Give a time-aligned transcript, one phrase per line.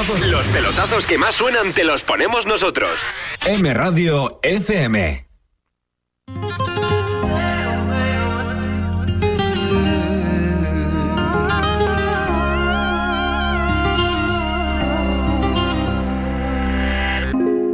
[0.00, 0.30] Los pelotazos.
[0.30, 2.88] Los pelotazos que más suenan te los ponemos nosotros.
[3.44, 5.26] M Radio FM.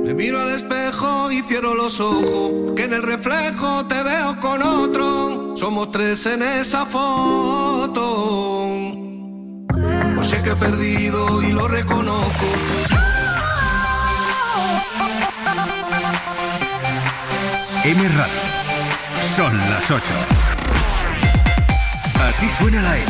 [0.03, 4.63] Me miro al espejo y cierro los ojos, que en el reflejo te veo con
[4.63, 5.57] otro.
[5.57, 7.76] Somos tres en esa foto.
[10.27, 12.47] Sé que he perdido y lo reconozco.
[17.85, 18.35] M Radio.
[19.37, 20.03] Son las 8.
[22.29, 23.07] Así suena la M.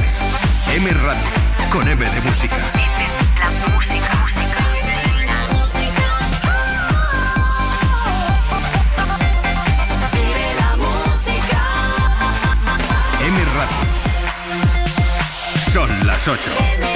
[0.75, 1.23] M Radio.
[1.73, 2.57] Con M de música.
[13.23, 13.87] M Radio.
[15.73, 16.96] Son las 8.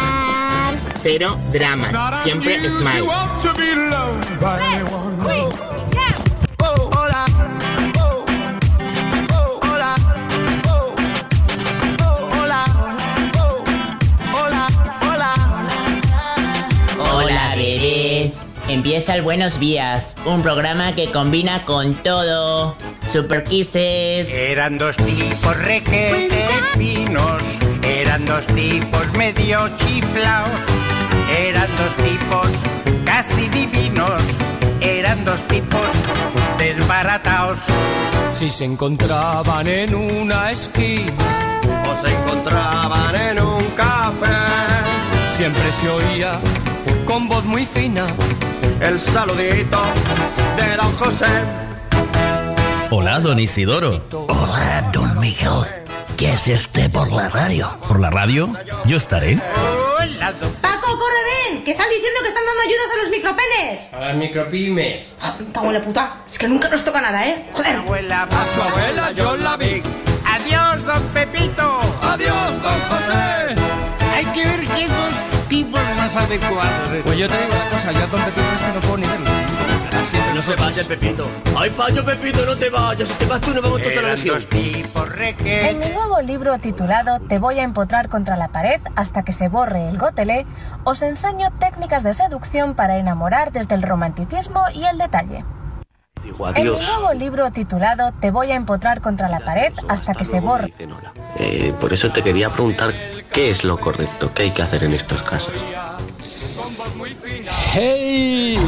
[1.03, 1.91] Cero dramas,
[2.23, 3.07] siempre smile.
[17.11, 18.45] Hola, bebés.
[18.67, 22.77] Empieza el Buenos Días, un programa que combina con todo.
[23.07, 24.31] Super Kisses.
[24.31, 27.43] Eran dos tipos requete finos,
[28.11, 30.49] eran dos tipos medio chiflaos,
[31.29, 32.49] eran dos tipos
[33.05, 34.21] casi divinos,
[34.81, 35.87] eran dos tipos
[36.57, 37.59] desbarataos.
[38.33, 41.13] Si se encontraban en una esquina
[41.89, 44.35] O se encontraban en un café.
[45.37, 46.39] siempre se oía
[47.05, 48.07] con voz muy fina
[48.81, 49.79] El saludito
[50.57, 51.45] de don José.
[52.89, 54.01] Hola, don Isidoro.
[54.27, 55.80] Hola, don Miguel.
[56.21, 57.67] ¿Qué hace usted por la radio?
[57.87, 58.47] ¿Por la radio?
[58.85, 59.37] Yo estaré.
[60.61, 63.93] Paco, corre ven, que están diciendo que están dando ayudas a los micropenes.
[63.95, 65.01] A las micropymes.
[65.19, 67.49] Ah, cago en la puta, es que nunca nos toca nada, ¿eh?
[67.53, 67.75] Joder.
[67.75, 69.81] abuela, a su abuela yo la vi.
[70.23, 71.79] Adiós, don Pepito.
[72.03, 73.90] Adiós, don José.
[74.21, 77.01] Hay que ver qué dos tipos más adecuados.
[77.03, 79.25] Pues yo te digo una cosa, yo a Don Pepito este no puedo ni verlo.
[80.03, 81.27] Siempre No se vaya, Pepito.
[81.57, 83.07] Ay, payo, Pepito, no te vayas.
[83.07, 85.09] Si te vas tú, nos vamos todos a la tipos
[85.43, 89.47] En mi nuevo libro titulado Te voy a empotrar contra la pared hasta que se
[89.47, 90.45] borre el gotelé,
[90.83, 95.45] os enseño técnicas de seducción para enamorar desde el romanticismo y el detalle.
[96.23, 100.25] Digo En mi nuevo libro titulado Te voy a empotrar contra la pared hasta que
[100.25, 100.73] se borre.
[101.37, 102.93] Eh, por eso te quería preguntar
[103.31, 105.53] qué es lo correcto, qué hay que hacer en estos casos.
[107.73, 108.59] ¡Hey!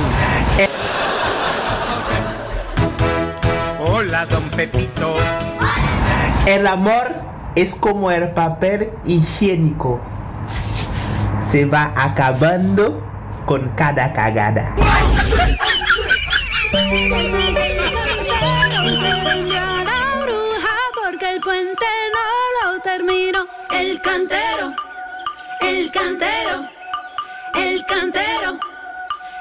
[3.85, 5.15] Hola, don Pepito.
[6.45, 7.07] El amor
[7.55, 10.01] es como el papel higiénico.
[11.49, 13.03] Se va acabando
[13.45, 14.75] con cada cagada.
[19.83, 23.47] La bruja porque el puente no lo terminó.
[23.71, 24.73] El cantero,
[25.61, 26.67] el cantero,
[27.53, 28.59] el cantero,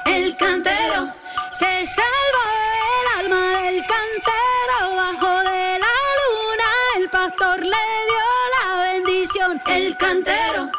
[0.05, 1.13] el cantero.
[1.51, 2.45] Se salvó
[2.91, 6.69] el alma del cantero bajo de la luna.
[6.97, 8.25] El pastor le dio
[8.59, 9.61] la bendición.
[9.67, 10.69] El cantero,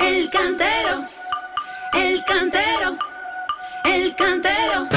[0.00, 1.04] el cantero,
[1.92, 2.96] el cantero,
[3.84, 4.88] el cantero.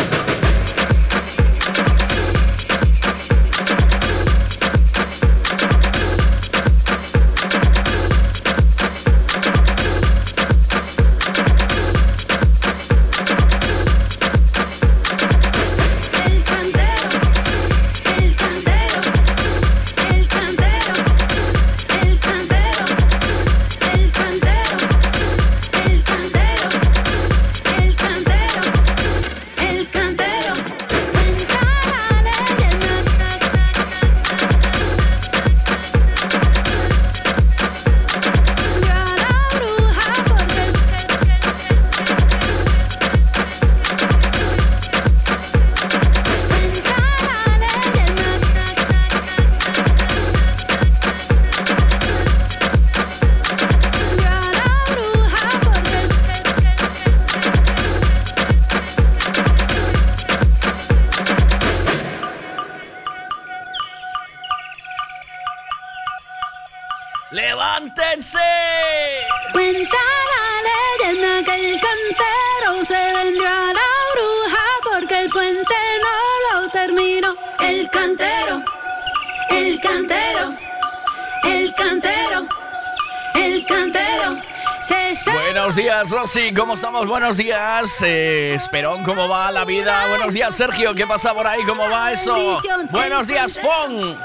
[86.30, 86.54] Rosy.
[86.54, 87.08] ¿Cómo estamos?
[87.08, 88.04] Buenos días.
[88.04, 90.06] Eh, Esperón, ¿cómo va la vida?
[90.10, 90.94] Buenos días, Sergio.
[90.94, 91.64] ¿Qué pasa por ahí?
[91.64, 92.56] ¿Cómo va eso?
[92.92, 94.16] Buenos días, Fon.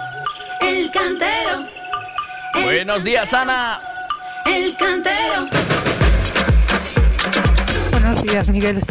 [0.61, 1.67] el cantero,
[2.63, 3.81] Buenos días, Ana.
[4.45, 5.49] el cantero.
[7.91, 8.83] Buenos días, Miguel.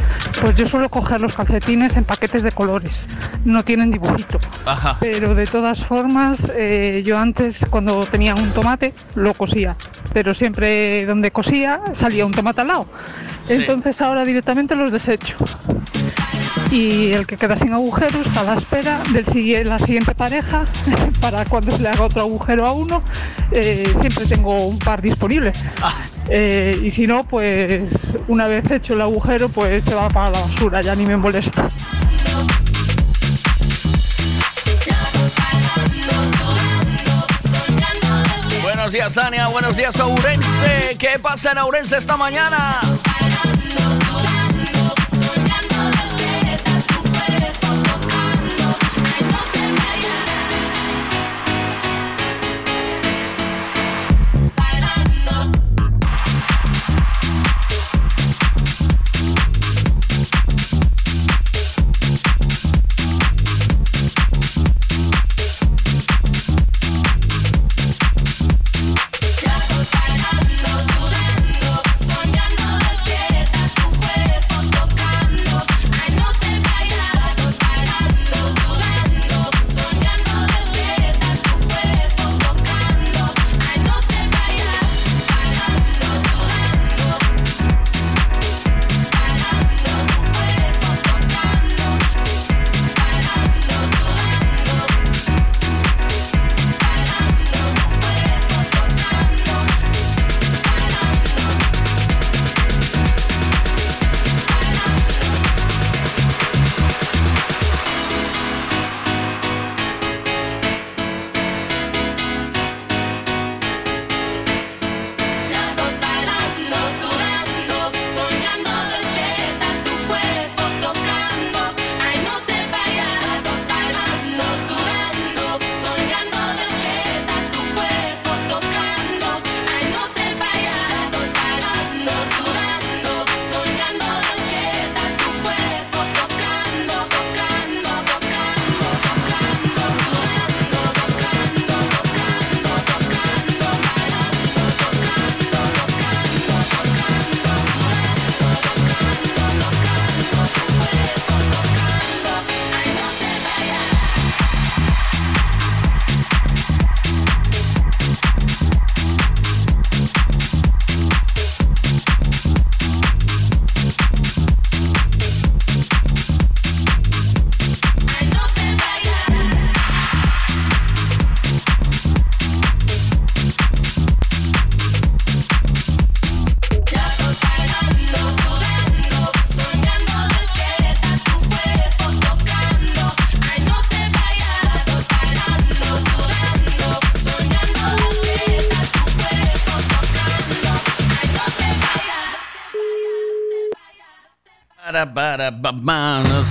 [0.42, 3.08] Pues yo suelo coger los calcetines en paquetes de colores.
[3.46, 4.40] No tienen dibujito.
[4.66, 4.98] Ajá.
[5.00, 9.76] Pero de todas formas, eh, yo antes cuando tenía un tomate lo cosía.
[10.14, 12.88] Pero siempre donde cosía salía un tomate al lado.
[13.50, 15.36] Entonces ahora directamente los desecho.
[16.72, 20.66] Y el que queda sin agujero está a la espera de la siguiente pareja
[21.22, 23.04] para cuando se le haga otro agujero a uno.
[23.52, 25.54] eh, siempre tengo un par disponible.
[26.30, 30.40] Eh, y si no, pues una vez hecho el agujero, pues se va para la
[30.40, 31.70] basura, ya ni me molesta.
[38.94, 39.48] Días, Tania.
[39.48, 40.96] Buenos días, Ourense.
[41.00, 42.80] ¿Qué pasa en Ourense esta mañana?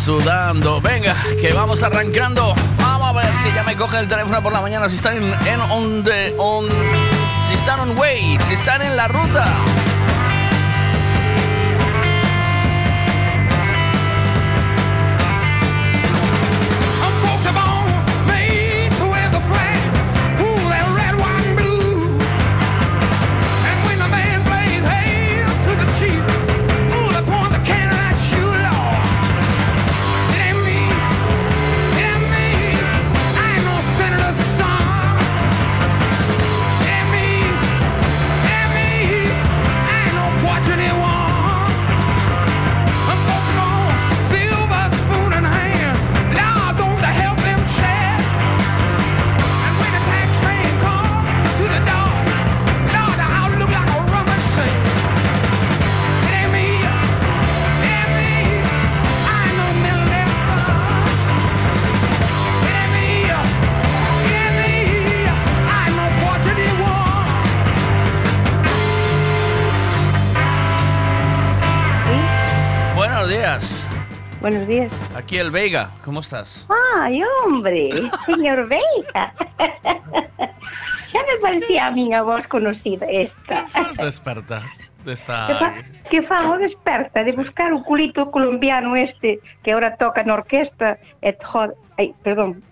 [0.04, 0.80] Sudando.
[0.80, 2.54] Venga, que vamos arrancando.
[2.78, 4.88] Vamos a ver si ya me coge el teléfono por la mañana.
[4.88, 6.68] Si están en, en on the- on-
[7.48, 9.46] si están on way, si están en la ruta.
[74.42, 74.92] Buenos días.
[75.14, 76.66] Aquí el Veiga, ¿cómo estás?
[76.96, 77.90] Ay, hombre,
[78.26, 79.32] señor Veiga.
[81.12, 83.60] ya me parecía a mí a voz conocida esta.
[83.66, 84.62] Estás desperta
[85.04, 85.46] de esta...
[85.46, 85.74] Que fa,
[86.10, 90.98] que fa o desperta de buscar o culito colombiano este que ahora toca na orquesta
[91.22, 91.70] et jod...
[91.96, 92.62] Ay, perdón.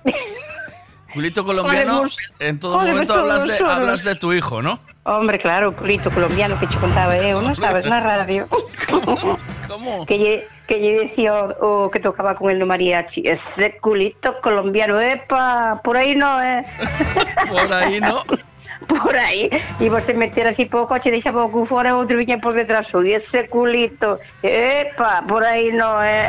[1.14, 4.80] Culito colombiano, Jodemos- en todo jodemos momento de, hablas de tu hijo, ¿no?
[5.04, 8.45] Hombre, claro, o culito colombiano que che contaba eu, non sabes, na radio.
[9.71, 10.04] ¿Cómo?
[10.04, 10.35] Que lle,
[10.69, 15.80] que lle decía o, o que tocaba con el no mariachi, ese culito colombiano, epa,
[15.83, 16.61] por aí no, eh.
[17.49, 18.21] Por aí no.
[18.88, 19.49] por aí.
[19.80, 23.49] E você meter así po coche, deixa pouco fora, outro viña por detrás, e ese
[23.49, 26.28] culito, epa, por aí no, eh.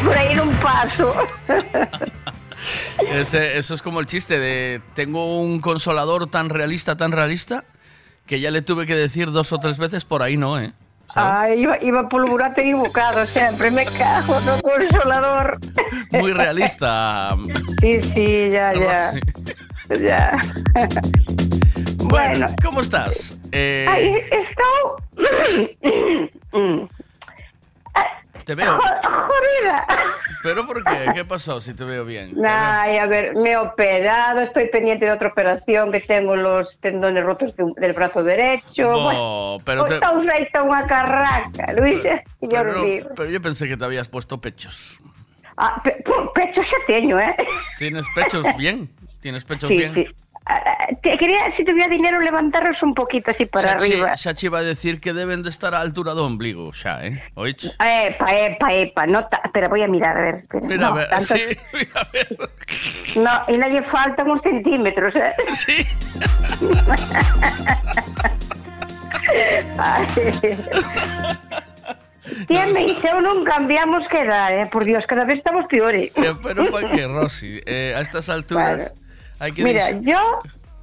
[0.00, 1.12] por aí non paso.
[3.10, 7.64] Ese- eso es como el chiste de tengo un consolador tan realista, tan realista,
[8.26, 10.72] que ya le tuve que decir dos o tres veces por ahí no, ¿eh?
[11.14, 15.56] Ai, iba, iba polo burato equivocado sempre, me cago no consolador.
[16.10, 17.36] Muy realista.
[17.80, 19.12] Sí, sí, ya, ya.
[20.00, 20.30] Ya.
[21.98, 23.38] Bueno, ¿cómo estás?
[23.52, 24.96] Eh, Ai, estou...
[28.46, 28.78] te veo.
[29.02, 29.86] Jodida.
[30.42, 31.10] ¿Pero por qué?
[31.12, 32.32] ¿Qué pasó si te veo bien?
[32.46, 37.24] Ay, a ver, me he operado, estoy pendiente de otra operación que tengo los tendones
[37.24, 38.88] rotos de un- del brazo derecho.
[38.92, 41.98] Bueno, pero te- Estou feita unha carraca, Luis,
[42.38, 45.02] señor pero, yo pensé que te habías puesto pechos.
[45.58, 47.34] Ah, pe, pe- pecho xa teño, eh?
[47.78, 48.86] ¿Tienes pechos bien?
[49.20, 49.92] ¿Tienes pechos Sí, bien?
[49.92, 50.06] sí.
[51.02, 54.16] Te quería, si tuviera dinero, levantarlos un poquito así para arriba.
[54.16, 57.18] Xachi va a decir que deben de estar a altura do ombligo, xa, eh?
[57.34, 57.66] Oich?
[57.82, 60.66] Epa, epa, epa, no espera, voy a mirar, a ver, espera.
[60.66, 61.42] Mira, no, a ver, tanto- sí,
[61.74, 62.28] mira, a ver.
[63.16, 65.34] No, y nadie faltan uns centímetros, eh?
[65.54, 65.82] Sí.
[72.48, 74.66] Tía, me dice, non cambiamos que edad, eh?
[74.66, 76.10] Por Dios, cada vez estamos peores.
[76.14, 77.60] Eh, pero ¿para qué, Rosy?
[77.66, 78.92] Eh, a estas alturas
[79.56, 80.38] Mira, yo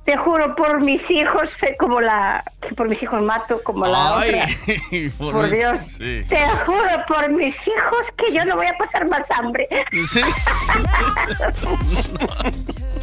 [0.05, 2.43] te juro por mis hijos, sé como la...
[2.62, 4.45] que por mis hijos mato como la Ay, otra.
[5.17, 5.81] por, Por mi- Dios.
[5.81, 6.24] Sí.
[6.27, 9.67] Te juro por mis hijos que yo no voy a pasar más hambre.
[10.07, 10.22] Sí.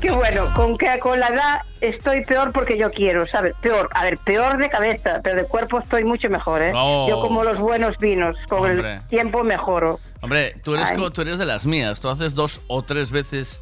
[0.00, 3.54] Qué bueno, con que con la edad estoy peor porque yo quiero, ¿sabes?
[3.62, 6.72] Peor, a ver, peor de cabeza, pero de cuerpo estoy mucho mejor, ¿eh?
[6.74, 7.06] Oh.
[7.08, 8.94] Yo como los buenos vinos, con Hombre.
[8.94, 9.98] el tiempo mejoro.
[10.20, 12.00] Hombre, tú eres, co- tú eres de las mías.
[12.00, 13.60] Tú haces dos o tres veces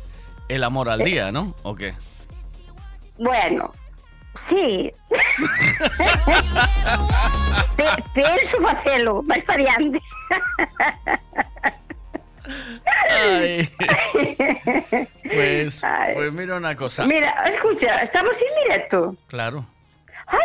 [0.48, 1.04] el amor al Eh.
[1.04, 1.54] día, ¿no?
[1.62, 1.94] ¿O qué?
[3.18, 3.72] Bueno,
[4.48, 4.92] sí.
[7.76, 10.00] Pe- Penso facelo, máis para diante.
[13.10, 13.68] Ay.
[15.32, 15.82] Pues,
[16.14, 17.06] pues mira una cosa.
[17.06, 19.16] Mira, escucha, estamos en directo.
[19.28, 19.64] Claro.
[20.26, 20.38] Ay,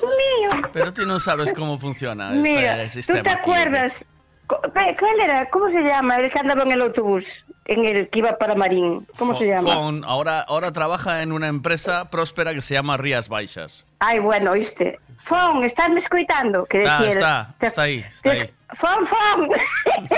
[0.00, 0.70] Dios mío.
[0.72, 3.18] Pero tú no sabes cómo funciona este Mira, sistema.
[3.18, 3.40] ¿tú te aquí.
[3.40, 4.04] acuerdas?
[4.48, 5.48] ¿Cuál era?
[5.50, 6.16] ¿Cómo se llama?
[6.16, 9.06] El que andaba en el autobús, en el que iba para Marín.
[9.16, 9.74] ¿Cómo se llama?
[9.74, 13.86] Fon, ahora, ahora trabaja en una empresa próspera que se llama Rías Baixas.
[14.04, 14.98] Ai, bueno, oíste.
[15.18, 16.66] Fon, estásme escoitando?
[16.66, 18.50] Que decía ah, está, está, está aí, está aí.
[18.74, 19.48] Fon, fon!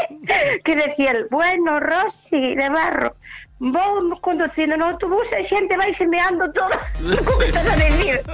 [0.64, 3.14] que decía bueno, Rosy de Barro,
[3.58, 6.72] vou conducindo no autobús e xente vai semeando todo.
[6.96, 7.52] Sí.
[7.52, 8.24] a decir?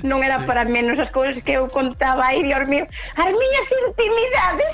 [0.00, 0.48] non era sí.
[0.48, 2.88] para menos as cousas que eu contaba aí, Dios mío.
[3.20, 4.72] As miñas intimidades.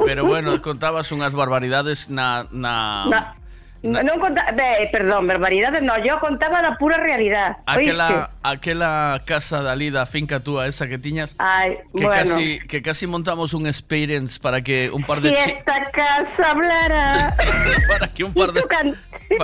[0.00, 2.48] Pero bueno, contabas unhas barbaridades na...
[2.48, 3.04] na...
[3.04, 3.39] na
[3.82, 7.56] No, non contaba, be, perdón, barbaridades, no, yo contaba la pura realidad.
[7.64, 12.10] Aquela, aquela casa da lida finca túa esa que tiñas Ai, que bueno.
[12.12, 16.50] casi que casi montamos un experience para que un par Si de chi- esta casa
[16.52, 17.32] hablara.
[17.88, 18.96] para que un par de Tú, can-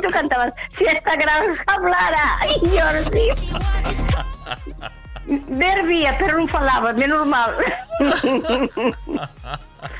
[0.04, 2.36] tú cantabas, si esta granja hablara.
[2.44, 3.32] Ay, Dios mío.
[5.48, 7.56] Verbía, pero non falaba, é normal.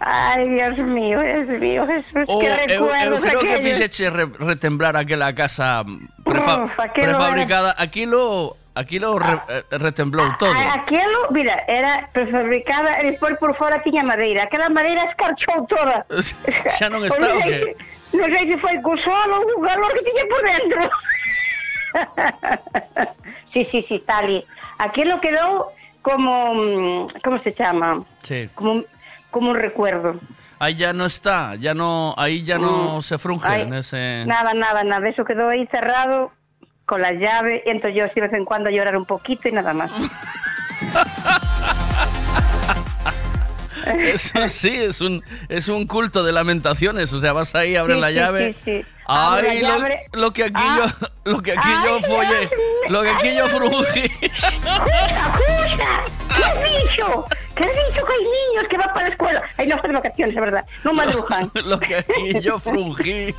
[0.00, 4.24] Ai, Dios mío, Dios mío, Jesús, Oh, que eu, eu recuerdos creo que fixeche re,
[4.38, 5.84] retemblar aquela casa
[6.24, 7.74] prefa, Uf, aquilo prefabricada.
[7.78, 10.54] Aquilo, aquilo re, eh, retemblou todo.
[10.54, 14.44] A- Aquilo, mira, era prefabricada e depois por fora tiña madeira.
[14.44, 16.06] Aquela madeira escarchou toda.
[16.78, 17.74] Xa non está o que?
[18.14, 20.82] Non sei se foi co solo ou o calor que tiña por dentro.
[23.46, 24.44] sí, sí, sí, ali.
[24.78, 26.54] Aquilo quedou como...
[26.54, 28.02] mm, como se chama?
[28.22, 28.48] Sí.
[28.54, 28.84] Como,
[29.30, 30.20] como un recuerdo.
[30.58, 33.02] Ahí ya no está, ya no, ahí ya no Mm.
[33.02, 34.24] se frunge Ay, en ese.
[34.26, 35.08] Nada, nada, nada.
[35.08, 36.32] Eso quedó ahí cerrado
[36.84, 37.62] con la llave.
[37.64, 39.90] Y entonces yo sí de vez en cuando a llorar un poquito y nada más.
[43.96, 47.12] Eso sí, es un, es un culto de lamentaciones.
[47.14, 48.52] O sea, vas ahí, abres Sí, la sí, llave.
[48.52, 48.84] sí.
[49.06, 49.62] Abre Ay,
[50.12, 50.92] lo, que aquí Ah.
[51.24, 52.50] yo, lo que aquí yo follé,
[52.90, 54.10] lo que aquí Ay, yo frungí.
[56.40, 57.26] ¿Qué has dicho?
[57.54, 59.42] Que le dixo que hai niños que van para a escuela.
[59.60, 60.64] Ai, non de vacaciones, é verdad.
[60.80, 61.52] Non madrujan.
[61.68, 62.00] Lo que
[62.40, 63.36] yo frungí.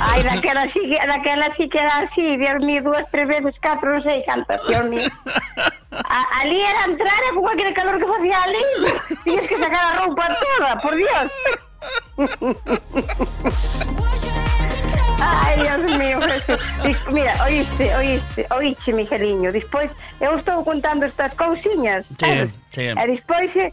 [0.00, 3.92] Ai, daquela sí, que, daquela sí que era así, Dios mío, dúas, tres veces, catro,
[3.92, 5.12] non sei cantas, Dios mío.
[5.92, 8.62] A, ali era entrar e con aquele calor que facía ali,
[9.24, 11.32] tienes que sacar a roupa toda, por Dios.
[15.20, 16.58] Ai, Dios mío, Jesús.
[16.84, 19.52] Dis- Mira, oíste, oíste, oíste, Migueliño.
[19.52, 22.58] Despois, eu estou contando estas cousiñas, sabes?
[22.72, 22.82] sí.
[22.88, 23.72] E despois, eh,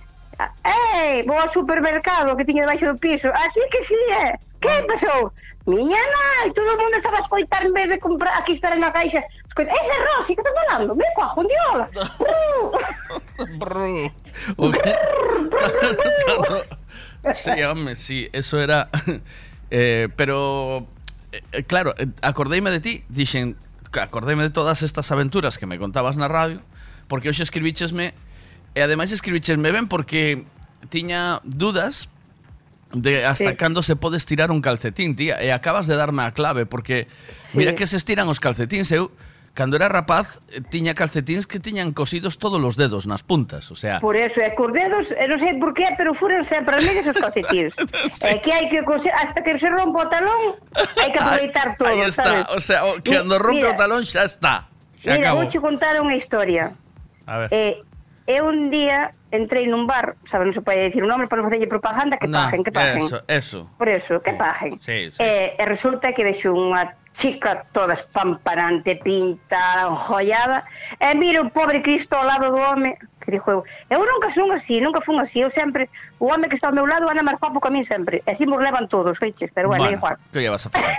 [0.66, 3.30] ei, vou ao supermercado que tiña debaixo do piso.
[3.34, 4.38] Así que sí, é.
[4.60, 5.32] Que pasou?
[5.68, 8.92] Miña nai, todo o mundo estaba a escoitar en vez de comprar, aquí estar na
[8.92, 9.22] caixa.
[9.48, 10.96] Escoita, ese Rosy, que está falando?
[10.96, 11.90] Me coa jundiola.
[13.58, 14.12] Brr.
[14.58, 14.96] O que-
[16.26, 16.66] Tanto-
[17.34, 18.90] Sí, hombre, sí, eso era.
[19.72, 20.86] Eh, pero,
[21.36, 23.60] Eh, eh, claro, eh, acordeime de ti, dixen,
[23.92, 26.64] acordeime de todas estas aventuras que me contabas na radio,
[27.12, 28.16] porque hoxe escribichesme,
[28.72, 30.48] e ademais escribichesme ben porque
[30.88, 32.08] tiña dudas
[32.96, 33.60] de hasta sí.
[33.60, 37.12] cando se pode estirar un calcetín, tía, e acabas de darme a clave, porque
[37.52, 37.60] sí.
[37.60, 39.12] mira que se estiran os calcetíns, eu...
[39.12, 39.35] Eh?
[39.56, 43.76] Cando era rapaz, eh, tiña calcetíns que tiñan cosidos todos os dedos nas puntas, o
[43.80, 44.04] sea...
[44.04, 47.16] Por eso, e cos dedos, e non sei por qué, pero furan sempre medias os
[47.16, 47.72] calcetins.
[48.28, 50.60] É que hai que coser, hasta que se rompa o talón,
[51.00, 52.46] hai que aproveitar todo, Ahí está, sabes?
[52.52, 54.68] o sea, o- que cando rompe o talón xa está.
[55.00, 55.48] Xa Mira, acabou.
[55.48, 56.76] vou contar unha historia.
[57.24, 57.50] A ver.
[57.56, 57.80] Eh,
[58.28, 61.48] eu un día entrei nun bar, sabes, non se pode dicir un nombre para non
[61.48, 63.08] facerlle propaganda, que No, pajen, que pajen.
[63.08, 63.60] Eso, eso.
[63.80, 64.82] Por eso, que pajen.
[64.84, 65.22] Sí, sí.
[65.24, 70.66] Eh, e resulta que vexo unha chicas todas pamparante, pinta, enjollada,
[71.00, 74.52] e miro o pobre Cristo ao lado do home, que dixo eu, eu nunca son
[74.52, 77.40] así, nunca fun así, eu sempre, o home que está ao meu lado anda máis
[77.40, 80.16] guapo que a min sempre, e así mos levan todos, feiches, pero bueno, bueno igual.
[80.32, 80.96] Que lle vas a facer?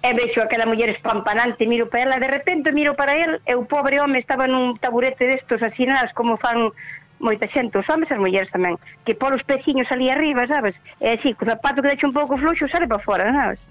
[0.03, 3.65] e vexo aquela muller espampanante, miro para ela, de repente miro para el, e o
[3.65, 6.75] pobre home estaba nun taburete destos asinados como fan
[7.23, 8.75] moita xente, os homes e as mulleres tamén,
[9.07, 10.83] que pon os peciños ali arriba, sabes?
[10.99, 13.63] E así, co zapato que deixa un pouco fluxo, sale para fora, sabes?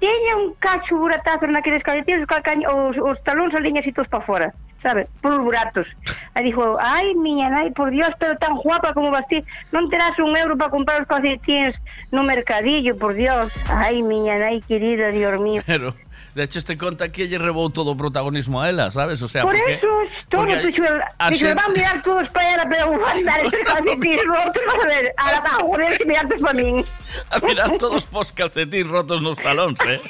[0.00, 4.24] Tiña un cacho buratazo naqueles calcetines, os, calcañ- os, os talóns aliñas así todos para
[4.24, 4.48] fora,
[4.80, 5.10] sabes?
[5.20, 5.92] Polos buratos.
[6.32, 10.16] E dixo, ai, miña nai, por Dios, pero tan guapa como vas ti, non terás
[10.22, 11.76] un euro para comprar os calcetines
[12.14, 13.50] no mercadillo, por Dios.
[13.68, 15.60] Ai, miña nai querida, Dios mío.
[15.68, 15.92] Pero,
[16.34, 19.20] de hecho este conta que lle rebou todo o protagonismo a ela, sabes?
[19.22, 19.86] O sea, Por porque, eso,
[20.28, 21.54] todo, porque, tú, chuel, a xente...
[21.54, 25.32] van mirar todos para ela, pero van dar este calcetín rotos, vas a ver, a
[25.32, 26.84] la bajo, se mirar todos para min.
[27.30, 30.00] A mirar todos pos calcetín rotos nos talóns, eh?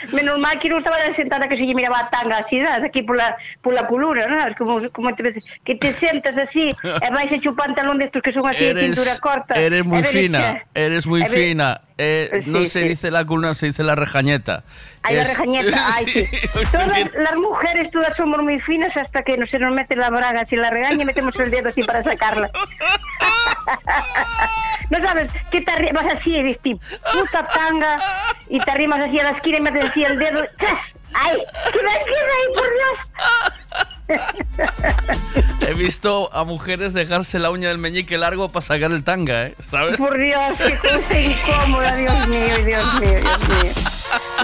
[0.12, 3.86] Menos mal que non estaba sentada que se lle miraba tan das, aquí pola, pola
[3.86, 4.52] culura, non?
[4.58, 8.32] Como, como te veces, que te sentas así e vais a chupar pantalón destos que
[8.32, 9.54] son así eres, de cintura corta.
[9.54, 11.80] Eres moi fina, eres moi fina.
[12.02, 12.88] Eh, Sí, no se sí.
[12.88, 14.64] dice la culuna, se dice la rejañeta.
[15.02, 16.26] Ay, la Es- rejañeta, ay, sí.
[16.72, 20.46] Todas las mujeres, todas somos muy finas hasta que no se nos mete la braga,
[20.46, 22.50] si la regaña metemos el dedo así para sacarla.
[24.90, 26.80] no sabes, que te arri- vas así, eres tipo
[27.12, 27.98] puta tanga,
[28.48, 30.96] y te arrimas así a la esquina y metes así el dedo, ¡chas!
[31.14, 31.42] ¡Ay!
[31.72, 33.10] ¿Qué me ahí, por Dios?
[35.68, 39.54] He visto a mujeres dejarse la uña del meñique largo para sacar el tanga, ¿eh?
[39.60, 39.96] ¿Sabes?
[39.98, 43.72] Por Dios, qué cosa incómoda, Dios mío, Dios mío, Dios mío.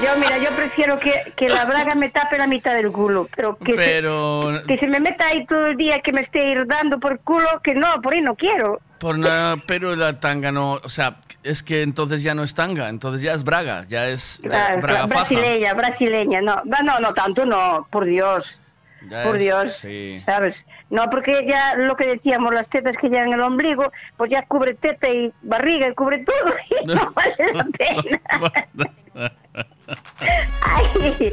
[0.03, 3.57] Yo, mira, yo prefiero que, que la braga me tape la mitad del culo, pero
[3.59, 6.67] que, Pero- se, que se me meta ahí todo el día, que me esté ir
[6.67, 8.81] dando por culo, que no, por ahí no quiero.
[8.99, 12.89] Por nada, pero la tanga no, o sea, es que entonces ya no es tanga,
[12.89, 15.07] entonces ya es braga, ya es ya braga faja.
[15.07, 18.61] brasileña, brasileña, no, no, no, tanto, no, por Dios,
[19.09, 20.21] Ya por es- Dios, sí.
[20.25, 20.65] ¿sabes?
[20.89, 24.75] No, porque ya lo que decíamos, las tetas que llevan el ombligo, pues ya cubre
[24.75, 27.65] teta y barriga y cubre todo y no vale la
[29.15, 29.33] pena.
[30.63, 31.33] Ay,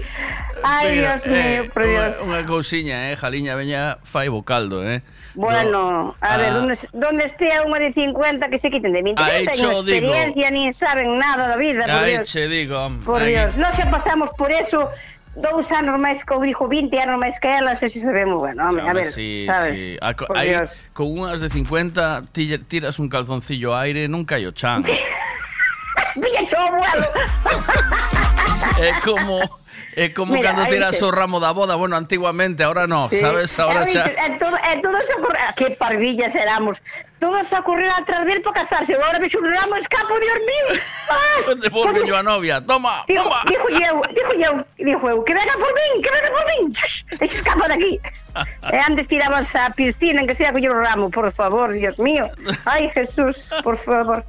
[0.64, 2.16] ay Mira, Dios mío, eh, por Dios.
[2.22, 5.02] Unha, unha cousiña, eh, Jaliña veña fai bo caldo, eh.
[5.34, 6.54] Bueno, a ver, ah.
[6.62, 9.18] ¿dónde, donde esté a unha de 50 que se quiten de mí?
[9.18, 10.14] Teñen cho digo.
[10.14, 12.30] experiencia, ni saben nada da vida, por Aí Dios.
[12.30, 14.94] che digo, Por aí- Dios, non se pasamos por eso
[15.34, 18.70] dous anos máis que, ou dijo 20 anos máis que elas, e se sabemos, bueno,
[18.70, 19.74] home, a ver, sí, sabes?
[19.74, 19.98] sí.
[19.98, 20.54] A co- aí,
[20.94, 24.86] con unhas de 50 ti- tiras un calzoncillo a aire, nunca hai o chan.
[26.16, 27.06] Abuelo.
[28.80, 29.42] é como
[29.96, 33.20] é como Mira, aí tiras o ramo da boda, bueno, antiguamente, ahora no, Sí.
[33.20, 33.58] sabes?
[33.60, 36.82] Ahora E, xa e, todo, e todos a correr, que parvillas éramos.
[37.24, 38.98] Todos a correr atrás del para casarse.
[39.22, 40.82] Vexo un ramo, escapo, Dios mío.
[41.10, 42.60] Ah, devolve yo a novia.
[42.60, 43.44] Toma, Dijo, toma.
[43.48, 46.44] dijo eu, dijo eu, dijo eu, que venga por min, que venga por
[47.22, 48.02] e se escapa de aquí.
[48.74, 52.30] e antes tirabas a piscina, en que sea coller o ramo, por favor, Dios mío.
[52.66, 54.26] Ai, Jesús, por favor.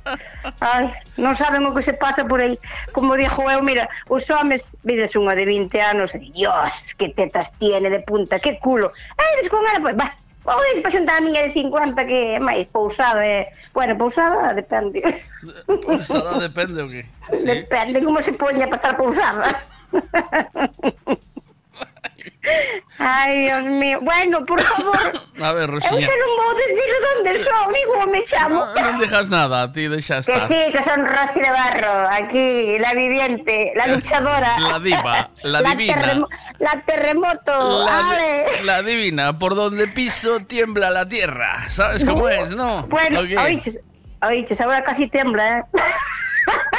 [0.60, 2.54] Ai, non saben o que se pasa por aí.
[2.94, 7.50] Como dijo eu, mira, os homes, vides unha de 20 anos, e Dios, que tetas
[7.58, 8.94] tiene de punta, que culo.
[9.18, 12.40] E eres con ela, pues, va, Oi, pa xuntar a miña de 50 que é
[12.40, 13.48] máis pousada, é...
[13.72, 15.00] Bueno, pousada depende.
[15.80, 17.08] Pousada depende o que.
[17.48, 19.48] Depende como se poña para estar pousada.
[22.98, 23.98] Ai, Dios mío.
[24.02, 26.06] Bueno, por favor, A ver, eu Rosiña.
[26.06, 28.60] xa non vou decir onde son, como me chamo.
[28.64, 30.48] No, non dejas nada, ti deixa Que estar.
[30.48, 34.56] sí, que son Rosy de Barro, aquí, la viviente, la luchadora.
[34.60, 35.94] La diva, la divina.
[35.94, 36.28] terremo-
[36.60, 38.30] la terremoto, La, ale.
[38.64, 41.68] la divina, por donde piso tiembla la tierra.
[41.68, 42.86] ¿Sabes cómo es, no?
[42.88, 43.36] Bueno, ¿O qué?
[43.38, 43.78] oíches,
[44.22, 45.62] oíches, ahora casi tembla, eh.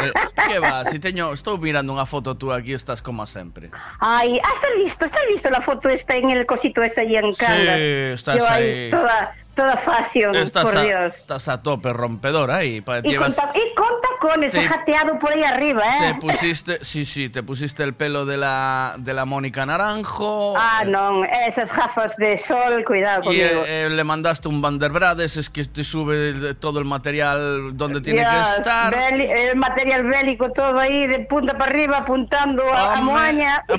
[0.01, 0.12] eh,
[0.47, 3.71] que va, si teño, estou mirando unha foto tú aquí, estás como sempre.
[3.99, 7.34] Ai, ah, estás visto, estás visto la foto esta en el cosito ese aí en
[7.34, 7.80] Caldas.
[7.80, 8.89] Sí, estás Yo aí.
[8.89, 11.15] Toda, toda fashion, Estás por a, Dios.
[11.15, 15.18] estás a tope rompedora y, Y con, llevas, ta- y con tacones, Te- he jateado
[15.18, 16.18] por ahí arriba, te ¿eh?
[16.20, 20.54] pusiste, sí, sí, te pusiste el pelo de la de la Mónica Naranjo.
[20.58, 23.65] Ah, no, esas gafas de sol, cuidado Y conmigo.
[23.65, 27.76] eh, eh, le mandaste un Van der Brades, es que te sube todo el material
[27.78, 28.94] donde tiene que estar.
[28.94, 33.63] el material bélico todo ahí de punta para arriba apuntando a, a Moaña.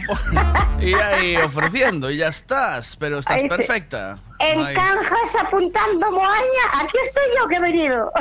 [0.80, 4.18] Y ahí ofreciendo, y ya estás, pero estás Ahí te- perfecta.
[4.38, 4.74] En.
[4.74, 8.12] Canjas apuntando Moaña, aquí estoy yo que he venido.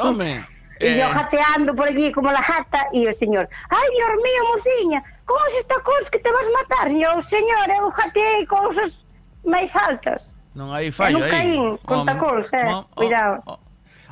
[0.00, 0.44] Hombre,
[0.80, 4.42] Y yo eh, jateando por allí como la jata y el señor, ay Dios mío,
[4.54, 6.92] mociña, ¿cómo es esta cosa que te vas a matar?
[6.92, 9.04] Y yo, señor, eu jateei cosas
[9.44, 10.38] máis altas.
[10.54, 11.30] non hai fallo aí.
[11.30, 13.42] caín con tacóns, eh, home, cuidado.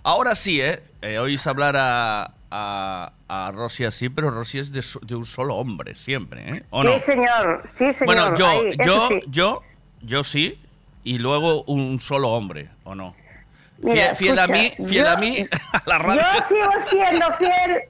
[0.07, 0.83] Ahora sí, ¿eh?
[1.03, 5.57] eh oís hablar a, a, a Rosy así, pero Rosy es de, de un solo
[5.57, 6.63] hombre, siempre, ¿eh?
[6.71, 6.95] ¿O no?
[6.95, 8.07] Sí, señor, sí, señor.
[8.07, 9.21] bueno, yo, ahí, yo, sí.
[9.27, 9.63] yo,
[10.03, 10.63] yo sí,
[11.07, 13.15] y luego un solo hombre, ¿o no?
[13.79, 16.21] Mira, fiel, fiel a mí, fiel yo- a mí, a la radio.
[16.23, 17.83] Yo sigo siendo fiel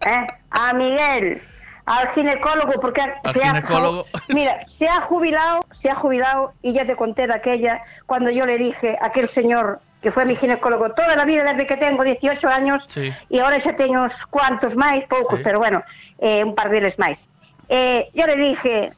[0.00, 1.40] eh, a Miguel,
[1.86, 4.06] al ginecólogo, porque Al se ha- ginecólogo.
[4.28, 8.44] mira, se ha jubilado, se ha jubilado y ya te conté de aquella cuando yo
[8.44, 12.02] le dije a aquel señor que fue mi ginecólogo toda la vida desde que tengo
[12.04, 13.12] 18 años Sí.
[13.28, 15.82] y ahora xa teño uns cuantos máis, poucos, pero bueno,
[16.18, 17.28] eh, un par deles máis.
[17.68, 18.92] Eh, yo le dije,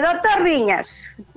[0.00, 0.88] Doutor Viñas,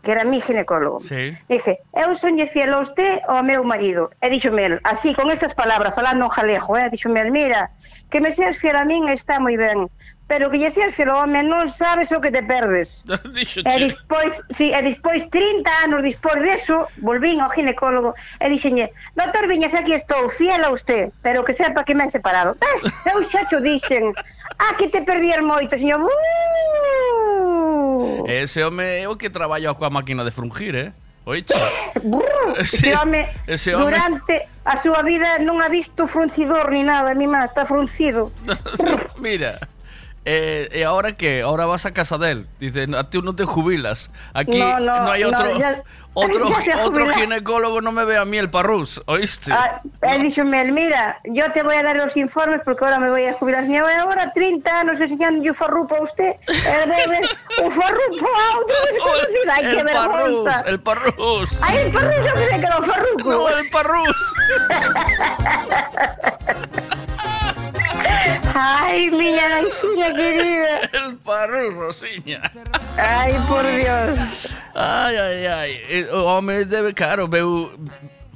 [0.04, 1.38] que era mi ginecólogo, sí.
[1.50, 4.10] dije, eu sonlle fiel a usted ou ao meu marido.
[4.22, 7.72] E díxome el, así, con estas palabras, falando en jalejo, eh, díxome el, mira,
[8.10, 9.88] que me seas fiel a min está moi ben,
[10.32, 13.04] pero que lle seas fiel ao home non sabes o que te perdes.
[13.72, 19.48] e despois, sí, e despois 30 anos despois deso, volvín ao ginecólogo e dixenlle, doutor
[19.52, 22.56] Viñas, aquí estou, fiel a usted, pero que sepa que me han separado.
[22.64, 24.16] Ves, eu xa cho dixen,
[24.62, 26.06] ah, que te perdías moito, señor.
[26.06, 26.12] Uh!
[28.30, 30.94] Ese home é o que traballa coa máquina de frungir, eh?
[31.26, 31.54] Oiche.
[32.58, 33.86] Ese home, ese home.
[33.86, 38.32] durante a súa vida non ha visto fruncidor ni nada, mi má, está fruncido.
[39.22, 39.58] Mira.
[40.24, 41.42] Eh, ¿Y ahora qué?
[41.42, 42.48] Ahora vas a casa de él.
[42.60, 44.12] Dice, a ti no te jubilas.
[44.34, 45.82] Aquí No, no, no, hay no, otro, ya-
[46.14, 49.52] otro, ya otro ginecólogo, no me ve a mí el parrús, ¿oíste?
[49.52, 53.26] Ah, él dicho, mira, yo te voy a dar los informes porque ahora me voy
[53.26, 53.64] a jubilar.
[53.66, 56.36] Señor, ahora 30 anos enseñando yo farrupo a usted.
[56.48, 57.22] Eh,
[57.64, 59.52] un farrupo a otro desconocido.
[59.52, 60.62] Ay, qué el parrús, vergüenza.
[60.68, 61.50] el parrús.
[61.64, 63.32] Ay, el parrus, yo pensé que era un farruco.
[63.32, 64.34] No, el parrús.
[68.54, 70.80] Ay, miña naixinha querida.
[70.94, 72.42] El parrús, Rosiña.
[72.98, 74.18] Ay, por Dios.
[74.76, 75.16] Ai,
[75.48, 75.72] ai.
[75.90, 77.72] Eh, O home debe, claro, veu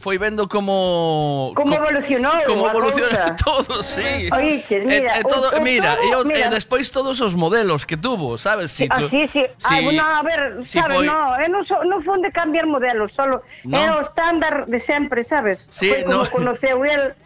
[0.06, 4.30] foi vendo como como co, evolucionou como evolucionou todo, sí.
[4.30, 6.46] Oíche, mira, e, e todo, o, mira, todo, e, eh, mira.
[6.46, 8.72] e despois todos os modelos que tuvo, sabes?
[8.72, 9.50] Si ah, tú, sí, sí.
[9.58, 11.08] Si, ah, bueno, a ver, si sabes, foi...
[11.10, 13.82] no, eh, eu non so, non fun de cambiar modelos, solo no.
[13.82, 15.65] era o estándar de sempre, sabes?
[15.74, 16.30] Sí, foi como no.
[16.30, 17.18] conoceu el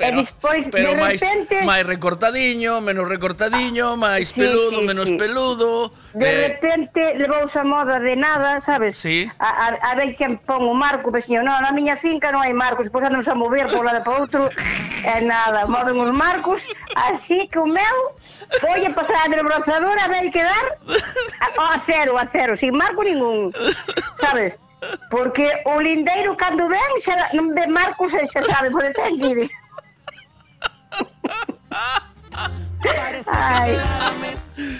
[0.00, 5.12] pero, e despois pero de repente máis recortadiño, menos recortadiño, máis sí, peludo, sí, menos
[5.12, 5.20] sí.
[5.20, 6.48] peludo De eh...
[6.48, 8.96] repente levouse a moda de nada, sabes?
[8.96, 9.30] Sí.
[9.38, 11.42] A, a, a ver quen pon o marco, veciño.
[11.42, 14.20] Non, na miña finca non hai marcos, pois andamos a mover por un lado para
[14.20, 14.42] outro.
[15.02, 16.62] e nada, moven os marcos,
[16.94, 18.14] así que o meu
[18.60, 20.78] Voy a pasar a desbrozador a ver quedar
[21.58, 23.52] a, a cero, a cero, sin marco ningún,
[24.20, 24.58] sabes?
[25.10, 29.48] Porque o lindeiro cando ven xa non ve marcos e xa sabe pode detrás vive.
[33.28, 33.76] Ai,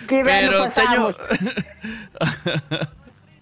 [0.09, 1.15] que Pero pasamos.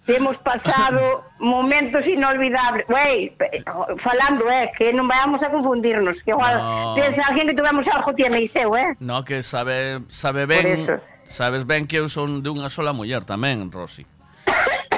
[0.05, 2.85] Temos pasado momentos inolvidables.
[2.89, 3.63] Wey, pe-
[3.97, 6.19] falando, eh, que non vayamos a confundirnos.
[6.25, 6.95] Que igual No.
[6.97, 8.97] pensa alguén que tuvemos algo tiene seu, eh?
[8.99, 10.95] No, que sabe, sabe Por ben eso.
[11.29, 14.03] Sabes ben que eu son de unha sola muller tamén, Rosy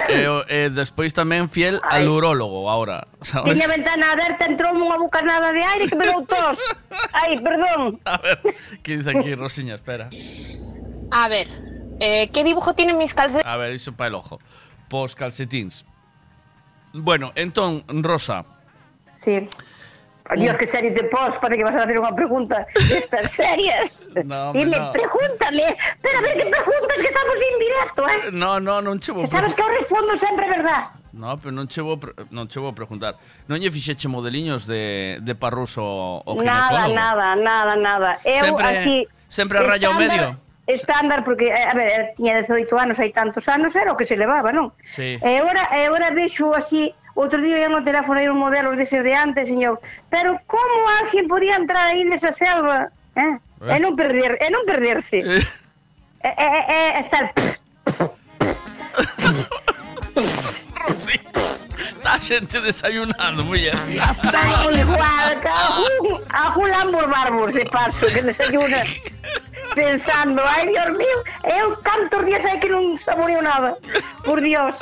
[0.10, 3.54] e, o- e despois tamén fiel al urólogo ahora sabes?
[3.54, 6.60] Tiña ventana aberta, entrou unha bucanada de aire que me dou tos.
[7.14, 8.00] Ai, perdón.
[8.10, 8.40] A ver,
[8.84, 10.10] que dice aquí Rosiña, espera
[11.14, 11.48] A ver,
[12.00, 13.46] eh, ¿qué dibujo tienen mis calcetines?
[13.48, 14.40] A ver, iso para el ojo
[14.90, 15.86] Pos calcetins
[16.94, 18.46] Bueno, entón, Rosa,
[19.14, 19.48] Sí.
[20.36, 24.08] Dios, que serie te pos, parece que vas a hacer unha pregunta destas serias.
[24.24, 24.96] No, Dime, no.
[24.96, 28.20] pregúntame, pero a ver que preguntas que estamos en directo, eh?
[28.32, 29.28] No, no, non che vou...
[29.28, 30.96] Se sabes que eu respondo sempre verdad.
[31.14, 32.00] No, pero non che vou,
[32.32, 33.20] non che vou preguntar.
[33.52, 35.84] Non lle fixeche modeliños de, de parruso
[36.24, 36.96] o ginecólogo?
[36.96, 38.10] Nada, nada, nada, nada.
[38.24, 38.96] Eu sempre, así,
[39.28, 40.40] Sempre a raya o medio?
[40.66, 44.08] Estándar, porque, eh, a ver, eh, tiña 18 anos, hai tantos anos, era o que
[44.08, 44.72] se levaba, non?
[44.88, 45.20] Sí.
[45.20, 49.04] E agora, e agora vexo así outro día ia no teléfono aí un modelo deses
[49.04, 53.38] de antes, señor, pero como alguén podía entrar aí nesa selva, eh?
[53.64, 53.78] Eh.
[53.78, 55.22] E non perder, e non perderse.
[55.24, 55.40] E,
[56.24, 57.26] e, e, e estar...
[62.04, 63.72] Está a xente desayunando, muller.
[63.72, 68.84] Ai, igual, algún, algún Lambor Barbos de paso que desayuna
[69.74, 73.80] pensando, ai, Dios mío, eu cantos días hai que non saboreo nada,
[74.28, 74.76] por Dios.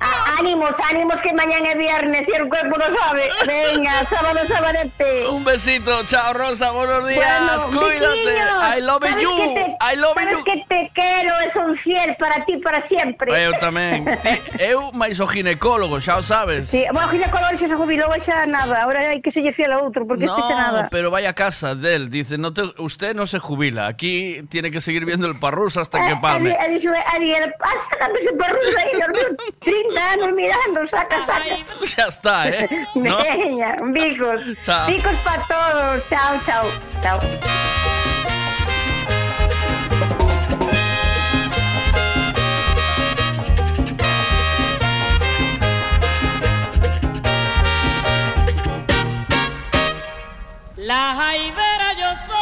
[0.00, 3.30] Á- ánimos, ánimos que mañan é viernes e el cuerpo lo sabe.
[3.46, 5.26] Venga, sábado, sabadete.
[5.28, 8.76] Un besito, chao Rosa, buenos días, Bueno, cuídate.
[8.76, 10.44] I love you, que te- I love sabes you.
[10.44, 13.32] que te quero e son fiel para ti para siempre.
[13.32, 14.04] Eu tamén.
[14.22, 16.68] Ti, eu máis o ginecólogo, xa o sabes.
[16.68, 20.04] Sí, bueno, ginecólogo xa se jubilou xa nada, ahora hai que selle fiel a outro,
[20.06, 20.82] porque este xa nada.
[20.86, 22.10] No, pero vaya a casa de él.
[22.10, 23.86] Dice, no te, usted no se jubila.
[23.88, 26.52] Aquí tiene que seguir viendo el parruso hasta que palme.
[26.58, 27.54] Ha dicho, Ariel,
[27.90, 29.24] sácame ese perruso ahí, dormió
[29.88, 31.44] 30 años mirando, saca, saca.
[31.96, 32.68] Ya está, ¿eh?
[32.94, 33.18] ¿No?
[33.18, 34.42] Venga, bicos.
[34.62, 34.86] Chao.
[34.86, 36.08] Bicos para todos.
[36.08, 36.64] Chao, chao.
[37.02, 37.20] Chao.
[50.76, 52.36] La jaibera yo soy.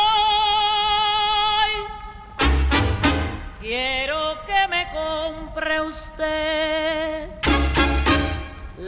[3.60, 7.33] Quiero que me compre usted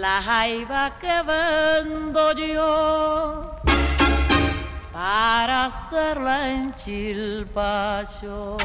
[0.01, 3.57] la jaiba que vendo yo
[4.93, 8.59] para hacerla en chilpacho.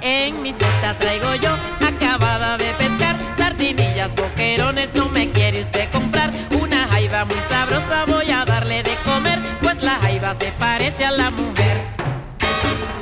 [0.00, 1.52] En mi cesta traigo yo,
[1.84, 6.30] acabada de pescar, sardinillas, boquerones, no me quiere usted comprar.
[6.60, 11.10] Una jaiba muy sabrosa voy a darle de comer, pues la jaiba se parece a
[11.10, 11.76] la mujer.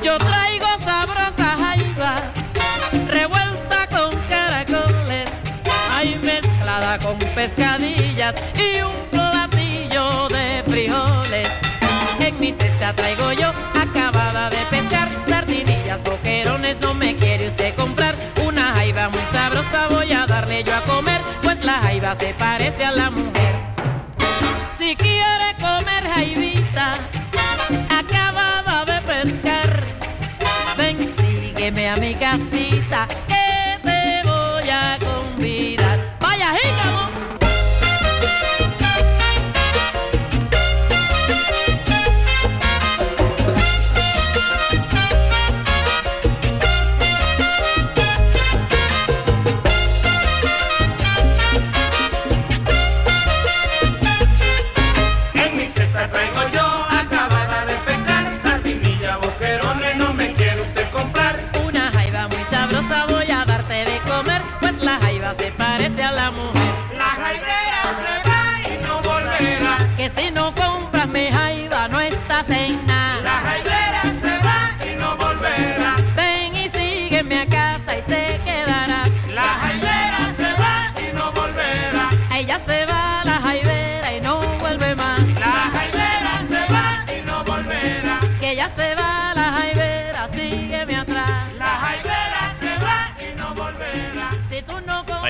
[0.02, 0.16] Yo
[6.96, 11.48] con pescadillas y un platillo de frijoles.
[12.18, 18.14] En mi cesta traigo yo, acabada de pescar, sardinillas, boquerones, no me quiere usted comprar.
[18.42, 22.86] Una jaiba muy sabrosa voy a darle yo a comer, pues la jaiba se parece
[22.86, 23.54] a la mujer.
[24.78, 26.94] Si quiere comer jaibita,
[27.90, 29.82] acabada de pescar,
[30.78, 33.06] ven, sígueme a mi casita,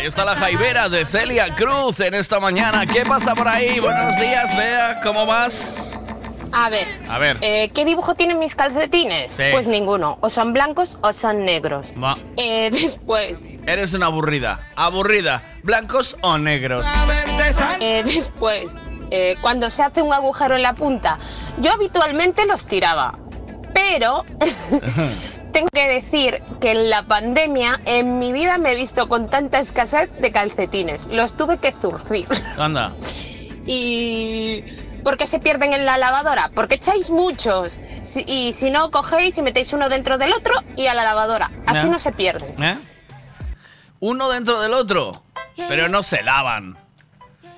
[0.08, 2.86] está la jaibera de Celia Cruz en esta mañana.
[2.86, 3.78] ¿Qué pasa por ahí?
[3.78, 5.70] Buenos días, Bea, ¿cómo vas?
[6.50, 7.36] A ver, A ver.
[7.42, 9.32] eh, ¿qué dibujo tienen mis calcetines?
[9.32, 9.42] Sí.
[9.52, 11.92] Pues ninguno, o son blancos o son negros.
[12.38, 14.60] Eh, después, Eres una aburrida.
[14.76, 15.42] Aburrida.
[15.62, 16.86] ¿Blancos o negros?
[17.80, 18.76] eh, después,
[19.10, 21.18] eh, cuando se hace un agujero en la punta,
[21.58, 23.18] yo habitualmente los tiraba,
[23.74, 24.24] pero
[25.58, 29.58] tengo que decir que en la pandemia en mi vida me he visto con tanta
[29.58, 32.28] escasez de calcetines, los tuve que zurcir.
[32.58, 32.94] Anda.
[33.66, 34.62] ¿Y
[35.02, 36.50] por qué se pierden en la lavadora?
[36.54, 37.80] Porque echáis muchos.
[38.02, 41.50] Si- y si no, cogéis y metéis uno dentro del otro y a la lavadora.
[41.66, 41.92] Así Ya.
[41.92, 42.62] no se pierden.
[42.62, 42.78] ¿Eh?
[43.98, 45.10] Uno dentro del otro.
[45.68, 46.78] Pero no se lavan.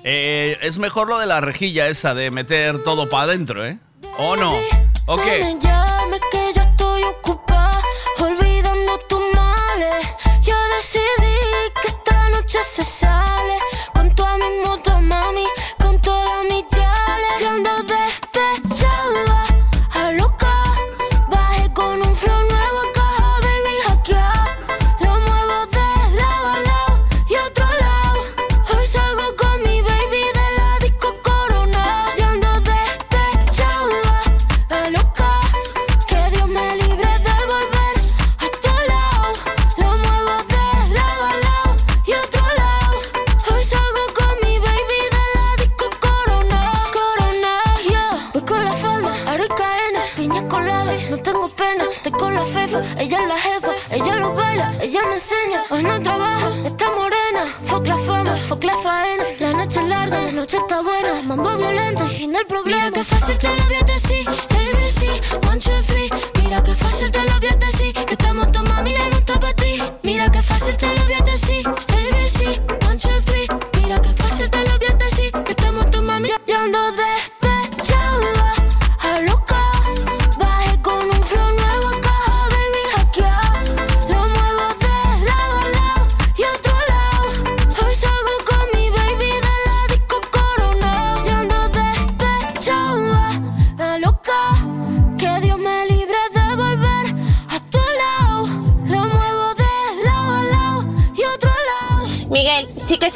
[0.03, 3.77] Eh, es mejor lo de la rejilla esa de meter todo para adentro, ¿eh?
[4.17, 4.51] ¿O no?
[5.05, 5.17] ¿O
[12.71, 13.70] se sale
[58.61, 59.23] fuck la faena.
[59.39, 61.21] La noche es larga, la noche está buena.
[61.23, 62.85] Mambo violento fin del problema.
[62.85, 64.27] Mira que fácil te lo voy a decir.
[64.27, 66.09] ABC, one, two, three.
[66.43, 67.30] Mira que fácil te lo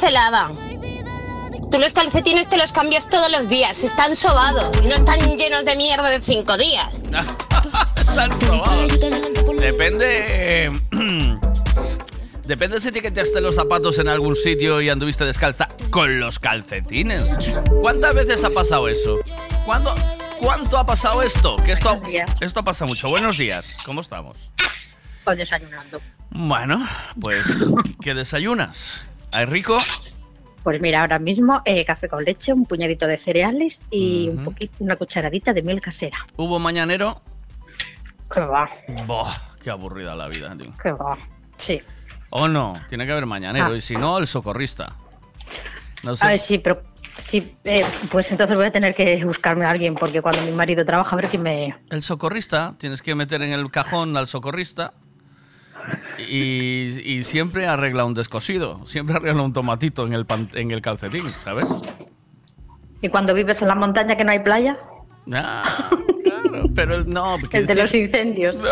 [0.06, 0.56] se lavan.
[1.70, 5.74] Tú los calcetines te los cambias todos los días, están sobados, no están llenos de
[5.74, 7.02] mierda de cinco días.
[7.96, 9.00] Están sobados.
[9.58, 10.70] Depende.
[12.44, 17.34] Depende si etiquetaste los zapatos en algún sitio y anduviste descalza con los calcetines.
[17.80, 19.18] ¿Cuántas veces ha pasado eso?
[19.64, 19.92] ¿Cuándo,
[20.38, 21.56] ¿Cuánto ha pasado esto?
[21.56, 22.00] Que esto,
[22.40, 23.08] esto pasa mucho.
[23.08, 24.50] Buenos días, ¿cómo estamos?
[25.24, 26.00] Pues desayunando.
[26.30, 26.88] Bueno,
[27.20, 27.66] pues,
[28.00, 29.02] ¿qué desayunas?
[29.36, 29.76] ¿Hay rico?
[30.62, 34.76] Pues mira, ahora mismo eh, café con leche, un puñadito de cereales y un poquito,
[34.78, 36.16] una cucharadita de miel casera.
[36.36, 37.20] ¿Hubo mañanero?
[38.32, 38.70] ¿Qué va?
[39.06, 39.28] Boh,
[39.62, 40.72] qué aburrida la vida, tío.
[40.82, 41.18] ¿Qué va?
[41.58, 41.82] Sí.
[42.30, 42.72] ¿O no?
[42.88, 43.66] Tiene que haber mañanero.
[43.66, 43.76] Ah.
[43.76, 44.96] Y si no, el socorrista.
[46.02, 46.24] No sé.
[46.24, 46.82] A ver, sí, pero
[47.18, 50.82] sí, eh, pues entonces voy a tener que buscarme a alguien porque cuando mi marido
[50.86, 51.76] trabaja, a ver quién me...
[51.90, 54.94] El socorrista, tienes que meter en el cajón al socorrista
[56.18, 60.80] y, y siempre arregla un descosido, siempre arregla un tomatito en el, pan- en el
[60.82, 61.68] calcetín, ¿sabes?
[63.02, 64.76] ¿Y cuando vives en la montaña que no hay playa?
[65.32, 65.90] Ah,
[66.24, 68.62] claro, pero no, El de decir- los incendios.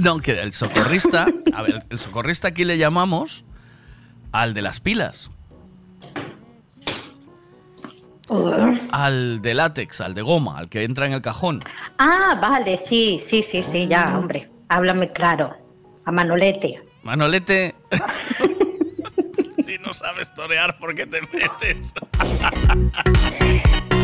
[0.00, 3.44] no, que el socorrista, a ver, el socorrista aquí le llamamos
[4.32, 5.30] al de las pilas,
[8.90, 11.60] al de látex, al de goma, al que entra en el cajón.
[11.98, 14.50] Ah, vale, sí, sí, sí, sí, ya, hombre.
[14.68, 15.56] Háblame claro.
[16.08, 16.80] A Manolete.
[17.02, 17.74] Manolete,
[19.62, 21.92] si no sabes torear, ¿por qué te metes?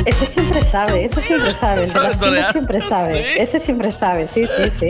[0.04, 1.80] Ese siempre sabe, ese siempre sabe.
[1.80, 2.52] El de ¿Sabes torear?
[2.52, 3.42] siempre sabe.
[3.42, 4.88] Ese siempre sabe, sí, sí, sí.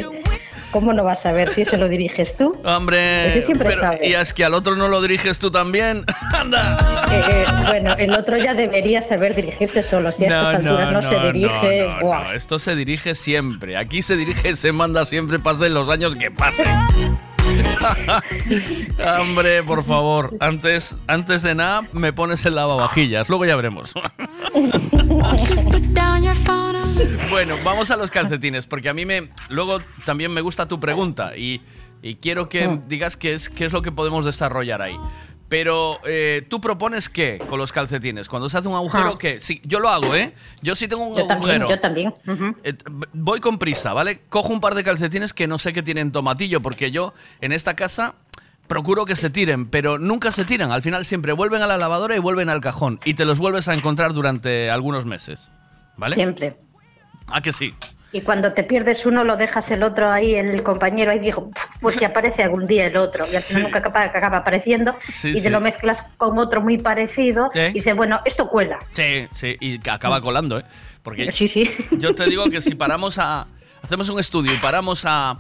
[0.75, 2.61] ¿Cómo no vas a ver si ese lo diriges tú?
[2.65, 4.09] Hombre, Ese siempre pero- sabe.
[4.09, 6.05] y es que al otro no lo diriges tú también.
[6.37, 7.07] Anda.
[7.13, 10.11] Eh, eh, bueno, el otro ya debería saber dirigirse solo.
[10.11, 12.25] Si a estas alturas no, se dirige, no, ¡buah!
[12.25, 13.77] no, esto se dirige siempre.
[13.77, 16.67] Aquí se dirige, se manda siempre, pasen los años que pasen.
[19.21, 23.95] Hombre, por favor, antes, antes de nada me pones el lavavajillas, luego ya veremos.
[27.31, 31.37] bueno, vamos a los calcetines, porque a mí me luego también me gusta tu pregunta
[31.37, 31.61] y,
[32.03, 32.83] y quiero que Mm.
[32.89, 34.97] digas qué es, qué es lo que podemos desarrollar ahí.
[35.49, 39.19] Pero eh, tú propones qué con los calcetines, cuando se hace un agujero, Ah.
[39.19, 39.41] ¿qué?
[39.41, 40.33] Sí, yo lo hago, ¿eh?
[40.63, 41.71] Yo sí tengo un Yo también, agujero.
[41.71, 42.15] yo también.
[42.65, 42.75] Eh,
[43.13, 44.21] voy con prisa, ¿vale?
[44.31, 47.75] Cojo un par de calcetines que no sé que tienen tomatillo, porque yo en esta
[47.77, 48.15] casa
[48.67, 50.73] procuro que se tiren, pero nunca se tiran.
[50.73, 52.99] Al final siempre vuelven a la lavadora y vuelven al cajón.
[53.05, 55.51] Y te los vuelves a encontrar durante algunos meses.
[55.97, 56.15] ¿Vale?
[56.17, 56.57] Siempre.
[57.29, 57.75] Ah, que sí.
[58.13, 61.51] Y cuando te pierdes uno, lo dejas el otro ahí, el compañero ahí, digo,
[61.81, 63.25] pues si aparece algún día el otro.
[63.31, 63.67] Y al final Sí.
[63.67, 64.95] nunca acaba, acaba apareciendo.
[65.09, 65.43] Sí, y sí.
[65.43, 67.51] te lo mezclas con otro muy parecido.
[67.55, 68.79] Y dices, bueno, esto cuela.
[68.93, 70.65] Sí, sí, y acaba colando, ¿eh?
[71.03, 71.69] Porque Sí, sí.
[71.99, 73.49] yo te digo que si paramos a.
[73.83, 75.39] Hacemos un estudio y paramos a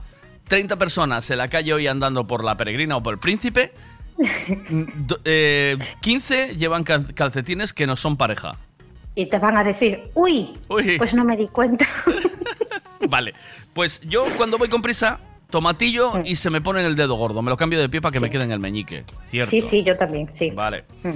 [0.49, 3.72] 30 personas en la calle hoy andando por la peregrina o por el príncipe,
[5.07, 8.57] do- eh, 15 llevan cal- calcetines que no son pareja.
[9.15, 10.99] Y te van a decir, uy, Uy.
[10.99, 11.87] pues no me di cuenta.
[13.09, 13.35] Vale,
[13.73, 17.41] pues yo cuando voy con prisa, tomatillo y se me pone en el dedo gordo.
[17.43, 19.05] Me lo cambio de pie para que me quede en el meñique.
[19.29, 19.51] Cierto.
[19.51, 20.51] Sí, sí, yo también, sí.
[20.51, 20.85] Vale.
[21.03, 21.11] Mm.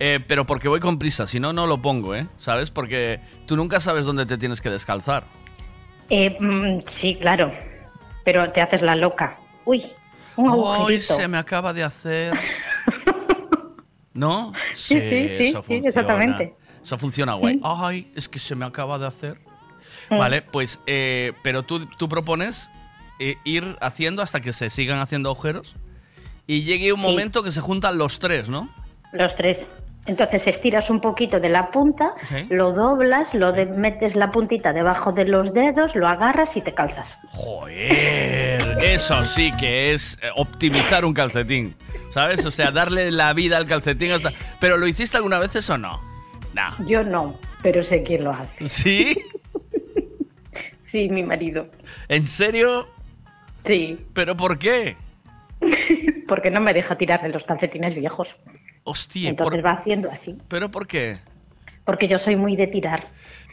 [0.00, 2.26] Eh, pero porque voy con prisa, si no, no lo pongo, ¿eh?
[2.36, 2.70] ¿Sabes?
[2.72, 5.24] Porque tú nunca sabes dónde te tienes que descalzar.
[6.10, 7.52] Eh, mm, sí, claro.
[8.24, 9.38] Pero te haces la loca.
[9.64, 9.84] Uy,
[10.36, 11.14] un agujerito.
[11.14, 12.32] se me acaba de hacer.
[14.14, 14.52] ¿No?
[14.74, 15.88] Sí, sí, sí, sí, funciona.
[15.88, 16.54] exactamente.
[16.84, 17.54] Eso funciona guay.
[17.54, 17.60] Sí.
[17.64, 19.38] Ay, es que se me acaba de hacer.
[20.10, 20.18] Mm.
[20.18, 22.70] Vale, pues, eh, pero tú, tú propones
[23.18, 25.74] eh, ir haciendo hasta que se sigan haciendo agujeros
[26.46, 27.06] y llegue un Sí.
[27.06, 28.68] momento que se juntan los tres, ¿no?
[29.12, 29.66] Los tres.
[30.06, 32.12] Entonces estiras un poquito de la punta,
[32.50, 36.74] lo doblas, lo de- metes la puntita debajo de los dedos, lo agarras y te
[36.74, 37.18] calzas.
[37.30, 41.74] Joder, eso sí que es eh, optimizar un calcetín,
[42.10, 42.44] ¿sabes?
[42.44, 44.30] O sea, darle la vida al calcetín hasta...
[44.60, 46.00] ¿Pero lo hiciste alguna vez eso o no?
[46.54, 46.86] No.
[46.86, 48.68] Yo no, pero sé quién lo hace.
[48.68, 49.14] ¿Sí?
[50.84, 51.66] Sí, mi marido.
[52.08, 52.86] ¿En serio?
[53.64, 54.96] Sí, ¿Pero por qué?
[56.28, 58.36] porque no me deja tirar de los calcetines viejos.
[58.84, 60.38] Hostia, Entonces por- va haciendo así.
[60.46, 61.18] ¿pero por qué?
[61.84, 63.02] Porque yo soy muy de tirar.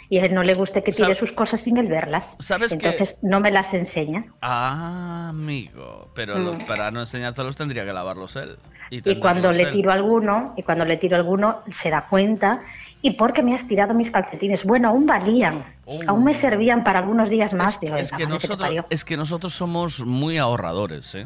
[0.10, 2.36] Y a él no le gusta que tire sus cosas sin él verlas.
[2.39, 4.26] ¿Sabes que- Entonces no me las enseña.
[4.41, 6.12] Ah, amigo.
[6.14, 6.45] Pero Mm.
[6.45, 8.58] los- para no enseñártelos tendría que lavarlos él.
[8.91, 9.72] Y cuando le él.
[9.72, 12.62] tiro alguno, y cuando le tiro alguno, se da cuenta.
[13.02, 14.64] ¿Y por qué me has tirado mis calcetines?
[14.64, 15.64] Bueno, aún valían.
[16.08, 17.80] Aún me servían para algunos días más.
[17.82, 17.86] Oh.
[17.86, 18.86] Es "Venga, que, vale, que te nosotros, parió".
[18.89, 21.26] es que nosotros somos muy ahorradores, ¿eh?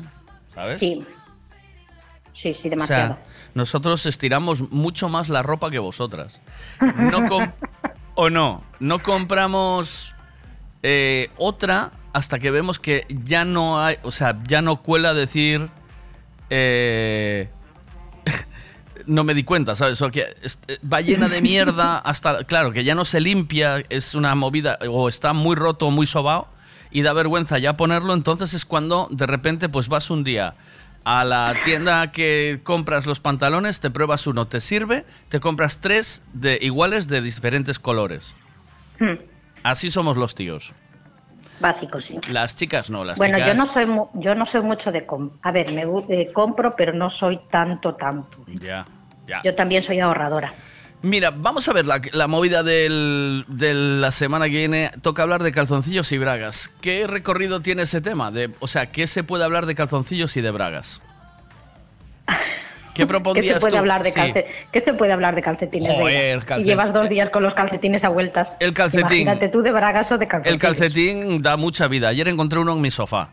[0.53, 0.80] ¿Sabes?
[0.80, 1.03] Sí.
[2.34, 3.15] Sí, sí, O demasiado.
[3.15, 3.23] sea,
[3.53, 6.41] nosotros estiramos mucho más la ropa que vosotras.
[6.82, 7.19] No
[8.15, 10.13] o no, no compramos
[10.84, 15.69] eh, otra hasta que vemos que ya no hay, o sea, ya no cuela decir
[16.49, 17.49] eh,
[19.07, 20.01] no me di cuenta, ¿sabes?
[20.01, 23.83] O que es- eh, va llena de mierda hasta, claro, que ya no se limpia,
[23.89, 26.47] es una movida, o está muy roto, muy sobao,
[26.91, 30.53] y da vergüenza ya ponerlo, entonces es cuando de repente pues vas un día
[31.03, 36.23] a la tienda que compras los pantalones, te pruebas uno, te sirve, te compras tres
[36.33, 38.33] de iguales de diferentes colores.
[38.99, 39.15] Hmm,
[39.63, 40.73] Así somos los tíos.
[41.59, 42.19] Básico, sí.
[42.31, 43.49] Las chicas no, las bueno, chicas...
[43.49, 46.75] yo no soy mu- yo no soy mucho de com a ver, me eh, compro,
[46.75, 48.39] pero no soy tanto tanto.
[48.47, 48.85] Ya,
[49.28, 49.41] ya.
[49.43, 50.53] Yo también soy ahorradora.
[51.01, 54.91] Mira, vamos a ver la, la movida del- de la semana que viene.
[55.03, 56.71] Toca hablar de calzoncillos y bragas.
[56.82, 58.32] ¿Qué recorrido tiene ese tema?
[58.32, 61.03] De, o sea, ¿qué se puede hablar de calzoncillos y de bragas?
[62.26, 62.34] ¿Qué
[62.95, 63.78] ¿Qué propondrías se puede tú?
[63.78, 64.19] hablar de Sí.
[64.19, 65.91] calce- ¿Qué se puede hablar de calcetines?
[65.95, 68.53] Joder, Y llevas dos días con los calcetines a vueltas.
[68.59, 69.03] El calcetín.
[69.21, 70.61] Imagínate tú de bragas o de El calcetines.
[70.61, 72.07] calcetín da mucha vida.
[72.07, 73.30] Ayer encontré uno en mi sofá.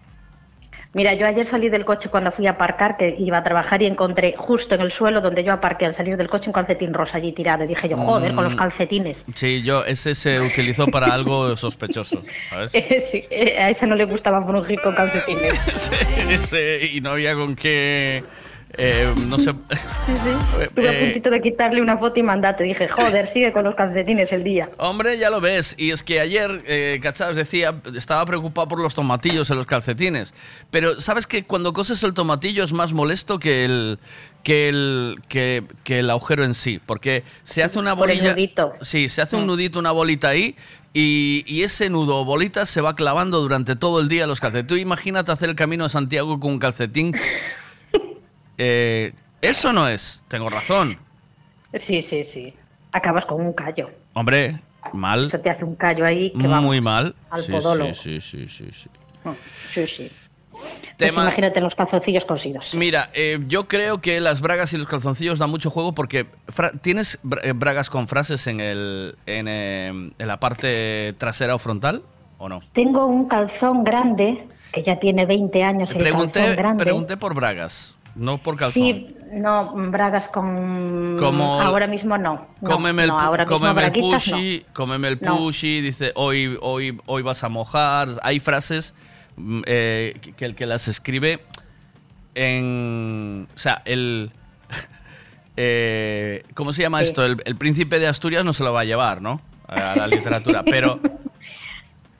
[0.94, 3.86] Mira, yo ayer salí del coche cuando fui a aparcar, que iba a trabajar y
[3.86, 7.16] encontré justo en el suelo donde yo aparqué al salir del coche un calcetín rosa
[7.16, 7.64] allí tirado.
[7.64, 8.58] Y dije yo, joder, con los Mm.
[8.58, 9.24] calcetines.
[9.34, 12.72] Sí, yo ese se utilizó para algo sospechoso, ¿sabes?
[13.10, 15.58] Sí, eh, a esa no le gustaba frungir con calcetines.
[16.28, 18.22] Ese- y no había con qué...
[18.78, 19.52] eh, no sé...
[19.52, 20.60] Sí, sí.
[20.62, 22.64] Estuve a Eh, puntito de quitarle una foto y mandate.
[22.64, 24.70] Dije, joder, sigue con los calcetines el día.
[24.78, 25.74] Hombre, ya lo ves.
[25.78, 27.30] Y es que ayer, eh, ¿cachai?
[27.30, 30.34] Os decía, estaba preocupado por los tomatillos en los calcetines.
[30.70, 33.98] Pero, ¿sabes que cuando coses el tomatillo es más molesto que el,
[34.42, 36.80] que el, que, que el agujero en sí?
[36.84, 38.34] Porque se hace una bolilla...
[38.80, 39.46] Sí, se hace un Mm.
[39.46, 40.56] nudito, una bolita ahí.
[40.94, 44.66] Y, y ese nudo o bolita se va clavando durante todo el día los calcetines.
[44.68, 47.14] Tú imagínate hacer el camino de Santiago con un calcetín.
[48.58, 50.98] Eh, eso no es, tengo razón.
[51.74, 52.54] Sí, sí, sí.
[52.92, 53.90] Acabas con un callo.
[54.14, 54.60] Hombre,
[54.92, 55.24] mal.
[55.24, 56.66] Eso te hace un callo ahí que vamos.
[56.66, 57.14] Muy mal.
[57.30, 57.92] al sí, podólogo.
[57.94, 58.90] sí, sí, sí, sí, sí.
[59.70, 60.10] Sí, sí.
[60.98, 62.74] Pues imagínate los calzoncillos cosidos.
[62.74, 66.26] Mira, eh, yo creo que las bragas y los calzoncillos dan mucho juego porque
[66.82, 72.02] tienes eh, bragas con frases en el en, eh, en la parte trasera o frontal
[72.38, 72.60] o no.
[72.72, 76.84] Tengo un calzón grande, que ya tiene 20 años el calzón grande.
[76.84, 78.82] pregunté por bragas, no por calzón.
[78.82, 81.16] Sí, no, bragas con...
[81.18, 82.46] Como- Ahora mismo no.
[82.60, 84.10] no, cómeme el, no, ahora mismo cómeme el no.
[84.10, 88.08] pushy, cómeme el pushy, dice hoy, hoy, hoy vas a mojar.
[88.22, 88.94] Hay frases
[89.36, 91.40] mm, eh, que- el que las escribe
[92.34, 93.48] en.
[93.54, 94.30] O sea, el.
[95.56, 97.04] eh, ¿Cómo se llama Sí.
[97.06, 97.24] esto?
[97.24, 99.40] El, el príncipe de Asturias no se lo va a llevar, ¿no?
[99.66, 100.62] A la literatura.
[100.64, 101.00] Pero.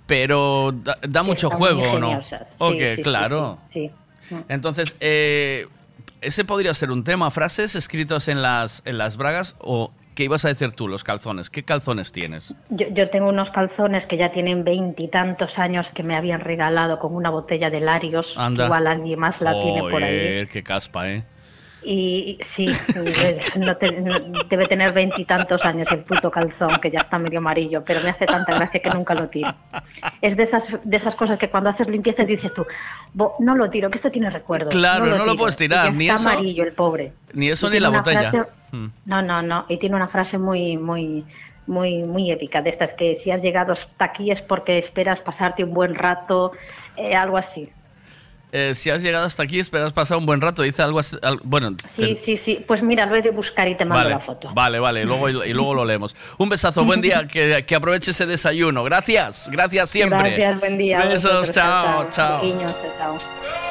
[0.07, 2.20] Pero da, da mucho Están juego, ¿o ¿no?
[2.20, 3.59] Sí, Ok, sí, claro.
[3.64, 3.90] Sí,
[4.28, 4.36] sí.
[4.49, 5.68] Entonces, eh,
[6.23, 7.31] ese podría ser un tema.
[7.31, 9.93] Frases escritas en las, en las bragas o.
[10.14, 11.49] ¿Qué ibas a decir tú, los calzones?
[11.49, 12.55] ¿Qué calzones tienes?
[12.68, 17.14] Yo, yo tengo unos calzones que ya tienen veintitantos años que me habían regalado con
[17.14, 18.37] una botella de Larios.
[18.37, 18.66] Anda.
[18.66, 20.47] Igual alguien más la tiene por ahí.
[20.49, 21.25] Qué caspa, ¿eh?
[21.85, 22.68] Y sí,
[23.57, 24.18] no te- no-
[24.49, 28.24] debe tener veintitantos años el puto calzón, que ya está medio amarillo, pero me hace
[28.26, 29.53] tanta gracia que nunca lo tiro.
[30.20, 32.64] Es de esas, de esas cosas que cuando haces limpieza dices tú,
[33.12, 34.72] "Bo, no lo tiro, que esto tiene recuerdos.
[34.72, 35.37] Claro, no lo tiro".
[35.37, 37.12] puedes tirar, Y ya ni está eso- amarillo el pobre.
[37.33, 38.20] Ni eso Y ni la botella.
[38.30, 38.87] frase- Mm.
[39.05, 39.66] No, no, no.
[39.68, 41.24] Y tiene una frase muy, muy,
[41.66, 45.62] muy, muy épica de estas que si has llegado hasta aquí es porque esperas pasarte
[45.64, 46.53] un buen rato,
[46.97, 47.68] eh, algo así.
[48.55, 50.62] Eh, si has llegado hasta aquí, esperas pasar un buen rato.
[50.62, 51.16] Dice algo así.
[51.42, 52.62] Bueno, sí, sí, sí.
[52.66, 54.50] Pues mira, lo he de buscar y te mando la foto.
[54.53, 55.03] Vale, vale.
[55.03, 56.14] Y luego, y luego lo leemos.
[56.36, 56.84] Un besazo.
[56.84, 57.26] Buen día.
[57.32, 58.84] Que, aproveche ese desayuno.
[58.84, 59.48] Gracias.
[59.50, 60.18] Gracias siempre.
[60.18, 60.61] Gracias.
[60.61, 60.98] Buen día.
[60.98, 61.22] Besos.
[61.22, 62.09] Vosotros, chao.
[62.11, 62.40] Chao.
[62.98, 63.62] chao.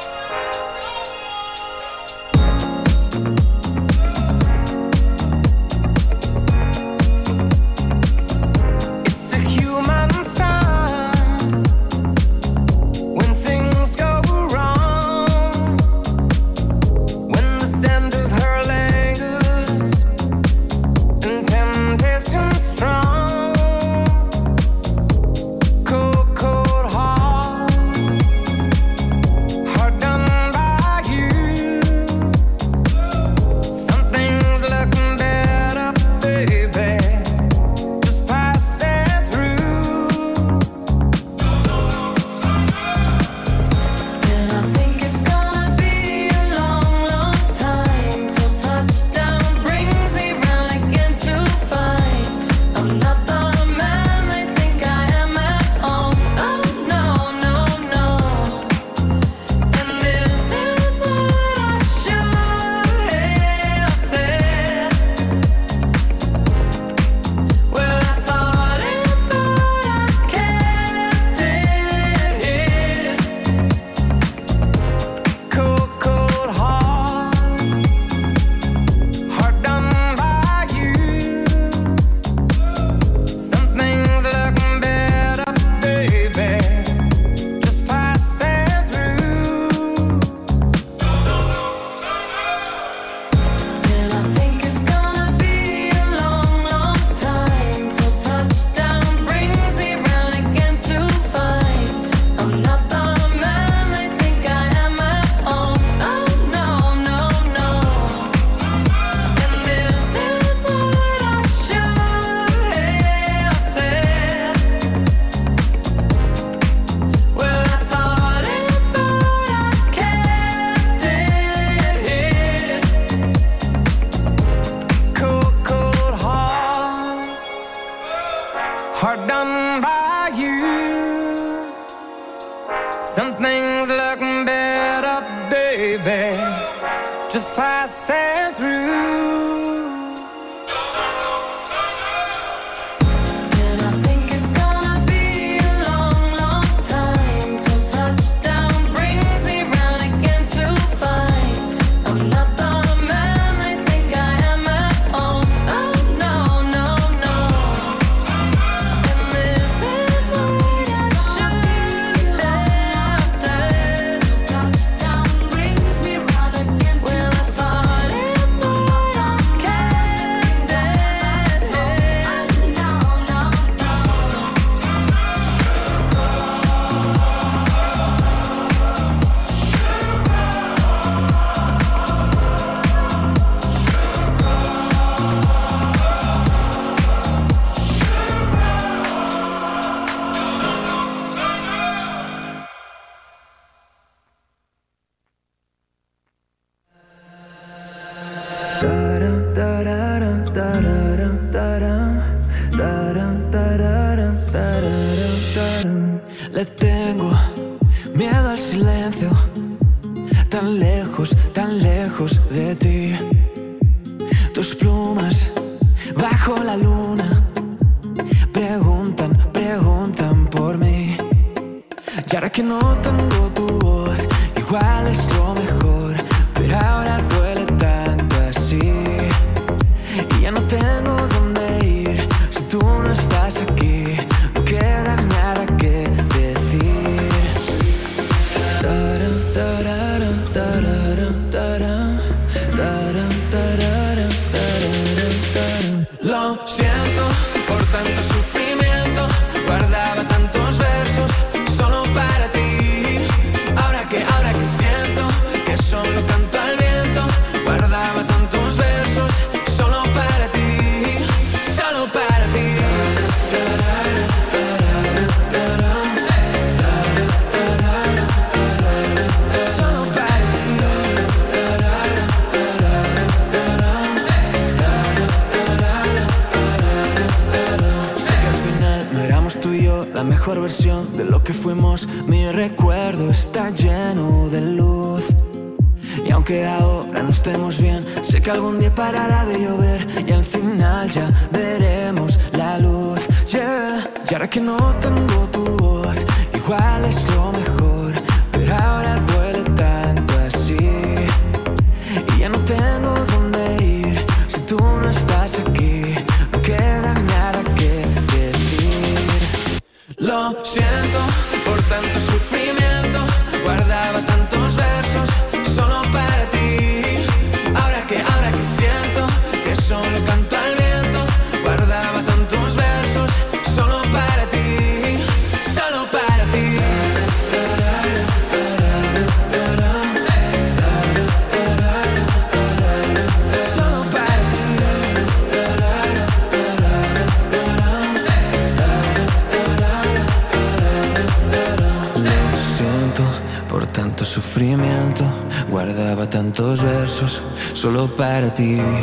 [348.54, 349.01] 底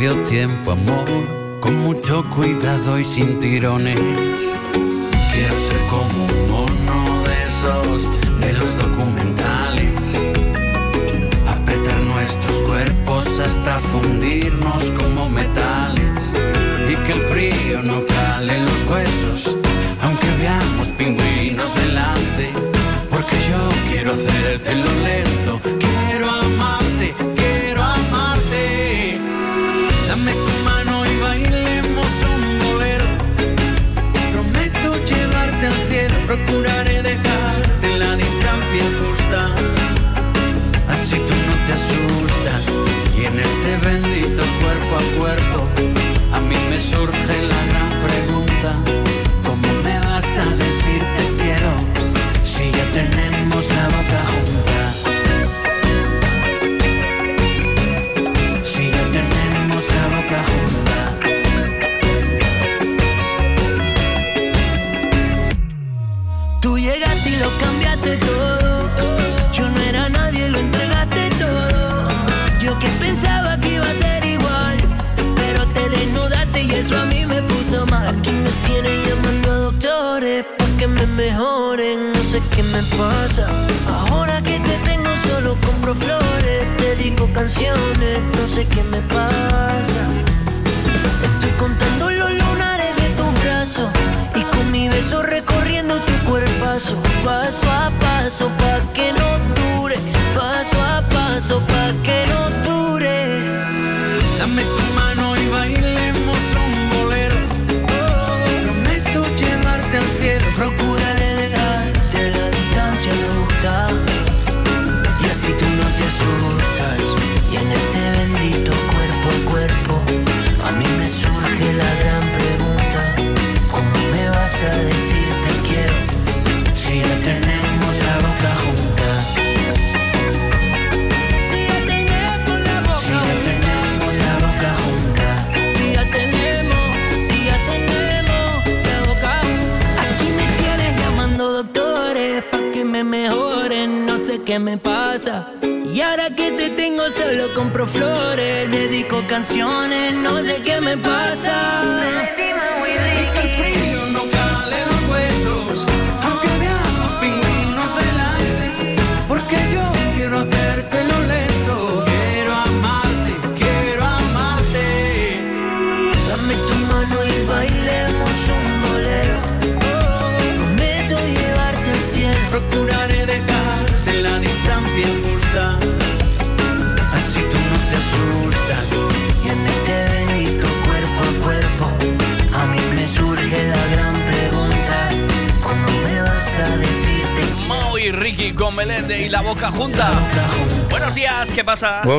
[0.00, 4.59] espacio-tiempo, amor, con mucho cuidado y sin tirones.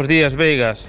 [0.01, 0.87] Buenos días, Vegas.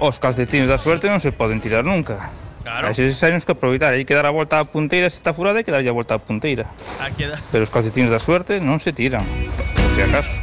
[0.00, 2.34] Os calcetines da suerte non se poden tirar nunca.
[2.66, 2.90] Claro.
[2.90, 5.62] A eses uns que aproveitar, hai que dar a volta á punteira, se está furada
[5.62, 6.66] hai que darlle a volta á punteira.
[7.54, 9.22] Pero os calcetines da suerte non se tiran,
[9.78, 10.34] por si acaso.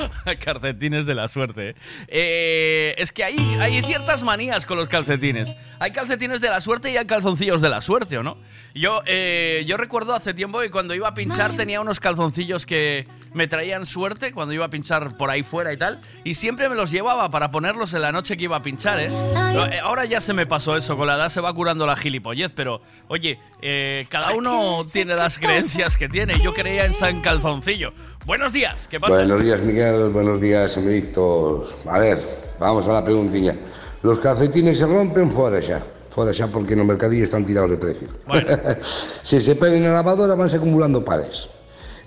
[0.40, 1.68] Calcetines de la suerte.
[1.68, 1.74] ¿eh?
[2.08, 5.52] Eh, es que hay, hay ciertas manías con los calcetines.
[5.76, 8.40] Hay calcetines de la suerte y hay calzoncillos de la suerte, ¿o no?
[8.74, 13.06] Yo, eh, yo recuerdo hace tiempo que cuando iba a pinchar tenía unos calzoncillos que
[13.34, 15.98] me traían suerte cuando iba a pinchar por ahí fuera y tal.
[16.24, 19.08] Y siempre me los llevaba para ponerlos en la noche que iba a pinchar, ¿eh?
[19.10, 22.52] Eh, Ahora ya se me pasó eso, con la edad se va curando la gilipollez,
[22.54, 26.38] pero oye, eh, cada uno tiene las creencias que tiene.
[26.40, 27.92] Yo creía en San Calzoncillo.
[28.24, 29.14] Buenos días, ¿qué pasa?
[29.16, 30.10] Buenos días, Miguel.
[30.10, 31.74] Buenos días, amiguitos.
[31.86, 32.20] A ver,
[32.58, 33.56] vamos a la preguntilla.
[34.02, 35.84] Los calcetines se rompen fuera ya.
[36.10, 38.08] Fuera ya porque en los mercadillos están tirados de precio.
[39.22, 41.48] si se peguen en la lavadora van acumulando pares.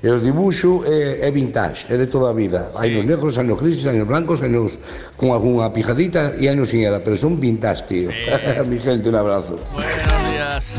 [0.04, 2.74] El dibujo é, é vintage, é de toda a vida.
[2.76, 4.78] Hai nos negros, hai nos grises, hai nos blancos, hai nos
[5.16, 8.10] con algunha pijadita e hai nos sin ela, pero son vintage, tío.
[8.68, 9.64] Mi gente, un abrazo.
[9.72, 10.76] Buenos días.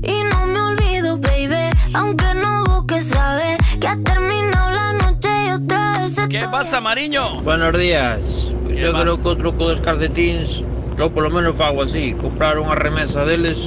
[0.00, 5.50] Y no me olvido, baby, aunque no busques saber que ha terminado la noche y
[5.50, 7.42] otra vez se ¿Qué pasa, Mariño?
[7.42, 8.47] Buenos días.
[8.68, 9.04] ¿Qué Yo pasa?
[9.04, 10.62] creo que o truco dos calcetins,
[10.96, 13.58] yo por lo menos fago así, comprar unha remesa deles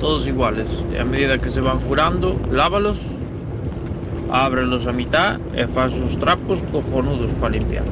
[0.00, 0.68] todos iguales.
[0.92, 2.98] E a medida que se van furando, lávalos,
[4.32, 7.84] ábrelos a mitad e faz os trapos cojonudos para limpiar.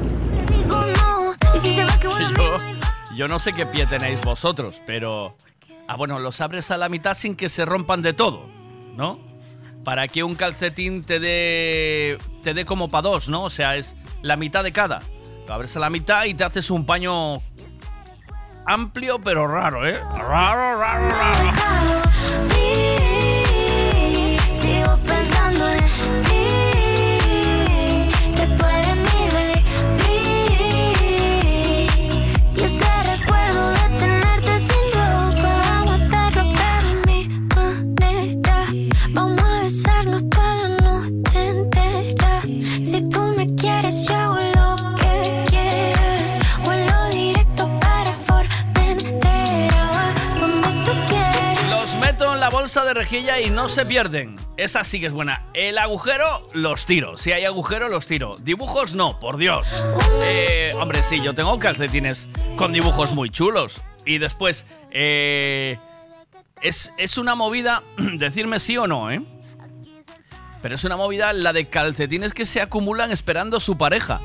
[1.64, 2.58] Yo,
[3.14, 5.34] yo no sé qué pie tenéis vosotros, pero.
[5.88, 8.44] Ah, bueno, los abres a la mitad sin que se rompan de todo,
[8.96, 9.18] ¿no?
[9.84, 12.18] Para que un calcetín te dé.
[12.42, 13.44] te dé como para dos, ¿no?
[13.44, 15.00] O sea, es la mitad de cada.
[15.48, 17.40] Abres a la mitad y te haces un paño
[18.66, 19.98] amplio pero raro, ¿eh?
[19.98, 22.57] Raro, raro, raro.
[52.68, 54.36] Bolsa de rejilla y no se pierden.
[54.58, 55.42] Esa sí que es buena.
[55.54, 57.16] El agujero, los tiro.
[57.16, 58.34] Si hay agujero, los tiro.
[58.42, 59.86] Dibujos, no, por Dios.
[60.26, 63.80] Eh, hombre, sí, yo tengo calcetines con dibujos muy chulos.
[64.04, 65.78] Y después, eh,
[66.60, 69.22] es, es una movida, decirme sí o no, ¿eh?
[70.60, 74.20] Pero es una movida la de calcetines que se acumulan esperando su pareja.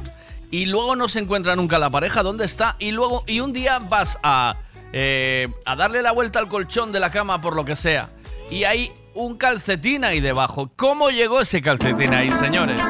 [0.51, 2.75] Y luego no se encuentra nunca la pareja, ¿dónde está?
[2.77, 4.57] Y luego, y un día vas a,
[4.91, 8.09] eh, a darle la vuelta al colchón de la cama por lo que sea.
[8.53, 10.69] Y hay un calcetín ahí debajo.
[10.75, 12.81] ¿Cómo llegó ese calcetín ahí, señores?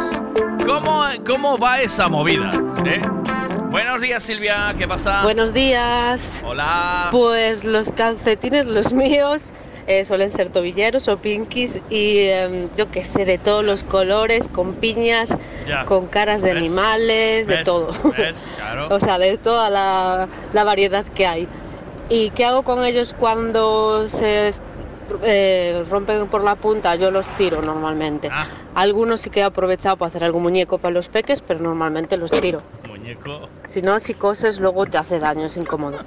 [0.66, 2.52] ¿Cómo, cómo va esa movida?
[2.86, 3.02] eh?
[3.72, 5.24] Buenos días, Silvia, ¿qué pasa?
[5.24, 6.42] Buenos días.
[6.46, 7.08] Hola.
[7.12, 9.52] Pues los calcetines, los míos,
[9.88, 14.50] eh, suelen ser tobilleros o pinkies y em, yo qué sé, de todos los colores,
[14.50, 15.36] con piñas,
[15.66, 15.86] Ya.
[15.86, 16.58] con caras de ¿Ves?
[16.58, 17.94] animales, de todo.
[18.18, 18.52] ¿Ves?
[18.58, 18.88] Claro.
[18.94, 21.48] o sea, de toda la, la variedad que hay.
[22.10, 24.54] ¿Y qué hago con ellos cuando se
[25.24, 26.96] eh, rompen por la punta?
[26.96, 28.30] Yo los tiro normalmente.
[28.32, 28.48] Ah.
[28.76, 32.32] Algunos sí que he aprovechado para hacer algún muñeco para los peques, pero normalmente los
[32.32, 32.62] tiro.
[32.88, 33.50] Muñeco.
[33.68, 36.00] Si no, si coses, luego te hace daño, es incómodo.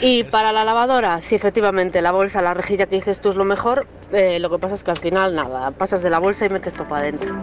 [0.00, 3.44] Y para la lavadora, sí, efectivamente, la bolsa, la rejilla que dices tú es lo
[3.44, 3.86] mejor.
[4.12, 6.74] eh, lo que pasa es que al final, nada, pasas de la bolsa y metes
[6.74, 7.34] todo para adentro.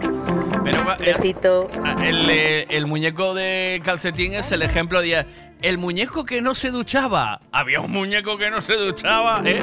[0.64, 1.68] Pero eh, Besito.
[2.02, 5.26] el, eh, el muñeco de calcetín es el ejemplo de
[5.62, 7.40] el muñeco que no se duchaba.
[7.52, 9.62] Había un muñeco que no se duchaba, ¿eh?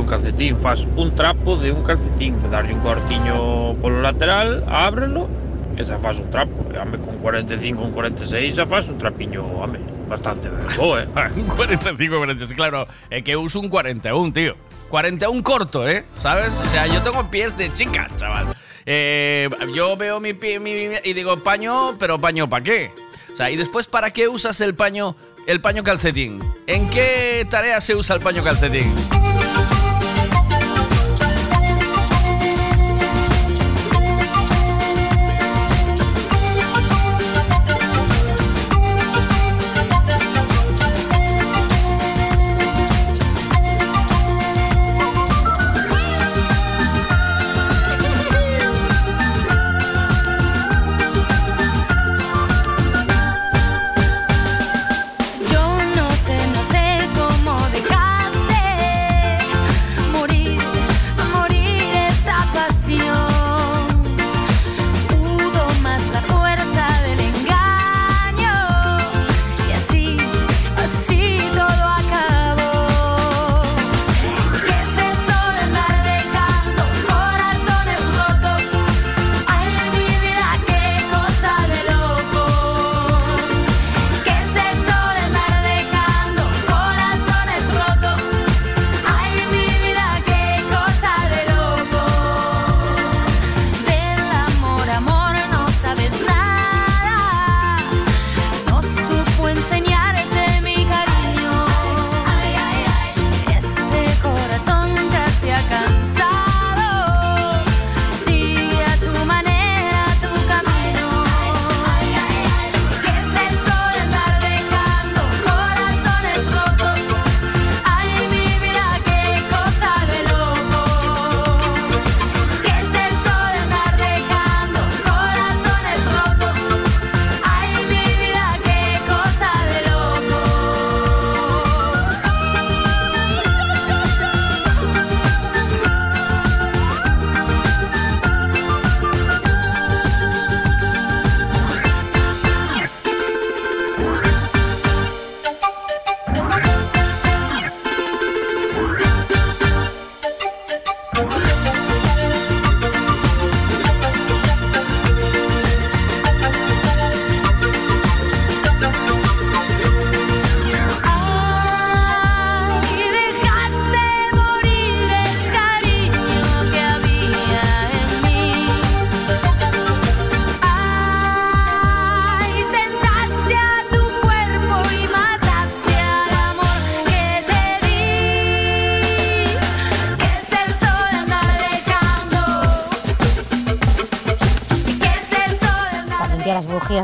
[0.00, 5.28] Un calcetín, faz un trapo de un calcetín, darlle un cortiño polo lateral, ábrelo,
[5.76, 6.66] e xa faz un trapo.
[6.72, 9.44] E, home, con 45, con 46 xa faz un trapiño,
[10.08, 11.06] bastante bo, eh.
[11.36, 12.88] Un 45, 46, claro.
[13.10, 14.56] Es que uso un 41, tío.
[14.88, 16.04] 41 corto, ¿eh?
[16.18, 16.54] ¿Sabes?
[16.60, 18.56] O sea, yo tengo pies de chica, chaval.
[18.86, 20.58] Eh, yo veo mi pie
[21.04, 22.90] y digo, paño, pero paño ¿para qué?
[23.32, 25.14] O sea, y después, ¿para qué usas el paño,
[25.46, 26.40] el paño calcetín?
[26.66, 28.90] ¿En qué tarea se usa el paño calcetín?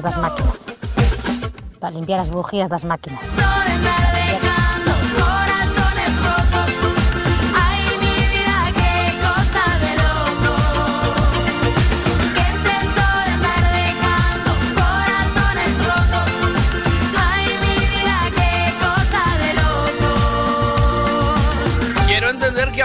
[0.04, 0.66] Das máquinas.
[1.80, 3.43] Para limpiar as bujías das máquinas.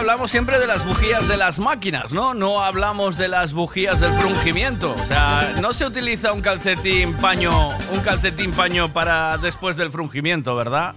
[0.09, 2.33] Hablamos siempre de las bujías de las máquinas, ¿no?
[2.33, 4.95] No hablamos de las bujías del frungimiento.
[4.99, 10.55] O sea, no se utiliza un calcetín paño, un calcetín paño para después del frungimiento,
[10.55, 10.95] ¿verdad?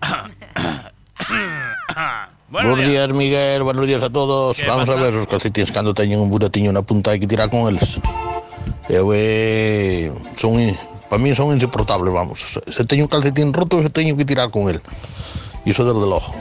[2.50, 3.62] Buenos días, Miguel.
[3.62, 4.56] Buenos días a todos.
[4.56, 4.98] ¿Qué Vamos pasa?
[4.98, 8.02] a ver os calcetines cando teñen un buratiño na punta hai que tirar con eles.
[8.90, 10.58] Eu eh, son
[11.06, 12.58] para mí son insoportables, vamos.
[12.66, 14.82] Se teño un calcetín roto, se teño que tirar con el.
[15.62, 16.34] Iso desde logo.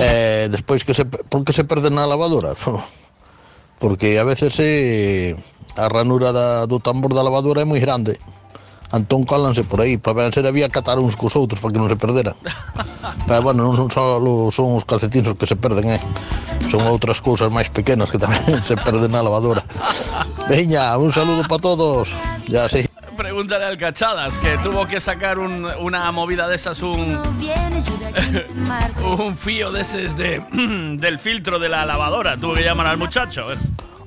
[0.00, 2.54] Eh, despois que se, por que se perde na lavadora?
[3.80, 5.36] Porque a veces se,
[5.76, 8.20] a ranura da, do tambor da lavadora é moi grande.
[8.90, 11.96] Antón colanse por aí, para vencer había catar uns cos outros para que non se
[11.96, 12.34] perdera.
[13.30, 14.04] Pero bueno, non son só
[14.50, 16.02] son os calcetines que se perden, eh.
[16.66, 19.62] Son outras cousas máis pequenas que tamén se perden na lavadora.
[20.50, 22.10] Veña, un saludo para todos.
[22.50, 22.89] Ya sei.
[23.24, 27.20] Pregúntale al Cachadas, que tuvo que sacar un- una movida de esas, un,
[29.18, 30.40] un fío de ese de,
[30.98, 32.38] del filtro de la lavadora.
[32.38, 33.44] Tuvo que llamar al muchacho.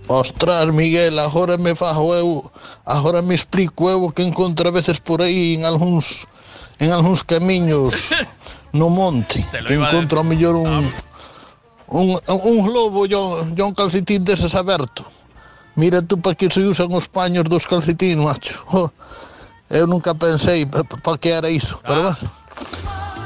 [0.07, 2.51] Ostras, Miguel, agora me fajo eu,
[2.85, 6.25] agora me explico eu que encontro a veces por aí en algúns
[6.79, 8.09] en algúns camiños
[8.73, 9.45] no monte.
[9.67, 10.91] Que iba a encontro a mellor un
[11.87, 15.05] un, un globo e un, un calcetín deses aberto.
[15.75, 18.63] Mira tú para que se usan os paños dos calcetín, macho.
[18.71, 18.91] Oh,
[19.69, 22.17] eu nunca pensei para pa que era iso, pero bueno.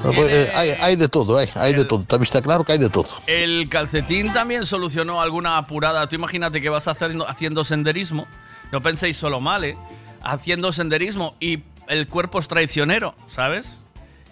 [0.04, 2.02] Pues, eh, hay, hay de todo, hay, hay de todo.
[2.02, 3.10] Está está claro que hay de todo.
[3.26, 6.08] El calcetín también solucionó alguna apurada.
[6.08, 8.28] Tú imagínate que vas haciendo, haciendo senderismo.
[8.72, 9.78] No penséis solo mal, ¿eh?
[10.22, 13.82] Haciendo senderismo y el cuerpo es traicionero, ¿sabes?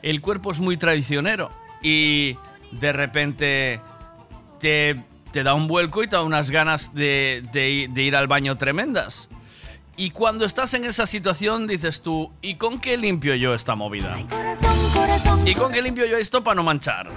[0.01, 1.49] El cuerpo es muy traicionero.
[1.81, 2.37] Y
[2.71, 3.81] de repente
[4.59, 5.03] te,
[5.35, 8.55] te da un vuelco y te da unas ganas de, de- de ir al baño
[8.57, 9.27] tremendas.
[9.97, 14.15] Y cuando estás en esa situación dices tú, ¿y con qué limpio yo esta movida?
[15.45, 17.11] ¿Y con qué limpio yo esto para no manchar?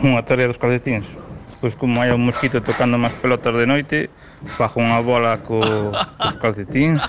[0.00, 1.04] Unha tarea dos calcetines.
[1.60, 3.96] Pois como hai un mosquito tocando máis pelotas de noite,
[4.56, 7.04] fajo unha bola co, cos calcetines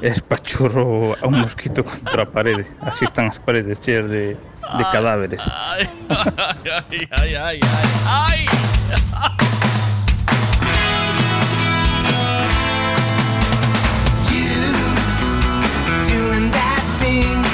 [0.00, 2.64] e espachurro a un mosquito contra a parede.
[2.80, 4.32] Así están as paredes cheas de,
[4.76, 5.40] de cadáveres.
[5.70, 5.88] Ay,
[6.90, 8.46] ay, ay, ay, ay, ay.
[16.08, 17.47] Doing that thing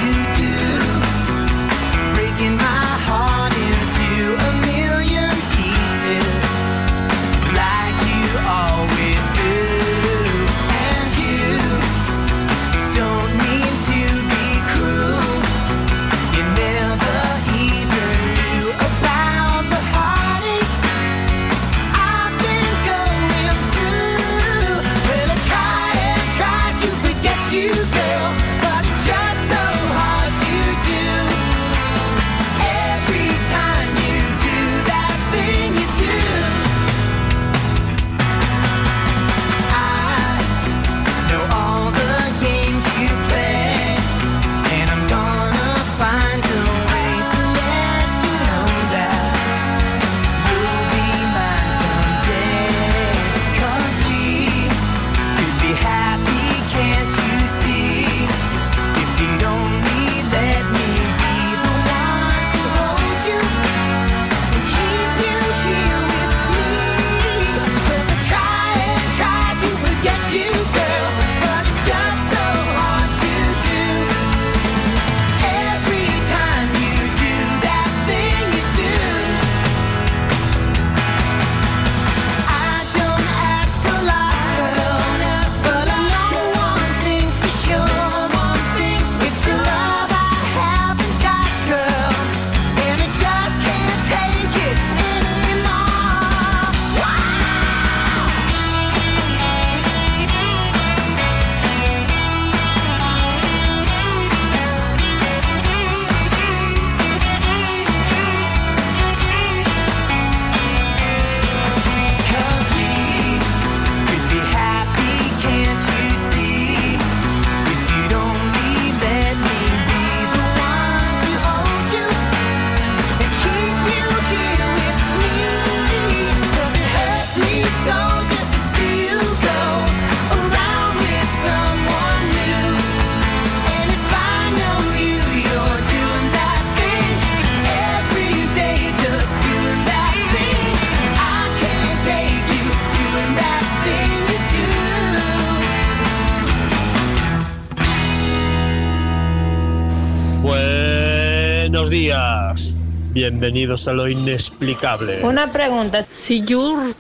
[151.95, 152.75] días.
[153.13, 155.23] Bienvenidos a lo inexplicable.
[155.23, 156.93] Una pregunta, si yo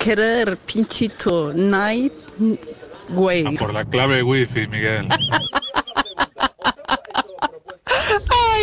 [0.00, 2.12] querer pinchito night
[3.10, 3.56] way.
[3.56, 5.06] Por la clave wifi, Miguel.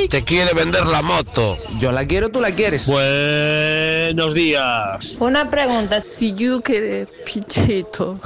[0.10, 1.58] Te quiere vender la moto.
[1.80, 2.86] Yo la quiero, tú la quieres.
[2.86, 5.16] Buenos días.
[5.22, 8.20] Una pregunta, si yo querer pinchito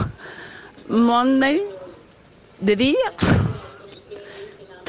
[0.89, 1.61] Monday
[2.61, 3.13] de día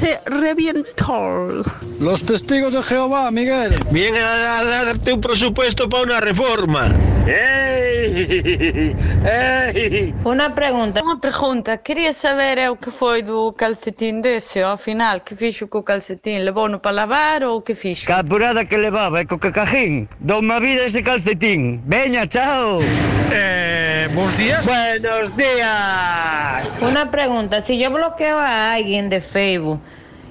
[0.05, 1.62] te revientó.
[1.98, 3.74] Los testigos de Jehová, Miguel.
[3.90, 6.88] Viene a, a darte un presupuesto para una reforma.
[7.26, 8.94] ¡Ey!
[9.24, 10.14] ¡Ey!
[10.24, 11.02] Una pregunta.
[11.02, 15.68] Uma pergunta, queria saber é o que foi do calcetín desse, ao final, que fixo
[15.68, 16.44] co calcetín?
[16.44, 18.05] Levou-no para lavar ou que fixo?
[18.07, 20.07] Capurada que levaba e co cacajín.
[20.20, 21.80] Dou unha vida ese calcetín.
[21.88, 22.84] Veña, chao.
[23.32, 23.74] Eh,
[24.12, 24.66] buenos días.
[24.66, 26.68] Buenos días.
[26.80, 29.80] Una pregunta, si yo bloqueo a alguien de Facebook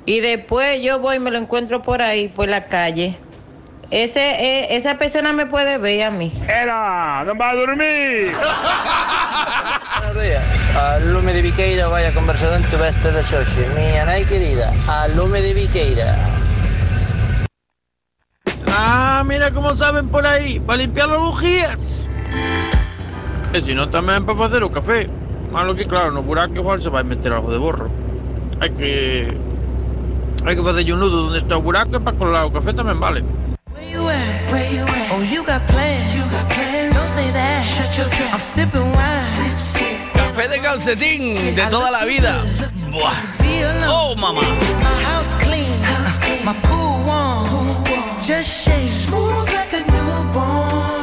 [0.06, 3.18] y después yo voy y me lo encuentro por ahí, por la calle,
[3.92, 6.34] ese, eh, esa persona me puede ver a mí.
[6.48, 8.34] Era, non va a dormir.
[10.00, 10.44] Buenos días.
[10.76, 13.62] A lume de Viqueira vai a conversador tuveste de xoxe.
[13.78, 16.18] Miña nai querida, a lume de Viqueira.
[18.74, 21.78] Ah, mira cómo saben por ahí, para limpiar las bujías.
[23.54, 25.06] E si no tamén para facer o café.
[25.54, 27.86] Malo que claro, no buraco igual se vai meter algo de borro.
[28.58, 29.30] Hai que
[30.42, 32.98] Hai que facerlle un nudo onde está o buraco e para colar o café tamén
[32.98, 33.22] vale.
[33.70, 34.50] Where you at?
[34.50, 35.08] Where you at?
[35.14, 36.10] Oh, you got plans.
[36.18, 36.98] You got plans.
[36.98, 37.62] Don't say that.
[37.62, 38.34] Shut your trap.
[38.34, 39.22] I'm sipping wine.
[39.22, 39.98] Sip, sip.
[40.18, 41.22] Café de calcetín
[41.54, 42.42] de toda la vida.
[42.90, 43.14] Buah.
[43.86, 44.42] Oh, mamá.
[44.82, 45.78] My house clean.
[46.42, 47.46] My pool warm.
[48.26, 48.90] Just shake.
[48.90, 51.03] Smooth like a newborn.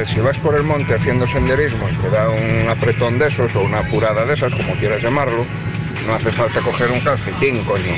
[0.00, 3.54] ver, si vas por el monte haciendo senderismo y te da un apretón de esos
[3.54, 5.44] o una apurada de esas, como quieras llamarlo,
[6.06, 7.94] no hace falta coger un calcetín, coño.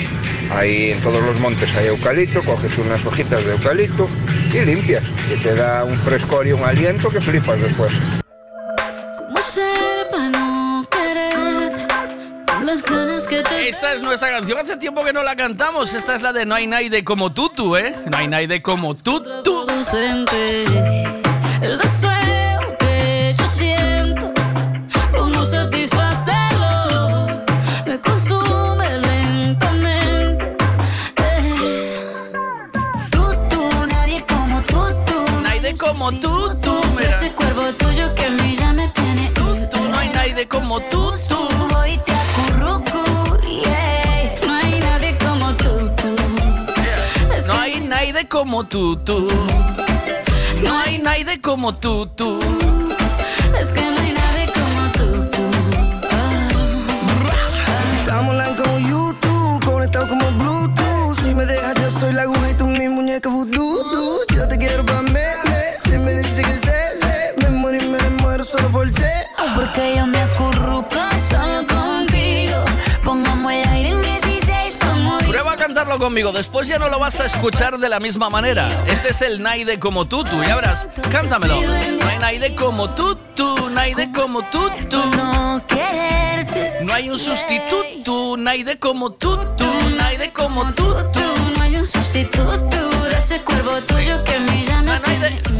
[0.51, 4.09] Ahí en todos los montes hay eucalipto, coges unas hojitas de eucalipto
[4.53, 7.93] y limpias, que te da un frescor y un aliento que flipas después.
[13.69, 14.59] Esta es nuestra canción.
[14.59, 15.95] Hace tiempo que no la cantamos.
[15.95, 17.95] Esta es la de No hay nadie como tú, tú, ¿eh?
[18.07, 19.67] No hay nadie como tú, tú.
[21.63, 24.33] El deseo que yo siento,
[25.17, 27.45] cómo satisfacerlo,
[27.87, 30.57] me consume lentamente.
[31.19, 32.01] Eh.
[33.11, 35.41] Tú, tú, nadie como tú, tú.
[35.43, 36.81] Nadie como tú, tú.
[36.97, 37.11] Mira.
[37.11, 39.29] Ese cuerpo tuyo que a mí ya me tiene.
[39.33, 41.49] Tú, tú, no hay nadie como tú, tú.
[41.77, 44.35] Hoy te acurruco, yeah.
[44.47, 46.17] No hay nadie como tú, tú.
[47.47, 49.29] No hay nadie como tú, tú.
[50.63, 52.39] No hay nadie como tú, tú.
[53.61, 53.92] Es que
[76.03, 76.33] conmigo.
[76.33, 78.67] Después ya no lo vas a escuchar de la misma manera.
[78.89, 80.43] Este es el Naide como tú, tú.
[80.43, 80.89] Ya verás.
[81.13, 81.61] Cántamelo.
[81.61, 83.71] No hay Naide como tú, tú.
[83.71, 85.01] Naide como tú, tú.
[86.83, 88.37] No hay un sustituto.
[88.37, 89.67] Naide como tú, tú.
[89.97, 91.21] Naide como tú, tú.
[91.57, 95.01] No hay un sustituto de ese cuerpo tuyo que me llama.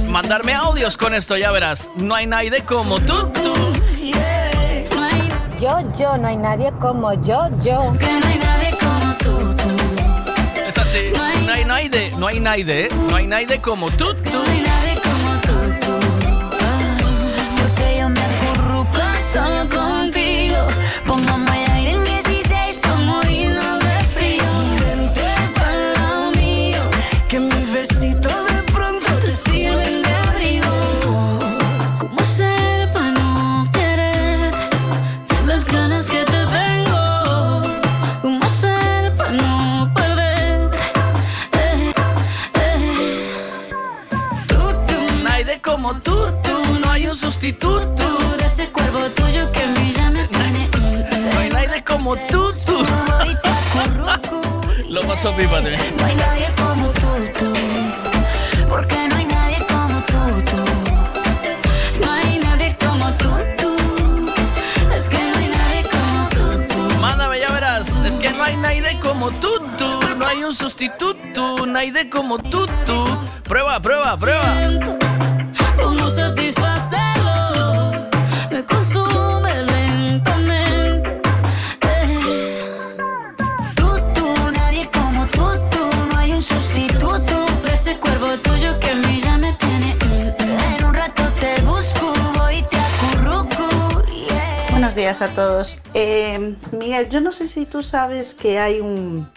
[0.09, 1.89] Mandarme audios con esto, ya verás.
[1.95, 3.55] No hay Naide como tú, tú.
[5.61, 7.85] Yo, yo, no hay nadie como yo, yo.
[7.85, 8.42] Es que no hay
[11.53, 12.89] No hay Naide, no hay Naide, ¿eh?
[13.11, 14.43] No hay nadie como tú, tú.
[17.59, 18.21] Porque yo me
[19.31, 19.92] solo contigo.
[47.43, 48.37] Sustituto.
[48.39, 50.29] de ese cuerpo tuyo que me tiene.
[51.33, 52.87] No hay Naide como tú, tú.
[54.89, 55.61] Lo pasó pipa.
[55.61, 57.09] No hay nadie como tú,
[57.41, 57.53] tú.
[58.69, 60.19] Porque no hay nadie como tú,
[60.51, 62.05] tú.
[62.05, 63.77] No hay nadie como tú, tú.
[64.95, 67.01] Es que no hay nadie como tú, tú.
[67.01, 67.89] Mándame, ya verás.
[68.07, 70.01] Es que no hay Naide como tú, tú.
[70.17, 71.67] No hay un sustituto.
[71.67, 73.05] Naide como tú, tú.
[73.43, 74.71] Prueba, prueba, prueba.
[74.85, 75.12] ¿Cómo
[95.23, 95.79] a todos.
[95.95, 99.29] Eh, Miguel, yo no sé si tú sabes que hay un,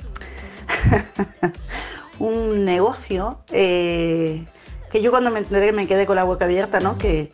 [2.19, 4.45] un negocio eh,
[4.91, 6.97] que yo cuando me enteré me quedé con la boca abierta, ¿no?
[6.97, 7.31] Que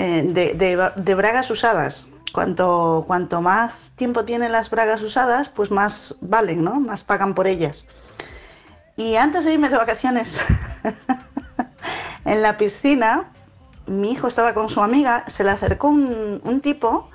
[0.00, 0.54] eh,
[0.94, 2.06] de, bragas usadas.
[2.32, 6.78] Cuanto, cuanto más tiempo tienen las bragas usadas, pues más valen, ¿no?
[6.78, 7.84] Más pagan por ellas.
[8.96, 10.38] Y antes de irme de vacaciones
[12.24, 13.32] en la piscina,
[13.86, 17.10] mi hijo estaba con su amiga, se le acercó un, tipo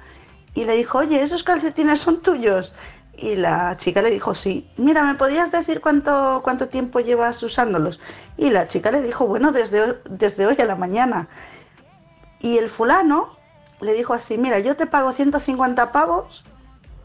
[0.54, 2.74] y le dijo, oye, ¿esos calcetines son tuyos?
[3.16, 4.68] Y la chica le dijo, sí.
[4.76, 8.02] Mira, ¿me podías decir cuánto, cuánto tiempo llevas usándolos?
[8.36, 11.30] Y la chica le dijo, bueno, desde, desde hoy a la mañana.
[12.44, 13.30] Y el fulano
[13.80, 16.44] le dijo así, mira, yo te pago 150 pavos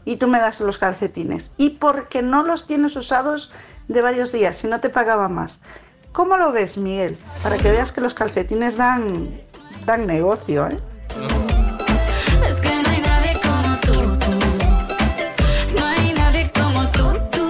[0.03, 1.51] y tú me das los calcetines.
[1.57, 3.49] Y porque no los tienes usados
[3.87, 5.61] de varios días, si no te pagaba más.
[6.11, 7.17] ¿Cómo lo ves, Miguel?
[7.41, 9.29] Para que veas que los calcetines dan,
[9.85, 10.79] dan negocio, ¿eh?
[12.45, 15.79] Es que no hay nadie como tú, tú.
[15.79, 17.49] No hay nadie como tú, tú.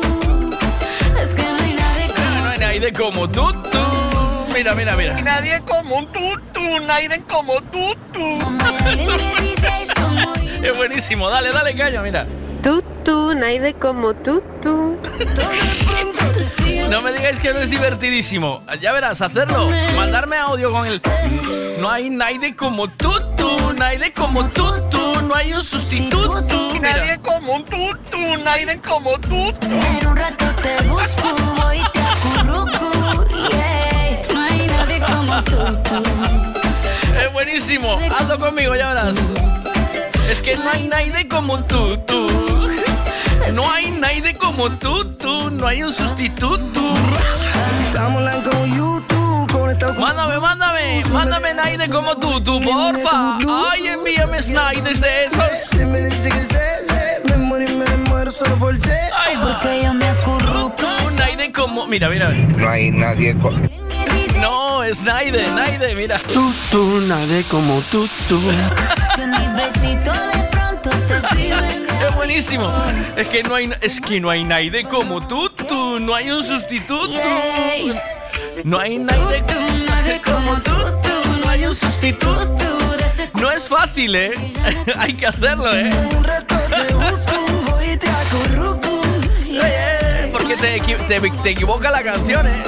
[1.20, 3.69] Es que no hay nadie como No hay como tú,
[4.60, 5.22] Mira, mira, mira.
[5.22, 8.38] Nadie como tú, tú, nadie como tú, tú.
[10.62, 11.30] Es buenísimo.
[11.30, 12.26] Dale, dale caña, mira.
[12.62, 14.98] Tú, tú, Naide como tú, tú.
[16.90, 18.62] No me digáis que no es divertidísimo.
[18.82, 19.70] Ya verás, hacerlo.
[19.96, 21.02] Mandarme audio con el.
[21.80, 23.74] No hay Naide como tú, tú.
[23.78, 25.22] Naide como tú, tú.
[25.22, 26.74] No hay un sustituto.
[26.82, 29.68] Nadie como tú, tú, nadie como tú, tú.
[30.02, 33.26] En un rato te busco, voy y te acurruco.
[33.52, 33.69] Yeah.
[37.26, 37.98] Es buenísimo.
[38.18, 39.18] Hazlo conmigo, ya verás.
[40.30, 42.28] Es que no hay Naide como tú, tú.
[43.54, 45.50] No hay Naide como tú, tú.
[45.50, 46.94] No hay un sustituto.
[50.00, 53.38] Mándame, mándame, mándame Naide como tú, tú, porfa.
[53.72, 55.52] Ay, envíame Snaides de esos.
[55.72, 58.90] Si me dice que se, se, me muero y me muero solo por ti.
[59.18, 60.88] Ay, porque yo me acurruco.
[61.18, 61.88] Naide como.
[61.88, 62.30] Mira, mira.
[62.30, 63.52] No hay nadie co-
[64.42, 66.18] No, es Naide, Naide, mira.
[66.18, 68.40] Tú, tú, nadie como tú, tú.
[69.16, 71.88] Que mis besitos de pronto te sirven.
[72.08, 72.72] Es buenísimo.
[73.16, 76.00] Es que no hay, es que no hay Naide como tú, tú.
[76.00, 77.20] No hay un sustituto.
[78.64, 79.44] No hay Naide,
[79.88, 80.72] Nadie como tú,
[81.02, 81.42] tú.
[81.44, 82.48] No hay un sustituto
[83.34, 84.32] No es fácil, ¿eh?
[84.98, 85.90] hay que hacerlo, ¿eh?
[90.32, 92.64] Porque te, te, te equivoca la canción, ¿eh?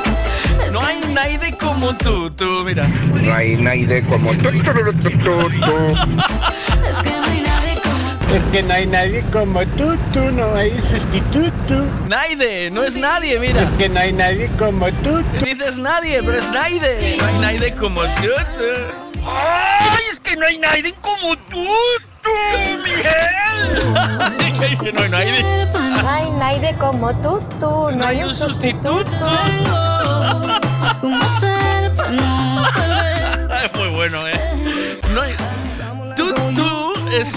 [0.71, 2.87] No hay Naide como tú, tú, mira.
[2.87, 5.95] no hay nadie como tú, tú, tú, tú.
[6.87, 10.55] Es que no hay nadie como Es que no hay nadie como tú, tú, no
[10.55, 11.85] hay sustituto.
[12.07, 13.61] Naide, no es nadie, mira.
[13.61, 15.45] Es que no hay nadie como tú, tú.
[15.45, 17.17] Dices nadie, pero es Naide.
[17.17, 19.21] No hay Naide como tú, tú.
[19.25, 21.67] ¡Ay, es que no hay nadie como tú,
[22.23, 22.29] tú,
[22.83, 24.31] Miguel!
[24.81, 25.43] Que no hay nadie.
[25.73, 27.91] No hay nadie como tú, tú.
[27.91, 29.05] No, hay un sustituto.
[33.63, 34.39] Es muy bueno, ¿eh?
[35.13, 35.33] No hay...
[36.15, 37.31] Tú, tú es...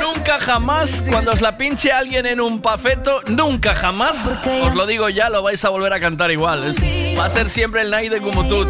[0.00, 5.08] Nunca jamás, cuando os la pinche alguien en un pafeto, nunca jamás, os lo digo
[5.08, 6.64] ya, lo vais a volver a cantar igual.
[6.64, 6.76] Es-
[7.18, 8.66] va a ser siempre el Naide como tú.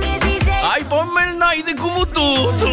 [0.70, 2.66] Ay, ponme el Naide como tú, tú.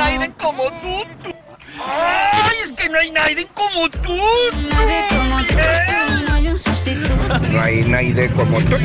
[0.00, 1.30] Nadie como tú, tú.
[1.84, 4.16] ¡Ay, es que no hay nadie como tú!
[4.70, 7.50] Nadie como tú, tú, no hay un sustituto.
[7.52, 8.76] No hay como tú.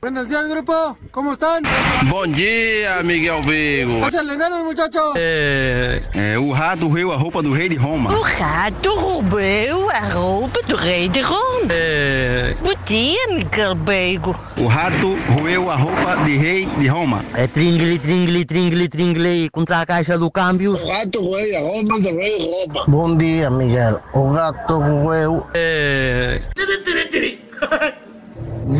[0.00, 0.98] Buenos días, grupo.
[1.10, 1.62] ¿Cómo están?
[2.10, 4.06] Bom dia, Miguel Vigo.
[4.06, 5.14] Échale ganas, muchachos.
[5.16, 8.12] É, é, o rato roeu a roupa do rei de Roma.
[8.12, 11.68] O rato roubou a roupa do rei de Roma.
[11.70, 14.34] É, Bom dia, Miguel Beigo.
[14.56, 17.24] o rato roeu a roupa de rei de Roma.
[17.34, 20.74] É tringli, tringli, tringli, tringli contra a caixa do câmbio.
[20.74, 22.84] O gato roeu a roupa do rei Roma.
[22.88, 24.00] Bom dia, Miguel.
[24.12, 25.46] O gato roeu.
[25.54, 26.40] É,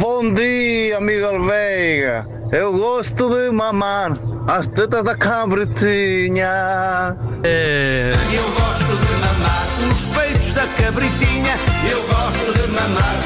[0.00, 2.26] Bom dia, Miguel Veiga.
[2.52, 6.48] Eu gosto de mamar as tetas da cabritinha.
[7.44, 11.54] é, Eu gosto de mamar nos peitos da cabritinha.
[11.88, 13.16] Eu gosto de mamar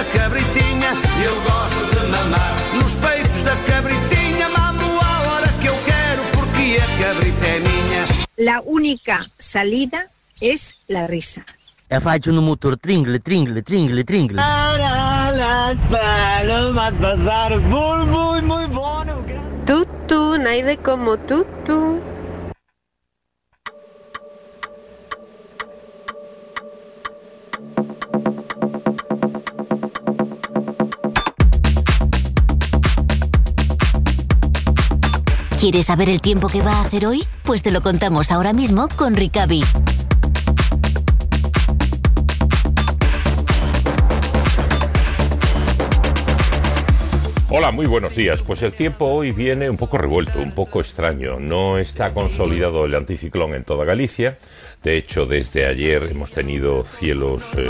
[0.00, 0.90] da cabritinha.
[1.22, 4.48] Eu gosto de mamar nos peitos da cabritinha.
[4.48, 8.02] Mamo a hora que eu quero porque a cabrita é minha.
[8.38, 10.06] La única salida
[10.40, 11.44] es la risa.
[11.90, 14.36] É faccio no motor tringli, tringli, tringli, tringli.
[14.36, 19.24] Las palomas pasaron muy, muy, muy bueno.
[20.06, 21.46] Tú, nadie como tú,
[35.60, 37.22] ¿Quieres saber el tiempo que va a hacer hoy?
[37.42, 39.62] Pues te lo contamos ahora mismo con Ricavi.
[47.50, 48.42] Hola, muy buenos días.
[48.42, 51.38] Pues el tiempo hoy viene un poco revuelto, un poco extraño.
[51.38, 54.38] No está consolidado el anticiclón en toda Galicia.
[54.82, 57.68] De hecho, desde ayer hemos tenido cielos eh,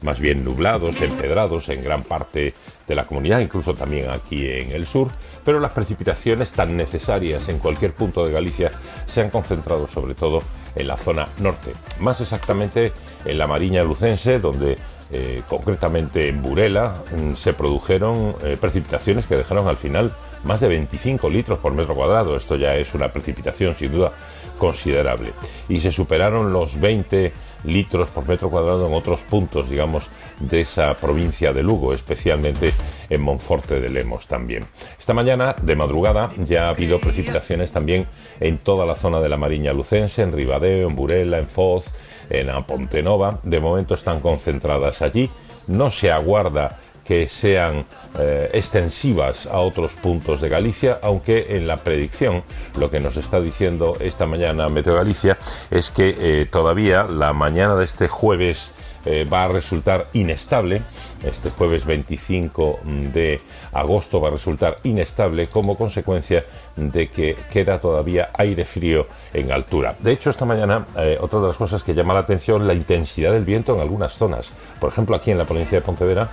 [0.00, 2.54] más bien nublados, empedrados en gran parte
[2.86, 5.10] de la comunidad, incluso también aquí en el sur.
[5.46, 8.70] Pero las precipitaciones tan necesarias en cualquier punto de Galicia
[9.06, 10.42] se han concentrado sobre todo
[10.74, 11.72] en la zona norte.
[12.00, 12.92] Más exactamente
[13.24, 14.76] en la Mariña Lucense, donde
[15.12, 20.12] eh, concretamente en Burela, mm, se produjeron eh, precipitaciones que dejaron al final
[20.42, 22.36] más de 25 litros por metro cuadrado.
[22.36, 24.12] Esto ya es una precipitación sin duda
[24.58, 25.32] considerable.
[25.68, 27.32] Y se superaron los 20
[27.66, 30.08] litros por metro cuadrado en otros puntos, digamos,
[30.40, 32.72] de esa provincia de Lugo, especialmente
[33.10, 34.66] en Monforte de Lemos también.
[34.98, 38.06] Esta mañana, de madrugada, ya ha habido precipitaciones también
[38.40, 41.92] en toda la zona de la Mariña Lucense, en Ribadeo, en Burela, en Foz,
[42.30, 43.40] en Pontenova.
[43.42, 45.30] De momento están concentradas allí.
[45.66, 47.86] No se aguarda que sean
[48.18, 52.42] eh, extensivas a otros puntos de Galicia, aunque en la predicción
[52.78, 55.38] lo que nos está diciendo esta mañana Meteo Galicia
[55.70, 58.72] es que eh, todavía la mañana de este jueves
[59.04, 60.82] eh, va a resultar inestable.
[61.22, 62.80] Este jueves 25
[63.12, 63.40] de
[63.72, 69.94] agosto va a resultar inestable como consecuencia de que queda todavía aire frío en altura.
[70.00, 70.86] De hecho, esta mañana,
[71.20, 74.50] otra de las cosas que llama la atención, la intensidad del viento en algunas zonas.
[74.80, 76.28] Por ejemplo, aquí en la provincia de Pontevedra,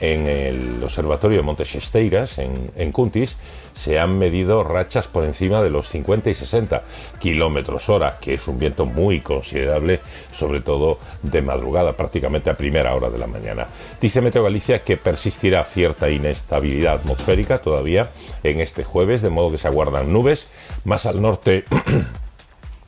[0.00, 3.36] en el observatorio de Montexesteiras, en, en Cuntis,
[3.74, 6.82] se han medido rachas por encima de los 50 y 60
[7.18, 10.00] kilómetros hora, que es un viento muy considerable,
[10.32, 13.66] sobre todo de madrugada, prácticamente a primera hora de la mañana.
[14.00, 18.10] Dice Meteo Galicia que persistirá cierta inestabilidad atmosférica todavía
[18.42, 20.48] en este jueves, de modo que se aguardan nubes,
[20.84, 21.64] más al norte.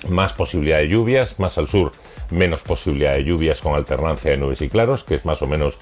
[0.09, 1.91] más posibilidad de lluvias, más al sur
[2.31, 5.79] menos posibilidad de lluvias con alternancia de nubes y claros, que es más o menos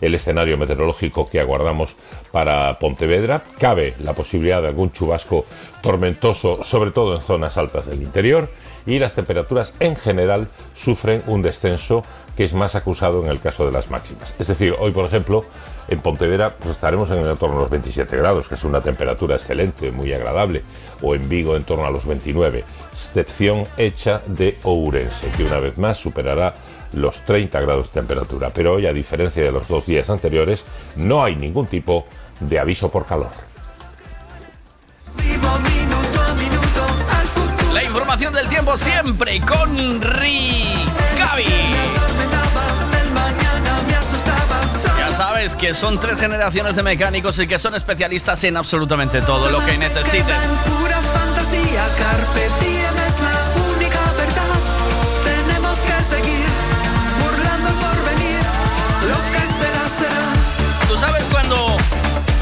[0.00, 1.96] el escenario meteorológico que aguardamos
[2.32, 3.42] para Pontevedra.
[3.58, 5.46] Cabe la posibilidad de algún chubasco
[5.82, 8.48] tormentoso, sobre todo en zonas altas del interior,
[8.86, 12.04] y las temperaturas en general sufren un descenso
[12.36, 14.34] que es más acusado en el caso de las máximas.
[14.38, 15.44] Es decir, hoy, por ejemplo,
[15.88, 19.36] en Pontevedra pues estaremos en el torno a los 27 grados, que es una temperatura
[19.36, 20.62] excelente, muy agradable,
[21.02, 25.78] o en Vigo en torno a los 29, excepción hecha de Ourense, que una vez
[25.78, 26.54] más superará
[26.94, 28.50] los 30 grados de temperatura.
[28.50, 30.64] Pero hoy, a diferencia de los dos días anteriores,
[30.96, 32.06] no hay ningún tipo
[32.40, 33.30] de aviso por calor.
[37.72, 41.44] La información del tiempo siempre con Ricavi.
[45.14, 49.64] sabes que son tres generaciones de mecánicos y que son especialistas en absolutamente todo lo
[49.64, 50.34] que necesites.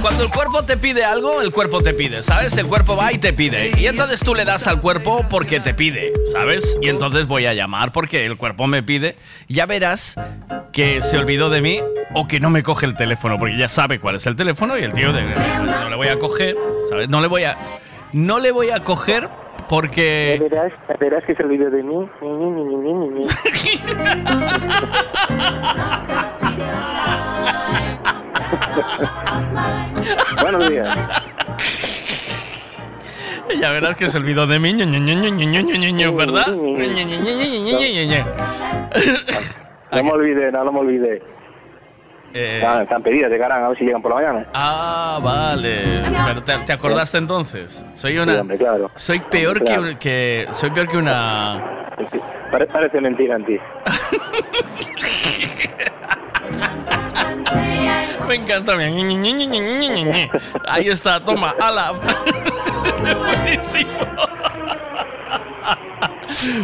[0.02, 2.58] Cuando el cuerpo te pide algo, el cuerpo te pide, ¿sabes?
[2.58, 3.70] El cuerpo va y te pide.
[3.78, 6.76] Y entonces tú le das al cuerpo porque te pide, ¿sabes?
[6.82, 9.14] Y entonces voy a llamar porque el cuerpo me pide.
[9.48, 10.16] Ya verás
[10.72, 11.80] que se olvidó de mí
[12.14, 14.82] o que no me coge el teléfono porque ya sabe cuál es el teléfono y
[14.82, 16.56] el tío de, no le voy a coger,
[16.88, 17.08] ¿sabes?
[17.08, 17.56] No le voy a
[18.12, 19.28] no le voy a coger
[19.68, 22.08] porque Verás, verás que se olvidó de mí.
[22.20, 23.24] Ni, ni, ni, ni, ni, ni, ni.
[30.42, 30.98] Buenos días.
[33.60, 36.46] Ya verás que se olvidó de mí, ¿verdad?
[36.48, 36.62] No,
[39.92, 41.22] no me olvidé, no, no me olvidé.
[42.34, 44.46] Eh, están, están, pedidas, llegarán a ver si llegan por la mañana.
[44.54, 46.02] Ah, vale.
[46.26, 47.84] Pero te, te acordaste entonces.
[47.94, 48.40] Soy una.
[48.42, 48.90] Sí, claro.
[48.94, 49.82] Soy peor claro.
[49.82, 51.86] que, que, soy peor que una.
[52.50, 53.58] Parece, parece mentira en ti.
[58.26, 58.76] Me encanta.
[60.66, 61.92] Ahí está, toma, ala.
[63.18, 63.90] Buenísimo.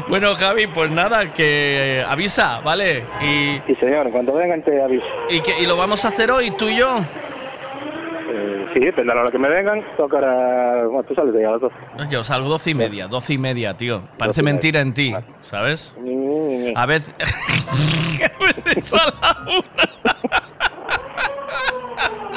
[0.09, 3.05] Bueno, Javi, pues nada, que eh, avisa, ¿vale?
[3.21, 5.05] Y, sí, señor, cuando vengan te aviso.
[5.29, 6.97] Y, que, y lo vamos a hacer hoy, tú y yo.
[8.31, 10.87] Eh, sí, depende a la hora que me vengan, tocará...
[10.87, 11.77] Bueno, tú sales de ahí a las 12.
[12.11, 14.03] Yo salgo doce y media, doce y media, tío.
[14.19, 15.97] Parece mentira en ti, ¿sabes?
[16.75, 17.15] A veces.
[18.23, 19.89] a veces a la una.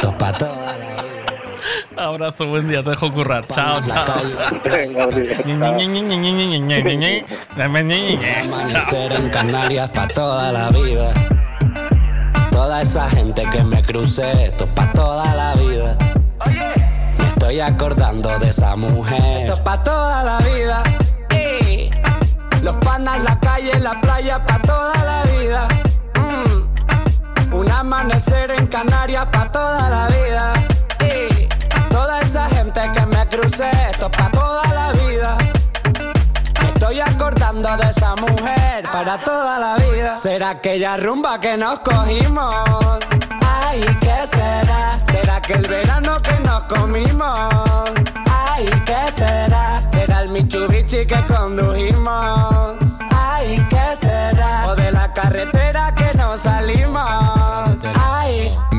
[0.02, 0.72] Dos toda
[1.98, 3.46] Abrazo, buen día, te dejo currar.
[3.46, 4.22] Chao, chao.
[8.44, 11.41] Amanecer en Canarias pa' toda la vida.
[12.62, 15.98] Toda esa gente que me crucé, esto es pa' toda la vida.
[17.18, 19.42] Me estoy acordando de esa mujer.
[19.42, 20.84] Esto es pa' toda la vida.
[22.62, 25.68] Los panas, la calle, la playa, pa' toda la vida.
[26.22, 27.56] Mm.
[27.56, 30.54] Un amanecer en Canarias pa' toda la vida.
[31.90, 35.36] Toda esa gente que me crucé, esto es pa' toda la vida.
[36.62, 38.61] Me estoy acordando de esa mujer
[38.92, 40.18] para toda la vida.
[40.18, 42.54] ¿Será aquella rumba que nos cogimos?
[43.46, 44.92] Ay, ¿qué será?
[45.10, 47.50] ¿Será que el verano que nos comimos?
[48.30, 49.84] Ay, ¿qué será?
[49.90, 52.78] ¿Será el Mitsubishi que condujimos?
[53.16, 54.68] Ay, ¿qué será?
[54.68, 57.04] O de la carretera que nos salimos.
[57.96, 58.58] Ay.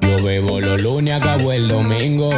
[0.00, 2.30] Yo bebo los lunes, acabo el domingo.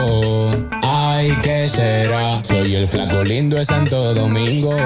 [0.83, 2.43] Ay, ¿qué será?
[2.45, 4.77] Soy el flaco lindo de Santo Domingo.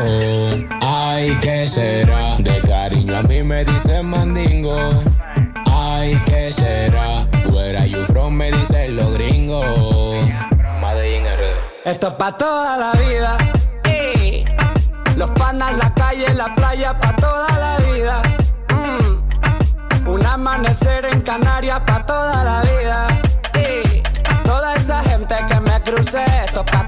[0.80, 2.36] Ay, ¿qué será?
[2.38, 5.02] De cariño a mí me dicen mandingo.
[5.66, 7.26] Ay, ¿qué será?
[7.50, 8.34] Where are you from?
[8.34, 9.64] Me dicen los gringos.
[11.84, 13.38] Esto es pa' toda la vida.
[15.16, 18.22] Los panas, la calle, la playa, pa' toda la vida.
[20.48, 23.06] Amanecer en Canarias, pa' toda la vida.
[23.52, 24.02] Eh.
[24.44, 26.87] Toda esa gente que me crucé, esto es pa'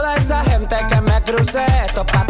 [0.00, 2.29] toda esa gente que me crucé, topa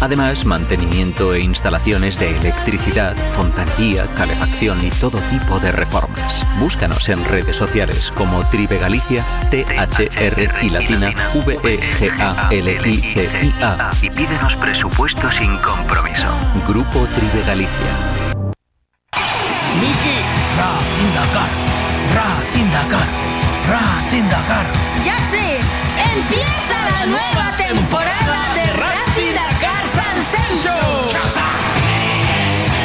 [0.00, 6.44] Además, mantenimiento e instalaciones de electricidad, fontanería, calefacción y todo tipo de reformas.
[6.58, 12.54] Búscanos en redes sociales como Tribe Galicia, T-H-R y latina E V-E-G-A-L-I-C-I-A.
[14.02, 16.28] Y pídenos presupuesto sin compromiso.
[16.66, 17.70] Grupo Tribe Galicia.
[19.80, 20.18] Miki,
[20.56, 21.50] Racing Dakar,
[22.14, 23.08] Racing Dakar,
[23.68, 24.66] Racing Dakar.
[25.04, 25.60] ¡Ya sé!
[26.16, 28.03] ¡Empieza la nueva temporada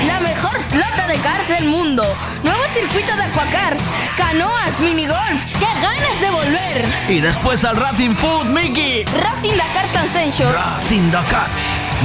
[0.06, 2.04] La mejor flota de cars del mundo.
[2.44, 3.80] Nuevo circuito de aquacars,
[4.18, 5.46] canoas, minigolf.
[5.58, 6.86] ¡Qué ganas de volver!
[7.08, 9.06] Y después al Racing Food, Mickey.
[9.06, 10.54] Racing Dakar Sensation.
[10.54, 11.48] Racing Dakar.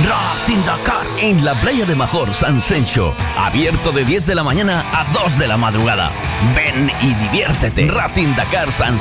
[0.09, 1.06] Racing Dakar.
[1.18, 3.14] En la playa de Major, San Sencho.
[3.36, 6.12] Abierto de 10 de la mañana a 2 de la madrugada.
[6.55, 7.88] Ven y diviértete.
[7.88, 9.01] Racing Dakar San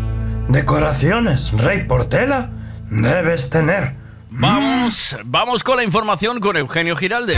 [0.49, 2.49] decoraciones Rey Portela
[2.89, 3.95] debes tener.
[4.29, 7.35] Vamos, vamos con la información con Eugenio Giralde.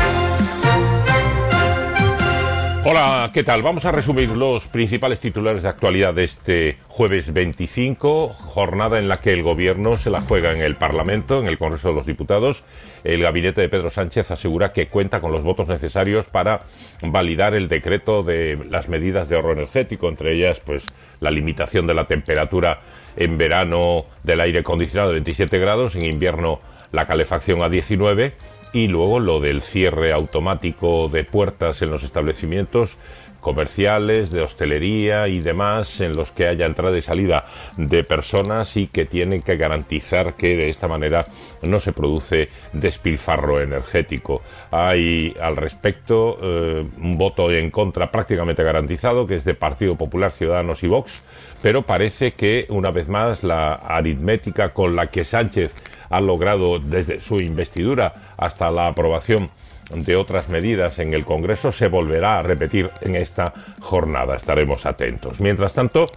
[2.86, 3.62] Hola, ¿qué tal?
[3.62, 9.22] Vamos a resumir los principales titulares de actualidad de este jueves 25, jornada en la
[9.22, 12.66] que el gobierno se la juega en el Parlamento, en el Congreso de los Diputados.
[13.06, 16.60] El gabinete de Pedro Sánchez asegura que cuenta con los votos necesarios para
[17.02, 20.88] validar el decreto de las medidas de ahorro energético, entre ellas, pues,
[21.22, 22.82] la limitación de la temperatura
[23.16, 26.60] en verano del aire acondicionado de 27 grados, en invierno
[26.92, 28.34] la calefacción a 19
[28.74, 32.98] y luego lo del cierre automático de puertas en los establecimientos
[33.44, 37.46] comerciales, de hostelería y demás, en los que haya entrada y salida
[37.78, 41.26] de personas y que tienen que garantizar que de esta manera
[41.62, 44.42] no se produce despilfarro energético.
[44.72, 50.32] Hay al respecto eh, un voto en contra prácticamente garantizado, que es de Partido Popular,
[50.32, 51.24] Ciudadanos y Vox,
[51.64, 55.74] pero parece que una vez más la aritmética con la que Sánchez
[56.10, 59.50] ha logrado desde su investidura hasta la aprobación
[59.96, 64.36] de otras medidas en el Congreso se volverá a repetir en esta jornada.
[64.36, 65.40] Estaremos atentos.
[65.40, 66.08] Mientras tanto,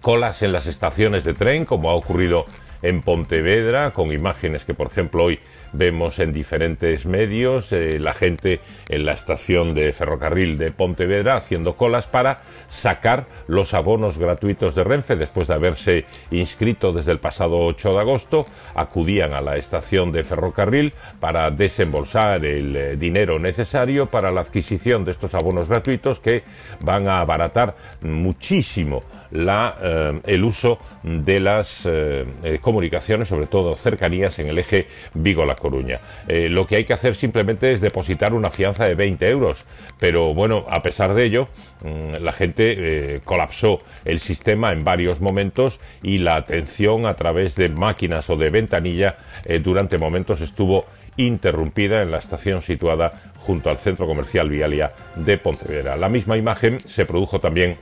[0.00, 2.46] colas en las estaciones de tren, como ha ocurrido
[2.80, 5.40] en Pontevedra, con imágenes que, por ejemplo, hoy
[5.72, 11.76] vemos en diferentes medios, eh, la gente en la estación de ferrocarril de Pontevedra haciendo
[11.76, 15.16] colas para sacar los abonos gratuitos de Renfe.
[15.16, 20.24] Después de haberse inscrito desde el pasado 8 de agosto, acudían a la estación de
[20.24, 26.42] ferrocarril para desembolsar el eh, dinero necesario para la adquisición de estos abonos gratuitos que
[26.80, 33.74] van a abaratar muchísimo la, eh, el uso de las eh, eh, comunicaciones, sobre todo
[33.74, 36.00] cercanías en el eje Vigo-La Coruña.
[36.28, 39.64] Lo que hay que hacer simplemente es depositar una fianza de 20 euros,
[39.98, 41.48] pero bueno, a pesar de ello,
[41.82, 47.68] mm, la gente colapsó el sistema en varios momentos y la atención a través de
[47.68, 49.16] máquinas o de ventanilla
[49.62, 50.86] durante momentos estuvo
[51.16, 55.96] interrumpida en la estación situada junto al centro comercial Vialia de Pontevedra.
[55.96, 57.76] La misma imagen se produjo también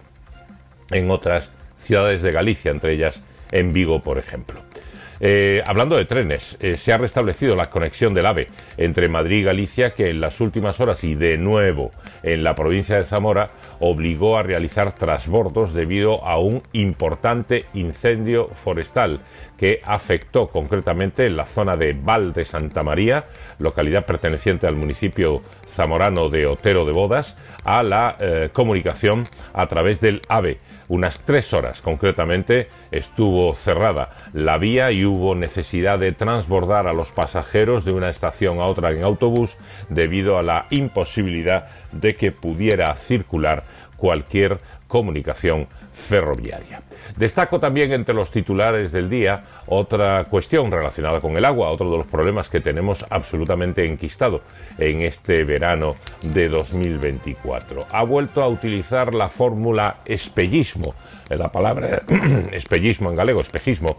[0.90, 4.60] en otras ciudades de Galicia, entre ellas en Vigo, por ejemplo.
[5.22, 8.46] Eh, hablando de trenes, eh, se ha restablecido la conexión del AVE
[8.78, 11.90] entre Madrid y Galicia, que en las últimas horas y de nuevo
[12.22, 13.50] en la provincia de Zamora
[13.80, 19.20] obligó a realizar trasbordos debido a un importante incendio forestal
[19.58, 23.26] que afectó concretamente en la zona de Val de Santa María,
[23.58, 30.00] localidad perteneciente al municipio zamorano de Otero de Bodas, a la eh, comunicación a través
[30.00, 30.58] del AVE
[30.90, 37.12] unas tres horas concretamente estuvo cerrada la vía y hubo necesidad de transbordar a los
[37.12, 39.56] pasajeros de una estación a otra en autobús
[39.88, 43.62] debido a la imposibilidad de que pudiera circular
[43.96, 44.58] cualquier
[44.88, 46.82] comunicación ferroviaria.
[47.16, 51.98] Destaco también entre los titulares del día otra cuestión relacionada con el agua, otro de
[51.98, 54.42] los problemas que tenemos absolutamente enquistado
[54.78, 57.86] en este verano de 2024.
[57.90, 60.94] Ha vuelto a utilizar la fórmula espellismo,
[61.28, 62.02] la palabra
[62.52, 63.96] espellismo en galego, espejismo,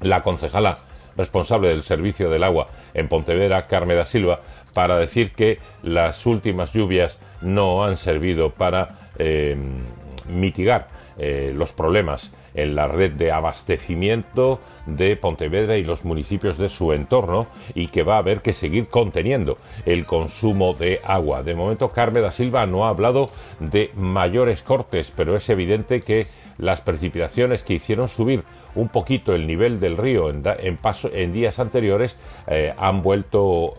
[0.00, 0.78] la concejala
[1.16, 4.40] responsable del servicio del agua en Pontevedra, Carme da Silva,
[4.72, 9.56] para decir que las últimas lluvias no han servido para eh,
[10.28, 10.86] mitigar
[11.22, 16.94] eh, los problemas en la red de abastecimiento de Pontevedra y los municipios de su
[16.94, 21.42] entorno y que va a haber que seguir conteniendo el consumo de agua.
[21.42, 23.28] De momento, Carmen da Silva no ha hablado
[23.58, 26.26] de mayores cortes, pero es evidente que
[26.56, 28.42] las precipitaciones que hicieron subir
[28.74, 32.16] un poquito el nivel del río en, en paso, en días anteriores
[32.46, 33.74] eh, han vuelto,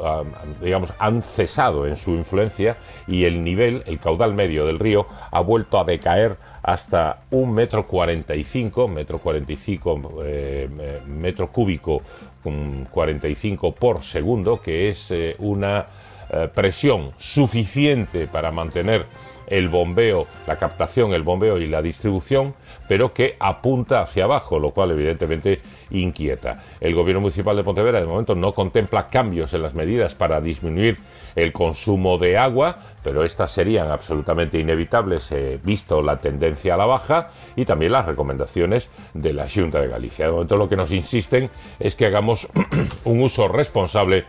[0.61, 2.75] digamos, han cesado en su influencia
[3.07, 7.87] y el nivel, el caudal medio del río ha vuelto a decaer hasta un metro
[7.87, 10.69] cuarenta y cinco, metro cuarenta y cinco, eh,
[11.07, 12.01] metro cúbico
[12.43, 15.85] con 45 por segundo, que es eh, una
[16.29, 19.05] eh, presión suficiente para mantener
[19.47, 22.53] el bombeo, la captación, el bombeo y la distribución,
[22.87, 25.59] pero que apunta hacia abajo, lo cual evidentemente
[25.89, 26.63] inquieta.
[26.79, 30.97] El gobierno municipal de Pontevedra de momento no contempla cambios en las medidas para disminuir
[31.35, 36.85] el consumo de agua, pero estas serían absolutamente inevitables eh, visto la tendencia a la
[36.85, 40.25] baja y también las recomendaciones de la Junta de Galicia.
[40.25, 41.49] De momento lo que nos insisten
[41.79, 42.49] es que hagamos
[43.03, 44.25] un uso responsable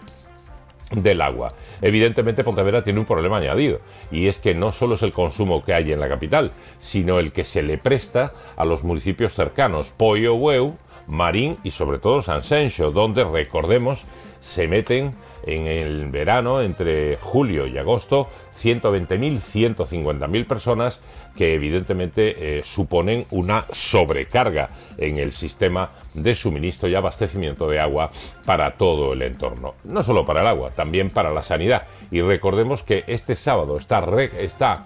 [0.91, 1.55] del agua.
[1.81, 3.81] Evidentemente Pontevedra tiene un problema añadido
[4.11, 7.33] y es que no solo es el consumo que hay en la capital, sino el
[7.33, 10.77] que se le presta a los municipios cercanos, Pollo, Hueu,
[11.07, 14.05] Marín y sobre todo San Sencho, donde recordemos
[14.41, 15.13] se meten
[15.45, 21.01] en el verano entre julio y agosto 120.000, 150.000 personas
[21.37, 24.69] que evidentemente eh, suponen una sobrecarga
[24.99, 28.11] en el sistema de suministro y abastecimiento de agua
[28.45, 29.75] para todo el entorno.
[29.85, 31.85] No solo para el agua, también para la sanidad.
[32.11, 34.05] Y recordemos que este sábado está,
[34.39, 34.85] está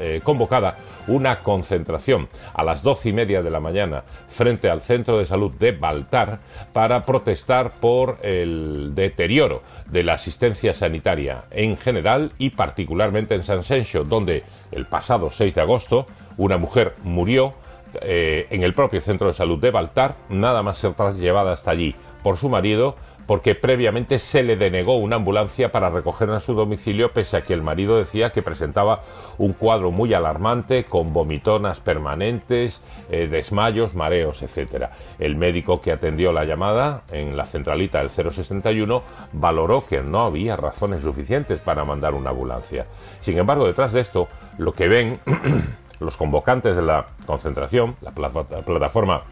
[0.00, 0.76] eh, convocada
[1.08, 5.52] una concentración a las doce y media de la mañana frente al Centro de Salud
[5.58, 6.38] de Baltar
[6.72, 13.62] para protestar por el deterioro de la asistencia sanitaria en general y particularmente en San
[13.62, 17.54] Sencho, donde el pasado 6 de agosto una mujer murió
[18.00, 21.94] eh, en el propio centro de salud de Baltar, nada más ser llevada hasta allí
[22.22, 27.08] por su marido, porque previamente se le denegó una ambulancia para recogerla en su domicilio,
[27.10, 29.02] pese a que el marido decía que presentaba
[29.38, 34.86] un cuadro muy alarmante, con vomitonas permanentes, eh, desmayos, mareos, etc.
[35.18, 39.02] El médico que atendió la llamada en la centralita del 061
[39.32, 42.86] valoró que no había razones suficientes para mandar una ambulancia.
[43.20, 44.28] Sin embargo, detrás de esto,
[44.58, 45.18] lo que ven
[46.00, 49.22] los convocantes de la concentración, la pla- plataforma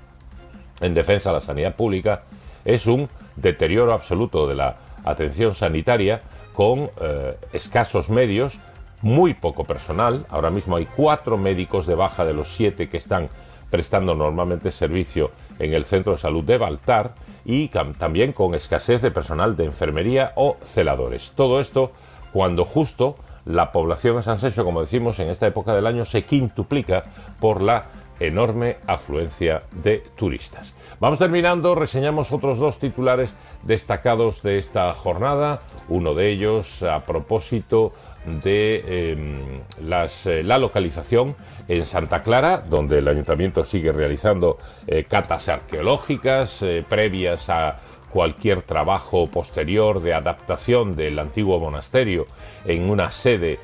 [0.81, 2.23] en defensa de la sanidad pública,
[2.65, 6.21] es un deterioro absoluto de la atención sanitaria
[6.55, 8.59] con eh, escasos medios,
[9.01, 10.25] muy poco personal.
[10.31, 13.29] Ahora mismo hay cuatro médicos de baja de los siete que están
[13.71, 17.15] prestando normalmente servicio en el centro de salud de Baltar
[17.45, 21.33] y también con escasez de personal de enfermería o celadores.
[21.35, 21.91] Todo esto
[22.33, 26.23] cuando justo la población de San Sencho, como decimos, en esta época del año se
[26.23, 27.03] quintuplica
[27.41, 27.87] por la
[28.27, 30.75] enorme afluencia de turistas.
[31.01, 37.93] Vamos terminando, reseñamos otros dos titulares destacados de esta jornada, uno de ellos a propósito
[38.25, 41.35] de las, eh, la localización
[41.69, 47.81] en Santa Clara, donde el ayuntamiento sigue realizando eh, catas arqueológicas eh, previas a
[48.11, 52.27] cualquier trabajo posterior de adaptación del antiguo monasterio
[52.65, 53.59] en una sede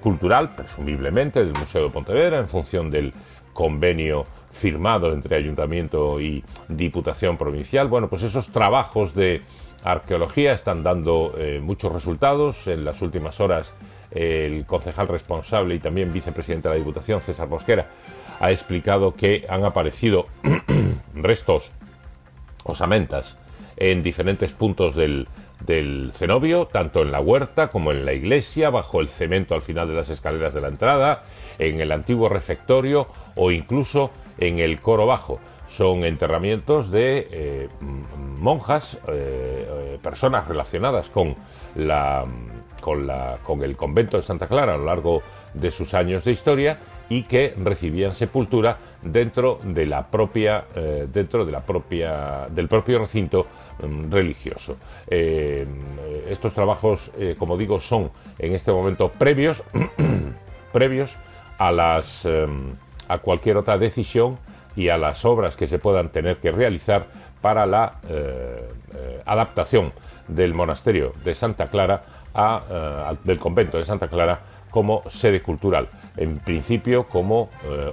[0.00, 3.14] cultural, presumiblemente del Museo de Pontevedra, en función del
[3.52, 7.88] convenio firmado entre Ayuntamiento y Diputación Provincial.
[7.88, 9.42] Bueno, pues esos trabajos de
[9.84, 12.66] arqueología están dando eh, muchos resultados.
[12.66, 13.74] En las últimas horas,
[14.10, 17.86] el concejal responsable y también vicepresidente de la Diputación, César Mosquera,
[18.40, 20.24] ha explicado que han aparecido
[21.14, 21.70] restos
[22.64, 23.36] osamentas
[23.76, 25.28] en diferentes puntos del,
[25.64, 29.88] del cenobio, tanto en la huerta como en la iglesia, bajo el cemento al final
[29.88, 31.22] de las escaleras de la entrada,
[31.60, 33.06] en el antiguo refectorio
[33.36, 35.38] o incluso en el coro bajo.
[35.68, 37.68] Son enterramientos de eh,
[38.40, 41.34] monjas, eh, eh, personas relacionadas con
[41.76, 42.24] la
[42.80, 45.22] con, la, con el convento de Santa Clara a lo largo
[45.52, 46.78] de sus años de historia
[47.10, 53.00] y que recibían sepultura dentro de la propia eh, dentro de la propia del propio
[53.00, 53.46] recinto
[53.82, 54.76] mm, religioso
[55.08, 55.66] Eh,
[56.28, 59.62] estos trabajos como digo son en este momento previos
[60.72, 61.16] previos
[61.60, 62.70] a las em,
[63.06, 64.38] a cualquier otra decisión
[64.76, 67.06] y a las obras que se puedan tener que realizar
[67.40, 69.92] para la eh, eh, adaptación
[70.28, 72.62] del monasterio de Santa Clara a,
[73.12, 77.50] eh, del convento de Santa Clara como sede cultural, en principio como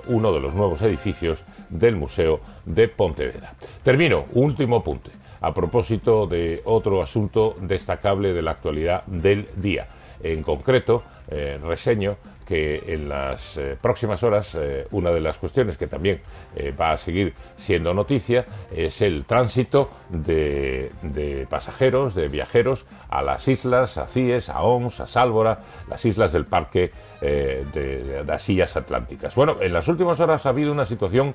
[0.09, 3.55] uno de los nuevos edificios del Museo de Pontevedra.
[3.81, 5.09] Termino, último punto,
[5.41, 9.87] a propósito de otro asunto destacable de la actualidad del día.
[10.21, 11.01] En concreto,
[11.63, 12.17] reseño
[12.47, 16.21] que en las eh, próximas horas eh, una de las cuestiones que también
[16.55, 23.47] eh, va a seguir siendo noticia es el tránsito de, pasajeros, de viajeros a las
[23.49, 25.59] islas, a Cies, a Ons, a Sálvora,
[25.89, 29.33] las islas del parque de, las Illas Atlánticas.
[29.35, 31.33] Bueno, en las últimas horas ha habido una situación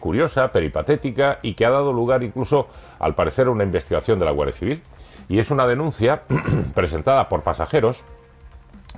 [0.00, 2.68] curiosa, peripatética y que ha dado lugar incluso,
[2.98, 4.82] al parecer, a una investigación de la Guardia Civil.
[5.28, 6.22] Y es una denuncia
[6.74, 8.04] presentada por pasajeros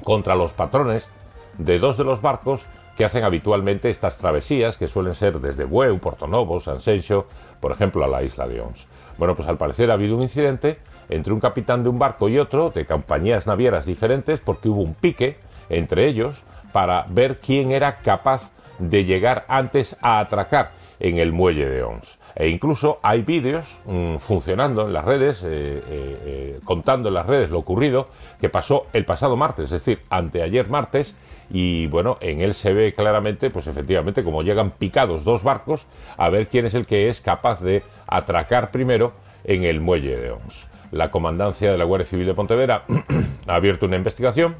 [0.02, 1.10] contra los patrones
[1.58, 2.62] de dos de los barcos
[2.96, 7.26] que hacen habitualmente estas travesías, que suelen ser desde Bueu, Portonovo, Sanxenxo,
[7.60, 8.86] por ejemplo, a la isla de Ons.
[9.18, 10.78] Bueno, pues al parecer ha habido un incidente
[11.08, 14.94] entre un capitán de un barco y otro, de compañías navieras diferentes, porque hubo un
[14.94, 15.36] pique
[15.68, 20.70] entre ellos para ver quién era capaz de llegar antes a atracar
[21.00, 22.18] en el muelle de Ons.
[22.34, 27.26] E incluso hay vídeos mm, funcionando en las redes, eh, eh, eh, contando en las
[27.26, 28.08] redes lo ocurrido,
[28.40, 31.14] que pasó el pasado martes, es decir, anteayer martes,
[31.56, 35.86] y bueno, en él se ve claramente, pues efectivamente, como llegan picados dos barcos,
[36.16, 39.12] a ver quién es el que es capaz de atracar primero
[39.44, 40.68] en el muelle de Ons.
[40.90, 42.82] La comandancia de la Guardia Civil de Pontevedra
[43.46, 44.56] ha abierto una investigación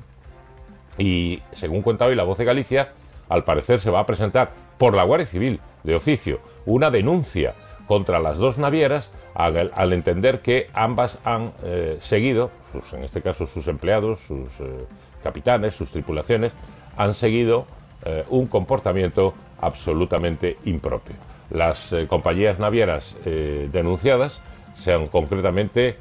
[0.96, 2.90] y, según cuenta hoy la voz de Galicia,
[3.28, 7.54] al parecer se va a presentar por la Guardia Civil de oficio una denuncia
[7.88, 13.48] contra las dos navieras al, entender que ambas han eh, seguido, sus- en este caso
[13.48, 14.86] sus empleados, sus eh,
[15.24, 16.52] capitanes, sus tripulaciones,
[16.96, 17.66] han seguido
[18.04, 21.16] eh, un comportamiento absolutamente impropio.
[21.50, 24.42] Las eh, compañías navieras eh, denunciadas
[24.76, 25.96] sean concretamente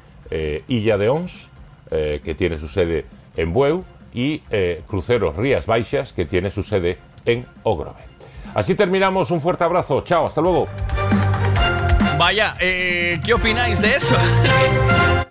[0.66, 1.48] Illa de Ons,
[1.88, 3.04] que tiene su sede
[3.36, 4.40] en Bueu, y
[4.88, 8.02] Cruceros Rías Baixas, que tiene su sede en Ogrove.
[8.52, 10.66] Así terminamos, un fuerte abrazo, chao, hasta luego.
[12.18, 14.16] Vaya, eh, ¿qué opináis de eso?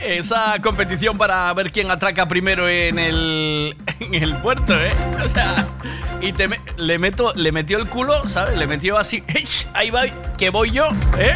[0.00, 4.92] Esa competición para ver quién atraca primero en el, en el puerto, ¿eh?
[5.24, 5.54] O sea,
[6.20, 8.56] y te me- le, meto, le metió el culo, ¿sabes?
[8.56, 9.46] Le metió así, ¡ey!
[9.74, 10.02] ahí va,
[10.38, 10.86] que voy yo,
[11.18, 11.32] ¿eh?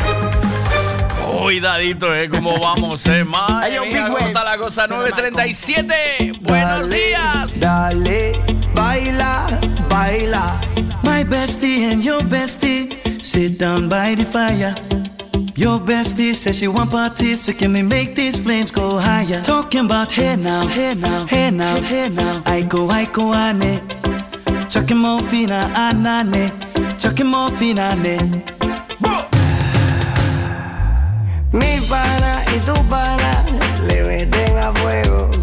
[1.43, 2.29] Cuidadito, ¿eh?
[2.29, 3.25] ¿Cómo vamos, eh?
[3.25, 4.87] Madre mía, ¿cómo está la cosa?
[4.87, 6.39] 9.37.
[6.41, 7.61] Buenos días.
[7.61, 8.39] Dale,
[8.75, 9.49] baila,
[9.89, 10.61] baila.
[11.03, 14.75] My bestie and your bestie sit down by the fire.
[15.57, 19.43] Your bestie says she want parties, so can we make these flames go higher?
[19.43, 22.43] Talking about hey now, hey now, hey now, hey now.
[22.47, 23.81] I go, I go, ane.
[24.71, 26.51] Chucking more fina, ah, anane.
[26.77, 28.43] Ah, Chucking more fina, ane.
[31.53, 33.33] Mi pana y tu pana
[33.87, 35.40] le meten a fuego.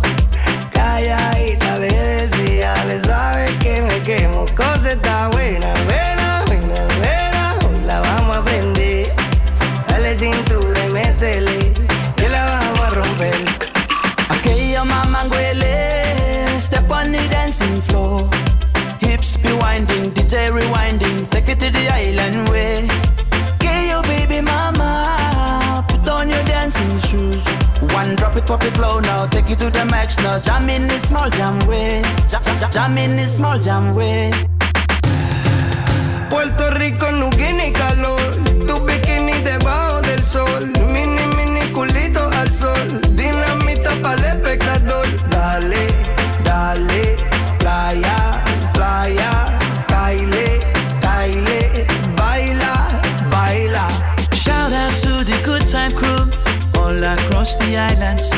[36.29, 38.21] Puerto Rico tiene calor.
[38.67, 40.71] Tu bikini debajo del sol.
[40.85, 43.01] Mini, mini culito al sol.
[43.15, 45.07] Dinamita para el espectador.
[45.29, 45.86] Dale.
[57.47, 58.29] Across the islands.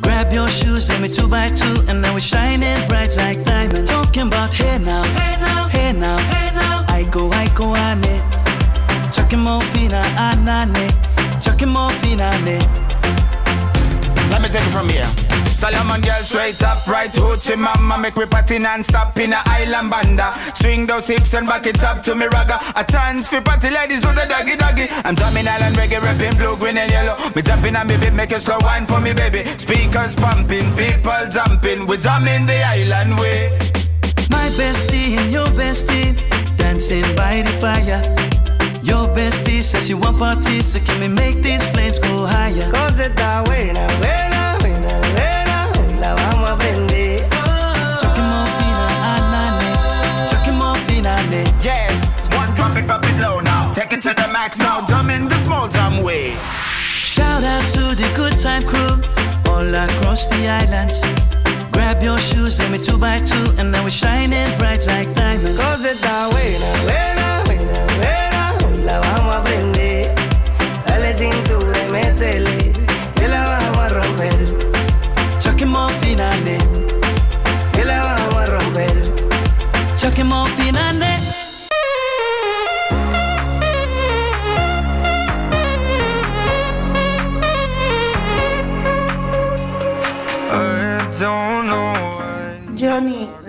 [0.00, 3.90] Grab your shoes, let me two by two, and now we're shining bright like diamonds.
[3.90, 6.84] Talking about hey now, hey now, hey now, hey now.
[6.88, 8.22] I go, I go, ane.
[9.12, 10.88] Chucking more fina, anane.
[11.42, 12.30] Chucking more fina.
[14.30, 15.27] Let me take it from here.
[15.58, 20.30] Solomon girl straight up, right hoochie mama Make me party non-stop in a island banda.
[20.54, 22.62] Swing those hips and back it up to me ragga.
[22.76, 24.86] A chance for party ladies do the doggy doggy.
[25.04, 27.16] I'm drumming island reggae, rapping blue, green and yellow.
[27.34, 29.42] Me jumping on me beat, make a slow wine for me baby.
[29.58, 31.88] Speakers pumping, people jumping.
[31.88, 33.50] We drumming the island way.
[34.30, 36.14] My bestie and your bestie
[36.56, 38.00] dancing by the fire.
[38.84, 42.70] Your bestie says she want parties, so can we make these flames go higher?
[42.70, 44.27] Cosa está buena, buena, buena, buena,
[46.08, 46.96] la vamos a prender.
[46.96, 47.28] Eh.
[51.30, 51.44] Eh.
[51.62, 53.72] Yes, one drop it, drop it low now.
[53.72, 54.86] Take it to the max now.
[54.86, 56.34] Jump in the small jam way.
[57.14, 58.96] Shout out to the good time crew
[59.50, 61.02] all across the islands.
[61.72, 65.60] Grab your shoes, let me two by two, and now we're shining bright like diamonds.
[65.60, 67.27] Cosa está buena, buena, buena,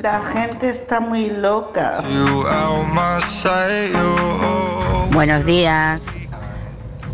[0.01, 2.01] la gente está muy loca.
[5.11, 6.05] Buenos días.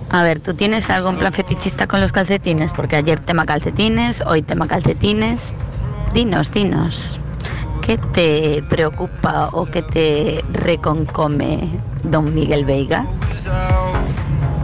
[0.10, 2.72] A ver, ¿tú tienes algo en plan fetichista con los calcetines?
[2.74, 5.56] Porque ayer tema calcetines, hoy tema calcetines.
[6.14, 7.20] Dinos, dinos.
[7.82, 11.70] ¿Qué te preocupa o qué te reconcome
[12.04, 13.06] don Miguel Veiga?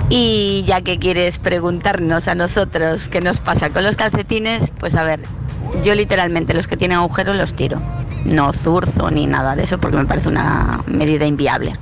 [0.10, 5.03] Y ya que quieres preguntarnos a nosotros qué nos pasa con los calcetines, pues a
[5.03, 5.22] ver,
[5.84, 7.81] yo literalmente los que tienen agujeros los tiro.
[8.26, 11.77] No zurzo ni nada de eso porque me parece una medida inviable.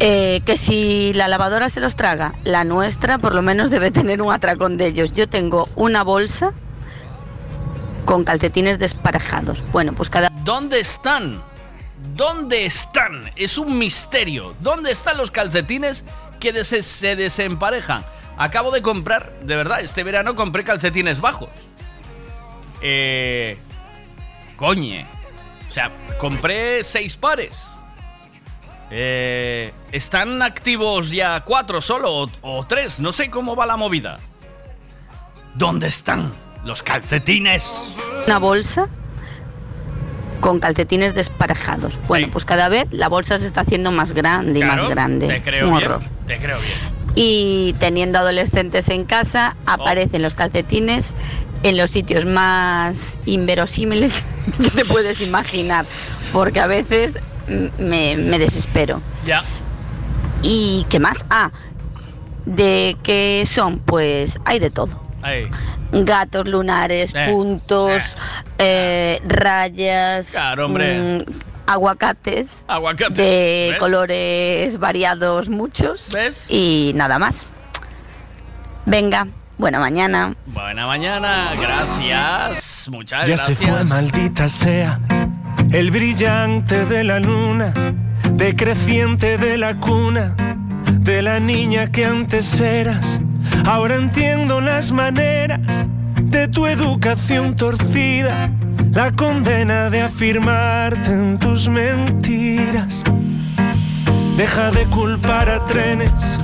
[0.00, 4.20] Eh, que si la lavadora se los traga, la nuestra por lo menos debe tener
[4.20, 5.12] un atracón de ellos.
[5.12, 6.52] Yo tengo una bolsa
[8.04, 9.62] con calcetines desparejados.
[9.72, 10.30] Bueno, pues cada...
[10.42, 11.42] ¿Dónde están?
[12.14, 13.30] ¿Dónde están?
[13.36, 14.54] Es un misterio.
[14.60, 16.04] ¿Dónde están los calcetines
[16.40, 18.04] que se desemparejan?
[18.36, 21.48] Acabo de comprar, de verdad, este verano compré calcetines bajos.
[22.82, 23.56] Eh.
[24.56, 25.06] Coñe.
[25.74, 27.72] O sea, compré seis pares.
[28.92, 33.00] Eh, ¿Están activos ya cuatro solo o, o tres?
[33.00, 34.20] No sé cómo va la movida.
[35.54, 36.30] ¿Dónde están
[36.64, 37.76] los calcetines?
[38.24, 38.86] Una bolsa
[40.40, 41.98] con calcetines desparejados.
[42.06, 45.26] Bueno, pues cada vez la bolsa se está haciendo más grande y Claro, más grande.
[45.26, 45.90] Te creo un bien.
[45.90, 46.02] horror.
[46.28, 46.78] Te creo bien.
[47.16, 51.16] Y teniendo adolescentes en casa, aparecen los calcetines
[51.64, 54.22] en los sitios más inverosímiles
[54.62, 55.84] que te puedes imaginar.
[56.32, 57.18] Porque a veces
[57.78, 59.02] me, me desespero.
[59.26, 59.42] Ya.
[60.42, 61.24] ¿Y qué más?
[61.30, 61.50] Ah,
[62.46, 63.78] ¿de qué son?
[63.78, 65.00] Pues hay de todo.
[65.22, 65.48] Ahí.
[65.92, 68.16] Gatos lunares, Eh, puntos,
[68.58, 71.24] eh, rayas, Claro, hombre.
[71.26, 71.32] mm,
[71.66, 73.78] aguacates, Aguacates, de ¿ves?
[73.78, 76.12] colores variados muchos
[76.50, 77.50] y nada más.
[78.84, 79.28] Venga,
[79.58, 80.34] buena mañana.
[80.46, 82.88] Buena mañana, gracias.
[82.90, 83.58] Muchas Ya gracias.
[83.58, 85.00] se fue, maldita sea,
[85.72, 87.72] el brillante de la luna,
[88.32, 90.34] decreciente de la cuna,
[90.92, 93.20] de la niña que antes eras.
[93.66, 95.88] Ahora entiendo las maneras
[96.22, 98.50] de tu educación torcida,
[98.92, 103.02] la condena de afirmarte en tus mentiras.
[104.36, 106.38] Deja de culpar a trenes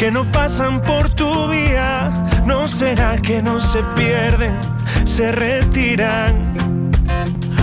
[0.00, 2.10] que no pasan por tu vía.
[2.46, 4.56] No será que no se pierden,
[5.04, 6.54] se retiran.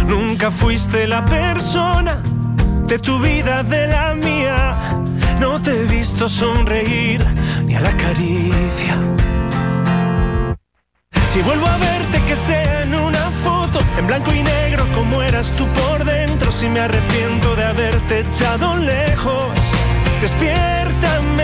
[0.05, 2.21] Nunca fuiste la persona
[2.85, 4.77] de tu vida, de la mía.
[5.39, 7.25] No te he visto sonreír
[7.65, 8.95] ni a la caricia.
[11.25, 15.51] Si vuelvo a verte que sea en una foto, en blanco y negro como eras
[15.57, 19.57] tú por dentro, si me arrepiento de haberte echado lejos,
[20.21, 21.36] despiértame.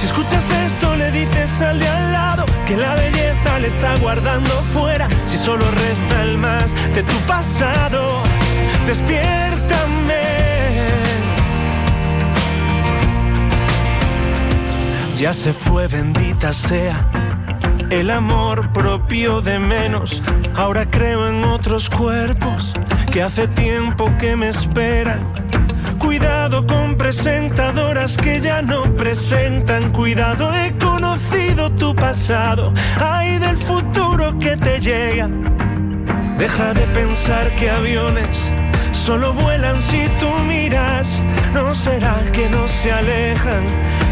[0.00, 4.62] Si escuchas esto le dices al de al lado que la belleza le está guardando
[4.72, 8.22] fuera, si solo resta el más de tu pasado,
[8.86, 10.14] despiértame.
[15.18, 17.06] Ya se fue, bendita sea
[17.90, 20.22] el amor propio de menos.
[20.56, 22.72] Ahora creo en otros cuerpos
[23.12, 25.49] que hace tiempo que me esperan.
[26.00, 29.92] Cuidado con presentadoras que ya no presentan.
[29.92, 32.72] Cuidado, he conocido tu pasado.
[32.98, 35.28] Ay del futuro que te llega.
[36.38, 38.50] Deja de pensar que aviones
[38.92, 41.22] solo vuelan si tú miras.
[41.52, 43.64] No será que no se alejan,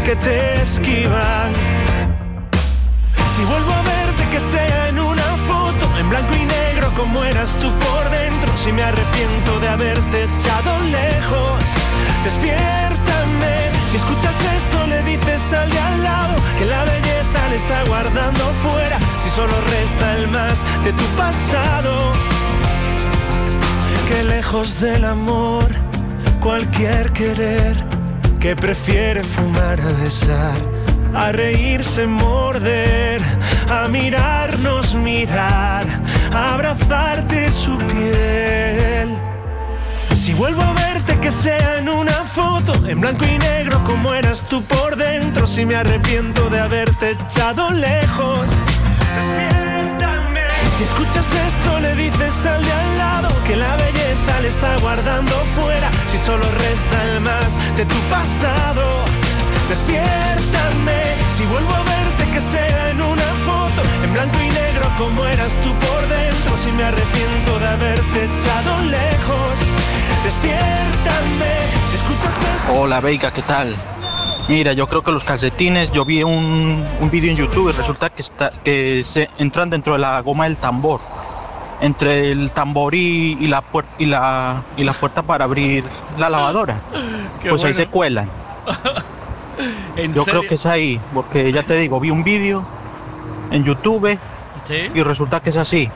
[0.05, 1.51] que te esquivan.
[3.35, 3.68] Si vuelvo
[6.99, 11.61] como eras tú por dentro, si me arrepiento de haberte echado lejos,
[12.23, 13.55] despiértame.
[13.89, 18.43] Si escuchas esto le dices al de al lado que la belleza le está guardando
[18.63, 22.11] fuera, si solo resta el más de tu pasado,
[24.07, 25.67] que lejos del amor,
[26.41, 27.75] cualquier querer
[28.39, 30.57] que prefiere fumar a besar,
[31.13, 33.21] a reírse, morder,
[33.69, 35.85] a mirarnos, mirar,
[36.33, 39.17] a abrazarte su piel.
[40.15, 44.43] Si vuelvo a verte que sea en una foto, en blanco y negro como eras
[44.43, 48.51] tú por dentro, si me arrepiento de haberte echado lejos,
[49.15, 50.41] despiértame.
[50.77, 55.31] Si escuchas esto le dices al de al lado que la belleza le está guardando
[55.55, 58.83] fuera, si solo resta el más de tu pasado,
[59.69, 60.99] despiértame.
[61.37, 65.53] Si vuelvo a verte que sea en una foto, en blanco y negro como eras
[65.63, 69.59] tú por dentro, si me arrepiento de haberte echado lejos,
[70.23, 71.53] despiértame.
[71.89, 72.73] Si escuchas esto...
[72.73, 73.75] Hola Veiga, ¿qué tal?
[74.47, 78.09] Mira, yo creo que los calcetines, yo vi un, un vídeo en YouTube y resulta
[78.09, 81.01] que, está, que se entran dentro de la goma del tambor.
[81.81, 85.85] Entre el tambor y, y la, puer- y, la, y la puerta para abrir
[86.17, 86.81] la lavadora.
[87.41, 87.75] Qué pues ahí bueno.
[87.77, 88.29] se cuelan.
[89.95, 90.39] ¿En Yo serio?
[90.41, 92.65] creo que es ahí, porque ya te digo, vi un vídeo
[93.51, 94.17] en YouTube
[94.65, 94.75] Sí.
[94.93, 95.89] y resulta que es así.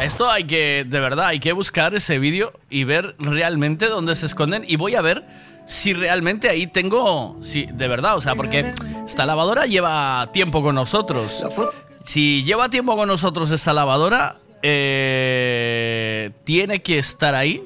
[0.00, 4.26] Esto hay que, de verdad, hay que buscar ese vídeo y ver realmente dónde se
[4.26, 4.64] esconden.
[4.66, 5.24] Y voy a ver
[5.66, 8.72] si realmente ahí tengo, si de verdad, o sea, porque
[9.06, 11.44] esta lavadora lleva tiempo con nosotros.
[12.04, 17.62] Si lleva tiempo con nosotros esta lavadora, eh, tiene que estar ahí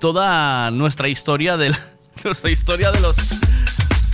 [0.00, 1.78] toda nuestra historia de la-
[2.24, 3.16] nuestra historia de los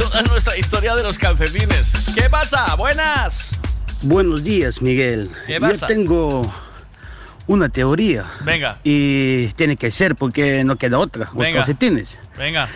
[0.01, 2.07] toda nuestra historia de los calcetines.
[2.15, 2.75] ¿Qué pasa?
[2.77, 3.51] Buenas.
[4.01, 5.31] Buenos días, Miguel.
[5.47, 5.87] ¿Qué pasa?
[5.87, 6.53] Yo tengo
[7.47, 8.25] una teoría.
[8.43, 8.79] Venga.
[8.83, 11.27] Y tiene que ser porque no queda otra.
[11.27, 11.59] Los Venga.
[11.59, 12.69] calcetines Venga.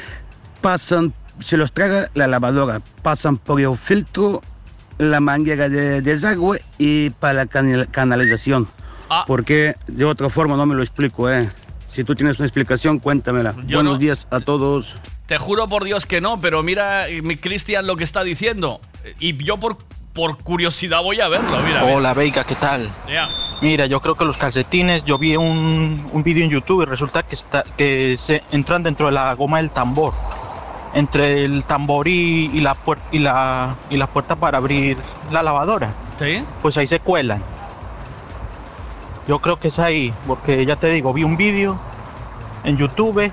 [0.60, 4.42] pasan, se los traga la lavadora, pasan por el filtro,
[4.98, 8.68] la manguera de desagüe y para la canal- canalización.
[9.08, 9.24] Ah.
[9.26, 11.48] Porque de otra forma no me lo explico, ¿eh?
[11.90, 13.54] Si tú tienes una explicación, cuéntamela.
[13.66, 13.98] Yo Buenos no.
[13.98, 14.94] días a todos.
[15.26, 18.80] Te juro por Dios que no, pero mira, eh, mi Cristian, lo que está diciendo.
[19.18, 19.78] Y yo por,
[20.12, 21.84] por curiosidad voy a verlo, mira.
[21.84, 22.94] Hola Veiga, ¿qué tal?
[23.08, 23.28] Ya.
[23.62, 27.22] Mira, yo creo que los calcetines, yo vi un, un vídeo en YouTube y resulta
[27.22, 30.12] que, está, que se entran dentro de la goma del tambor.
[30.92, 34.98] Entre el tambor y, y la, puer- y, la, y la puerta para abrir
[35.30, 35.92] la lavadora.
[36.18, 36.44] ¿Sí?
[36.60, 37.42] Pues ahí se cuelan.
[39.26, 41.80] Yo creo que es ahí, porque ya te digo, vi un vídeo
[42.62, 43.32] en YouTube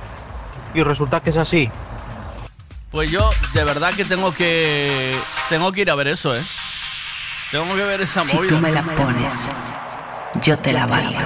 [0.74, 1.70] y resulta que es así.
[2.92, 5.18] Pues yo de verdad que tengo que
[5.50, 6.44] tengo que ir a ver eso, ¿eh?
[7.52, 8.50] Tengo que ver esa Si movida.
[8.50, 9.34] tú me la pones,
[10.44, 11.20] yo te la bailo.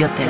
[0.00, 0.29] Yo te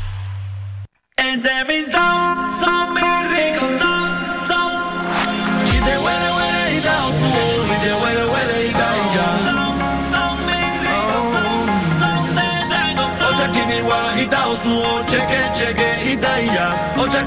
[1.23, 4.07] En de mi son, son muy ricos, son,
[4.47, 4.71] son.
[5.67, 7.29] Y de huele, huele y da su,
[7.73, 9.27] y de huele, huele y da ya.
[9.45, 9.73] Son,
[10.11, 11.57] son muy ricos, son,
[11.99, 13.11] son de dragos.
[13.29, 14.73] Ocha kiniwa y da su,
[15.05, 16.93] cheque, cheque y da ya.
[16.97, 17.21] Ocha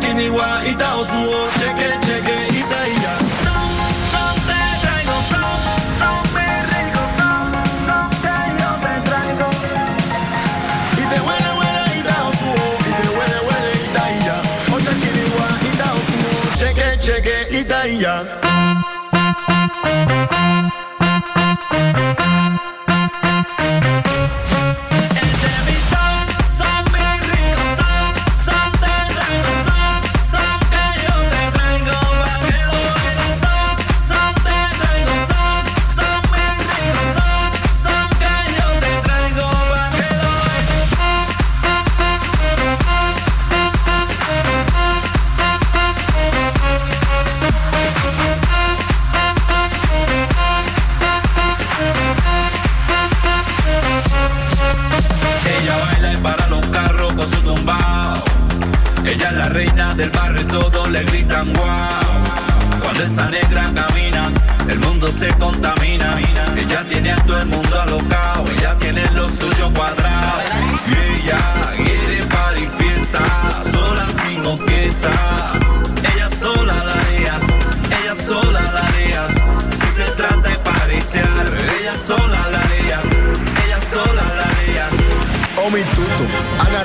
[59.96, 62.80] del barrio todos le gritan wow.
[62.82, 64.32] Cuando esa negra camina,
[64.68, 66.18] el mundo se contamina.
[66.56, 70.40] Ella tiene a todo el mundo alocado, ella tiene lo suyo cuadrado.
[70.86, 71.38] Ella
[71.76, 73.20] quiere party fiesta,
[73.70, 75.12] sola sin orquesta.
[76.14, 77.34] Ella sola la haría,
[78.00, 79.26] ella sola la haría.
[79.70, 81.46] Si se trata de pariciar,
[81.80, 82.23] ella sola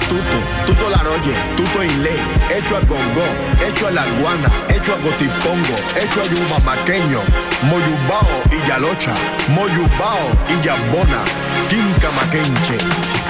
[0.08, 2.12] Tuto, Tuto Laroye, Tuto Ile,
[2.56, 3.26] hecho a Gongo,
[3.66, 7.22] hecho a La Guana, hecho a Gotipongo, hecho a Yuma Maqueño,
[7.64, 9.14] Moyubao y Yalocha,
[9.50, 11.22] Moyubao y Yambona,
[11.70, 12.78] Quinca Maquenche,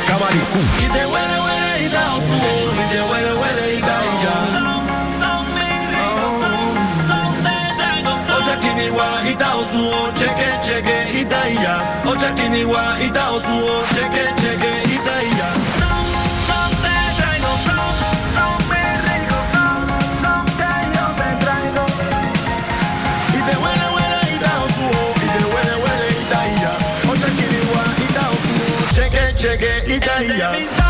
[0.07, 0.59] Camaricú.
[0.79, 2.37] Y de huele, huele y da su,
[2.75, 4.37] y de huele, huele y da ya.
[5.19, 5.45] Son,
[5.91, 6.35] ricos,
[7.07, 8.19] son, de dragos.
[8.39, 12.01] Ocha kiniwa y da su, cheque, cheque y da ya.
[12.05, 14.88] Ocha kiniwa y da su, cheque, cheque
[30.19, 30.88] cheque y da ya.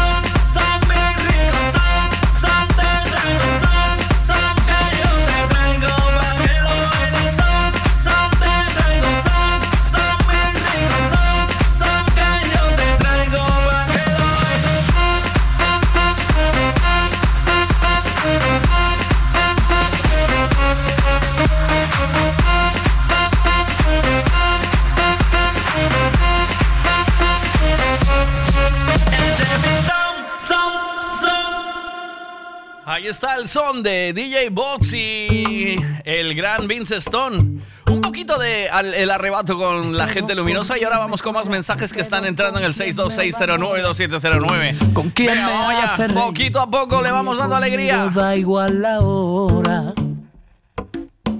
[33.08, 37.60] Está el son de DJ Box y el gran Vince Stone.
[37.90, 41.48] Un poquito de al- el arrebato con la gente luminosa y ahora vamos con más
[41.48, 44.94] mensajes que están entrando en el 626092709.
[44.94, 45.86] ¿Con quién me allá.
[45.86, 46.20] hace reír?
[46.20, 48.12] Poquito a poco le vamos dando alegría.
[48.14, 49.94] Da igual la hora.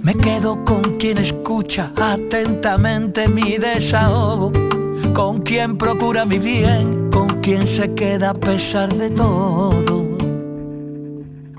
[0.02, 4.50] Me quedo con quien escucha atentamente mi desahogo,
[5.12, 9.99] con quien procura mi bien, con quien se queda a pesar de todo.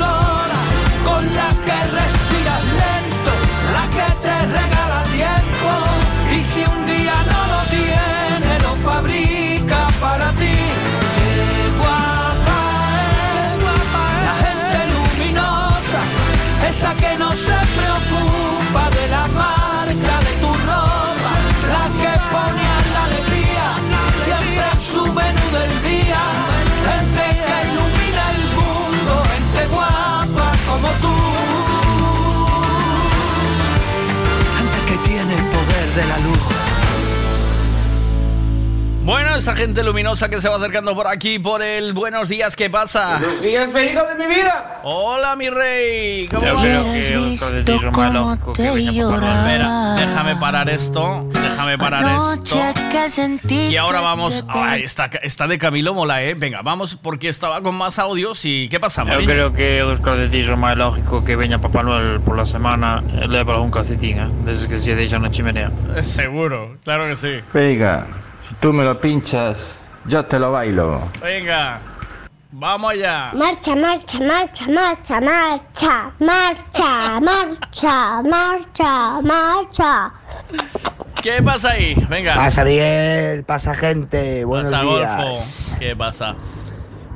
[0.00, 0.29] song.
[36.00, 36.39] De la luz.
[39.10, 42.70] Bueno, esa gente luminosa que se va acercando por aquí por el Buenos días, ¿qué
[42.70, 43.18] pasa?
[43.18, 44.78] Buenos días, hijo de mi vida.
[44.84, 46.28] Hola, mi rey.
[46.28, 47.46] ¿Cómo Yo creo que visto
[47.92, 49.08] cómo te venga.
[49.10, 51.26] Espera, déjame parar esto.
[51.32, 52.56] Déjame parar esto.
[52.88, 54.44] que sentí Y ahora vamos.
[54.46, 56.34] Ay, está, está de Camilo Mola, ¿eh?
[56.34, 58.68] Venga, vamos, porque estaba con más audios y.
[58.68, 59.26] ¿Qué pasa, Mariño?
[59.26, 63.26] creo que dos calcetís o máis lógico que veña Papá Noel por la semana e
[63.26, 64.30] leva algún calcetín, eh?
[64.46, 65.72] Deses que se deixan na chimenea.
[65.98, 67.42] Eh, Seguro, claro que sí.
[67.52, 68.06] Venga,
[68.60, 71.00] tú me lo pinchas, yo te lo bailo.
[71.20, 71.80] Venga,
[72.52, 73.30] vamos allá.
[73.34, 80.12] Marcha, marcha, marcha, marcha, marcha, marcha, marcha, marcha, marcha.
[81.22, 81.94] ¿Qué pasa ahí?
[82.08, 82.34] Venga.
[82.34, 85.16] Pasa Miguel, pasa gente, buenos Pasa, días.
[85.16, 85.76] Golfo.
[85.78, 86.34] ¿Qué pasa?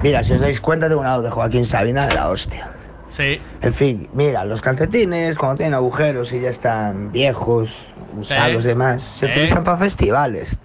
[0.03, 2.69] Mira, si os dais cuenta tengo un audio de Joaquín Sabina de la hostia.
[3.09, 3.41] Sí.
[3.63, 7.71] En fin, mira, los calcetines cuando tienen agujeros y ya están viejos,
[8.19, 9.31] usados y demás, se Eh.
[9.31, 10.59] utilizan para festivales.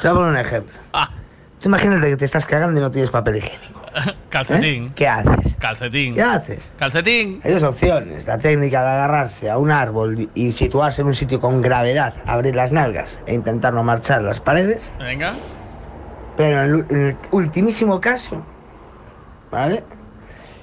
[0.00, 0.78] Te voy a poner un ejemplo.
[0.92, 1.10] Ah.
[1.60, 3.80] Tú imagínate que te estás cagando y no tienes papel higiénico.
[4.30, 4.86] Calcetín.
[4.86, 4.92] ¿Eh?
[4.96, 5.56] ¿Qué haces?
[5.60, 6.14] Calcetín.
[6.14, 6.72] ¿Qué haces?
[6.76, 7.40] Calcetín.
[7.44, 8.26] Hay dos opciones.
[8.26, 12.56] La técnica de agarrarse a un árbol y situarse en un sitio con gravedad, abrir
[12.56, 14.92] las nalgas e intentar no marchar las paredes.
[14.98, 15.34] Venga.
[16.36, 18.44] Pero en el, en el ultimísimo caso,
[19.50, 19.84] ¿vale?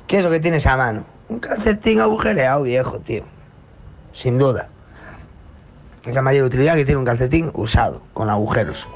[0.08, 1.06] ¿Qué es lo que tienes a mano?
[1.30, 3.24] Un calcetín agujereado viejo, tío.
[4.12, 4.68] Sin duda.
[6.06, 8.88] Es la mayor utilidad que tiene un calcetín usado, con agujeros.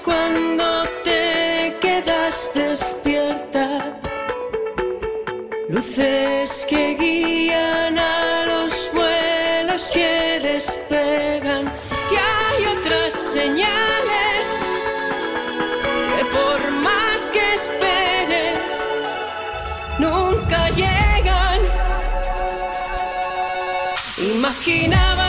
[0.00, 4.00] Cuando te quedas despierta.
[5.68, 11.70] Luces que guían a los vuelos que despegan.
[12.10, 14.56] Y hay otras señales
[16.16, 18.90] que por más que esperes,
[19.98, 21.60] nunca llegan.
[24.36, 25.21] Imaginaba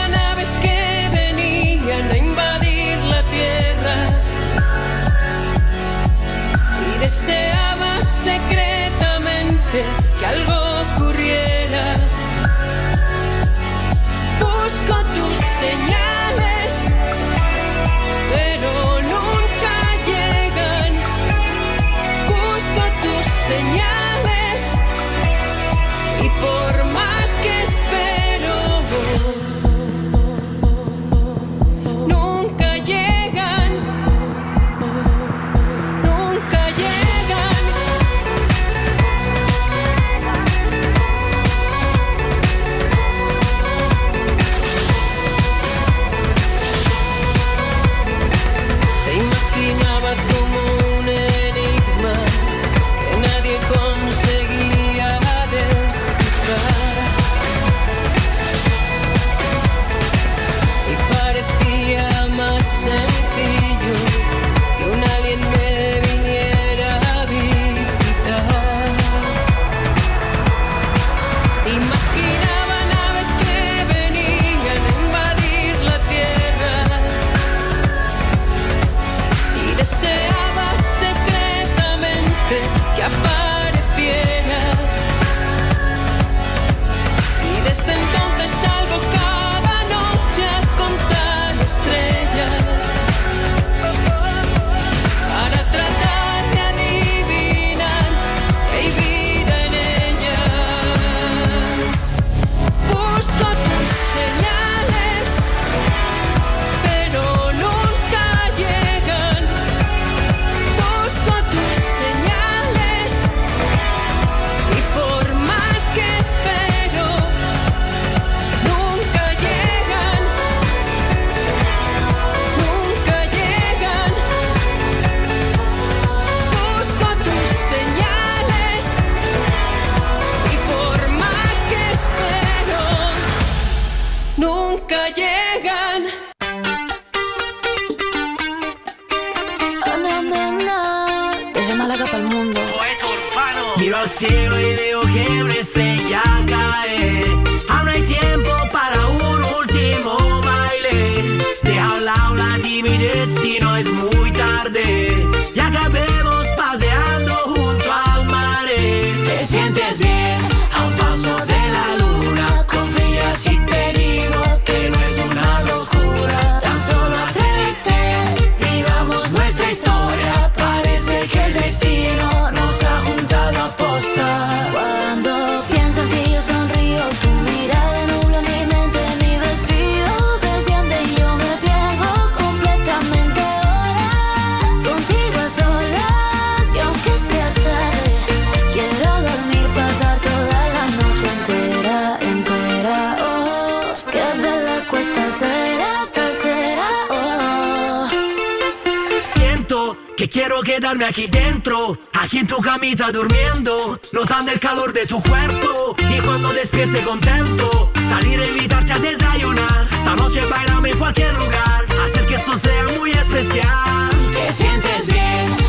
[200.94, 206.20] quedarme aquí dentro, aquí en tu camita durmiendo, notando el calor de tu cuerpo y
[206.20, 209.88] cuando despierte contento, salir a invitarte a desayunar.
[209.94, 214.10] Esta noche bailame en cualquier lugar, hacer que esto sea muy especial.
[214.30, 215.63] Te sientes bien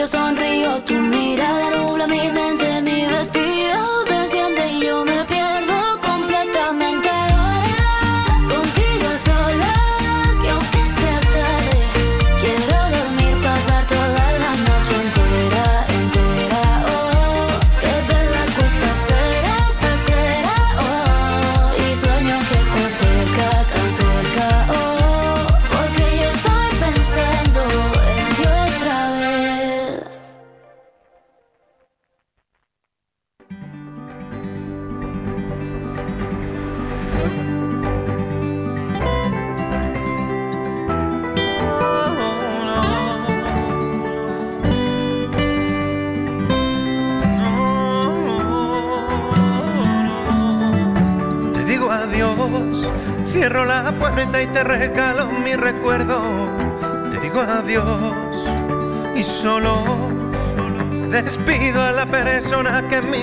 [0.00, 0.79] yo sonrío,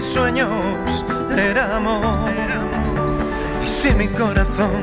[0.07, 1.05] sueños
[1.37, 2.31] era amor.
[3.63, 4.81] Y si mi corazón,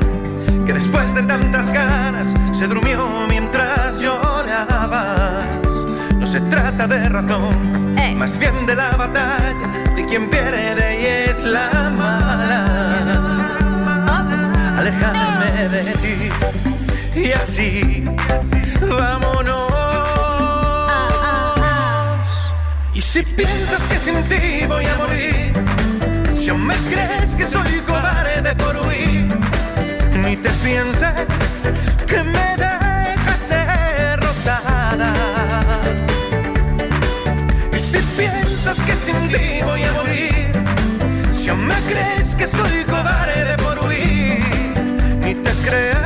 [0.65, 5.45] que después de tantas ganas se durmió mientras llorabas,
[6.15, 11.43] no se trata de razón, más bien de la batalla, de quien pierde y es
[11.43, 12.14] la mala.
[23.35, 25.51] Piensas que sin ti voy a morir,
[26.37, 29.27] si aún me crees que soy cobarde por huir,
[30.23, 31.27] ni te pienses
[32.07, 35.11] que me dejas derrotada.
[37.73, 40.51] Y si piensas que sin ti voy a morir,
[41.33, 44.39] si aún me crees que soy cobarde por huir,
[45.23, 46.04] ni te creas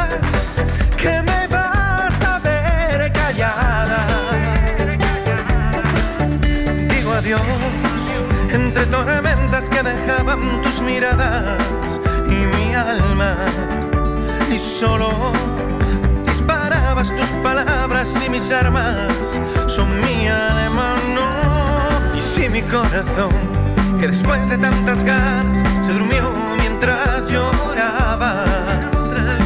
[10.64, 12.00] tus miradas
[12.30, 13.36] y mi alma,
[14.52, 15.32] y solo
[16.26, 21.28] disparabas tus palabras y mis armas son mi alemano.
[22.18, 23.32] Y si mi corazón,
[24.00, 26.24] que después de tantas ganas se durmió
[26.58, 28.50] mientras llorabas,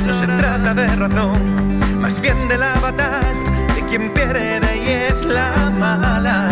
[0.05, 3.19] no se trata de razón, más bien de la batalla,
[3.75, 6.42] de quien pierde y es la mala.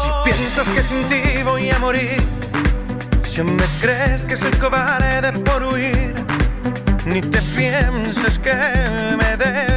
[0.00, 2.22] Si piensas que sin ti voy a morir,
[3.24, 6.14] si me crees que soy cobarde por huir,
[7.04, 8.54] ni te pienses que
[9.18, 9.75] me dejas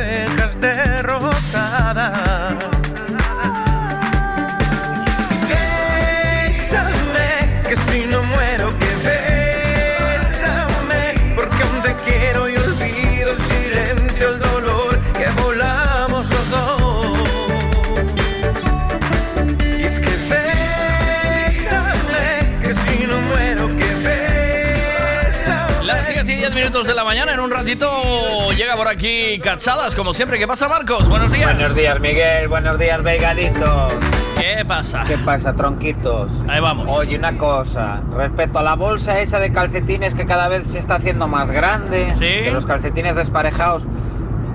[26.79, 30.13] 10 y 10 minutos de la mañana, en un ratito llega por aquí Cachadas, como
[30.13, 30.37] siempre.
[30.37, 31.09] ¿Qué pasa, Marcos?
[31.09, 31.53] Buenos días.
[31.53, 32.47] Buenos días, Miguel.
[32.47, 33.97] Buenos días, Veigalitos.
[34.37, 35.03] ¿Qué pasa?
[35.07, 36.29] ¿Qué pasa, tronquitos?
[36.47, 36.87] Ahí vamos.
[36.89, 38.01] Oye, una cosa.
[38.15, 42.13] Respecto a la bolsa esa de calcetines que cada vez se está haciendo más grande,
[42.19, 43.83] que los calcetines desparejados,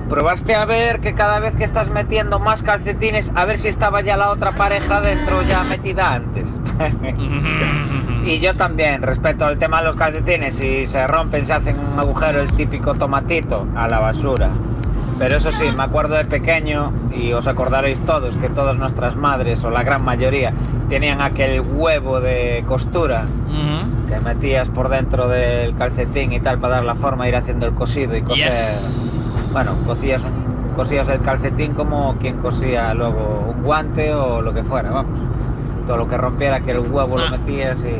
[0.08, 4.00] ¿probaste a ver que cada vez que estás metiendo más calcetines, a ver si estaba
[4.00, 6.48] ya la otra pareja dentro ya metida antes?
[8.24, 11.98] y yo también, respecto al tema de los calcetines, si se rompen, se hacen un
[11.98, 14.50] agujero, el típico tomatito, a la basura.
[15.18, 19.62] Pero eso sí, me acuerdo de pequeño, y os acordaréis todos, que todas nuestras madres,
[19.62, 20.52] o la gran mayoría,
[20.88, 23.24] tenían aquel huevo de costura
[24.08, 27.74] que metías por dentro del calcetín y tal para dar la forma, ir haciendo el
[27.74, 28.52] cosido y coser.
[29.52, 30.22] Bueno, cosías,
[30.74, 35.20] cosías el calcetín como quien cosía luego un guante o lo que fuera, vamos.
[35.86, 37.96] Todo lo que rompiera que el huevo lo metías y...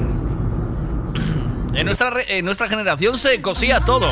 [1.74, 4.06] En nuestra, en nuestra generación se cosía todo.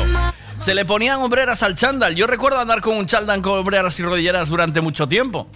[0.59, 2.13] Se le ponían hombreras al chándal.
[2.13, 5.47] Yo recuerdo andar con un chándal con hombreras y rodilleras durante mucho tiempo.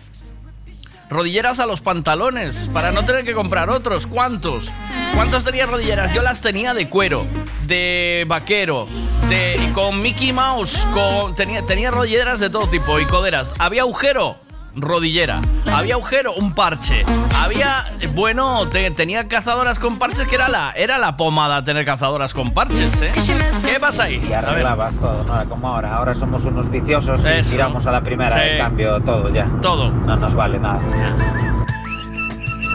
[1.10, 4.08] Rodilleras a los pantalones, para no tener que comprar otros.
[4.08, 4.70] ¿Cuántos?
[5.16, 6.14] ¿Cuántos tenía rodilleras?
[6.14, 7.26] Yo las tenía de cuero,
[7.66, 8.88] de vaquero,
[9.30, 13.54] de con Mickey Mouse, con tenía, tenía rodilleras de todo tipo y coderas.
[13.60, 14.36] ¿Había agujero?
[14.78, 15.42] rodillera.
[15.72, 17.04] Había agujero, un parche.
[17.36, 21.86] Había, eh, bueno, te, tenía cazadoras con parches que era la, era la pomada tener
[21.86, 23.12] cazadoras con parches, ¿eh?
[23.66, 24.26] ¿Qué pasa ahí?
[24.30, 25.50] Y arreglabas todo, ¿no?
[25.50, 27.52] Como ahora, ahora somos unos viciosos y Eso.
[27.52, 29.48] tiramos a la primera, en cambio todo ya.
[29.62, 29.90] Todo.
[29.92, 30.80] No nos vale nada.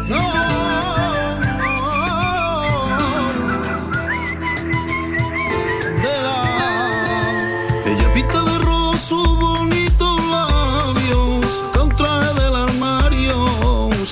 [0.08, 0.51] No.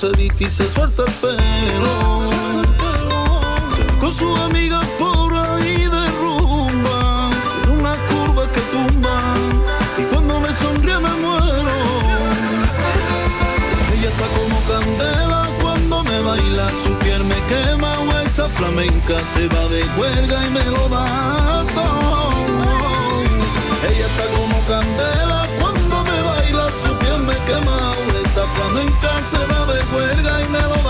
[0.01, 2.31] se viste y se suelta el pelo.
[3.99, 7.29] Con su amiga por ahí derrumba,
[7.65, 9.15] en una curva que tumba,
[9.99, 11.77] y cuando me sonríe me muero.
[13.93, 19.47] Ella está como candela cuando me baila, su piel me quema, o esa flamenca se
[19.49, 22.31] va de huelga y me lo da todo.
[23.87, 25.30] Ella está como candela
[29.31, 30.80] se va de juerga y me lo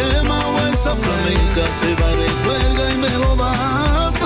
[0.00, 4.19] quema o esa flamenca se va de cuerda y me lo da.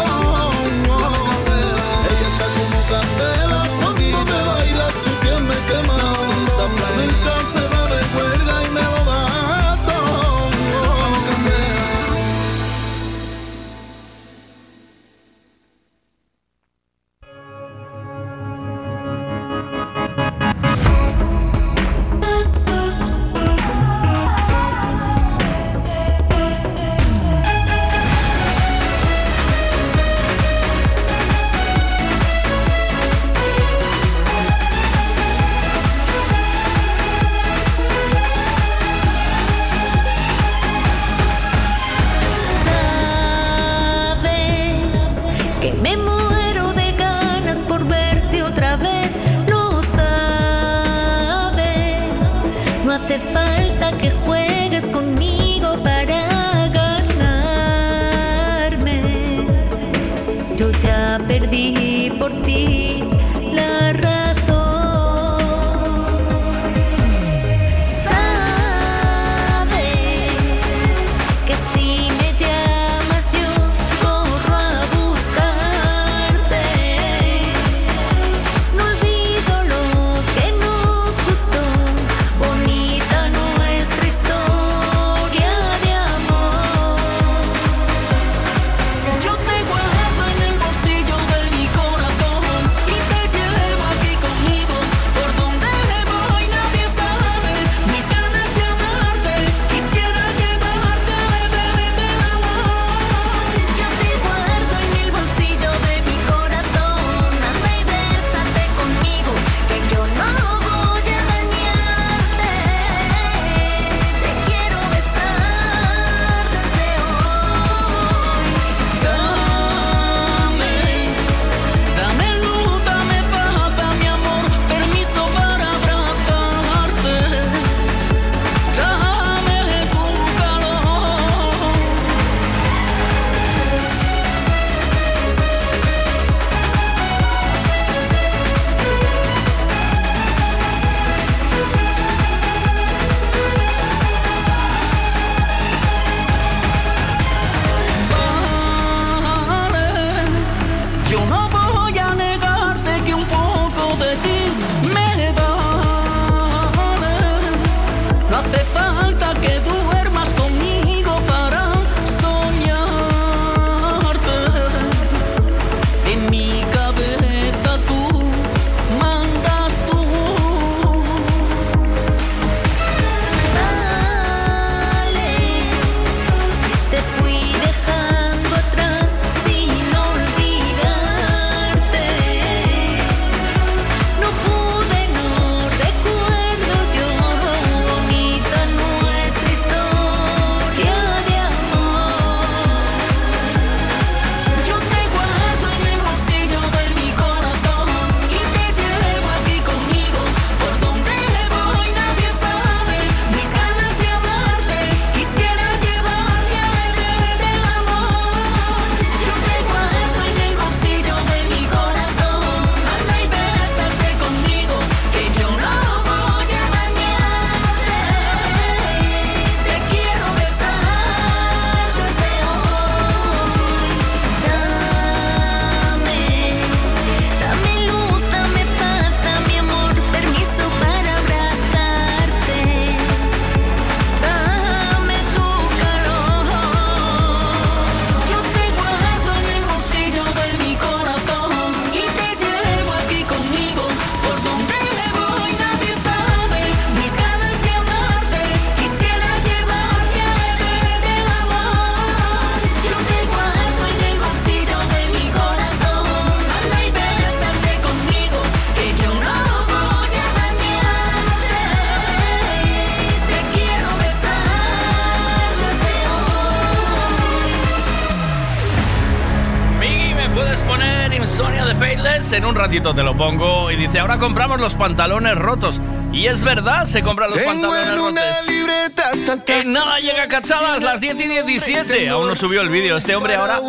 [272.75, 273.71] ratito te lo pongo.
[273.71, 275.81] Y dice, ahora compramos los pantalones rotos.
[276.13, 278.49] Y es verdad, se compran los Tengo pantalones rotos.
[278.49, 282.09] Libreta, ta, ta, en nada llega cachadas, las 10 y 17.
[282.09, 282.97] Aún no subió el vídeo.
[282.97, 283.61] Este hombre ahora.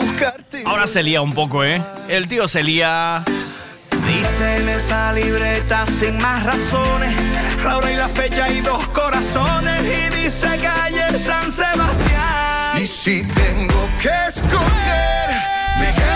[0.66, 1.82] Ahora se lía un poco, ¿eh?
[2.08, 3.24] El tío se lía.
[4.08, 7.16] Dice en esa libreta sin más razones.
[7.64, 9.82] La hora y la fecha y dos corazones.
[9.84, 12.82] Y dice que ayer San Sebastián.
[12.82, 15.30] Y si tengo que escoger,
[15.80, 16.15] me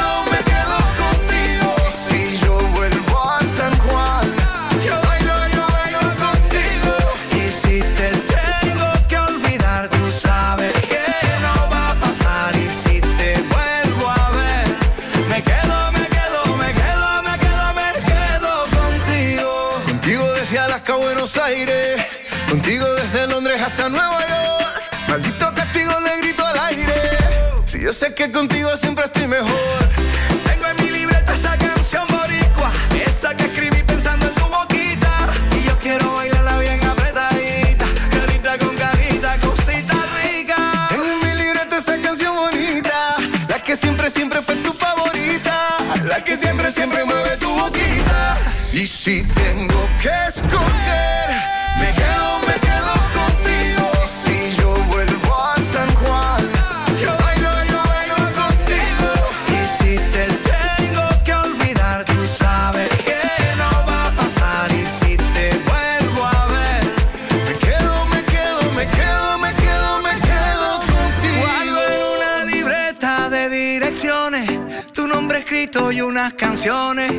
[28.20, 29.69] que contigo siempre estoy mejor.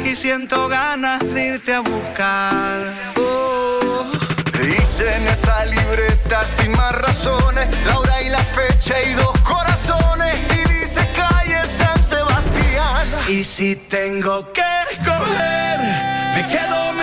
[0.05, 2.93] y siento ganas de irte a buscar.
[3.17, 4.05] Oh.
[4.61, 10.37] Dice en esa libreta sin más razones, la hora y la fecha y dos corazones.
[10.53, 13.09] Y dice calle San Sebastián.
[13.29, 15.79] Y si tengo que escoger,
[16.35, 17.00] me quedo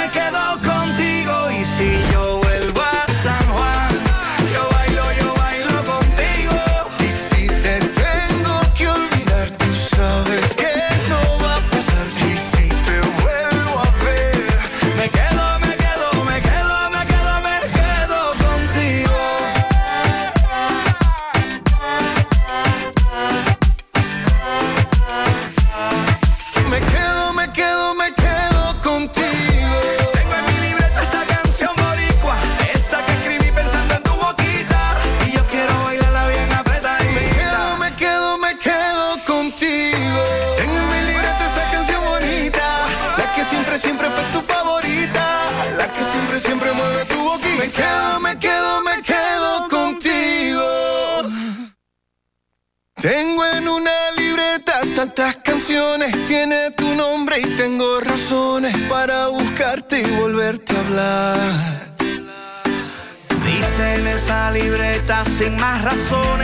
[65.38, 66.37] sin más razón.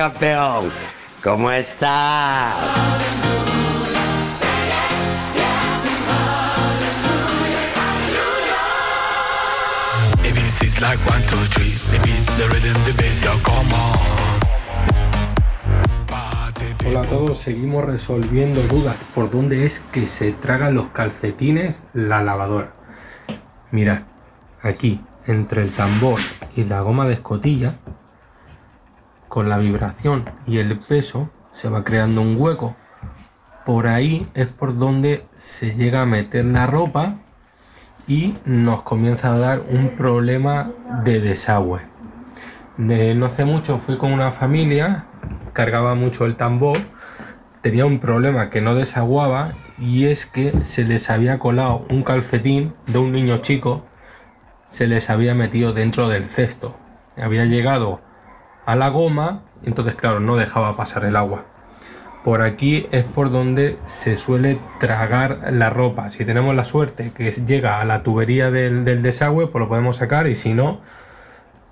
[0.00, 0.70] Campeón.
[1.22, 2.54] ¿Cómo estás?
[10.80, 11.74] Like one, two, three.
[11.92, 13.98] The beat, the rhythm, the bass, yo, come on.
[16.86, 22.22] Hola a todos, seguimos resolviendo dudas por dónde es que se tragan los calcetines la
[22.22, 22.72] lavadora.
[23.70, 24.04] Mirad,
[24.62, 26.18] aquí, entre el tambor
[26.56, 27.74] y la goma de escotilla,
[29.30, 32.76] con la vibración y el peso se va creando un hueco.
[33.64, 37.14] Por ahí es por donde se llega a meter la ropa
[38.08, 40.72] y nos comienza a dar un problema
[41.04, 41.80] de desagüe.
[42.76, 45.04] Eh, no hace mucho fui con una familia,
[45.52, 46.78] cargaba mucho el tambor,
[47.62, 52.74] tenía un problema que no desaguaba y es que se les había colado un calcetín
[52.88, 53.86] de un niño chico,
[54.68, 56.76] se les había metido dentro del cesto.
[57.16, 58.00] Había llegado
[58.70, 61.42] a la goma, entonces claro, no dejaba pasar el agua.
[62.22, 66.10] Por aquí es por donde se suele tragar la ropa.
[66.10, 69.96] Si tenemos la suerte que llega a la tubería del, del desagüe, pues lo podemos
[69.96, 70.78] sacar y si no,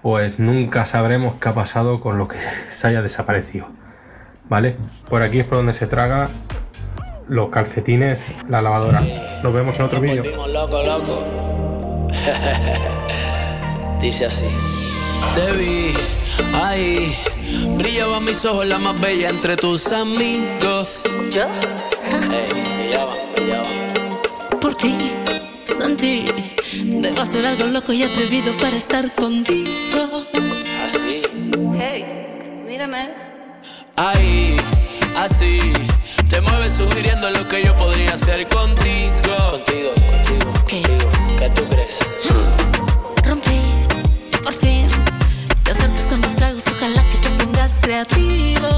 [0.03, 2.39] pues nunca sabremos qué ha pasado con lo que
[2.73, 3.69] se haya desaparecido.
[4.49, 4.77] ¿Vale?
[5.09, 6.25] Por aquí es por donde se traga
[7.29, 9.05] los calcetines, la lavadora.
[9.45, 10.25] Nos vemos en otro vídeo.
[14.01, 14.78] Dice así.
[15.39, 15.95] Te vi
[16.53, 17.15] ahí,
[17.77, 21.05] brillaban mis ojos la más bella entre tus amigos.
[21.31, 21.47] ¿Yo?
[22.33, 24.21] Ey, brillaban, brillaban.
[24.61, 25.15] Por ti
[25.63, 26.25] sentí,
[26.83, 30.27] debo hacer algo loco y atrevido para estar contigo.
[30.83, 31.23] Así.
[31.79, 32.05] Hey,
[32.67, 33.15] mírame.
[33.95, 34.57] Ahí,
[35.17, 35.61] así.
[36.29, 39.13] Te mueves sugiriendo lo que yo podría hacer contigo.
[39.53, 40.53] Contigo, contigo.
[40.67, 40.83] ¿Qué?
[41.39, 42.01] ¿Qué tú crees?
[43.25, 43.61] Rompí,
[44.43, 44.78] por fin.
[46.59, 48.69] Tragos, ojalá que te pongas creativo.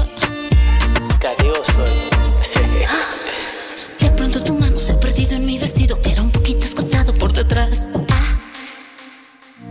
[1.19, 2.09] Creativo soy.
[3.99, 7.13] De pronto tu mano se ha perdido en mi vestido, que era un poquito escotado
[7.13, 7.89] por detrás.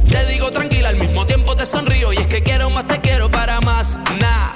[0.09, 2.13] Te digo tranquila, al mismo tiempo te sonrío.
[2.13, 3.97] Y es que quiero más, te quiero para más.
[4.19, 4.53] Nah.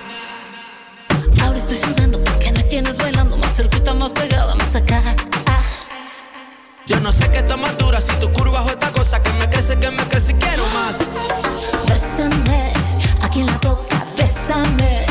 [1.42, 5.02] Ahora estoy sudando porque me tienes bailando más cerquita, más pegada, más acá.
[6.86, 9.49] Yo no sé qué está más dura, si tu curva o esta cosa que me
[9.49, 10.99] crece, que me crece y quiero más.
[13.34, 15.04] Aquí en la boca, bésame,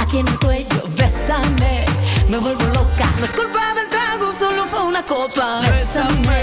[0.00, 1.86] aquí en el cuello, bésame.
[2.28, 5.62] Me vuelvo loca, no es culpa del trago, solo fue una copa.
[5.62, 6.42] Bésame,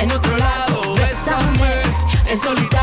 [0.00, 1.82] en otro lado, bésame,
[2.30, 2.77] en solitario,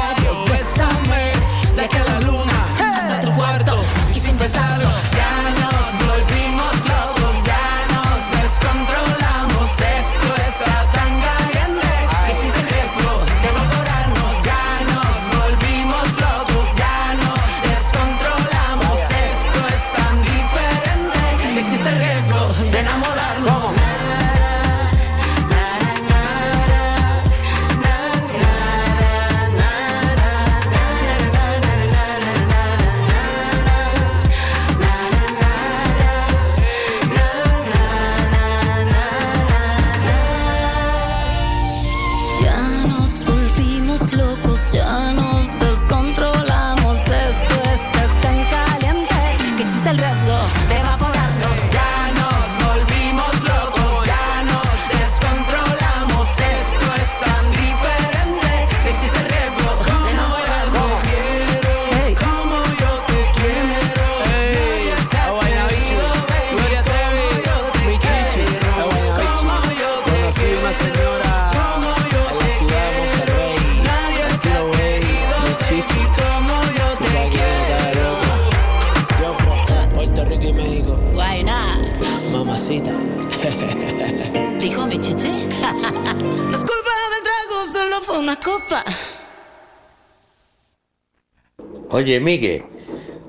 [91.95, 92.61] Oye, Miguel,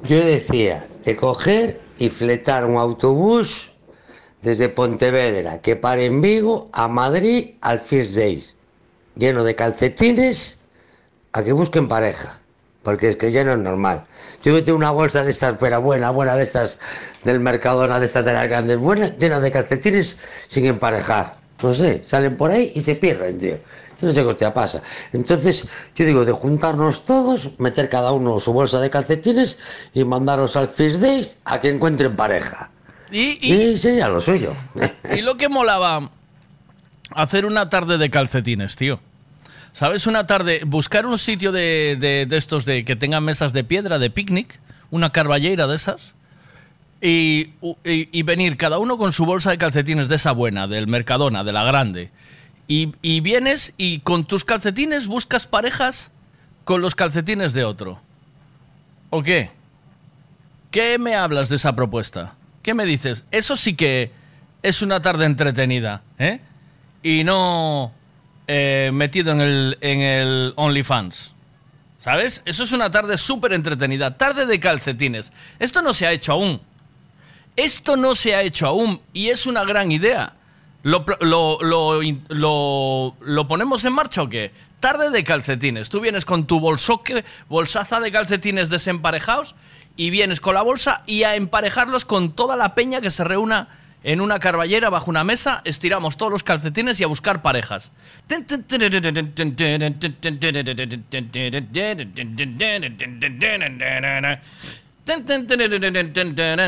[0.02, 3.70] yo decía de coger y fletar un autobús
[4.42, 8.56] desde Pontevedra que pare en Vigo a Madrid al First Days,
[9.14, 10.58] lleno de calcetines,
[11.30, 12.40] a que busquen pareja,
[12.82, 14.04] porque es que ya no es normal.
[14.42, 16.80] Yo metí una bolsa de estas, pero buena, buena de estas
[17.22, 21.38] del Mercadona, de estas de las grandes, buenas, llena de calcetines sin emparejar.
[21.62, 23.58] No sé, salen por ahí y se pierden, tío.
[24.00, 24.82] Yo no sé qué hostia pasa.
[25.12, 29.58] Entonces, yo digo, de juntarnos todos, meter cada uno su bolsa de calcetines
[29.94, 32.70] y mandaros al First Day a que encuentren pareja.
[33.10, 34.52] Y, Y sería lo suyo.
[35.16, 36.10] Y lo que molaba
[37.10, 39.00] hacer una tarde de calcetines, tío.
[39.72, 40.06] ¿Sabes?
[40.06, 43.98] Una tarde, buscar un sitio de, de- de estos de que tengan mesas de piedra,
[43.98, 44.58] de picnic,
[44.90, 46.14] una carballeira de esas,
[47.00, 47.50] y-
[47.84, 51.52] y venir cada uno con su bolsa de calcetines de esa buena, del Mercadona, de
[51.52, 52.10] la grande.
[52.68, 56.10] Y, vienes y con tus calcetines buscas parejas
[56.64, 58.00] con los calcetines de otro.
[59.10, 59.50] ¿O qué?
[60.72, 62.34] ¿Qué me hablas de esa propuesta?
[62.62, 63.24] ¿Qué me dices?
[63.30, 64.10] Eso sí que
[64.62, 66.40] es una tarde entretenida, ¿eh?
[67.04, 67.92] Y no
[68.48, 71.32] eh, metido en el, en el OnlyFans.
[72.00, 72.42] ¿Sabes?
[72.44, 74.16] Eso es una tarde súper entretenida.
[74.16, 75.32] Tarde de calcetines.
[75.58, 76.60] Esto no se ha hecho aún.
[77.56, 80.34] Esto no se ha hecho aún y es una gran idea.
[80.86, 81.58] ¿Lo, lo,
[82.28, 84.52] lo- lo ponemos en marcha o qué?
[84.78, 85.88] Tarde de calcetines.
[85.90, 89.56] Tú vienes con tu bolsoque, bolsaza de calcetines desemparejados
[89.96, 93.66] y vienes con la bolsa y a emparejarlos con toda la peña que se reúna
[94.04, 97.90] en una carballera bajo una mesa, estiramos todos los calcetines y a buscar parejas.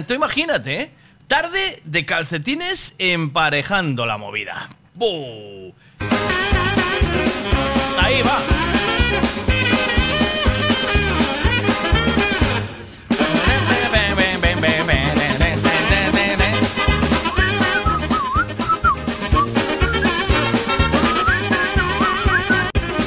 [0.07, 0.91] Tú imagínate, ¿eh?
[1.29, 4.71] Tarde de calcetines emparejando la movida.
[4.95, 5.75] ¡Bu!
[8.01, 8.39] Ahí va.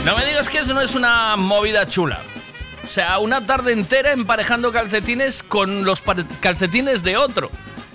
[0.05, 2.21] No me digas que eso no es una movida chula.
[2.83, 6.03] O sea, una tarde entera emparejando calcetines con los
[6.39, 7.49] calcetines de otro.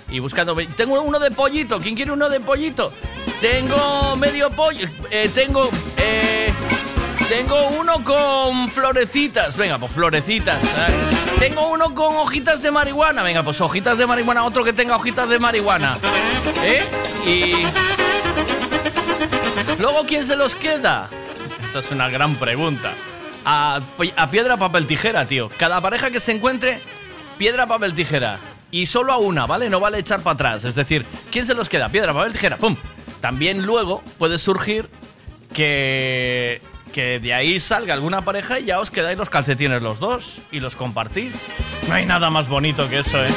[0.09, 0.55] Y buscando.
[0.75, 1.79] Tengo uno de pollito.
[1.79, 2.93] ¿Quién quiere uno de pollito?
[3.41, 4.87] Tengo medio pollo.
[5.11, 5.69] eh, tengo.
[5.97, 6.51] eh,
[7.27, 9.57] tengo uno con florecitas.
[9.57, 10.63] Venga, pues florecitas.
[11.39, 13.21] Tengo uno con hojitas de marihuana.
[13.21, 14.45] Venga, pues hojitas de marihuana.
[14.45, 15.97] Otro que tenga hojitas de marihuana.
[16.63, 16.83] ¿Eh?
[17.25, 17.67] Y.
[19.81, 21.09] Luego, ¿quién se los queda?
[21.67, 22.93] Esa es una gran pregunta.
[23.45, 23.81] A,
[24.15, 25.49] a piedra, papel, tijera, tío.
[25.57, 26.79] Cada pareja que se encuentre,
[27.37, 28.39] piedra, papel, tijera.
[28.71, 29.69] Y solo a una, ¿vale?
[29.69, 30.63] No vale echar para atrás.
[30.65, 31.89] Es decir, ¿quién se los queda?
[31.89, 32.57] Piedra, papel, tijera.
[32.57, 32.75] ¡Pum!
[33.21, 34.89] También luego puede surgir
[35.53, 40.41] que, que de ahí salga alguna pareja y ya os quedáis los calcetines los dos
[40.51, 41.47] y los compartís.
[41.87, 43.29] No hay nada más bonito que eso, ¿eh?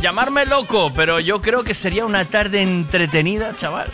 [0.00, 3.88] Llamarme loco, pero yo creo que sería una tarde entretenida, chaval.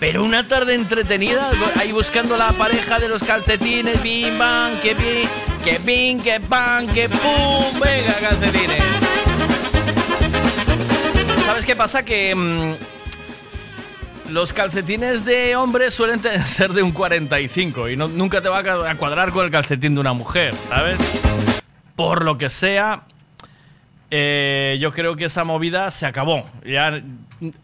[0.00, 5.28] Pero una tarde entretenida, ahí buscando la pareja de los calcetines, bim, bam, que bim,
[5.62, 8.82] que bim, que bam, que pum, venga, calcetines.
[11.46, 12.04] ¿Sabes qué pasa?
[12.04, 12.74] Que mm,
[14.30, 19.30] los calcetines de hombre suelen ser de un 45 y nunca te va a cuadrar
[19.30, 20.96] con el calcetín de una mujer, ¿sabes?
[21.94, 23.04] Por lo que sea,
[24.10, 26.44] eh, yo creo que esa movida se acabó.
[26.66, 27.02] Ya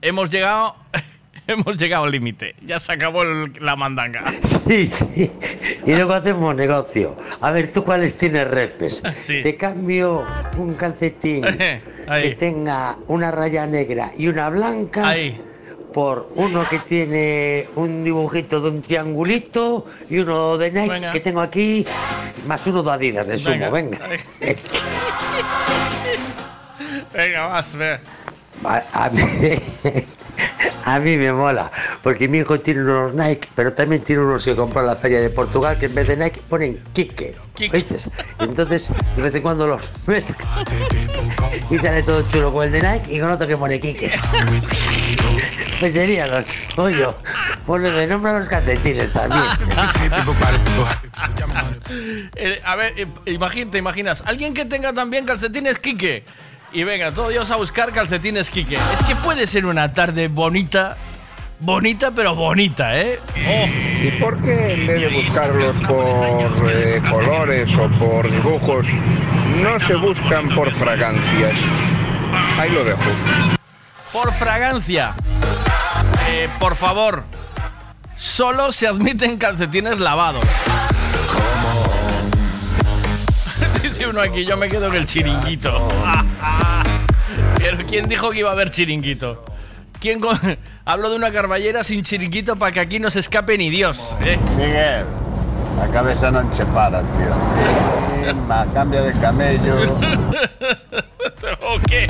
[0.02, 0.76] hemos llegado,
[1.58, 2.54] hemos llegado al límite.
[2.64, 4.22] Ya se acabó el- la mandanga.
[4.70, 5.30] Sí, sí.
[5.86, 7.16] Y luego hacemos negocio.
[7.40, 9.02] A ver, ¿tú cuáles tienes repes?
[9.12, 9.40] Sí.
[9.42, 10.24] Te cambio
[10.58, 11.44] un calcetín
[12.06, 12.22] Ahí.
[12.30, 15.14] que tenga una raya negra y una blanca
[15.92, 21.12] por uno que tiene un dibujito de un triangulito y uno de Nike Venga.
[21.12, 21.84] que tengo aquí,
[22.46, 23.98] más uno de Adidas, le sumo, venga.
[27.12, 27.98] Venga, vas, ve.
[28.64, 29.22] A, a mí,
[30.84, 31.70] a mí me mola,
[32.02, 35.20] porque mi hijo tiene unos Nike, pero también tiene unos que compró en la feria
[35.20, 37.36] de Portugal que en vez de Nike ponen Kike.
[38.38, 40.32] Entonces, de vez en cuando los meto
[41.70, 44.12] y sale todo chulo con el de Nike y con otro que pone Kike.
[45.80, 47.14] Pues sería los pollo.
[47.64, 49.42] Ponle de nombre a los calcetines también.
[52.36, 56.24] Eh, a ver, eh, imagín- te imaginas, alguien que tenga también calcetines Quique.
[56.72, 58.78] Y venga, todos Dios a buscar calcetines Quique.
[58.92, 60.96] Es que puede ser una tarde bonita,
[61.58, 63.18] bonita pero bonita, ¿eh?
[63.48, 64.06] Oh.
[64.06, 68.86] ¿Y por qué en vez de buscarlos por eh, colores o por dibujos,
[69.60, 71.54] no se buscan por fragancias?
[72.58, 73.10] Ahí lo dejo.
[74.12, 75.14] Por fragancia.
[76.28, 77.24] Eh, por favor,
[78.14, 80.44] solo se admiten calcetines lavados.
[84.08, 85.88] Uno aquí, yo me quedo en el chiringuito.
[87.58, 89.44] Pero ¿quién dijo que iba a haber chiringuito?
[90.00, 90.38] ¿Quién con-
[90.84, 94.16] Hablo de una carballera sin chiringuito para que aquí no se escape ni Dios.
[94.24, 94.38] ¿eh?
[94.56, 95.04] Miguel,
[95.78, 98.34] la cabeza no se para, tío.
[98.74, 99.76] Cambia de camello.
[101.62, 102.06] ¿O qué?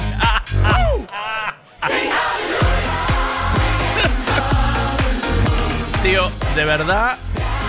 [6.02, 6.22] Tío,
[6.54, 7.16] de verdad,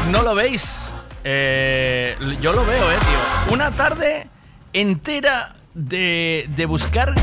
[0.10, 0.90] no lo veis.
[1.24, 3.54] Eh, yo lo veo, eh, tío.
[3.54, 4.28] Una tarde
[4.74, 7.14] entera de, de buscar,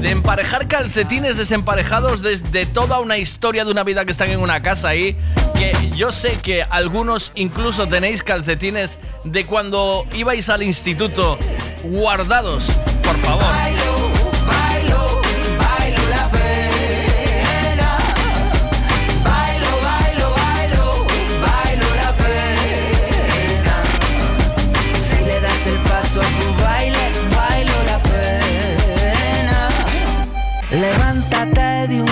[0.00, 4.62] de emparejar calcetines desemparejados desde toda una historia de una vida que están en una
[4.62, 5.16] casa ahí.
[5.54, 11.38] Que yo sé que algunos incluso tenéis calcetines de cuando ibais al instituto
[11.82, 12.66] guardados.
[13.02, 13.44] Por favor.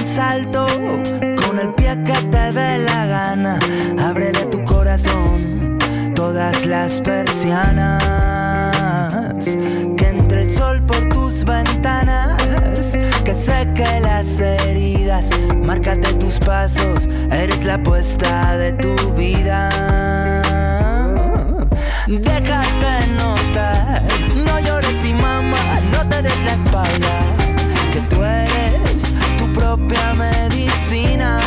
[0.05, 0.67] Salto
[1.37, 3.59] con el pie que te dé la gana.
[3.99, 5.79] Ábrele tu corazón,
[6.15, 8.03] todas las persianas.
[9.97, 15.31] Que entre el sol por tus ventanas, que seque las heridas.
[15.63, 19.71] Márcate tus pasos, eres la apuesta de tu vida.
[22.07, 24.03] Déjate notar,
[24.47, 27.15] no llores y mamá, no te des la espalda.
[27.93, 28.64] Que tú eres
[29.77, 31.39] propia medicina.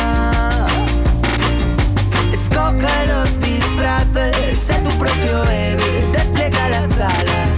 [2.30, 7.48] Escoge los disfraces, sé tu propio héroe, despliega las alas.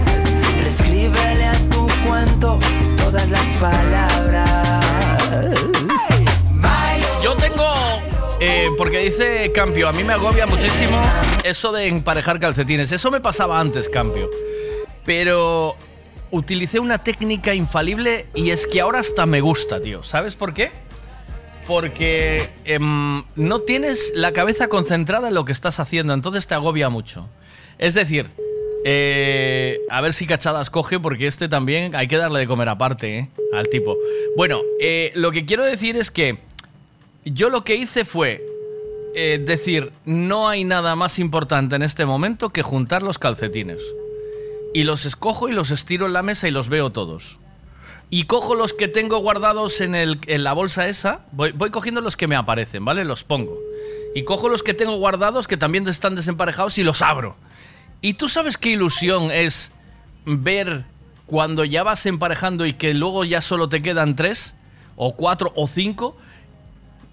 [0.63, 2.57] Reescríbele a tu cuento
[2.97, 4.47] todas las palabras.
[7.21, 7.65] Yo tengo.
[8.39, 11.01] eh, porque dice Campio, a mí me agobia muchísimo
[11.43, 12.91] eso de emparejar calcetines.
[12.93, 14.29] Eso me pasaba antes, Campio.
[15.05, 15.75] Pero
[16.31, 20.01] utilicé una técnica infalible y es que ahora hasta me gusta, tío.
[20.03, 20.71] ¿Sabes por qué?
[21.67, 26.89] Porque em, no tienes la cabeza concentrada en lo que estás haciendo, entonces te agobia
[26.89, 27.27] mucho.
[27.77, 28.29] Es decir,
[28.83, 33.19] eh, a ver si cachadas coge, porque este también hay que darle de comer aparte,
[33.19, 33.29] ¿eh?
[33.53, 33.97] Al tipo.
[34.35, 36.39] Bueno, eh, lo que quiero decir es que
[37.25, 38.43] yo lo que hice fue
[39.13, 43.81] eh, decir, no hay nada más importante en este momento que juntar los calcetines.
[44.73, 47.39] Y los escojo y los estiro en la mesa y los veo todos.
[48.09, 52.01] Y cojo los que tengo guardados en, el- en la bolsa esa, voy, voy cogiendo
[52.01, 53.05] los que me aparecen, ¿vale?
[53.05, 53.57] Los pongo.
[54.15, 57.35] Y cojo los que tengo guardados que también están desemparejados y los abro.
[58.01, 59.71] Y tú sabes qué ilusión es
[60.25, 60.83] ver
[61.25, 64.53] cuando ya vas emparejando y que luego ya solo te quedan tres,
[64.97, 66.17] o cuatro, o cinco.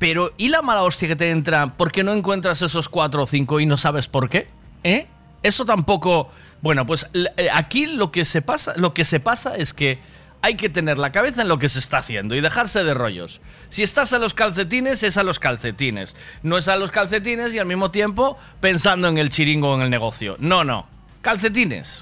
[0.01, 3.61] Pero, ¿y la mala hostia que te entra porque no encuentras esos cuatro o cinco
[3.61, 4.49] y no sabes por qué?
[4.83, 5.07] ¿Eh?
[5.43, 6.31] Eso tampoco.
[6.61, 9.99] Bueno, pues eh, aquí lo que se pasa, lo que se pasa es que
[10.43, 13.41] hay que tener la cabeza en lo que se está haciendo y dejarse de rollos.
[13.69, 16.17] Si estás a los calcetines, es a los calcetines.
[16.43, 19.83] No es a los calcetines y al mismo tiempo pensando en el chiringo o en
[19.83, 20.37] el negocio.
[20.39, 20.98] No, no.
[21.29, 22.01] Calcetines.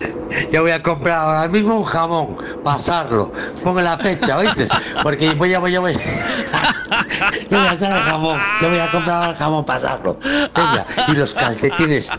[0.53, 3.33] Yo voy a comprar ahora mismo un jamón, pasarlo.
[3.65, 4.69] Pongo la fecha, ¿oíste?
[5.03, 5.99] Porque voy a, voy a, voy a.
[7.51, 8.41] Yo voy a hacer el jamón.
[8.61, 10.17] Yo voy a comprar ahora el jamón, pasarlo.
[10.23, 12.13] Venga, y los calcetines,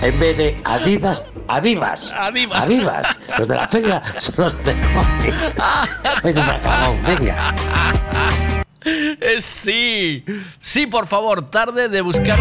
[0.00, 2.12] en vez de Adidas, Avivas.
[2.12, 2.64] Avivas.
[2.66, 3.18] Avivas.
[3.36, 4.74] Los de la feria son los de
[6.22, 7.54] Voy a comprar jamón, venga.
[8.84, 10.24] Eh, sí,
[10.60, 12.38] sí, por favor, tarde de buscar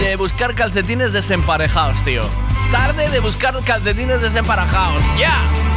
[0.00, 2.22] de buscar calcetines desemparejados, tío.
[2.70, 5.02] Tarde de buscar calcetines desemparejados.
[5.18, 5.67] Ya.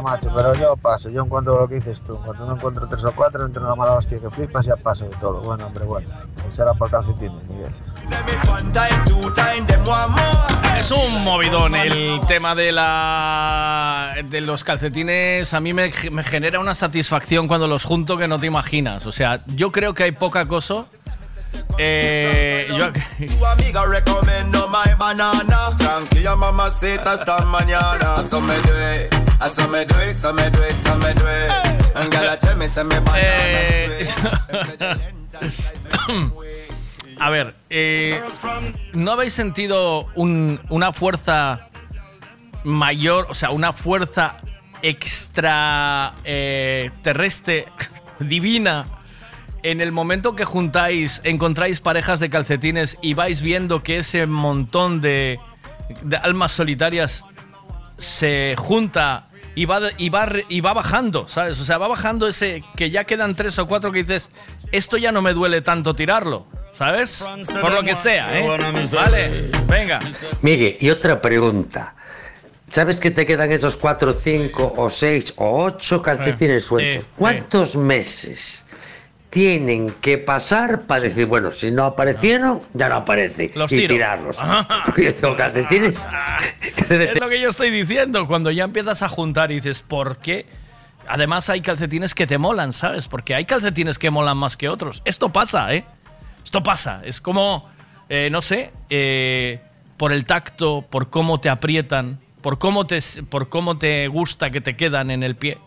[0.00, 1.10] Macho, pero yo paso.
[1.10, 2.18] Yo encuentro lo que dices tú.
[2.24, 5.16] Cuando no encuentro tres o cuatro, entre una mala hostia que flipas, ya paso de
[5.16, 5.40] todo.
[5.40, 6.08] Bueno, hombre, bueno.
[6.50, 7.72] Será por calcetines, Miguel.
[10.78, 15.52] Es un movidón el tema de la de los calcetines.
[15.54, 19.06] A mí me, me genera una satisfacción cuando los junto que no te imaginas.
[19.06, 20.86] O sea, yo creo que hay poca cosa.
[21.78, 22.90] Eh, yo,
[29.40, 29.80] Tu amiga recomiendo my banana.
[29.80, 29.80] Tranquila mamacita esta mañana.
[29.80, 31.14] So me do it, I so me do it, so me do it, so me
[31.14, 31.50] do it.
[31.96, 33.50] And girl, I tell me, say me banana
[37.20, 38.18] A ver, eh,
[38.94, 41.68] ¿no habéis sentido un- una fuerza
[42.64, 44.36] mayor, o sea, una fuerza
[44.80, 47.66] extra eh, terrestre,
[48.20, 48.86] divina,
[49.62, 55.02] en el momento que juntáis, encontráis parejas de calcetines y vais viendo que ese montón
[55.02, 55.38] de,
[56.02, 57.22] de almas solitarias
[57.98, 59.24] se junta
[59.60, 61.60] y va, y, va, y va bajando, ¿sabes?
[61.60, 64.30] O sea, va bajando ese que ya quedan tres o cuatro que dices,
[64.72, 67.22] esto ya no me duele tanto tirarlo, ¿sabes?
[67.60, 68.48] Por lo que sea, ¿eh?
[68.94, 69.98] Vale, venga.
[70.40, 71.94] Miguel, y otra pregunta.
[72.72, 77.06] ¿Sabes que te quedan esos cuatro, cinco o seis o ocho calcetines sueltos?
[77.14, 78.64] ¿Cuántos meses
[79.30, 83.52] tienen que pasar para decir, bueno, si no aparecieron, ya no aparece?
[83.54, 83.94] Los y tiro.
[83.94, 84.36] tirarlos.
[85.20, 86.08] Tengo calcetines.
[86.88, 90.18] debe Es lo que yo estoy diciendo, cuando ya empiezas a juntar y dices, ¿por
[90.18, 90.46] qué?
[91.06, 93.06] Además hay calcetines que te molan, ¿sabes?
[93.06, 95.00] Porque hay calcetines que molan más que otros.
[95.04, 95.84] Esto pasa, ¿eh?
[96.44, 97.00] Esto pasa.
[97.04, 97.68] Es como,
[98.08, 99.60] eh, no sé, eh,
[99.96, 104.60] por el tacto, por cómo te aprietan, por cómo te, por cómo te gusta que
[104.60, 105.58] te quedan en el pie.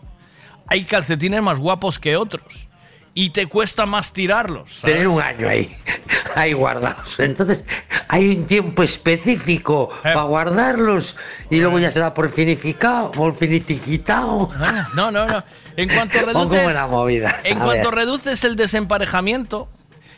[0.66, 2.68] Hay calcetines más guapos que otros.
[3.14, 4.78] Y te cuesta más tirarlos.
[4.80, 4.94] ¿sabes?
[4.96, 5.74] Tener un año ahí,
[6.34, 7.18] ahí guardados.
[7.20, 7.64] Entonces,
[8.08, 10.10] hay un tiempo específico Eh.
[10.14, 11.16] para guardarlos
[11.48, 14.50] y luego ya será por finificado, por finiquitado.
[14.58, 15.42] Ah, No, no, no.
[15.76, 17.40] En cuanto reduces, la movida.
[17.44, 17.98] en A cuanto ver.
[18.00, 19.68] reduces el desemparejamiento,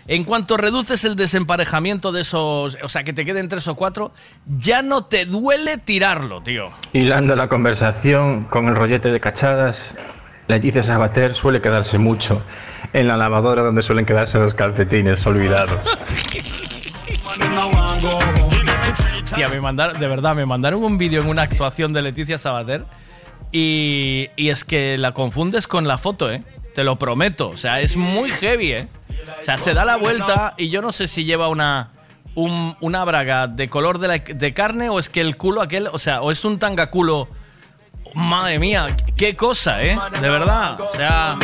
[0.06, 4.12] en cuanto reduces el desemparejamiento de esos, o sea, que te queden tres o cuatro,
[4.58, 6.70] ya no te duele tirarlo, tío.
[6.92, 9.94] Hilando la conversación con el rollete de cachadas,
[10.48, 12.40] Leticia Sabater suele quedarse mucho
[12.96, 15.78] en la lavadora donde suelen quedarse los calcetines olvidados.
[19.34, 22.84] Tía, me mandaron, de verdad, me mandaron un vídeo en una actuación de Leticia Sabater
[23.52, 26.42] y, y es que la confundes con la foto, ¿eh?
[26.74, 27.48] Te lo prometo.
[27.50, 28.88] O sea, es muy heavy, ¿eh?
[29.40, 31.90] O sea, se da la vuelta y yo no sé si lleva una,
[32.34, 35.98] un- una braga de color de, de carne o es que el culo aquel, o
[35.98, 37.28] sea, o es un tanga culo.
[38.16, 39.96] Madre mía, qué cosa, ¿eh?
[40.22, 40.80] De verdad.
[40.80, 41.36] O sea,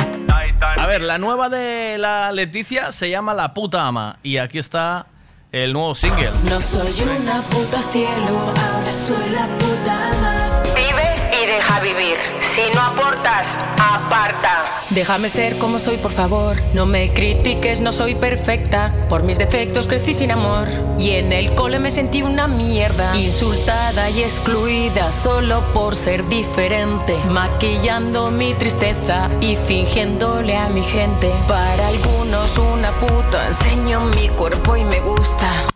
[0.79, 5.05] a ver, la nueva de la Leticia se llama La puta ama y aquí está
[5.53, 6.31] el nuevo single.
[6.49, 10.63] No soy una puta cielo, ahora soy la puta ama.
[10.75, 12.32] Vive y deja vivir.
[12.55, 14.65] Si no aportas, aparta.
[14.91, 16.61] Déjame ser como soy, por favor.
[16.75, 18.95] No me critiques, no soy perfecta.
[19.09, 20.69] Por mis defectos crecí sin amor.
[20.99, 23.17] Y en el cole me sentí una mierda.
[23.17, 27.17] Insultada y excluida solo por ser diferente.
[27.31, 31.31] Maquillando mi tristeza y fingiéndole a mi gente.
[31.49, 33.47] Para algunos una puta.
[33.47, 35.69] Enseño mi cuerpo y me gusta.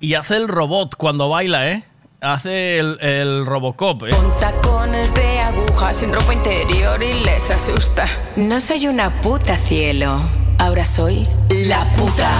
[0.00, 1.84] Y hace el robot cuando baila, ¿eh?
[2.22, 4.10] Hace el, el Robocop, ¿eh?
[4.40, 8.06] Tacones de aguja sin ropa interior y les asusta.
[8.36, 10.28] No soy una puta cielo.
[10.58, 12.30] Ahora soy la puta.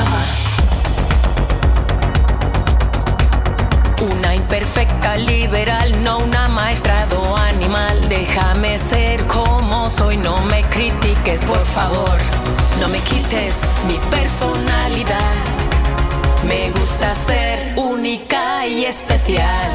[4.03, 8.07] Una imperfecta liberal, no un maestrado animal.
[8.11, 12.19] Déjame ser como soy, no me critiques, por favor.
[12.81, 15.50] No me quites mi personalidad.
[16.45, 19.71] Me gusta ser única y especial.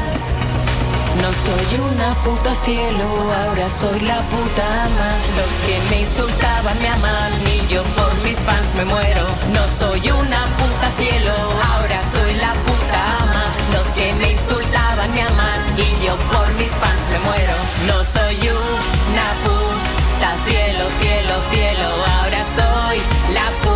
[1.22, 3.04] No soy una puta cielo,
[3.46, 5.10] ahora soy la puta ama.
[5.38, 9.24] Los que me insultaban me aman y yo por mis fans me muero.
[9.54, 11.32] No soy una puta cielo,
[11.72, 13.44] ahora soy la puta ama.
[13.72, 17.54] Los que me insultaban me aman y yo por mis fans me muero.
[17.86, 21.88] No soy una puta cielo, cielo, cielo,
[22.18, 22.98] ahora soy
[23.32, 23.75] la puta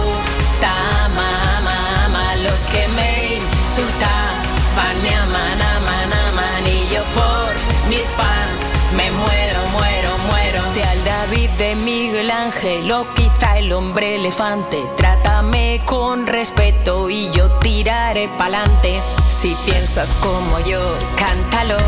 [5.09, 8.61] aman, aman, aman y yo por mis fans
[8.95, 10.67] me muero, muero, muero.
[10.69, 17.31] Sea el David de Miguel Ángel o quizá el hombre elefante, trátame con respeto y
[17.31, 19.01] yo tiraré pa'lante.
[19.29, 21.79] Si piensas como yo, cántalo.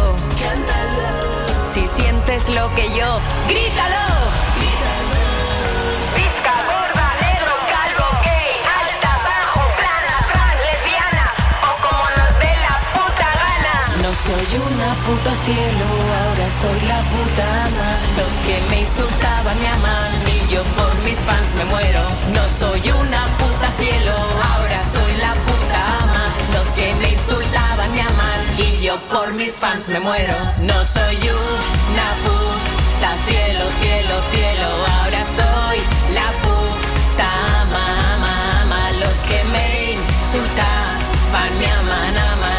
[1.64, 4.01] Si sientes lo que yo, grítalo.
[14.26, 15.86] Soy una puta cielo,
[16.22, 17.90] ahora soy la puta ama.
[18.18, 22.02] Los que me insultaban me aman y yo por mis fans me muero.
[22.36, 24.14] No soy una puta cielo,
[24.50, 26.24] ahora soy la puta ama.
[26.54, 30.34] Los que me insultaban me aman y yo por mis fans me muero.
[30.60, 35.78] No soy una puta cielo, cielo, cielo, ahora soy
[36.14, 37.28] la puta
[37.62, 37.84] ama,
[38.14, 38.82] ama, ama.
[39.02, 42.51] Los que me insultaban me aman, aman,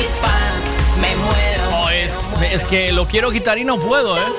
[0.00, 0.64] mis fans
[1.00, 1.62] me muero.
[1.74, 2.16] Oh, es,
[2.50, 4.20] es que lo quiero quitar y no puedo, ¿eh?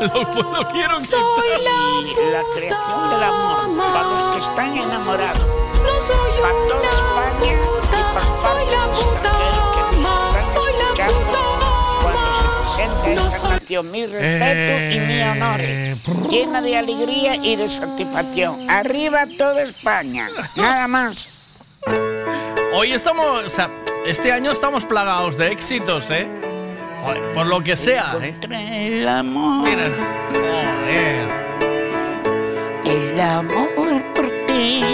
[0.00, 1.20] Lo, lo quiero quitar.
[2.32, 5.42] La creación del amor para los que están enamorados.
[6.40, 9.30] para toda España y para soy la puta
[9.88, 11.40] ama, soy la puta
[12.00, 13.90] cuando se presenta esta canción.
[13.90, 15.60] Mi respeto y mi honor.
[16.30, 18.70] Llena de alegría y de satisfacción.
[18.70, 20.28] Arriba toda España.
[20.56, 21.28] Nada más.
[22.72, 23.68] Hoy estamos, o sea,
[24.06, 26.28] este año estamos plagados de éxitos, ¿eh?
[27.02, 28.32] Joder, por lo que sea, ¿eh?
[28.48, 29.68] El amor.
[29.68, 29.88] Mira,
[30.30, 31.28] joder.
[32.86, 34.84] El amor por ti.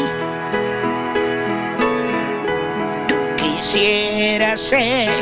[3.08, 5.12] Tú quisieras ser.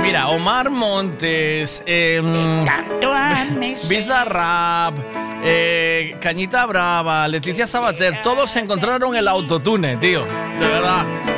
[0.00, 2.22] Mira, Omar Montes, eh,
[3.88, 4.96] Bizarrap,
[5.42, 10.24] eh, Cañita Brava, Leticia Sabater, todos encontraron el autotune, tío.
[10.60, 11.33] De verdad.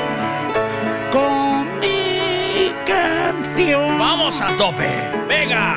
[2.86, 3.98] Canción.
[3.98, 4.88] Vamos a tope.
[5.28, 5.76] Venga.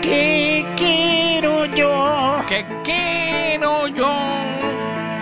[0.00, 2.38] Que quiero yo.
[2.48, 4.12] Que quiero yo.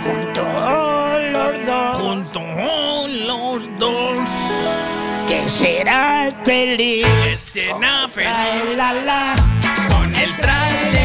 [0.04, 1.96] Junto a los dos.
[1.96, 4.28] Junto a los dos.
[5.26, 7.06] Que serás feliz.
[7.24, 8.76] Que será feliz.
[8.76, 9.34] La la.
[9.88, 11.01] Con el trailer.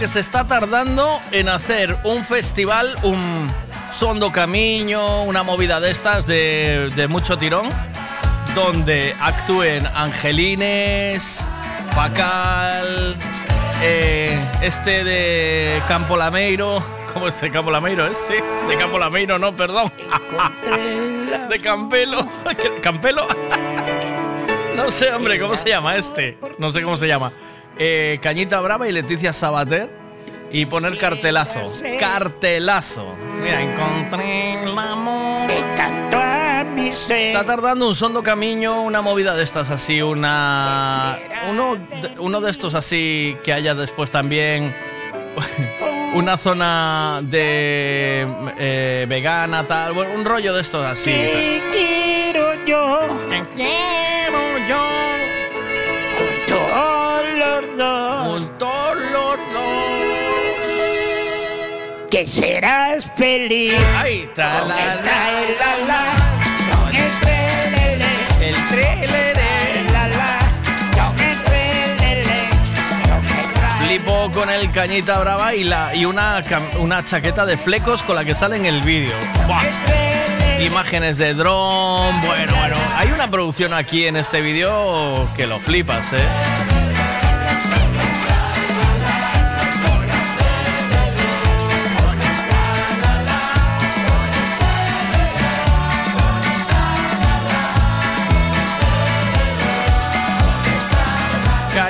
[0.00, 3.50] Que se está tardando en hacer un festival, un
[3.92, 7.68] Sondo Camino, una movida de estas de, mucho tirón,
[8.54, 11.46] donde actúen Angelines,
[11.92, 13.14] Facal,
[13.82, 18.06] eh, este de Campo Lameiro, ¿cómo es de Campo Lameiro?
[18.06, 18.16] ¿Es?
[18.26, 18.36] Sí,
[18.68, 19.92] de Campo Lameiro, no, perdón.
[21.50, 22.26] de Campelo,
[22.82, 23.26] Campelo.
[24.74, 26.38] No sé, hombre, ¿cómo se llama este?
[26.56, 27.32] No sé cómo se llama.
[27.82, 29.88] Eh, Cañita Brava y Leticia Sabater.
[30.52, 31.60] Y poner cartelazo.
[31.98, 33.14] Cartelazo.
[33.42, 35.48] Mira, encontré el amor.
[37.30, 41.18] Está tardando un sondo camino, una movida de estas así, una.
[41.48, 44.74] Uno, de- uno de estos así que haya después también.
[46.14, 48.26] Una zona de
[48.58, 49.92] eh, vegana, tal.
[49.92, 51.12] Bueno, un rollo de estos así.
[51.72, 53.06] Quiero yo.
[53.54, 55.09] Quiero yo.
[57.80, 58.40] Los dos.
[58.40, 59.38] Junto a los
[62.10, 63.72] Que serás feliz.
[64.34, 66.02] Tra, Con la, el trae, la, la.
[66.76, 68.12] Con el trelele.
[68.40, 69.92] El trelele.
[69.94, 70.38] La, la.
[70.92, 72.40] Con el trelele.
[73.08, 73.86] Con el trae.
[73.86, 76.42] Flipo con el cañita brava y, la, y una,
[76.78, 79.16] una chaqueta de flecos con la que sale en el vídeo.
[79.46, 79.62] Buah.
[80.62, 82.20] Imágenes de dron.
[82.20, 82.76] Bueno, bueno.
[82.98, 86.18] Hay una producción aquí en este vídeo que lo flipas, ¿eh?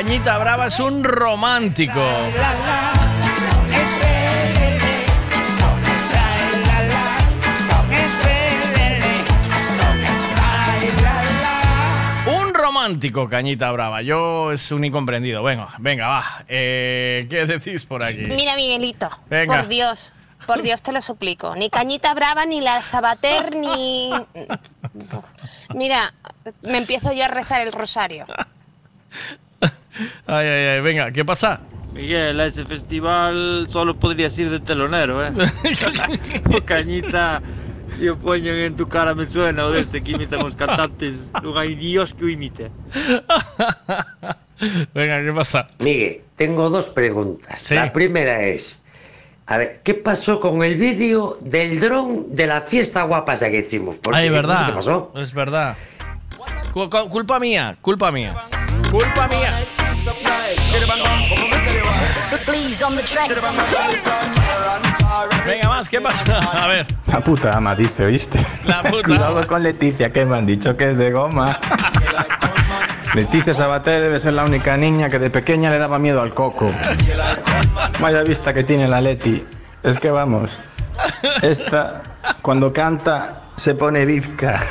[0.01, 2.01] Cañita Brava es un romántico.
[12.27, 14.01] Un romántico, Cañita Brava.
[14.01, 15.43] Yo es un incomprendido.
[15.43, 16.45] Venga, venga, va.
[16.49, 18.23] Eh, ¿Qué decís por aquí?
[18.23, 19.59] Mira, Miguelito, Venga.
[19.59, 20.15] por Dios,
[20.47, 21.55] por Dios te lo suplico.
[21.57, 24.13] Ni Cañita Brava, ni la Sabater, ni...
[25.75, 26.15] Mira,
[26.63, 28.25] me empiezo yo a rezar el rosario.
[30.27, 31.61] Ay, ay, ay, venga, ¿qué pasa?
[31.93, 35.33] Miguel, a ese festival solo podrías ir de telonero, ¿eh?
[36.55, 37.43] o cañita,
[37.99, 41.59] si o poñen en tu cara me suena, o deste que imitan os cantantes, non
[41.59, 42.71] hai dios que o imite.
[44.95, 45.69] Venga, ¿qué pasa?
[45.79, 47.71] Miguel, tengo dos preguntas.
[47.73, 48.85] La primera es,
[49.47, 53.59] a ver, ¿qué pasó con el vídeo del dron de la fiesta guapa esa que
[53.67, 53.97] hicimos?
[53.99, 54.67] Porque Ay, no sé verdad.
[54.67, 55.13] ¿Qué pasó?
[55.17, 55.77] Es verdad.
[56.73, 58.37] Cu- cu- culpa mía, culpa mía.
[58.91, 59.53] Culpa mía.
[65.47, 66.39] Venga, más, ¿qué pasa?
[66.65, 66.87] A ver.
[67.07, 68.45] La puta ama, dice, ¿oíste?
[68.65, 71.57] La puta Cuidado con Leticia, que me han dicho que es de goma.
[73.15, 76.73] Leticia Sabater debe ser la única niña que de pequeña le daba miedo al coco.
[78.01, 79.45] Vaya vista que tiene la Leti.
[79.83, 80.51] Es que vamos.
[81.43, 82.03] Esta,
[82.43, 84.65] cuando canta, se pone bizca.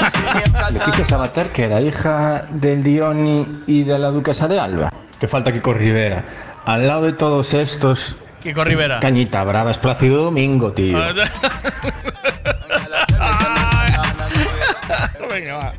[0.72, 4.92] Leticia Sabater, que era hija del Dioni y de la duquesa de Alba.
[5.18, 6.24] Que falta Kiko Rivera.
[6.64, 8.14] Al lado de todos estos.
[8.40, 9.00] Kiko Rivera.
[9.00, 10.98] Cañita Brava, es Plácido Domingo, tío.
[15.28, 15.72] Venga, va.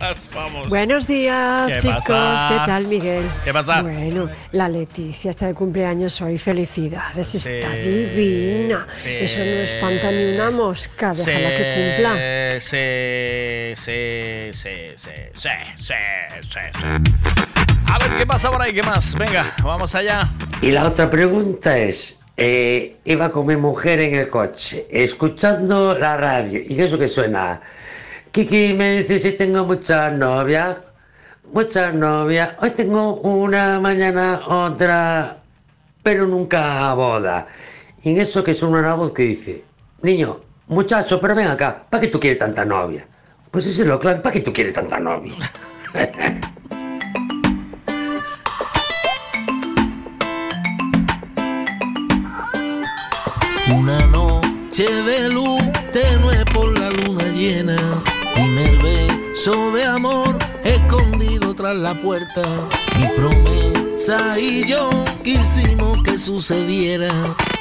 [0.00, 0.68] Más, vamos.
[0.68, 2.04] Buenos días, ¿Qué chicos.
[2.08, 2.48] pasa?
[2.50, 3.24] ¿Qué tal, Miguel?
[3.44, 3.82] ¿Qué pasa?
[3.82, 6.38] Bueno, la Leticia está de cumpleaños hoy.
[6.38, 8.86] Felicidades, está Sí, divina.
[9.02, 9.08] sí.
[9.10, 11.12] Eso no espanta ni una mosca.
[11.14, 12.60] Déjala que cumpla.
[12.60, 15.94] Sí, sí, sí, sí, sí, sí,
[16.42, 16.88] sí, sí.
[17.90, 18.72] A ver, ¿qué pasa por ahí?
[18.74, 19.14] ¿Qué más?
[19.14, 20.28] Venga, vamos allá.
[20.60, 26.16] Y la otra pregunta es, eh, iba con mi mujer en el coche, escuchando la
[26.18, 27.60] radio, y eso que suena,
[28.32, 30.76] Kiki me dice si tengo muchas novias,
[31.52, 35.38] muchas novias, hoy tengo una, mañana otra,
[36.02, 37.46] pero nunca boda.
[38.02, 39.64] Y en eso que suena una voz que dice,
[40.02, 43.06] niño, muchacho, pero ven acá, ¿para qué tú quieres tanta novia?
[43.50, 45.34] Pues ese es lo claro, ¿para qué tú quieres tanta novia?
[53.74, 57.76] Una noche de luz tenue por la luna llena.
[58.38, 62.42] Primer beso de amor escondido tras la puerta.
[63.00, 64.88] Mi promesa y yo
[65.24, 67.10] quisimos que sucediera.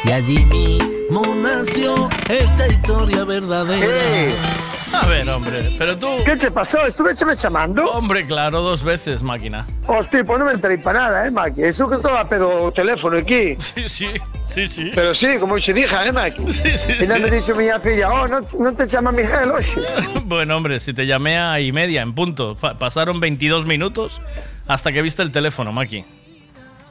[0.03, 4.66] Y allí mismo nació esta historia verdadera.
[4.93, 6.07] A ver, hombre, pero tú...
[6.23, 6.85] ¿Qué te pasó?
[6.85, 7.85] ¿Estuviste llamando?
[7.91, 9.67] Hombre, claro, dos veces, máquina.
[9.85, 11.63] Hostia, pues no me enteré para nada, ¿eh, Maki?
[11.63, 13.57] Eso que estaba pedo teléfono aquí.
[13.87, 14.07] Sí, sí,
[14.45, 14.91] sí, sí.
[14.95, 16.53] Pero sí, como te dije, ¿eh, Maki?
[16.53, 17.21] Sí, sí, Y no sí.
[17.21, 19.81] me dice mi filla, oh, no, no te llama Miguel, oye.
[20.23, 22.55] Bueno, hombre, si te llamé a y media, en punto.
[22.55, 24.21] Pasaron 22 minutos
[24.67, 26.05] hasta que viste el teléfono, Maki.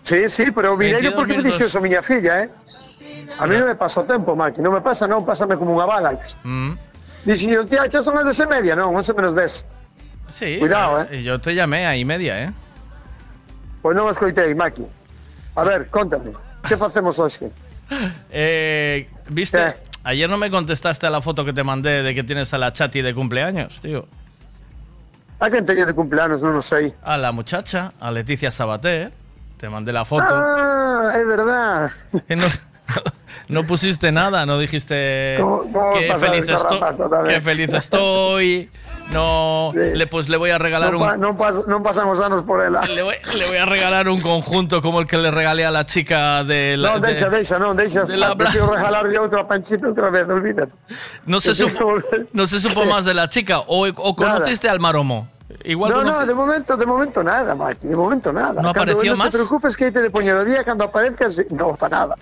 [0.02, 2.48] Sí, sí, pero mira, yo 22 por qué me dice eso mi ¿eh?
[3.38, 4.60] A mí no me pasó tiempo, Maki.
[4.60, 6.18] No me pasa, no, pásame como una bala.
[6.44, 6.72] Mm.
[7.24, 9.66] Dice, yo, tía, ya son las 10 y media, no, 11 menos 10.
[10.32, 10.56] Sí.
[10.58, 12.52] Cuidado, eh, Yo te llamé a y media, ¿eh?
[13.82, 14.84] Pues no me escoitei, Maki.
[15.54, 16.32] A ver, contame,
[16.66, 17.32] ¿qué hacemos hoy?
[18.30, 19.76] Eh, ¿Viste?
[20.02, 22.72] Ayer no me contestaste a la foto que te mandé de que tienes a la
[22.72, 24.06] chati de cumpleaños, tío.
[25.38, 26.42] ¿A quién tenía de cumpleaños?
[26.42, 26.94] No lo sé.
[27.02, 29.12] A la muchacha, a Leticia Sabater.
[29.56, 30.24] Te mandé la foto.
[30.28, 31.90] Ah, es verdad.
[32.28, 32.44] Y no,
[33.48, 37.24] no pusiste nada, no dijiste ¿Cómo- cómo qué feliz, también?
[37.26, 38.70] qué feliz estoy.
[39.12, 42.42] No, le, pues le voy a regalar No, un, pa- no pas- no pasamos años
[42.42, 42.82] por ela.
[42.86, 45.86] le voy, le voy a regalar un conjunto como el que le regalé a la
[45.86, 46.94] chica de la.
[46.94, 48.02] No, de- deixa, non, deixa.
[48.04, 50.72] de la Prefiero regalar yo otro panchito otra vez, olvídate.
[51.24, 51.94] no se sí, supo,
[52.32, 55.28] no se supo más de la chica o, o conociste al maromo.
[55.62, 58.60] Igual no, conoce- no, de momento, de momento nada, Maki, de momento nada.
[58.60, 59.30] ¿No apareció no más?
[59.30, 62.14] te preocupes que aí te de poñer o día cando aparezcas, no, para nada.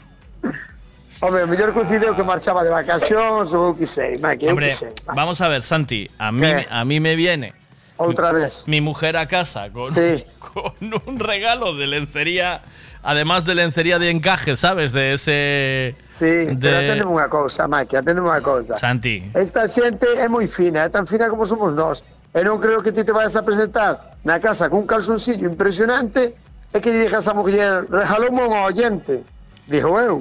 [1.22, 4.74] Hombre, o mellor coincideu que marchaba de vacacións ou eu que sei, eu Hombre, que
[4.74, 4.92] sei.
[5.14, 6.66] vamos a ver, Santi, a mí, ¿Qué?
[6.68, 7.54] a mí me viene
[7.96, 8.64] Outra vez.
[8.66, 10.24] mi mujer a casa con, Sí.
[10.42, 10.74] con
[11.06, 12.60] un regalo de lencería,
[13.04, 14.92] además de lencería de encaje, ¿sabes?
[14.92, 15.94] De ese...
[16.12, 18.74] Sí, de- pero aténdeme unha cousa, Maki, aténdeme unha cousa.
[18.76, 22.02] Santi, Esta xente é moi fina, é tan fina como somos nós.
[22.34, 26.34] E non creo que ti te vayas a presentar na casa cun calzoncillo impresionante
[26.74, 29.22] e que lle digas a muller, regaloume un oyente.
[29.70, 30.18] Dijo eu.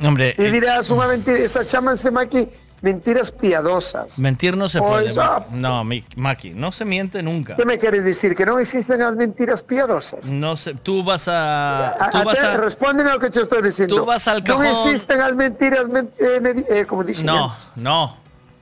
[0.00, 2.48] Hombre, E eh, dirás unha mentira, estas chamanse aquí
[2.82, 4.18] mentiras piadosas.
[4.20, 5.10] mentir no se puede.
[5.18, 5.40] ah.
[5.48, 5.56] Maki.
[5.56, 7.56] No, mi- Maki, no se miente nunca.
[7.56, 8.36] Que me queres dicir?
[8.36, 10.28] Que non existen as mentiras piadosas?
[10.30, 11.96] No sé, tú vas a...
[11.96, 12.56] A, Tú vas a, a...
[12.60, 13.96] respóndeme ao que te estou dicindo.
[13.96, 17.50] Tú vas al cajón- existen as mentiras, men- eh, eh, como dixen No,
[17.80, 18.16] no,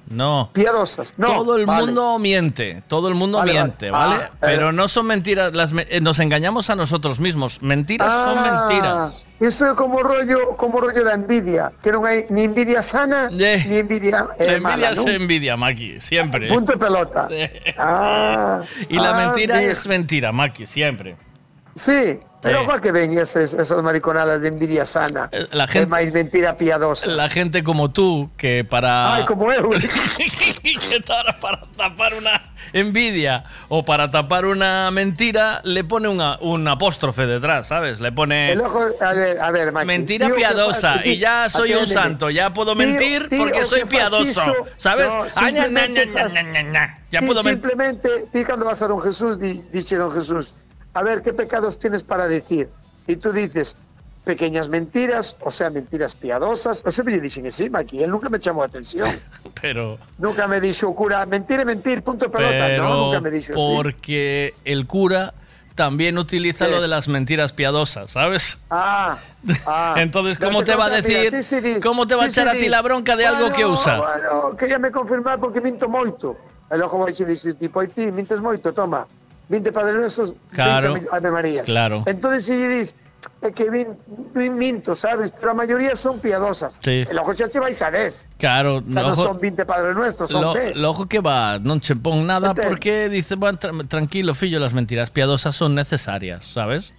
[0.08, 0.50] no.
[0.52, 1.14] piadosas.
[1.18, 1.86] No, todo el vale.
[1.86, 4.14] mundo miente, todo el mundo Vale, miente, vale.
[4.16, 4.36] Ah, eh.
[4.40, 7.62] Pero no son mentiras, las eh, nos engañamos a nosotros mismos.
[7.62, 9.22] Mentiras son Ah, mentiras.
[9.40, 13.42] Iso é como rollo, como rollo da envidia, que non hai ni envidia sana, ni
[13.82, 16.46] envidia La eh, envidia mala, se envidia, Maki, siempre.
[16.48, 17.26] Punto de pelota.
[17.76, 21.16] Ah, Y la ah, mentira es mentira, Maki, siempre.
[21.74, 25.28] Sí, pero ojo que ven esas, esas mariconadas de envidia sana.
[25.32, 27.10] Eh, la gente- máis mentira piadosa.
[27.10, 29.16] La gente como tú, que para...
[29.16, 29.70] Ay, como eu.
[30.62, 31.34] que para,
[31.76, 38.00] tapar una envidia o para tapar una mentira, le pone una, un apóstrofe detrás, ¿sabes?
[38.00, 38.52] Le pone...
[38.52, 39.86] El ojo, a ver, a ver, Maki.
[39.86, 44.42] Mentira piadosa y ya soy un santo, ya puedo mentir tío porque que soy piadoso,
[44.76, 45.12] ¿sabes?
[45.14, 46.98] No, Ay, na, na, na.
[47.10, 47.70] Ya puedo mentir.
[47.70, 50.52] Simplemente, ti cando vas a Don Jesús, di, dice Don Jesús,
[50.94, 52.68] a ver, ¿qué pecados tienes para decir?
[53.06, 53.76] y tú dices
[54.24, 56.82] pequeñas mentiras, o sea, mentiras piadosas.
[56.86, 59.06] O sea, me dicen encima aquí, él nunca me llamó la atención.
[59.60, 62.64] Pero, Nunca me dijo, cura, mentir es mentir, punto de pelota.
[62.66, 63.62] pero no, nunca me dijo así.
[63.76, 65.34] porque el cura
[65.74, 66.70] también utiliza ¿Qué?
[66.70, 68.58] lo de las mentiras piadosas, ¿sabes?
[68.70, 69.18] Ah,
[69.66, 69.94] ah.
[69.98, 71.30] Entonces, ¿cómo te va a mira, decir?
[71.30, 73.48] ti sí dis- ¿Cómo te va a sí echar a ti la bronca de algo
[73.50, 73.98] que "Bueno, usa?
[73.98, 76.36] Bueno, queríame confirmar porque minto moito.
[76.70, 79.06] E logo vai dicir, tipo, ti, mintes moito, toma.
[79.48, 81.64] 20 Padre Nuestros, Claro, 20 Ave Marías.
[81.66, 82.02] claro.
[82.06, 82.94] Entonces, si
[83.40, 83.88] é que vin,
[84.34, 85.32] vin minto, sabes?
[85.32, 86.78] Pero a maioría son piadosas.
[86.84, 87.04] Sí.
[87.08, 88.24] E logo xa che vais a 10.
[88.36, 90.76] Claro, Xa non logo- son 20 Padre Nuestros, son Lo, 10.
[90.80, 92.68] logo que va, non che pon nada Entende?
[92.68, 96.92] porque dice, bueno, tra- tranquilo, fillo, las mentiras piadosas son necesarias, ¿sabes?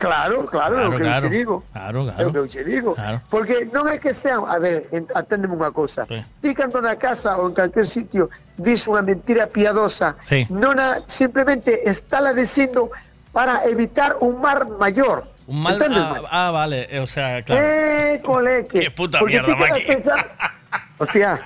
[0.00, 1.28] Claro, claro, o Claro, que claro.
[1.28, 1.54] digo.
[1.76, 2.32] Claro, o claro.
[2.32, 2.94] que eu che digo.
[2.96, 3.20] Claro.
[3.28, 6.08] Porque non é que sean, a ver, en- aténdeme unha cousa.
[6.08, 6.24] Sí.
[6.40, 10.48] Ti cando na casa ou en calquer sitio dis unha mentira piadosa, Sí.
[10.48, 12.88] non a, simplemente estála dicindo
[13.36, 15.28] para evitar un mar mayor.
[15.44, 15.76] Un mal...
[15.84, 17.60] Ah, ah, vale, o sea, claro.
[17.60, 18.80] Eh, coleque.
[18.88, 19.84] Qué puta mierda, Maki.
[19.84, 20.32] pensar-
[20.96, 21.44] Hostia,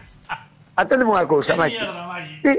[0.76, 1.78] aténdeme unha cousa, Maki.
[2.42, 2.52] Ti,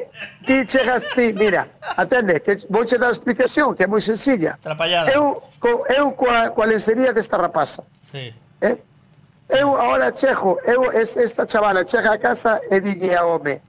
[0.45, 4.57] ti chegas, ti, mira, atende, que vou che dar a explicación, que é moi sencilla.
[4.63, 5.11] Trapallada.
[5.11, 7.83] Eu, co, eu coa, coa lencería desta rapaza.
[8.01, 8.33] Sí.
[8.61, 8.77] Eh?
[9.49, 13.61] Eu ahora chejo, eu es, esta chavala chega a casa e dille a home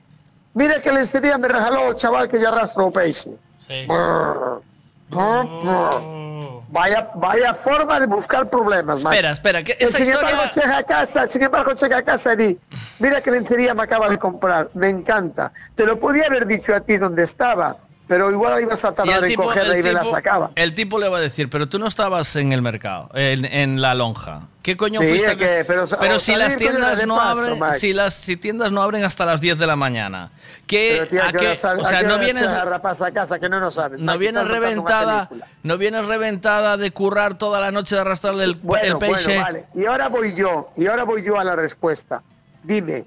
[0.54, 3.84] Mira que lencería me regalou o chaval que lle arrastra o peixe Sí.
[3.84, 4.62] Brrr,
[5.10, 6.55] brrr, brrr.
[6.68, 9.04] Vaya, vaya forma de buscar problemas.
[9.04, 10.30] Espera, espera, que esa sin historia...
[10.30, 12.58] embargo chega a casa, sin embargo chega a casa di
[12.98, 16.80] Mira que lencería me acaba de comprar, me encanta Te lo podía haber dicho a
[16.80, 17.76] ti donde estaba
[18.08, 21.08] Pero igual ibas a Y tardar en cogerla y me la sacaba el tipo le
[21.08, 24.42] va a decir, pero tú no estabas en el mercado, en, en la lonja.
[24.62, 25.30] ¿Qué coño Sí, fuiste?
[25.32, 27.78] a- que- pero, o si las tiendas no paso, abren, Mike.
[27.78, 30.30] si las si tiendas no abren hasta las 10 de la mañana,
[30.68, 33.48] ¿qué, Pero, tía, a que sal- o a sea, no vienes, a a casa que
[33.48, 35.28] no lo sabes no Mike, vienes reventada,
[35.64, 39.24] no vienes reventada de currar toda la noche de arrastrarle el, Bueno, el peixe.
[39.26, 39.64] bueno, vale.
[39.74, 42.22] Y ahora voy yo, y ahora voy yo a la respuesta.
[42.62, 43.04] Dime,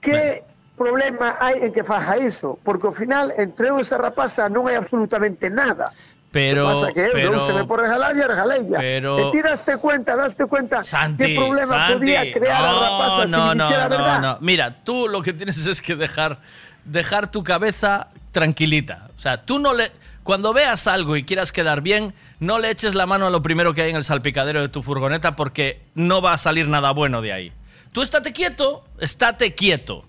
[0.00, 0.44] ¿qué
[0.76, 2.58] problema hay en que faja eso?
[2.64, 5.92] Porque al final, entre eu e esa rapaza non hai absolutamente nada.
[6.32, 8.80] Pero, que pasa que pero, non se me por regalar e regalei ya.
[8.80, 12.72] pero- E ti daste cuenta, daste cuenta Santi, qué problema Santi, podía crear no, a
[12.88, 14.20] rapaza si no, me no, no, verdad.
[14.20, 14.32] no.
[14.40, 16.40] Mira, tú lo que tienes es que dejar,
[16.88, 19.08] dejar tu cabeza tranquilita.
[19.16, 19.92] O sea, tú no le...
[20.22, 23.74] Cuando veas algo y quieras quedar bien, no le eches la mano a lo primero
[23.74, 27.20] que hay en el salpicadero de tu furgoneta porque no va a salir nada bueno
[27.20, 27.52] de ahí.
[27.92, 30.04] Tú estate quieto, estate quieto.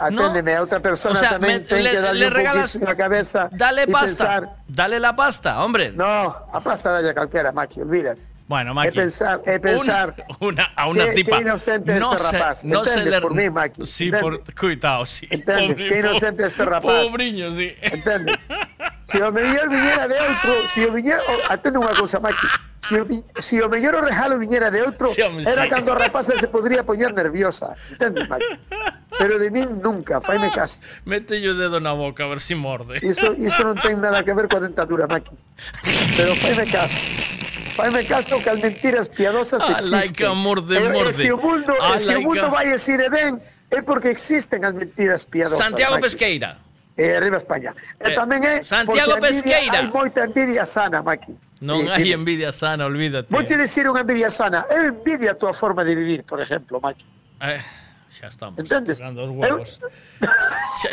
[0.00, 4.24] Aténdeme, a otra persona O sea, tamén me- le- darle regalas- na cabeza Dale pasta.
[4.24, 5.92] pensar, Dale la pasta, hombre.
[5.92, 6.06] no,
[6.52, 8.29] a pasta dalle a calquera, Maki, olvídate.
[8.50, 8.98] Bueno, Maki.
[8.98, 10.10] pensar, é pensar
[10.42, 11.36] Una, a una Qué- tipa.
[11.38, 12.64] qué inocente no este se, rapaz.
[12.64, 13.20] no se Entendes le...
[13.22, 14.38] por mí, Maki, Sí, entendes?
[14.42, 14.54] por...
[14.58, 15.28] Cuidado, sí.
[15.30, 15.78] Entendes?
[15.78, 16.90] Pobre- Qué inocente este rapaz.
[17.06, 17.70] Pobriño, sí.
[17.80, 18.34] Entende?
[19.10, 22.46] Se o mellor viñera de outro, se o viñera, oh, atende unha cousa, Maki.
[22.86, 25.70] Se o, vi- se o mellor o regalo viñera de outro, Sí, era sí.
[25.70, 27.74] cando a rapaza se podría poñer nerviosa.
[27.90, 28.46] Entendes, Maki?
[29.18, 30.78] Pero de min nunca, faime caso.
[31.02, 33.02] Mete yo dedo na boca a ver si morde.
[33.02, 35.34] Iso, iso non ten nada que ver coa dentadura, Maki.
[36.14, 36.94] Pero faime caso.
[37.80, 39.90] Faime caso que as mentiras piadosas Ah, existen.
[40.00, 41.14] like a morde, E- e morde.
[41.14, 44.60] se o mundo, Ah, e se o like mundo a- decir ben, é porque existen
[44.64, 45.58] as mentiras piadosas.
[45.58, 46.02] Santiago Maki.
[46.04, 46.58] Pesqueira.
[47.00, 47.72] E arriba España.
[47.96, 49.78] E Eh, tamén é Santiago porque a envidia- Pesqueira.
[49.80, 51.32] Hai moita envidia sana, Maki.
[51.64, 52.20] Non Sí, hai dime.
[52.20, 53.28] envidia sana, olvídate.
[53.32, 54.68] Vou te dicir unha envidia sana.
[54.68, 57.04] Eu envidia a tua forma de vivir, por exemplo, Maki.
[57.40, 57.60] Eh,
[58.08, 58.58] xa estamos.
[58.60, 59.00] Entendes?
[59.00, 59.80] Os huevos.
[60.80, 60.90] Xa,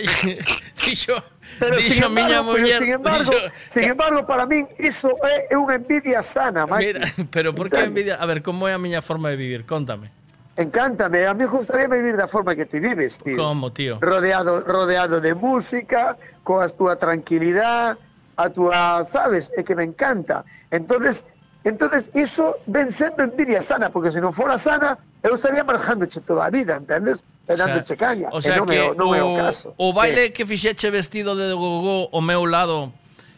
[0.79, 1.15] dixo,
[1.59, 5.55] Pero sin dixo miña embargo, pero sin embargo, dixo- sin embargo, para min iso é
[5.57, 6.85] unha envidia sana, Maki.
[6.85, 7.01] Mira,
[7.33, 8.15] pero por que envidia?
[8.19, 9.65] A ver, como é a miña forma de vivir?
[9.65, 10.11] Contame.
[10.57, 13.37] Encántame, a mí gustaría vivir da forma que ti vives, tío.
[13.37, 13.99] Como, tío?
[14.01, 18.01] Rodeado, rodeado de música, coa túa tranquilidade,
[18.37, 20.45] a túa, sabes, é que me encanta.
[20.73, 21.25] Entonces,
[21.63, 26.45] entonces iso ven sendo envidia sana, porque se non fora sana, eu estaría marjándoche toda
[26.45, 27.25] a vida, entendes?
[27.47, 28.29] E dándoche caña.
[28.31, 29.73] O sea non, que é, o- é o, o caso.
[29.77, 32.91] o baile que fixeche vestido de gogó o meu lado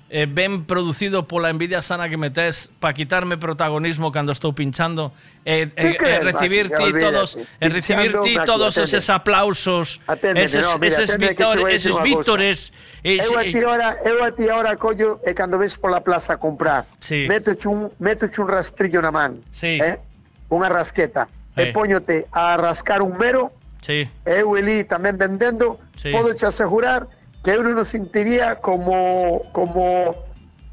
[0.10, 5.14] eh, ben producido pola envidia sana que metes para quitarme protagonismo cando estou pinchando
[5.46, 8.90] e, e, Que crees, e recibir ti todos e recibir ti todos atende.
[8.98, 12.04] eses aplausos Aténdeme, eses, no, mira, eses, atende vitor, eses cousa.
[12.04, 12.74] vítores
[13.06, 16.38] Eu a ti ahora, eu a ti ahora collo e cando ves pola plaza a
[16.42, 17.30] comprar, Sí.
[17.30, 19.78] métoche un, métoche un rastrillo na man, Sí.
[19.80, 20.02] eh?
[20.50, 21.70] unha rasqueta, Eh.
[21.70, 23.54] e póñote a rascar un mero,
[23.86, 24.10] Sí.
[24.26, 26.10] eu elí tamén vendendo, Sí.
[26.12, 27.06] podo te asegurar
[27.50, 30.14] que eu non o sentiría como como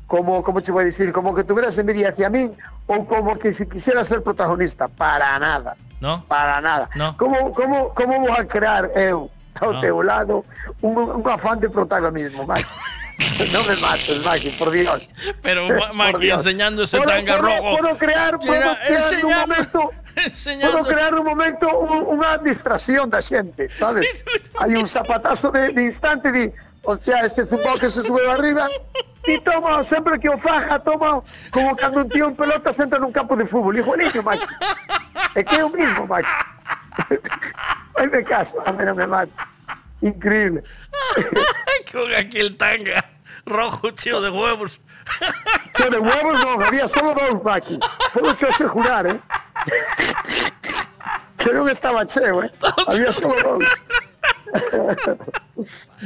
[0.06, 2.52] como como te vou dicir, como que tuvieras envidia hacia min
[2.86, 5.72] ou como que si quisiera ser protagonista, para nada.
[6.00, 6.20] ¿No?
[6.28, 6.90] Para nada.
[6.94, 7.16] No.
[7.16, 9.80] Como como como vou a crear eu ao No.
[9.80, 10.44] teu lado
[10.84, 12.68] un, un afán de protagonismo, Mike?
[13.52, 15.08] No me mates, Maki, por Dios.
[15.40, 17.78] Pero, Maki, enseñando ese ¿Puedo- tanga rojo.
[17.80, 19.80] Puedo crear, puedo crear enseñando- un momento,
[20.24, 24.24] enseñando- puedo crear un momento un- una distracción da xente, sabes?
[24.60, 28.68] Hay un zapatazo de, de instante de, hostia, este zumbao que se sube arriba
[29.26, 31.20] y toma, sempre que o faja, toma
[31.50, 33.76] como cando un tío en pelotas entra nun campo de fútbol.
[33.76, 34.46] Igualito, Maki.
[35.34, 36.30] É que é o mismo, Maki.
[37.98, 39.32] Ay, me caso, a mí no me mata.
[40.00, 40.62] Increíble.
[41.90, 43.04] Con aquel tanga
[43.46, 44.80] rojo chido de huevos.
[45.74, 47.78] Que de huevos no, había solo dos, Maki.
[48.12, 49.20] Puedo yo asegurar, ¿eh?
[51.38, 52.50] Que non estaba cheo, ¿eh?
[52.88, 53.64] Había solo dos.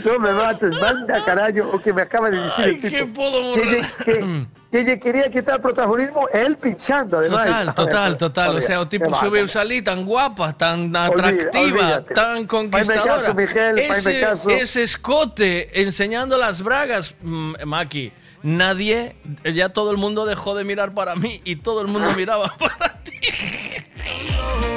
[0.05, 2.91] No me mates, manda carallo o que me acaba de decir Ay, el tipo.
[2.97, 7.47] que puedo que, lle- que, que lle quería quitar protagonismo él pinchando, además.
[7.47, 8.57] Total, total, total.
[8.57, 12.15] O sea, o tipo sube usar salí tan guapa, tan atractiva, olvídate.
[12.15, 13.15] tan conquistadora.
[13.17, 14.51] caso, Miguel, ese, caso.
[14.51, 18.12] ese escote enseñando las bragas, mm, Maki.
[18.43, 22.55] Nadie, ya todo el mundo dejó de mirar para mí y todo el mundo miraba
[22.59, 22.94] para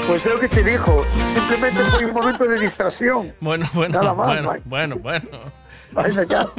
[0.08, 3.34] Pues es lo que te dijo, simplemente fue un momento de distracción.
[3.40, 4.64] Bueno, bueno, Nada más, bueno, Mike.
[4.66, 5.28] bueno, bueno.
[5.94, 6.54] Faime caso.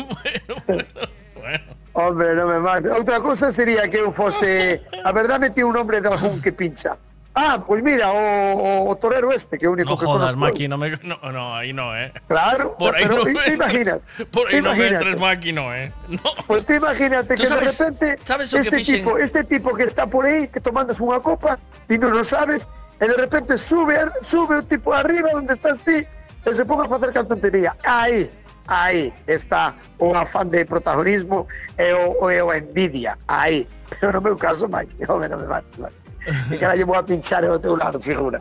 [1.92, 2.90] Hombre, no me mates.
[2.90, 4.82] Outra cosa sería que eu fose...
[5.04, 6.96] A verdad metí un nombre de algún que pincha.
[7.36, 10.36] Ah, pues mira, o, torero este, que único No que jodas.
[10.36, 10.90] Maki, no me.
[11.02, 12.12] No, no, ahí no, eh.
[12.28, 13.98] Claro, Por ahí pero no te- imaginas,
[14.30, 15.92] Por ahí no me entres, Maki, no, eh.
[16.08, 16.20] No.
[16.46, 18.96] Pues te imagínate ¿Tú que sabes- de repente sabes lo que este, fixen?
[18.98, 22.68] tipo, este tipo que está por ahí, que tomándose una copa y no lo sabes,
[23.00, 26.04] y de repente sube, sube un tipo arriba donde estás ti
[26.48, 27.74] y se ponga a hacer cantantería.
[27.84, 28.30] Ahí,
[28.68, 33.18] ahí está o afán de protagonismo e o, e envidia.
[33.26, 33.66] Ahí.
[33.98, 35.04] Pero no meu caso, Mike.
[35.10, 36.48] Hombre, no me mates, Mike.
[36.48, 38.40] Que cara llevo a pinchar ao teu lado, figura.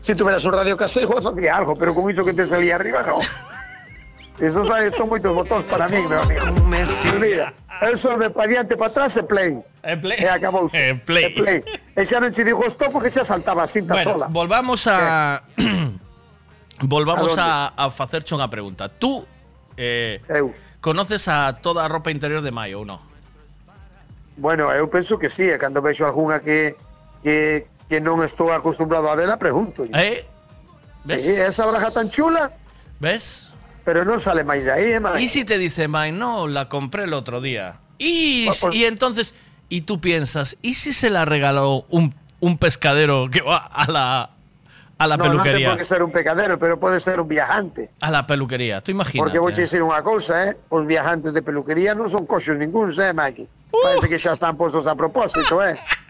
[0.00, 3.18] Si tuvieras un radio casero, hacía algo, pero con eso que te salía arriba, no.
[4.40, 6.48] Esos son moitos botóns para mí, meu amigo.
[7.20, 7.52] Mira,
[7.84, 9.60] eso de pa diante para atrás é play.
[9.84, 10.16] É play.
[10.16, 10.64] E acabou.
[10.72, 11.24] É play.
[11.24, 11.58] É play.
[11.92, 14.26] E xa non te digo stop porque xa saltaba cinta Bueno, sola.
[14.32, 15.44] volvamos a.
[16.80, 18.88] volvamos ¿A a, a facerche unha pregunta.
[18.88, 19.28] Tú
[19.76, 20.24] eh,
[20.80, 23.00] conoces a toda a ropa interior de Maio ou non?
[24.40, 26.72] Bueno, eu penso que sí, e cando vexo algunha que,
[27.22, 29.84] que, que non estou acostumbrado a vela, pregunto.
[29.92, 30.24] Eh?
[31.04, 31.24] ¿Ves?
[31.24, 32.52] Sí, esa braja tan chula,
[33.00, 33.54] ¿Ves?
[33.84, 37.04] pero non sale máis de aí, eh, ¿Y si te dice Mai, no, la compré
[37.04, 37.80] el otro día?
[37.96, 39.34] Y, Pues- pues- y entonces,
[39.68, 44.30] y tú piensas, ¿y si se la regaló un, un pescadero que va a la,
[44.98, 45.70] a la no, peluquería?
[45.70, 47.88] por que ser un pecadero, pero pode ser un viajante.
[48.00, 49.24] A la peluquería, tú imagínate.
[49.24, 50.56] Porque vou te dicir unha cousa, eh?
[50.68, 53.48] Os viajantes de peluquería non son coxos ningúns, eh, Maki?
[53.72, 53.80] Uh.
[53.96, 55.80] Parece que xa están postos a propósito, eh?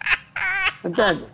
[0.84, 1.24] Entende?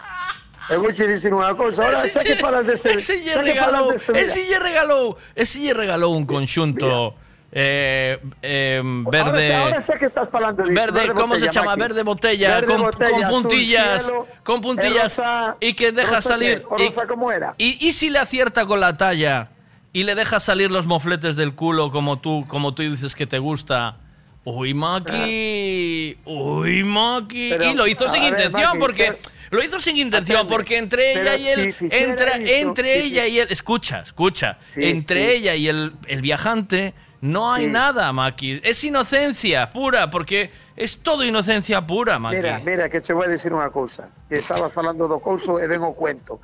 [0.68, 2.08] Eu vou te dicir unha cousa, ahora, que.
[2.10, 5.04] Ese lle xa que regalou, falas dese, mira, ese lle regalou,
[5.36, 7.14] ese lle regalou un conxunto
[7.52, 9.54] eh, eh, verde.
[9.54, 11.70] Ahora, ahora sé que estás falando disso, Verde, ¿cómo se llama?
[11.78, 11.80] Maki.
[11.80, 16.28] Verde botella, Verde con, botella, con puntillas, cielo, con puntillas rosa- y que deja rosa
[16.34, 16.58] salir.
[16.62, 17.54] qué, o y- rosa cómo era?
[17.58, 19.50] Y, y si le acierta con la talla
[19.92, 23.38] y le deja salir los mofletes del culo como tú, como tú dices que te
[23.38, 23.98] gusta.
[24.44, 26.18] Uy, Maki.
[26.24, 27.50] Uy, Maki.
[27.50, 30.78] Pero, y lo hizo sin ver, intención Maki, porque se- lo hizo sin intención porque
[30.78, 34.84] entre ella pero y él, si entre, eso, entre ella y él, escucha, escucha, Sí,
[34.84, 35.32] entre sí.
[35.32, 37.72] ella y el, el viajante no hay Sí.
[37.72, 38.60] nada, Maki.
[38.62, 42.36] Es inocencia pura porque es todo inocencia pura, Maki.
[42.36, 44.12] Mira, mira, que te vou a dicir unha cousa.
[44.28, 46.38] Que estabas falando do couso e ven o cuento.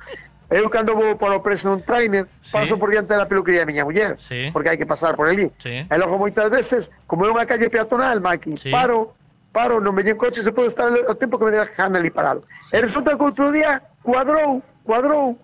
[0.49, 2.53] Eu cando vou polo preso nun trainer, Sí.
[2.57, 4.49] paso por diante da peluquería da miña muller, Sí.
[4.51, 5.49] porque hai que pasar por ali.
[5.61, 5.85] Sí.
[5.85, 8.69] E logo moitas veces, como é unha calle peatonal, Maki, Sí.
[8.73, 9.13] paro,
[9.53, 12.41] paro, non me en coche, se pode estar o tempo que me dejan ali parado.
[12.73, 15.37] E resulta que outro día cuadrou, cuadrou,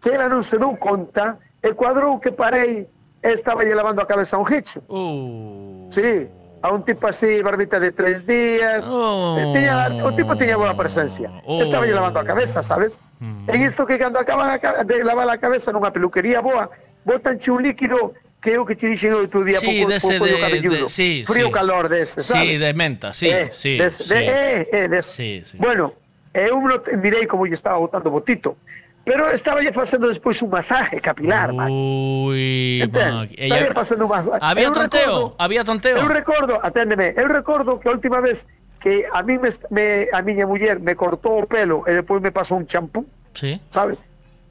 [0.00, 2.86] que ela non se dou conta, e cuadrou que parei
[3.20, 4.80] e estaba lle lavando a cabeza a un hicho.
[4.88, 5.90] Uh.
[5.90, 6.30] Sí,
[6.62, 8.88] a un tipo así, barbita de tres días.
[8.88, 9.36] Oh.
[9.36, 11.28] Eh, Tiña, o tipo tiña boa presencia.
[11.44, 11.60] Oh.
[11.60, 13.02] Estaba lle lavando a cabeza, sabes?
[13.18, 13.50] Mm.
[13.50, 14.56] En isto que cando acaban
[14.86, 16.70] de lavar a cabeza nunha peluquería boa,
[17.04, 20.24] botan un líquido que é o que te dixen o outro día Sí, dese pouco
[20.24, 20.76] de- cabelludo.
[20.84, 21.52] de- sí, Frío sí.
[21.52, 22.48] calor dese, sabes?
[22.48, 24.08] Sí, de menta, sí, Eh, sí, des- sí.
[24.08, 25.58] de- eh, eh, des- Sí, sí.
[25.60, 25.92] Bueno,
[26.32, 28.56] eu non te- mirei como lle estaba botando botito,
[29.04, 31.68] pero estaba lle facendo despois un masaje capilar, man.
[31.70, 33.12] Uy, Entende?
[33.12, 33.34] Maki.
[33.36, 34.38] Estaba facendo un masaje.
[34.40, 35.96] Había Eu tonteo, recordo- había tonteo.
[35.98, 38.46] Eu recordo, aténdeme, eu recordo que a última vez
[38.80, 42.32] que a mí me, me a miña muller me cortou o pelo e depois me
[42.32, 43.04] pasou un champú,
[43.34, 43.60] Sí.
[43.68, 44.00] sabes?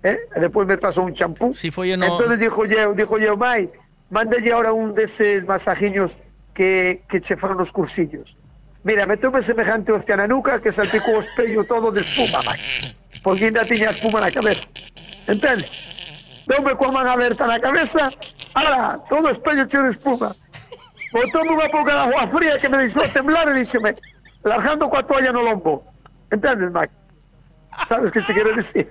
[0.03, 0.17] Eh?
[0.39, 1.53] Depois me pasou un champú.
[1.53, 2.05] Si foi no...
[2.05, 3.69] Entonces dijo yo, dijo yo, Mai,
[4.09, 6.17] mándelle ahora un deses masajiños
[6.53, 8.37] que, que che foron os cursillos.
[8.83, 12.59] Mira, meteume semejante hostia na nuca que salpicou o espello todo de espuma, Mai.
[13.23, 14.67] Porque ainda tiña espuma na cabeza.
[15.27, 15.75] Entendes?
[16.47, 18.09] Deume coa man aberta na cabeza,
[18.55, 20.31] ala, todo o espello cheo de espuma.
[21.11, 23.97] botóme unha pouca de agua fría que me deixou temblar e díxeme,
[24.45, 25.83] largando coa toalla no lombo.
[26.31, 26.93] Entendes, Maki?
[27.87, 28.87] Sabes que se quero dicir?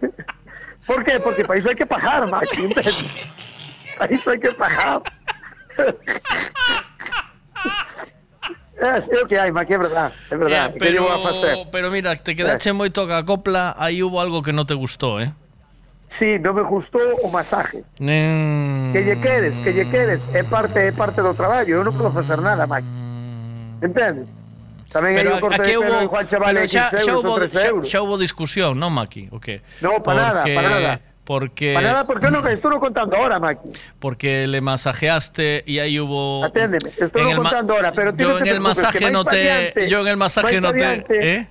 [0.88, 1.20] Por qué?
[1.20, 3.28] Porque para iso hai que pagar, Maki, entendes?
[4.00, 5.04] Para iso hai que pagar.
[8.80, 10.70] É, é o que hai, Maki, é verdad, é verdad.
[10.70, 11.68] Eh, que pero, llevo a facer?
[11.70, 15.28] pero mira, te quedache moito ca copla, aí hubo algo que non te gustou, eh?
[16.08, 17.84] Sí, non me gustou o masaje.
[18.00, 18.88] Nen...
[18.96, 22.08] Que lle queres, que lle queres, é parte é parte do traballo, eu non podo
[22.16, 22.88] facer nada, Maki.
[23.84, 24.32] Entendes?
[24.88, 27.66] Hai Pero o corte aquí de hubo, pero 15 xa, euros hubo, ou 13 xa,
[27.68, 27.86] euros.
[27.92, 29.28] xa hubo discusión, non, Maki?
[29.32, 29.60] O que?
[29.84, 30.92] No, pa nada, pa nada.
[31.28, 33.68] Porque, Para nada, porque non estou no contando ahora, Maki.
[34.00, 36.40] porque le masajeaste y ahí hubo...
[36.40, 39.44] Aténdeme, no ma- contando ahora, pero yo en el masaje no te...
[39.92, 41.04] yo en el masaje no te...
[41.12, 41.46] ¿Eh?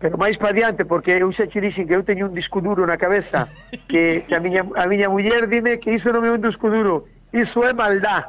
[0.00, 2.84] Pero máis pa diante, porque eu xa che dixen que eu teño un disco duro
[2.88, 3.48] na cabeza,
[3.88, 7.04] que, que a, miña, a miña muller dime que iso non é un disco duro,
[7.32, 8.28] iso é maldad.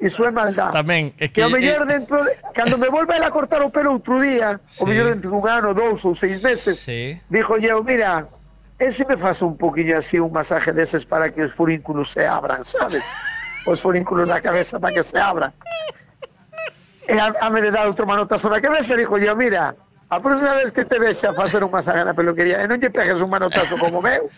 [0.00, 0.72] Iso é maldad.
[0.74, 1.38] Tamén, é que...
[1.40, 4.58] Que o mellor eh, dentro de, cando me volve a cortar o pelo outro día,
[4.58, 4.84] o Sí.
[4.84, 7.16] mellor dentro dun ano, dous ou seis meses, Sí.
[7.30, 8.26] dijo eu, mira,
[8.78, 12.26] e se me faz un poquinho así un masaje deses para que os furínculos se
[12.26, 13.06] abran, sabes?
[13.64, 15.54] Os furínculos da cabeza para que se abran.
[17.08, 19.76] E a, a me de dar outro manotazo na cabeza, dijo eu, mira,
[20.14, 23.18] a próxima vez que te vexa facer un masaje na peluquería e non lle pegues
[23.20, 24.30] un manotazo como meu,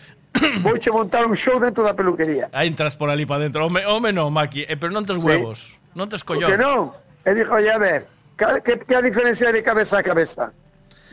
[0.65, 2.49] vouche montar un show dentro da peluquería.
[2.51, 3.65] Ahí entras por ali para dentro.
[3.65, 4.65] Home, home no, Maki.
[4.65, 5.29] Eh, pero non tes Sí.
[5.29, 5.77] huevos.
[5.93, 6.57] Non tes Que collón.
[6.57, 6.81] non?
[7.25, 8.07] E dijo, oye, a ver,
[8.37, 10.51] que, que a diferencia de cabeza a cabeza?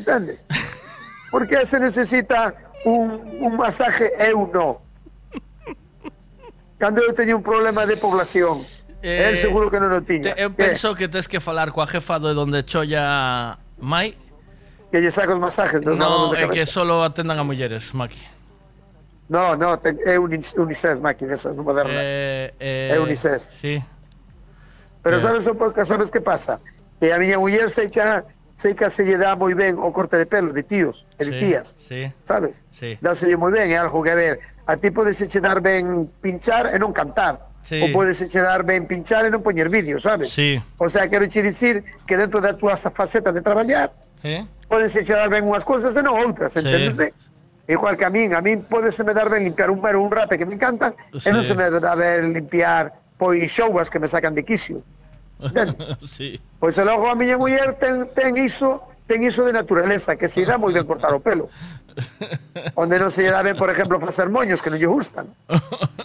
[0.00, 0.44] Entendes?
[1.34, 2.54] Por que se necesita
[2.86, 4.80] un, un masaje eu no?
[6.78, 8.58] Cando eu teño un problema de población,
[9.04, 10.32] Eh, el seguro que non o tiña.
[10.32, 10.64] Te, eu Que?
[10.72, 14.16] penso que tes que falar coa jefa de donde cholla Mai.
[14.94, 17.90] Que lle saco os masajes dos No, lavados de é que solo atendan a mulleres,
[17.98, 18.22] Maki.
[19.26, 22.06] No, no, te, é un unisex, Maki, desas modernas.
[22.06, 23.50] Eh, eh, É unisex.
[23.58, 23.82] Sí.
[25.02, 25.20] Pero Eh.
[25.20, 26.60] sabes, o sabes que pasa?
[27.02, 27.98] Que a miña muller sei que,
[28.54, 31.32] sei que se lle dá moi ben o corte de pelo de tíos e de
[31.34, 32.00] sí, tías, Sí.
[32.22, 32.62] sabes?
[32.70, 32.94] Sí.
[33.02, 36.70] Dáselle moi ben, é algo que a ver, a ti podes che dar ben pinchar
[36.70, 37.42] e non cantar.
[37.66, 37.82] Sí.
[37.82, 40.30] Ou podes che dar ben pinchar e non poñer vídeo, sabes?
[40.30, 40.62] Sí.
[40.78, 43.90] O sea, quero che dicir que dentro da túa faceta de traballar,
[44.24, 44.40] Sí.
[44.72, 46.64] podes che dar ben unhas cousas e non outras, Sí.
[47.68, 50.36] Igual que a min, a min podes me dar ben limpiar un mero un rape
[50.40, 51.28] que me encantan, Sí.
[51.28, 54.80] e non se me dá ben limpiar pois xouas que me sacan de quisio.
[56.00, 56.40] sí.
[56.58, 60.48] Pois e logo a miña muller ten, ten iso ten iso de naturaleza, que se
[60.48, 61.52] dá moi ben cortar o pelo.
[62.74, 65.28] Onde non se lle dá ben, por exemplo, facer moños que non lle gustan.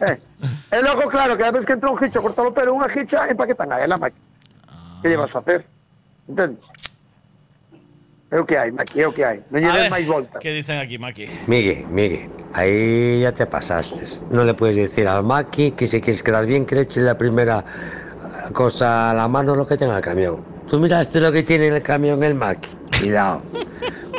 [0.04, 0.20] eh.
[0.70, 3.26] E logo, claro, cada vez que entra un gicho a cortar o pelo, unha gicha,
[3.32, 4.20] empaquetan a ela, Maki.
[5.02, 5.64] Que lle vas a hacer?
[6.28, 6.68] Entendes?
[8.32, 9.42] É o que hai, Maki, é o que hai.
[9.50, 10.38] Non lle des máis volta.
[10.38, 11.26] ¿Qué dicen aquí, Maki?
[11.50, 14.06] Migue, Migue, ahí ya te pasaste.
[14.30, 17.18] No le puedes decir al Maki que si quieres quedar bien, que le eche la
[17.18, 17.66] primera
[18.54, 20.46] cosa a la mano lo que tenga el camión.
[20.70, 22.70] Tú miraste lo que tiene en el camión el Maki.
[23.00, 23.42] Cuidado.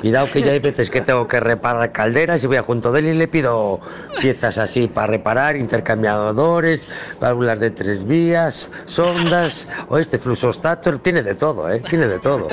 [0.01, 3.01] Cuidado que ya hay veces que tengo que reparar calderas y voy a junto de
[3.01, 3.81] él y le pido
[4.19, 6.89] piezas así para reparar, intercambiadores,
[7.21, 11.83] válvulas de tres vías, sondas, o este fluxostator, tiene de todo, ¿eh?
[11.87, 12.49] Tiene de todo.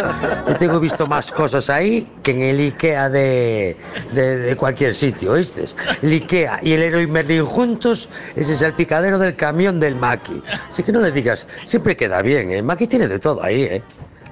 [0.47, 3.77] Yo tengo visto más cosas ahí que en el Ikea de,
[4.11, 5.65] de, de cualquier sitio, ¿oíste?
[6.01, 10.43] El Ikea y el Leroy Merlin juntos, ese es el picadero del camión del Maki.
[10.71, 12.61] Así que no le digas, siempre queda bien, ¿eh?
[12.61, 13.83] Maki tiene de todo ahí, ¿eh?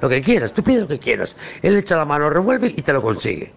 [0.02, 1.36] Lo que quieras, tú pide lo que quieras.
[1.62, 3.52] Él echa la mano, revuelve y te lo consigue.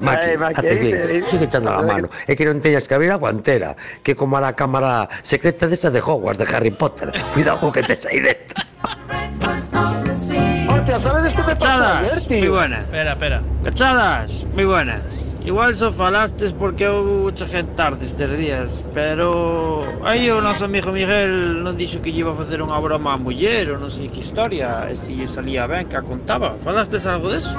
[0.00, 2.08] Maki, Ay, Maki, hace ahí bien, te- sigue echando la mano.
[2.26, 5.74] Es que no teñas que abrir a guantera, que como a la cámara secreta de
[5.74, 7.12] esa de Hogwarts, de Harry Potter.
[7.32, 8.62] Cuidado con que te ahí dentro.
[10.72, 12.52] Hostia, ¿sabes qué me pasó ayer, tío?
[12.52, 12.84] buenas.
[12.84, 13.42] Espera, espera.
[13.64, 15.32] Cachadas, moi buenas.
[15.44, 21.64] Igual só falastes porque eu cheguei tarde estes días, pero aí o noso amigo Miguel
[21.66, 24.22] non dixo que lle iba a facer unha broma á muller ou non sei que
[24.22, 26.54] historia, e se lle salía ben que a contaba.
[26.62, 27.50] Falastes algo deso?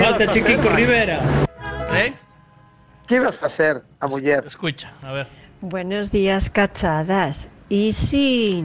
[0.00, 1.20] Falta Chiquico Rivera.
[1.92, 2.16] ¿Eh?
[3.04, 4.48] Que ibas a facer a muller?
[4.48, 5.26] Escucha, a ver.
[5.60, 7.48] Buenos días, cachadas.
[7.68, 8.64] Y si,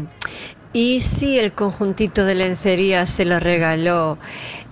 [0.75, 4.17] y si el conjuntito de lencería se lo regaló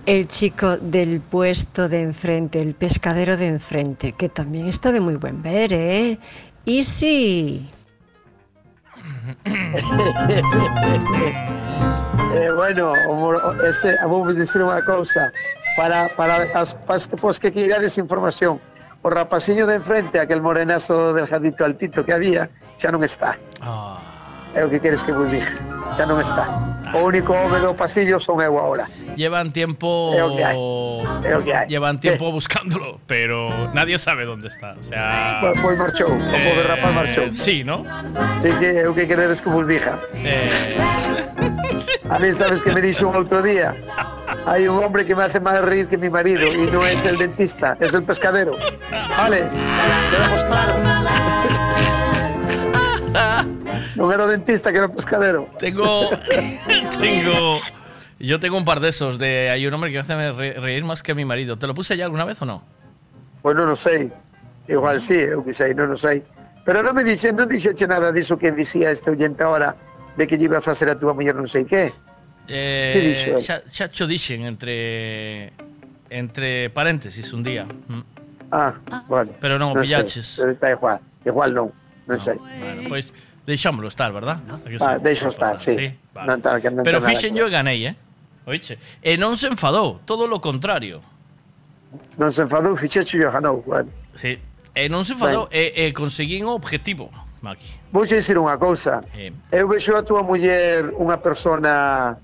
[0.04, 5.16] el chico del puesto de enfrente, el pescadero de enfrente, que también está de muy
[5.16, 6.18] buen ver, ¿eh?
[6.66, 7.70] Y si.
[12.34, 15.32] eh, bueno, amor, ese, vou dicir unha cousa
[15.72, 16.52] para, para
[16.84, 18.60] pues, que queirades información
[19.00, 24.13] o rapaciño de enfrente aquel morenazo delgadito altito que había xa non está Ah.
[24.54, 25.52] É o que queres que vos diga
[25.96, 28.86] xa non está O único home do pasillo son eu ahora.
[29.18, 30.14] Llevan tiempo.
[30.14, 30.54] Es lo que hay.
[31.26, 31.66] Es lo que hay.
[31.66, 34.76] Llevan tiempo buscándolo, pero nadie sabe dónde está.
[34.78, 35.38] O sea.
[35.42, 37.34] Pois pois marchou, o pobre rapaz marchou.
[37.34, 37.82] Sí, ¿no?
[38.46, 39.98] Sí que o que queredes que vos diga.
[40.14, 40.46] Eh,
[42.08, 43.74] A mí sabes que me dixo un outro día.
[44.46, 47.18] Hay un hombre que me hace más reír que mi marido y no es el
[47.18, 48.54] dentista, es el pescadero.
[49.18, 49.50] Vale,
[50.14, 50.78] quedamos claros.
[53.96, 55.48] No era dentista, que era pescadero.
[55.58, 56.10] tengo.
[57.00, 57.58] tengo.
[58.18, 59.18] Yo tengo un par de esos.
[59.18, 61.58] De, hay un hombre que me hace re- reír más que mi marido.
[61.58, 62.62] ¿Te lo puse ya alguna vez o no?
[63.42, 64.08] Pois non o sei.
[64.66, 66.24] Igual sí, eu que sei, non o sei.
[66.64, 69.76] Pero non me dixe, non dixeche nada diso que dicía este oyente ahora
[70.16, 71.92] de que lle iba a facer a túa muller non sei que.
[72.48, 73.44] Eh, dixo el?
[73.44, 75.52] xa, xa cho dixen entre
[76.08, 77.68] entre paréntesis un día.
[77.68, 78.00] Mm.
[78.48, 78.72] Ah,
[79.12, 79.36] vale.
[79.36, 80.40] Pero non Non pillaches.
[80.40, 81.68] Está igual, igual non,
[82.08, 82.40] non sei.
[82.40, 83.12] Bueno, pois
[83.46, 84.40] deixámoslo estar, verdad?
[84.48, 85.02] Ah, sí?
[85.04, 85.92] deixo estar, sí.
[86.16, 86.26] vale.
[86.28, 87.94] Non tal, que non Pero fixen yo e ganei, eh?
[88.48, 88.76] Oiche.
[89.00, 91.00] E non se enfadou, todo lo contrario.
[92.18, 93.88] Non se enfadou, fixeche e ganou, bueno.
[94.16, 94.36] Sí.
[94.74, 97.08] E non se enfadou e, e conseguín o objetivo,
[97.44, 97.68] Maki.
[97.94, 99.04] Vou dicir unha cousa.
[99.14, 102.18] Eh, Eu vexo a túa muller unha persona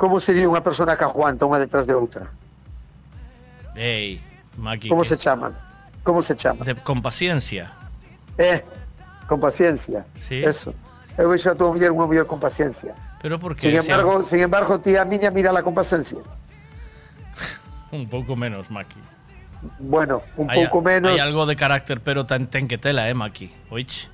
[0.00, 2.24] Como sería unha persona que aguanta unha detrás de outra?
[3.76, 4.18] ei,
[4.56, 4.88] Maki.
[4.88, 5.52] Como que- se chaman?
[6.02, 6.64] Como se chama?
[6.64, 7.70] de- con paciencia.
[8.40, 8.64] Eh,
[9.30, 10.02] con paciencia.
[10.18, 10.42] Sí.
[10.42, 10.74] Eso.
[11.14, 12.90] Eu vexo a túa muller unha muller con paciencia.
[13.22, 16.18] Pero porque Sin embargo, sin embargo, ti a miña mírala con paciencia.
[17.94, 18.98] un pouco menos, Maki.
[19.78, 21.12] Bueno, un pouco menos.
[21.14, 23.52] Hai algo de carácter, pero ten, ten que tela, eh, Maki.
[23.70, 24.10] Oiche.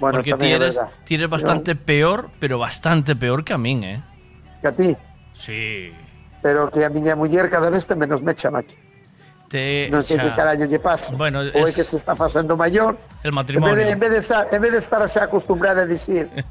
[0.00, 0.90] Bueno, Porque ti tamén é eres, verdad.
[1.04, 4.00] ti eres bastante peor, pero bastante peor que a min, eh.
[4.60, 4.90] Que a ti,
[5.36, 5.92] Sí.
[6.44, 8.74] pero que a miña muller cada vez ten menos mecha, Maki.
[9.50, 11.10] Te, Non sei xa- que carallo lle pasa.
[11.18, 12.94] Bueno, Ou é que se está facendo maior.
[13.26, 13.74] el En vez, matrimonio.
[13.74, 16.30] de, en, vez de estar, en vez de estar xa acostumbrada a dicir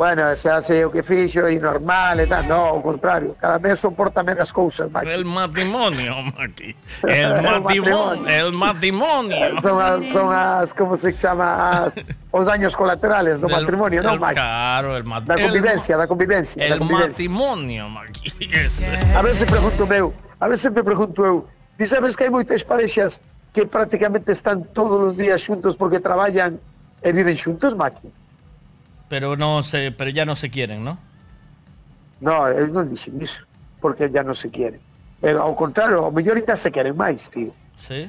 [0.00, 2.44] Bueno, xa sei o que fixo e normal e tal.
[2.48, 3.36] No, ao contrario.
[3.36, 5.12] Cada vez soporta menos cousas, Maki.
[5.12, 6.72] El matrimonio, Maki.
[7.04, 7.60] El El matrimonio.
[7.60, 8.28] matrimonio.
[8.28, 9.36] El matrimonio.
[9.60, 11.92] Son as, son as, como se chama, as,
[12.32, 14.36] os daños colaterales do Del- matrimonio, non, el- Maki?
[14.40, 15.44] Claro, el Da matrimonio.
[15.52, 16.60] convivencia, da convivencia.
[16.64, 17.08] da El convivencia.
[17.28, 18.28] matrimonio, Maki.
[18.52, 18.88] Ese.
[19.12, 21.44] A se pregunto meu, a se me pregunto eu.
[21.78, 23.18] Ti sabes que hai moitas parexas
[23.54, 26.58] que prácticamente están todos os días xuntos porque traballan
[27.02, 28.10] e viven xuntos, Maki?
[29.10, 30.98] Pero no se, pero ya no se quieren, ¿no?
[32.22, 33.42] No, eu non dixen iso,
[33.82, 34.78] porque ya non se queren.
[35.22, 37.50] E, ao contrario, ao mellor ainda se queren máis, tío.
[37.76, 38.06] Sí.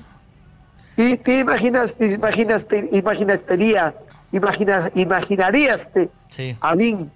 [0.96, 3.94] Ti, ti imaginas, imaginas, te, imaginarías,
[4.32, 6.56] imagina, imaginaríaste Sí.
[6.62, 7.10] a min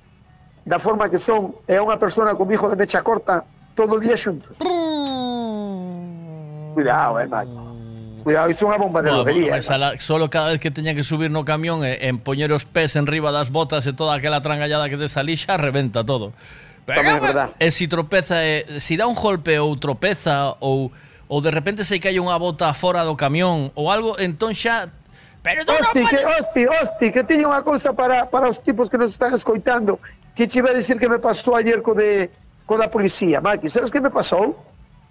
[0.66, 3.46] da forma que son e a unha persona con hijo de mecha corta
[3.80, 4.60] todo o día xuntos.
[6.80, 7.52] cuidado, eh, macho.
[7.52, 8.24] Mm.
[8.24, 9.60] Cuidado, iso é unha bomba de bueno, lobería.
[9.60, 12.52] Bueno, eh, la, solo cada vez que teña que subir no camión e, en poñer
[12.56, 16.04] os pés en riba das botas e toda aquela trangallada que te salí xa reventa
[16.04, 16.32] todo.
[16.88, 17.48] Pero, Tamén é verdad.
[17.60, 20.92] E si tropeza, e, si dá un golpe ou tropeza ou
[21.30, 24.90] ou de repente se cae unha bota fora do camión ou algo, entón xa
[25.40, 29.00] Pero tú hosti, que, hosti, hosti, que teño unha cousa para, para os tipos que
[29.00, 29.96] nos están escoitando
[30.36, 32.28] que che iba a decir que me pasou ayer co de
[32.68, 34.54] co da policía, Maki, sabes que me pasou?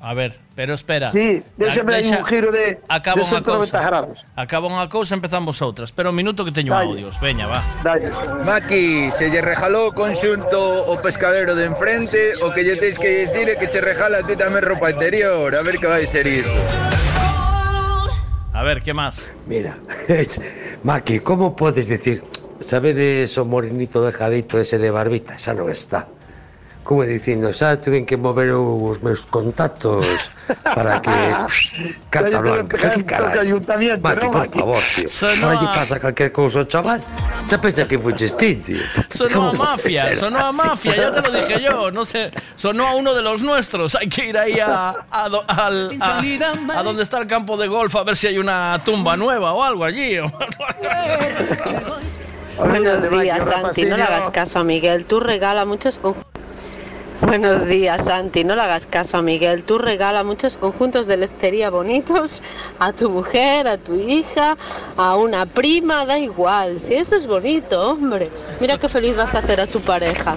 [0.01, 1.09] A ver, pero espera.
[1.09, 4.23] Sí, déxame aí un giro de, acaba de 190 grados.
[4.39, 5.91] Acaba unha cousa, empezamos outras.
[5.91, 6.95] Pero un minuto que teño Dalle.
[7.03, 7.19] audios.
[7.19, 7.59] Veña, va.
[7.83, 8.15] Dalle.
[8.47, 13.51] Maki, se lle regalou conxunto o pescadero de enfrente, o que lle tens que dicir
[13.51, 15.51] é que che regala a ti tamén roupa interior.
[15.51, 16.55] A ver que vai ser iso.
[18.55, 19.27] A ver, que máis?
[19.51, 19.79] Mira,
[20.87, 22.23] Maki, como podes decir...
[22.59, 25.39] Sabedes o morenito dejadito ese de barbita?
[25.39, 26.11] Xa non está.
[26.89, 30.09] Como dicindo, xa tuven que mover os meus contactos
[30.65, 31.13] para que...
[32.09, 33.05] Carta blanca, que
[34.01, 35.05] Maki, ¿no, por favor, tío.
[35.07, 37.01] Sonó Ahora lle a- pasa calquer cousa ao chaval.
[37.45, 38.81] Xa pensa que fuches ti, tío.
[39.13, 42.31] Sonó a ¿Cómo puede mafia, sonó a mafia, ya te lo dije yo, no sé,
[42.57, 46.23] sonó a uno de los nuestros, hay que ir ahí a, a, do- al- a,
[46.73, 49.63] a donde está el campo de golf a ver si hay una tumba nueva o
[49.63, 50.17] algo allí.
[52.59, 53.85] Buenos días, Santi.
[53.85, 55.05] No le hagas caso a Miguel.
[55.05, 56.38] Tú regala muchos conjuntos.
[57.21, 58.45] Buenos días, Santi.
[58.45, 59.65] No le hagas caso a Miguel.
[59.65, 62.43] Tú regala muchos conjuntos de lencería bonitos
[62.79, 64.57] a tu mujer, a tu hija,
[64.97, 66.79] a una prima, da igual.
[66.81, 68.31] Si eso es bonito, hombre.
[68.61, 70.37] Mira qué feliz vas a hacer a su pareja.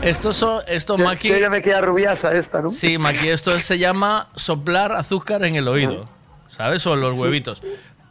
[0.00, 2.70] Esto, son, esto Maki, ella me queda rubiasa esta, ¿no?
[2.70, 6.08] sí, Maki, esto se llama soplar azúcar en el oído,
[6.48, 6.86] ¿sabes?
[6.86, 7.62] O en los huevitos.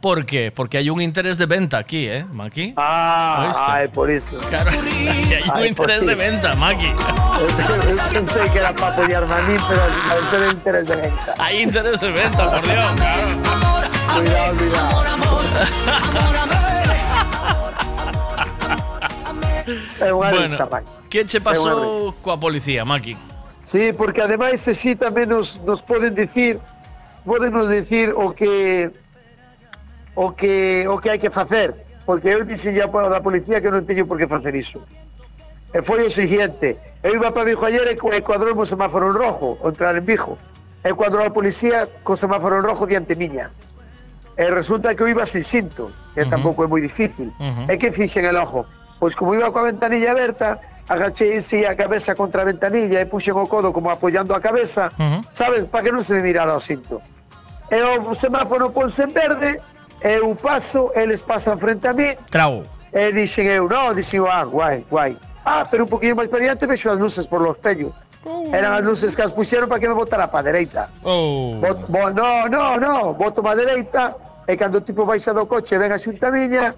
[0.04, 0.52] ¿Por qué?
[0.52, 2.74] Porque hay un interés de venta aquí, ¿eh, Maki?
[2.76, 3.62] Ah, ¿Oíste?
[3.66, 4.36] ay, por eso.
[4.50, 6.88] Claro, hay un Ay, interés de venta, Maki.
[6.92, 11.34] Yo pensé que era para apoyarme a mí, pero al ser el interés de venta.
[11.38, 12.84] Hay interés de venta, por Dios.
[12.94, 13.38] claro.
[14.14, 15.04] Cuidado, cuidado.
[20.16, 20.86] Bueno, risa, Maki.
[21.08, 23.16] Que che É unha pasou coa policía, Maki?
[23.64, 26.60] Sí, porque ademais así tamén nos, nos poden dicir
[27.24, 28.92] poden nos dicir o que
[30.14, 31.74] o que o que hai que facer
[32.06, 34.84] porque eu dixen ya para da policía que non teño por que facer iso.
[35.74, 39.10] E foi o seguinte eu iba para Vigo ayer e co- e cuadrou o semáforo
[39.10, 40.38] en rojo entrar en Vigo.
[40.84, 43.50] E cuadrou a policía co semáforo en rojo diante miña.
[44.36, 46.30] E resulta que eu iba sin cinto que Ujú.
[46.30, 47.32] tampouco é moi difícil.
[47.40, 47.66] Ujú.
[47.70, 48.68] e que fixen el ojo
[49.02, 53.34] pois como iba coa ventanilla aberta agachei así a cabeza contra a ventanilla e puxen
[53.34, 54.92] o codo como apoyando a cabeza
[55.32, 57.00] sabes, para que non se me mirara o cinto.
[57.72, 59.58] E o semáforo ponse en verde
[60.00, 62.62] eu paso, eles pasan frente a mí Trago.
[62.92, 66.40] e dixen eu, no, dixen eu, ah, guai, guai ah, pero un poquinho máis para
[66.40, 67.92] diante vexo as luces por los espellos
[68.52, 71.60] eran as luces que as puxeron para que me botara para a dereita Oh.
[71.88, 74.16] Bo, no, no, no, boto má dereita
[74.48, 76.74] e cando o tipo baixa do coche ven a xunta miña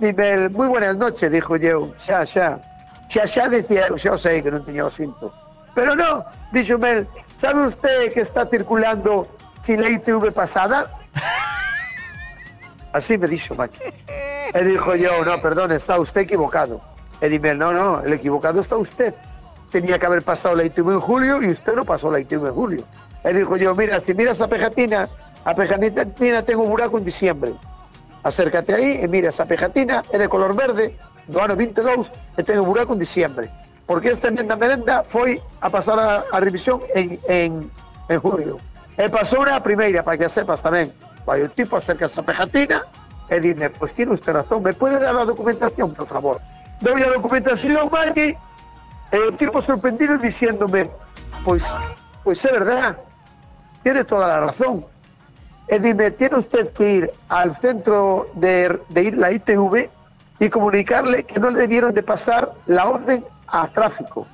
[0.00, 2.60] dime, moi buenas noches, dixo eu, xa, xa
[3.08, 5.32] xa, xa decía eu, xa o sei que non tiña o cinto
[5.74, 7.06] pero no, dixo Mel
[7.36, 9.26] sabe usted que está circulando
[9.62, 10.88] sin la ITV pasada?
[12.94, 13.82] así me dixo Maki
[14.54, 16.80] e dixo yo, no, perdón, está usted equivocado.
[17.20, 19.12] E dime, no, no, el equivocado está usted.
[19.70, 22.54] Tenía que haber pasado la ITV en julio y usted no pasó la ITV en
[22.54, 22.82] julio.
[23.26, 25.08] E dixo yo, mira, si miras a Pejatina
[25.44, 27.52] a Pejatina ten un buraco en diciembre.
[28.22, 30.96] Acércate aí e mira, esa pegatina é de color verde
[31.28, 32.08] do ano 22
[32.38, 33.52] e ten un buraco en diciembre.
[33.84, 37.68] Porque esta emenda merenda foi a pasar a, a revisión en, en,
[38.08, 38.56] en julio.
[38.96, 40.88] E pasou a primeira para que sepas tamén
[41.26, 42.84] vai o tipo acerca esa pegatina
[43.28, 46.40] e dime, pues tiene usted razón me puede dar a documentación, por favor
[46.80, 48.36] doy a documentación, Maggie
[49.12, 50.90] e o tipo sorprendido diciéndome
[51.44, 51.64] pois,
[52.22, 52.96] pois é verdad
[53.82, 54.84] tiene toda la razón
[55.68, 59.88] e dime, tiene usted que ir al centro de, de la ITV
[60.40, 64.26] y comunicarle que no le debieron de pasar la orden a tráfico.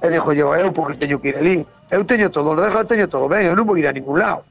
[0.00, 1.66] E dixo yo, eu porque teño que ir ali.
[1.90, 4.44] Eu teño todo, o resto teño todo ben, eu non vou ir a ningún lado.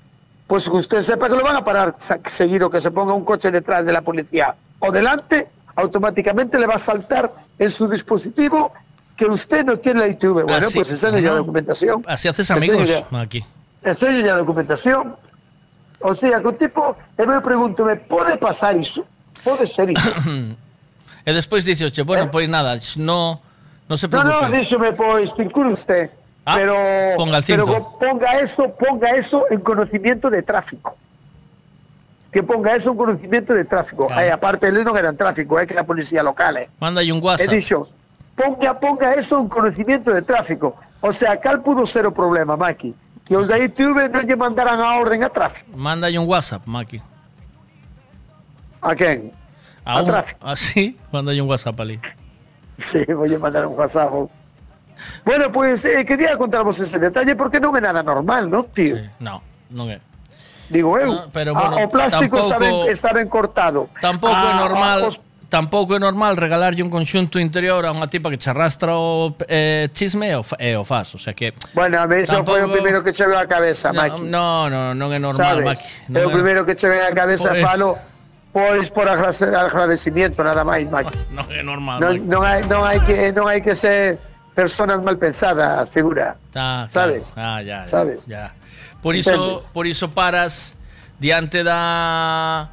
[0.47, 1.95] Pois que usted sepa que lo van a parar
[2.27, 6.75] seguido que se ponga un coche detrás de la policía o delante, automáticamente le va
[6.75, 8.71] a saltar en su dispositivo
[9.17, 10.43] que usted no tiene la ITV.
[10.43, 11.35] Bueno, Así- pues enseño ya no.
[11.37, 12.03] documentación.
[12.07, 13.43] Así haces amigos, ya- Maki.
[13.83, 15.15] enseño ya documentación.
[15.99, 19.03] O sea, que o tipo, e me pregunto, me pode pasar iso?
[19.43, 20.11] Pode ser iso?
[21.25, 23.41] E despois dices, che, bueno, pois nada, no,
[23.89, 24.45] no se no, preocupe.
[24.45, 26.09] no, díxome, pois, vincule usted.
[26.55, 26.75] Pero,
[27.17, 27.65] ponga el pero
[27.99, 30.95] ponga eso, ponga eso en conocimiento de tráfico.
[32.31, 34.07] Que ponga eso en conocimiento de tráfico.
[34.07, 34.33] Claro.
[34.33, 36.69] Aparte, eles non eran tráfico, é que era policía local, eh.
[36.79, 37.51] Manda un He WhatsApp.
[37.51, 37.87] dicho,
[38.35, 40.75] ponga, ponga eso en conocimiento de tráfico.
[41.01, 42.95] O sea, cal pudo ser o problema, Maki?
[43.27, 45.67] Que os da ITV non lle mandaran a orden a tráfico.
[45.75, 47.01] Manda un WhatsApp, Maki.
[48.79, 49.35] A quen?
[49.83, 50.39] A, A un, tráfico.
[50.43, 51.99] Ah, sí, manda un WhatsApp ali.
[52.79, 54.11] Sí, voy a mandar un WhatsApp.
[55.25, 58.97] Bueno, pues eh, quería contarvos ese detalle porque non é nada normal, non, tío?
[59.19, 59.99] No, non é.
[60.67, 61.07] Digo eu.
[61.07, 63.87] No, pero Ah, bueno, o plástico está, ben, está ben cortado.
[64.03, 68.27] Tampouco é Ah, normal, os- tampouco é normal regalarlle un conxunto interior a unha tipa
[68.27, 72.03] que che arrastra o eh, chisme e o, e o fas, o sea que Bueno,
[72.03, 74.27] a mí eso foi o primeiro que che ve a cabeza, Maki.
[74.27, 75.79] No, no, non é normal, Sabes?
[75.79, 76.19] Maki.
[76.19, 77.95] É o primeiro que che ve a cabeza, Pois- falo,
[78.51, 81.15] pois por agrade- agradecimiento, nada máis, Maki.
[81.31, 82.27] Non é normal, Non, Maki.
[82.27, 84.19] non, hai, non, hai que, non hai que ser
[84.61, 86.35] personas mal pensadas, figura.
[86.55, 87.11] Ah, claro.
[87.13, 87.33] sabes?
[87.37, 88.25] Ah, ya, ya, Sabes?
[88.25, 88.53] ya.
[89.03, 89.69] Por Entendes?
[89.71, 90.73] por iso paras
[91.19, 92.69] diante da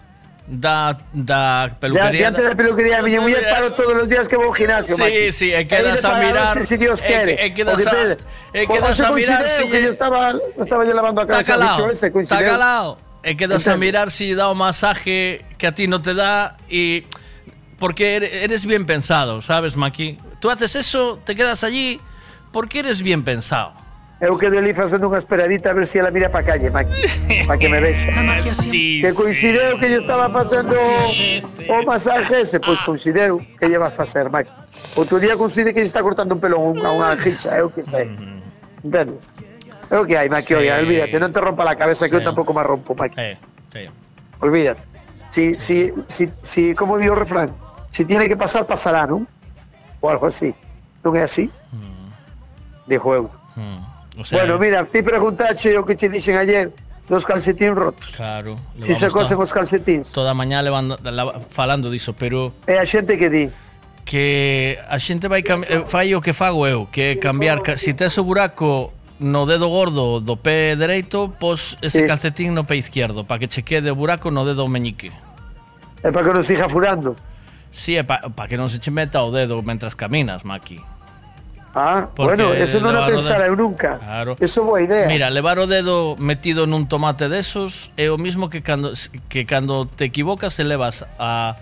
[0.47, 2.33] da da peluquería.
[2.33, 5.49] diante da peluquería, miña muller paro todos os días que vou ao gimnasio, Sí, sí,
[5.53, 7.37] e quedas de a mirar- Si, Dios quere.
[7.45, 8.25] e quedas Porque a- te-
[8.57, 11.45] e Por quedas eso a mirar si que yo estaba, estaba yo lavando a Está
[11.45, 12.91] cabeza, calado, ese, está calado.
[13.23, 17.05] E quedas a mirar si da o masaje que a ti no te da y
[17.81, 20.17] porque ere- eres bien pensado, ¿sabes, Maki?
[20.45, 21.99] Tú haces eso, te quedas allí
[22.53, 23.73] porque eres bien pensado.
[24.21, 27.57] Eu quedo ali facendo unha esperadita a ver se ela mira pa calle, Maki, para
[27.57, 28.13] que me vexa.
[28.53, 33.97] Sí, que coincideu que yo estaba facendo o masaje ese, pois coincideu que lle vas
[33.97, 34.53] facer, Maki.
[35.01, 37.73] Outro día coincide que lle está cortando un pelo a unha, a unha xicha, eu
[37.73, 38.13] que sei.
[38.85, 39.25] Entendes?
[39.89, 40.61] É o que hai, Maki, Sí.
[40.61, 42.29] oia, olvídate, non te rompa la cabeza que eu Sí.
[42.29, 43.17] tampouco me rompo, Maki.
[43.17, 43.41] Eh,
[43.73, 43.89] sí.
[44.45, 44.85] Olvídate.
[45.33, 47.49] Si, si, si, si, como digo o refrán,
[47.97, 49.25] si tiene que pasar, pasará, non?
[50.05, 50.53] O algo así.
[51.01, 51.49] Non é así?
[52.85, 53.31] Dijo eu.
[54.21, 56.69] O sea, bueno, mira, ti preguntache o que che dixen ayer
[57.09, 58.13] dos calcetín rotos.
[58.13, 58.57] claro.
[58.79, 60.13] Si se cosen os calcetíns.
[60.13, 63.49] Toda a mañá levando, la- falando diso, pero É a xente que di.
[64.05, 67.81] que a xente vai cam- eh, fai o que fago eu, que é cambiar, ca-
[67.81, 72.07] si tes o buraco no dedo gordo do pé dereito, pos ese Sí.
[72.07, 75.09] calcetín no pé izquierdo, para que che quede o buraco no dedo meñique.
[76.05, 77.17] É para que non siga furando.
[77.75, 80.79] Sí, é para pa que non se che meta o dedo mentras caminas, Maki.
[81.75, 83.99] Ah, Porque bueno, eso non o pensara eu nunca.
[83.99, 84.39] Claro.
[84.39, 85.11] Eso boa idea.
[85.11, 88.95] Mira, levar o dedo metido nun tomate desos é o mismo que cando
[89.27, 91.59] que cando te equivocas e levas a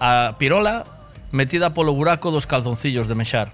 [0.00, 0.88] a pirola
[1.36, 3.52] metida polo buraco dos calzoncillos de mexar.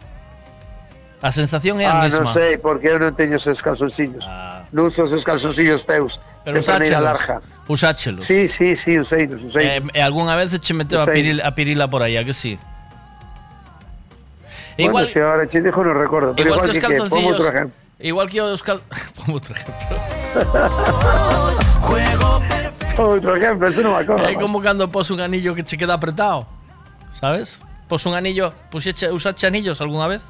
[1.21, 2.23] A sensación é a ah, mesma.
[2.23, 4.23] non sei, porque eu non teño esos calzoncillos.
[4.71, 6.23] Non uso esos calzoncillos teus.
[6.47, 7.03] Pero de usáchelos.
[7.03, 7.43] larga.
[7.67, 8.23] Usáchelos.
[8.23, 9.83] Sí, sí, sí, usei, usei.
[9.83, 12.55] E, e algunha vez che meteu a, pirila, a pirila por aí, a que sí?
[14.79, 17.35] Bueno, Igual, si ahora che dijo non recordo, pero igual igual, que que, pongo calzoncillos.
[17.35, 17.75] outro ejemplo.
[17.99, 18.79] Igual que os cal...
[19.19, 19.99] Pongo outro ejemplo.
[22.99, 24.27] Outro ejemplo, eso non me acordo.
[24.27, 26.47] É como cando pos un anillo que che queda apretado.
[27.15, 27.63] ¿Sabes?
[27.87, 30.23] Pos un anillo, puxeche, usache anillos algunha vez?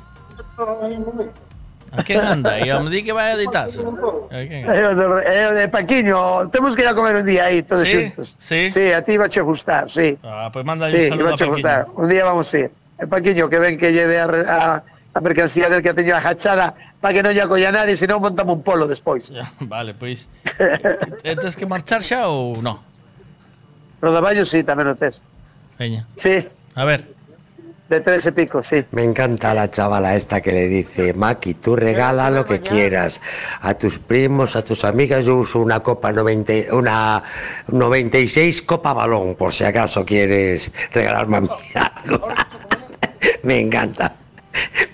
[1.91, 2.52] A quen anda?
[2.60, 3.81] A me di que vai a editarse.
[3.81, 8.12] A o de Paquiño, temos que ir a comer un día aí, todos Sí?
[8.12, 8.36] xuntos.
[8.36, 8.68] Sí?
[8.73, 10.18] Sí, a ti va che gustar, sí.
[10.23, 11.36] Ah, pues manda Sí, un saludo a.
[11.39, 11.92] Paquiño.
[11.97, 12.70] Un día vamos a ir.
[13.00, 14.83] É Paquiño que ven que lle dé a, re- a,
[15.15, 18.58] a mercancía del que teño a jachada para que non lle acolla nadie, senón montamos
[18.58, 19.33] un polo despois.
[19.65, 20.28] Vale, pois.
[20.60, 22.84] Eh, Tens que marchar xa ou no?
[24.05, 25.25] Rodaballo sí, tamén o tes.
[25.81, 26.05] Veña.
[26.20, 26.44] Sí.
[26.76, 27.17] A ver.
[27.89, 28.84] De tres y pico, sí.
[28.91, 33.18] Me encanta la chavala esta que le dice, Maki, tú regala lo que quieras.
[33.62, 37.23] A tus primos, a tus amigas, yo uso una copa 90, una
[37.68, 41.49] 96 copa balón, por si acaso quieres regalarme a mí
[42.05, 42.28] algo.
[43.44, 44.15] Me encanta.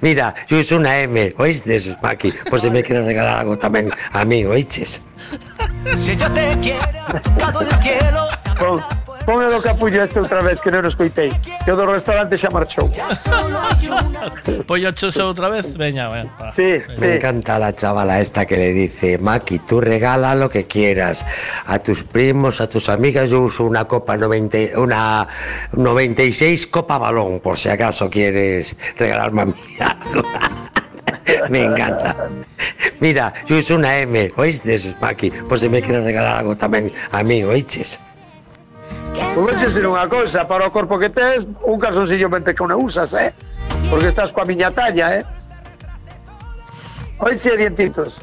[0.01, 2.33] Mira, yo uso una M, ¿oíste, Maki?
[2.49, 5.03] Pues si me quieres regalar algo también a mí, ¿oíches?
[5.95, 8.29] Si ella te quiere, ha tocado el cielo.
[9.27, 11.33] Do capullo este outra vez que non o escoitei.
[11.65, 12.93] Que o do restaurante xa marchou.
[14.69, 15.65] Pollo choso outra vez?
[15.73, 16.29] Veña, veña.
[16.37, 16.53] va.
[16.53, 21.25] Sí, Me encanta la chavala esta que le dice, Maki, tú regala lo que quieras.
[21.65, 25.27] A tus primos, a tus amigas, yo uso una copa 90, una
[25.73, 30.29] 96 copa balón, por si acaso quieres regalarme a mí algo.
[31.49, 32.29] Me encanta.
[33.01, 35.31] Mira, yo uso una M, ¿oíste, Maki?
[35.49, 37.99] Pues si me quieres regalar algo también a mí, ¿oíches?
[39.35, 43.15] Vou decir unha cousa, para o corpo que tes, un calzoncillo mente que non usas,
[43.15, 43.35] eh?
[43.91, 45.23] Porque estás coa miña talla, eh?
[47.19, 48.19] Oixe, dientitos.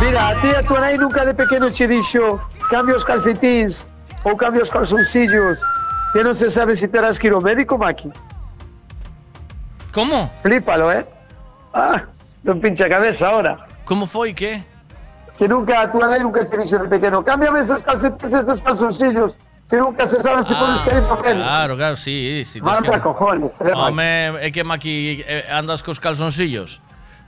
[0.00, 3.86] Mira, a ti a tu nai nunca de pequeno che dixo cambio os calcetins
[4.24, 5.64] ou cambio os calzoncillos
[6.12, 8.12] que non se sabe se terás que ir ao médico, Maki.
[9.92, 10.28] Como?
[10.42, 11.04] Flípalo, eh?
[11.72, 12.04] Ah,
[12.44, 13.64] non pincha a cabeza ahora.
[13.84, 14.73] Como foi que?
[15.38, 19.34] Que nunca, a tua nai nunca che dixo de pequeno cámbiame esos calcetins, esos calzoncillos
[19.68, 21.38] que nunca se sabe podes ter por él.
[21.42, 22.60] Claro, claro, sí, sí.
[22.60, 23.72] Marca que- cojones, eh.
[23.74, 26.80] Home, é que maqui eh, andas cos calzoncillos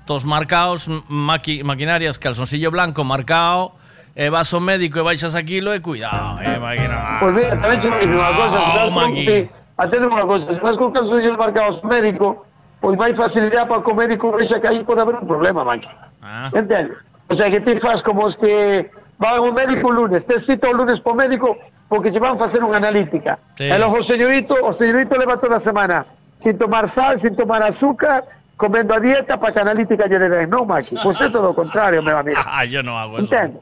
[0.07, 3.73] Tos marcaos, maqui, maquinarias, calzoncillo blanco marcado
[4.15, 7.91] E vas ao médico e baixas aquilo e cuidado, eh, máquina Pois mira, tamén che
[7.91, 12.47] digo unha cosa, Oh, que atende unha cosa, se vas con calzoncillos marcados médico,
[12.81, 15.91] pois vai facilidade para que o médico vexa que aí pode haber un problema, Maki.
[16.23, 16.49] Ah.
[16.55, 16.95] Entende?
[17.29, 20.69] O sea, que ti faz como os que van ao médico o lunes, tes cita
[20.69, 21.57] o lunes po médico
[21.89, 23.39] porque che van facer unha analítica.
[23.59, 23.67] Sí.
[23.71, 26.07] E logo o señorito, o señorito leva toda a semana
[26.39, 28.23] sin tomar sal, sin tomar azúcar,
[28.57, 30.99] comendo a dieta para que a analítica lle dé ben, non, Maki?
[31.03, 32.39] Pois é todo o contrario, meu amigo.
[32.45, 33.59] Ah, yo no hago eso Entende?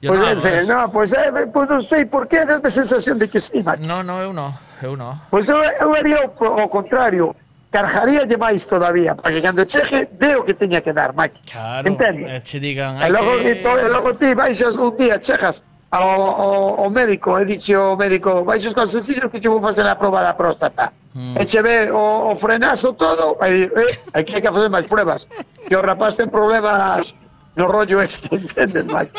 [0.00, 0.72] Yo Pois no é, hago sí, eso.
[0.72, 3.86] no, pois é, pois non sei por que dame a sensación de que sí, Maki.
[3.86, 4.50] No, no, eu no,
[4.82, 7.34] eu no Pois eu, eu haría o, o contrario,
[7.76, 11.44] carjaríalle máis todavía, para que cando cheje, dé o que teña que dar, Maki.
[11.44, 12.24] Claro, Entende?
[12.24, 13.52] e che digan E logo, que...
[13.60, 15.60] e, logo ti baixas un día, chejas
[15.92, 19.96] ao, ao, ao médico, e dixe o médico, baixas calzoncillos que che vou facer a
[20.00, 20.88] prova da próstata.
[21.12, 21.36] Mm.
[21.36, 25.28] E che ve o, o frenazo todo, e eh, aquí hai que facer máis pruebas.
[25.68, 27.12] Que o rapaz ten problemas
[27.60, 29.12] no rollo este, entendes, Mike?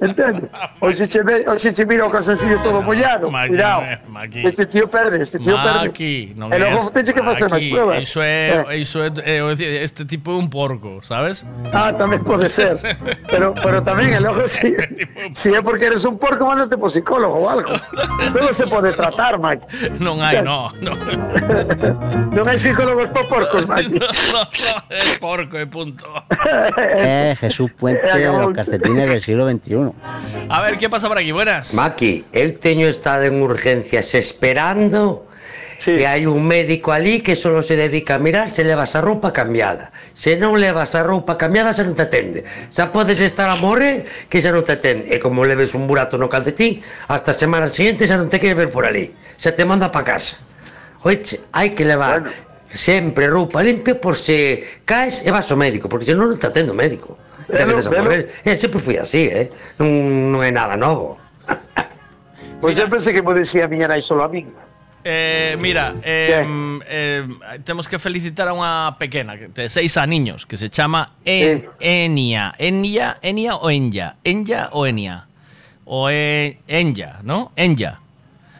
[0.00, 0.50] Entendes?
[0.80, 3.82] Ou se che, ve, ou se che mira o calzoncillo todo mollado, Maki, cuidado.
[3.82, 4.46] eh, Maki.
[4.46, 5.88] Este tío perde, este tío perde.
[5.88, 7.98] Maki, non e logo es- teñe que facer máis Maki, pruebas.
[8.02, 8.78] Iso é, Eh.
[8.80, 11.44] iso é, é, o dicir, este tipo é un porco, sabes?
[11.72, 12.76] Ah, tamén pode ser.
[13.30, 14.74] Pero, pero tamén, e logo si,
[15.36, 17.72] si é porque eres un porco, mándate por psicólogo ou algo.
[18.34, 19.64] Todo se pode tratar, Mike.
[20.02, 20.92] Non hai, no, no.
[22.34, 23.98] Non hai psicólogos para porcos, Mike.
[23.98, 24.42] no, no,
[24.90, 26.06] é porco e punto.
[26.78, 29.90] Eh, Jesús Puente de los calcetines del siglo XXI.
[30.48, 31.32] A ver, que pasa por aquí?
[31.32, 31.74] Buenas.
[31.74, 35.26] Maki, eu teño estado en urgencias esperando
[35.84, 39.32] que hai un médico ali que solo se dedica a mirar se levas a roupa
[39.32, 39.90] cambiada.
[40.12, 42.44] Se non levas a roupa cambiada, xa non te atende.
[42.68, 45.08] Xa podes estar a morrer que xa non te atende.
[45.08, 48.52] E como leves un burato no calcetín, hasta a semana siguiente xa non te quere
[48.52, 49.16] ver por ali.
[49.40, 50.36] Xa te manda pa casa.
[51.00, 52.28] Oiche, hai que levar
[52.68, 56.70] sempre roupa limpia por se caes e vas ao médico, porque senón non te atende
[56.70, 57.16] o médico.
[57.50, 58.02] Te Velo, quedes a velo.
[58.04, 58.30] morrer.
[58.44, 59.50] E sempre fui así, eh?
[59.78, 61.18] Non, non é nada novo.
[62.60, 64.46] Pois eu pensei que me decía a miña nai solo a min.
[65.02, 66.44] Eh, mira, eh,
[66.84, 67.24] eh,
[67.64, 72.52] temos que felicitar a unha pequena que de seis aniños que se chama en, Enia.
[72.60, 74.20] Enia, Enia o Enya?
[74.24, 75.24] Enya o Enia?
[75.88, 77.50] O e, Enya, ¿no?
[77.56, 77.96] Enya.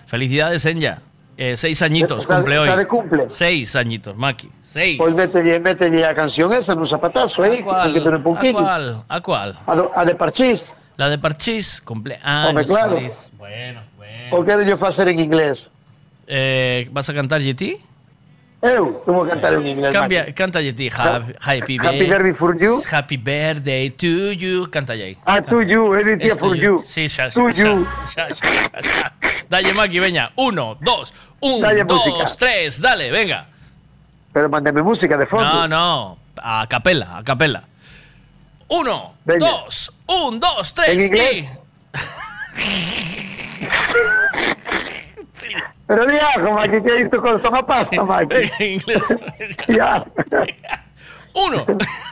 [0.09, 1.05] Felicidades, Enya.
[1.41, 2.69] Eh, seis añitos, Está cumple hoy.
[2.69, 3.25] está de cumple.
[3.31, 4.51] Seis añitos, Maki.
[4.61, 4.99] Seis.
[4.99, 7.97] Pois mételle, mételle a canción esa nun zapatazo cuál?
[7.97, 8.85] que ten un ¿A cuál?
[9.09, 9.51] ¿A cuál?
[9.65, 10.69] A, do- a de Parchís.
[11.01, 12.53] La de Parchís, cumpleaños.
[12.53, 13.01] Home, claro.
[13.41, 14.37] Bueno, bueno.
[14.37, 15.71] O quero yo facer en inglés?
[16.29, 17.81] Eh, ¿Vas a cantar GT?
[18.63, 19.93] Eu, como cantar en inglés?
[19.93, 20.33] Cambia, Maki?
[20.35, 20.91] canta GT.
[20.95, 22.83] Happy, happy, Happy birthday for you.
[22.93, 24.69] Happy birthday to you.
[24.71, 25.17] Canta aí.
[25.25, 26.83] Ah, to you, dicía Es for to you.
[26.85, 27.87] Sí, xa, To you.
[29.49, 30.31] Dalle, Maki, veña.
[30.37, 32.37] Uno, dos, un, Dalle dos, música.
[32.39, 32.81] tres.
[32.83, 33.47] Dale, venga.
[34.33, 35.67] Pero mándeme música de fondo.
[35.67, 36.19] No, no.
[36.37, 37.65] A capela, a capela.
[38.69, 39.47] Uno, Venga.
[39.49, 40.91] dos, un, dos, tres.
[40.91, 41.49] ¿En inglés?
[42.59, 43.27] y-
[45.91, 48.49] Pero viejo, Maki, que isto con toma pasta, Maki.
[48.61, 49.03] En inglés.
[49.67, 50.05] Ya.
[51.35, 51.67] Uno,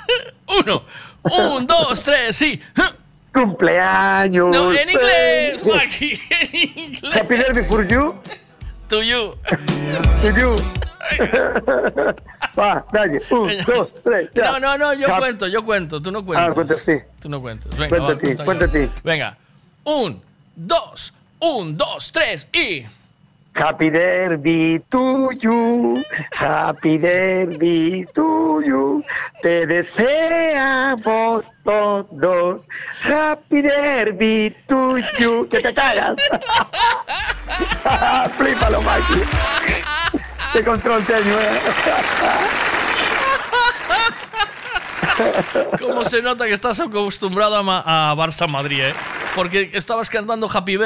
[0.61, 0.83] uno,
[1.23, 2.61] un, dos, tres, sí.
[3.33, 4.49] Cumpleaños.
[4.49, 5.65] No, en inglés.
[5.65, 7.17] Maki, en inglés.
[7.17, 8.15] Happy birthday for you.
[8.89, 9.37] To you.
[10.23, 10.57] To you.
[12.59, 13.23] Va, dale.
[13.31, 14.29] Un, dos, tres.
[14.35, 14.51] ya.
[14.51, 16.51] No, no, no, yo Cap- cuento, yo cuento, tú no cuentas.
[16.51, 16.99] Ah, cuentas sí.
[17.21, 17.77] Tú no cuentas.
[17.77, 17.97] Venga,
[18.45, 18.91] Cuenta va, ti.
[19.05, 19.37] Venga.
[19.85, 20.21] Un,
[20.57, 22.85] dos, un, dos, tres y.
[23.59, 26.01] Happy Derby to you,
[26.33, 29.03] Happy Derby to you,
[29.43, 32.69] te deseamos todos,
[33.03, 36.15] Happy Derby to you, que te cagas.
[38.39, 39.23] Flípalo, Maki.
[40.53, 41.61] Qué control eh.
[45.81, 48.95] ¿Cómo se nota que estás acostumbrado a, ma- a Barça Madrid, eh?
[49.39, 50.77] Porque estabas cantando Happy,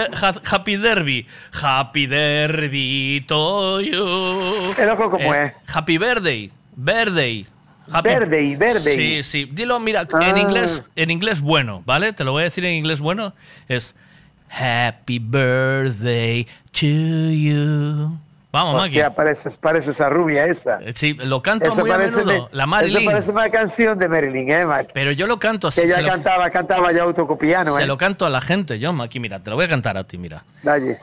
[0.51, 1.27] Happy Derby.
[1.61, 4.75] Happy Derby to you.
[4.79, 5.53] El ojo como es.
[5.73, 6.53] Happy Birthday.
[6.77, 7.47] Birthday.
[7.91, 8.97] Happy- Birthday, birthday.
[8.97, 9.49] Sí, sí.
[9.51, 10.29] Dilo, mira, Ah.
[10.31, 12.13] en inglés, en inglés bueno, ¿vale?
[12.13, 13.35] Te lo voy a decir en inglés bueno.
[13.69, 13.95] Es
[14.51, 18.19] Happy Birthday to you.
[18.53, 19.01] Vamos, Maki.
[19.17, 20.79] Pareces, pareces a rubia esa.
[20.95, 22.25] Sí, lo canto Eso muy a menudo.
[22.27, 23.05] me- La eso Marilyn.
[23.07, 24.91] parece una canción de Marilyn, ¿eh, Maki?
[24.93, 25.81] Pero yo lo canto así.
[25.81, 27.87] Que ella se lo- cantaba, cantaba ya autocopiano, Se ¿eh?
[27.87, 30.19] lo canto a la gente, yo, Maki, mira, te lo voy a cantar a ti,
[30.19, 30.45] mira.
[30.63, 30.99] Dale.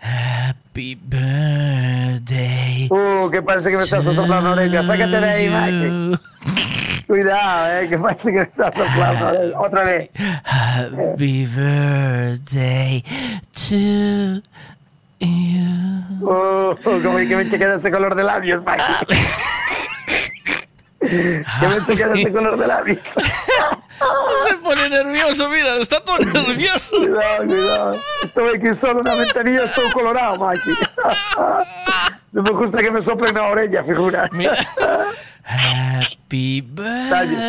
[0.00, 2.88] Happy birthday.
[2.90, 4.82] Uh, que parece que me estás soplando la oreja.
[4.82, 6.18] Sácate de ahí, Mike.
[7.06, 9.58] Cuidado, eh, que parece que me estás soplando.
[9.60, 10.10] Otra vez.
[10.44, 13.02] Happy birthday
[13.68, 14.42] to
[15.20, 16.28] you.
[16.28, 18.82] Uh, como que me chequea ese color de labios, Mike.
[21.00, 22.98] que me chequea ese color de labios.
[24.48, 26.96] Se pone nervioso, mira, está todo nervioso.
[26.98, 28.00] Cuidado, cuidado.
[28.22, 30.62] Estoy aquí solo en una ventanilla, estoy colorado, Mike.
[32.30, 34.28] No me gusta que me soplen la oreja, figura.
[35.44, 37.48] Happy birthday,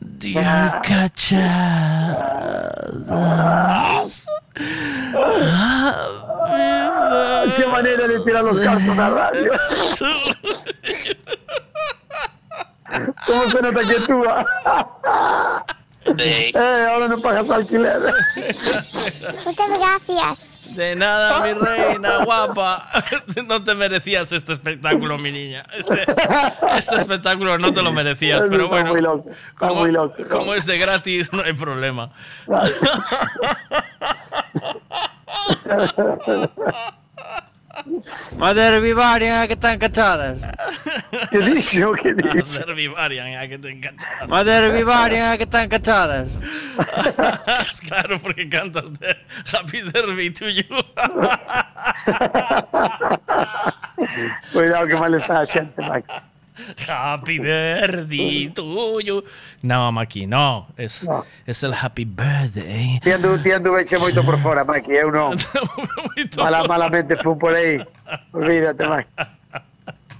[0.00, 1.46] dear cachadas.
[7.56, 9.52] Qué manera de tirar los cartos a la radio.
[13.26, 14.46] ¿Cómo se nota que tú vas?
[16.18, 17.98] Eh, ahora no pagas alquiler.
[19.46, 20.48] Muchas gracias.
[20.74, 22.88] De nada, mi reina guapa.
[23.46, 25.64] No te merecías este espectáculo, mi niña.
[25.72, 26.04] Este,
[26.76, 28.92] este espectáculo no te lo merecías, pero está bueno.
[28.92, 30.22] muy loco, está como, muy loco.
[30.30, 32.10] como es de gratis, no hay problema.
[38.38, 40.42] Madre Vivarian, que están cachadas.
[41.30, 41.92] ¿Qué dicho?
[41.92, 42.38] ¿Qué dicho?
[42.40, 44.26] Hacer Vivarian, a que te encanta.
[44.26, 46.40] Madre Vivarian, que están cachadas.
[47.86, 49.16] claro, porque cantas de
[49.52, 50.64] Happy Derby to you.
[54.52, 56.33] Cuidado que mal está la gente, Mike.
[56.88, 59.24] Happy Birthday to you.
[59.62, 60.68] No, Maki, no.
[60.76, 61.04] Es,
[61.46, 63.00] es el Happy Birthday.
[63.02, 64.92] Tiendo, tiendo eche moito por fora, Mike.
[64.92, 65.36] Eu non.
[66.36, 67.80] Mala, malamente fun por aí.
[68.32, 69.08] Olvídate, Mike.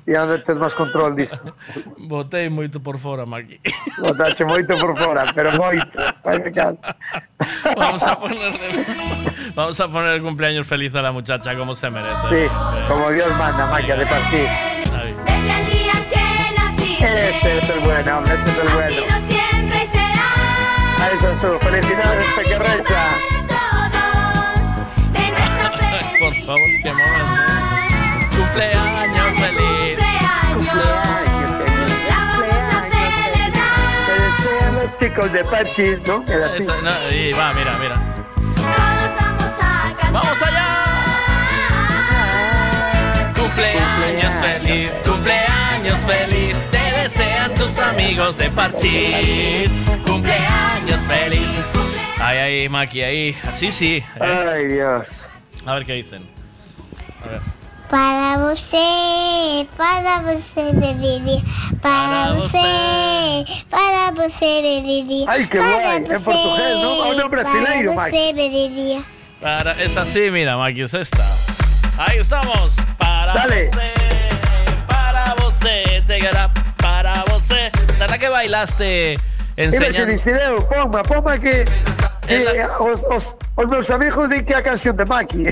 [0.07, 1.41] E onde tes máis control disso.
[1.97, 3.59] Botei moito por fora, Maki.
[3.99, 5.97] Botache moito por fora, pero moito.
[6.23, 6.79] Vai me caso.
[7.75, 8.85] Vamos a ponerle,
[9.55, 12.29] vamos a poner el cumpleaños feliz a la muchacha como se merece.
[12.29, 12.53] Sí,
[12.87, 14.51] como Dios manda, Mike, de parchís.
[17.05, 19.03] Este es el bueno, este es el bueno.
[21.01, 21.59] Ahí estás tú.
[21.61, 23.03] Felicidades, pequerrecha.
[26.19, 27.33] Por favor, qué momento.
[28.35, 29.99] Cumpleaños feliz.
[32.09, 33.77] La vamos a celebrar.
[34.07, 36.25] Te desean los chicos de parchís, ¿no?
[36.27, 36.63] Era así.
[36.63, 37.97] Eso, no, y va, mira, mira.
[38.57, 40.13] Todos vamos a cantar.
[40.13, 40.67] ¡Vamos allá!
[43.37, 46.57] Cumpleaños feliz, cumpleaños feliz.
[47.05, 49.85] Te desean tus amigos de Parchís.
[50.07, 51.61] Cumpleaños feliz.
[52.19, 53.37] Ay, ay, Maki, ahí.
[53.47, 53.97] Así sí.
[53.97, 54.49] ¿eh?
[54.51, 55.09] Ay, Dios.
[55.67, 56.27] A ver qué dicen.
[57.23, 57.41] A ver.
[57.91, 61.43] Para você, para você, bebê.
[61.83, 65.27] Para você, para você, bebê.
[65.29, 67.11] Ay, qué para guay, en portugués, ¿no?
[67.11, 69.05] Un nombre brasileiro, Para você.
[69.43, 71.27] Para, es así, mira, Maki, es esta.
[71.99, 72.75] Ahí estamos.
[72.97, 73.69] Para Dale.
[73.69, 73.93] você,
[74.89, 76.64] para você, tegará, para
[77.51, 79.19] es la que bailaste
[79.57, 80.67] enseñando.
[80.69, 81.65] Ponma, ponma que,
[82.27, 85.45] que os, os, os meus amigos din que a canción de Maki.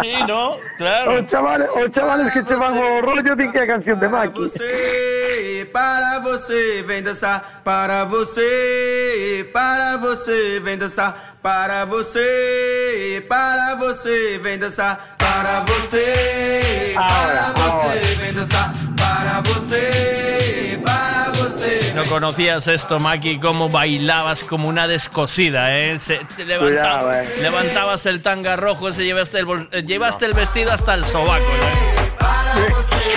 [0.00, 0.56] Sí, ¿no?
[0.76, 1.18] Claro.
[1.18, 4.40] Os chavales, os chavales que chevan o rollo din que a canción de Maki.
[4.40, 7.62] Você, para você, vem dançar.
[7.64, 11.36] Para você, para você, vem dançar.
[11.42, 15.16] Para você, para você, vem dançar.
[15.18, 18.87] Para você, para você, vem dançar.
[19.08, 21.92] Para você, para você.
[21.94, 25.98] No conocías esto, Maki, cómo bailabas como una descosida, ¿eh?
[25.98, 27.34] Se- te levanta- Cuidado, eh.
[27.40, 31.42] Levantabas el tanga rojo, ese llevaste el, bol- eh, llevaste el vestido hasta el sobaco,
[31.44, 33.08] ¿eh?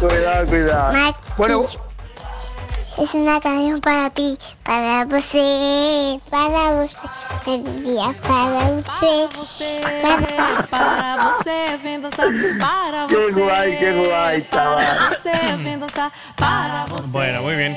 [0.00, 0.92] Cuidado, cuidado.
[0.92, 1.18] Maki.
[1.36, 1.66] Bueno,
[3.00, 6.98] Es una canción para ti, para você, para você.
[7.48, 12.26] Para você, para Para você, vem dançar.
[12.58, 13.32] Para você.
[13.40, 14.76] guay, que guay, chaval.
[14.76, 16.12] Para você, vem dançar.
[16.36, 17.08] Para você.
[17.08, 17.76] Bueno, muy bien.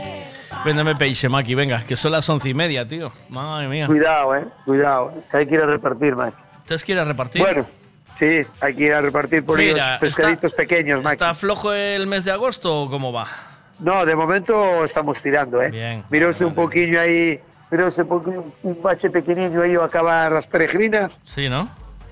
[0.65, 3.11] Véndeme peixe, Maki, venga, que son las once y media, tío.
[3.29, 3.85] Madre mía.
[3.85, 4.47] Cuidado, eh.
[4.65, 5.13] Cuidado.
[5.31, 6.35] Hay que ir a repartir, Maki.
[6.59, 7.41] ¿Ustedes quieren repartir?
[7.41, 7.65] Bueno,
[8.17, 11.13] sí, hay que ir a repartir por Mira, pescaditos pequeños, Maki.
[11.13, 13.27] ¿Está flojo el mes de agosto o cómo va?
[13.81, 15.71] No, de momento estamos tirando, ¿eh?
[15.71, 16.03] Bien.
[16.09, 17.39] Miróse un poquillo ahí,
[17.71, 21.19] miróse un, un bache pequeñillo ahí a acabar las peregrinas.
[21.25, 21.67] Sí, ¿no?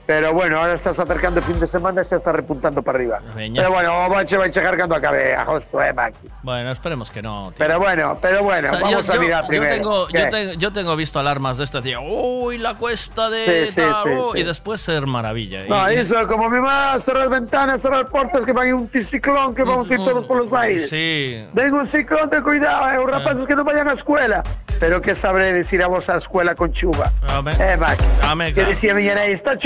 [0.09, 3.19] Pero bueno, ahora estás acercando el fin de semana y se está repuntando para arriba.
[3.35, 3.61] Veña.
[3.61, 6.27] Pero bueno, bache va a chegar cuando acabe agosto, ¿eh, Maki?
[6.41, 7.57] Bueno, esperemos que no, tío.
[7.59, 9.75] Pero bueno, pero bueno, O sea, vamos yo, a yo- mirar yo primero.
[9.75, 10.17] tengo, ¿Qué?
[10.23, 12.01] yo, tengo, yo tengo visto alarmas de este tío.
[12.01, 14.39] Uy, la cuesta de Sí, tal, sí, oh", sí.
[14.39, 15.63] y después ser maravilla.
[15.65, 18.81] Y- No, eso, como mi mamá, cerrar ventanas, cerrar puertas, que va a ir un
[18.81, 20.89] anticiclón, que vamos a ir todos por los aires.
[20.89, 21.45] Sí.
[21.53, 24.41] Venga un ciclón de cuidado, eh, los rapaces que no vayan a escuela.
[24.79, 27.11] Pero ¿qué sabré decir a vos a la escuela con chuva?
[27.27, 27.51] Dame.
[27.59, 27.99] Eh, Mac.
[28.21, 29.57] Dame, Que decía nai, está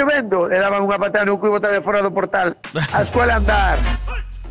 [0.49, 2.57] Le daban una patada no cubo de fuera do portal.
[2.93, 3.77] A escuela andar.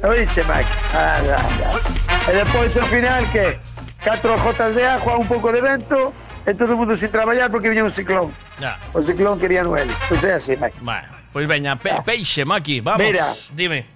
[0.03, 0.67] Oíste, Mac.
[0.95, 2.31] Ah, ah, ah.
[2.31, 3.59] E despois, ao final, que?
[4.03, 6.13] Catro jotas de agua, un pouco de vento,
[6.47, 8.31] e todo o mundo sin traballar porque viña un ciclón.
[8.59, 8.79] Ya.
[8.95, 9.87] O ciclón quería Noel.
[10.09, 10.75] Pois é así, Mac.
[10.83, 12.99] Bueno, pues veña, pe peixe, Maki, vamos.
[13.03, 13.35] Mira.
[13.55, 13.87] Dime.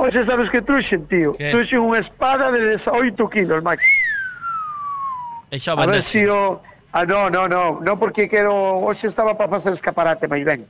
[0.00, 1.36] Oxe, sabes que truxen, tío?
[1.36, 1.52] ¿Qué?
[1.52, 3.84] Truxen unha espada de 18 kilos, Mac.
[5.52, 6.08] Echa A ver bandese.
[6.08, 6.62] si o...
[6.92, 8.80] Ah, no, no, no, no porque quero...
[8.80, 10.64] Hoxe estaba para facer escaparate, mas ben.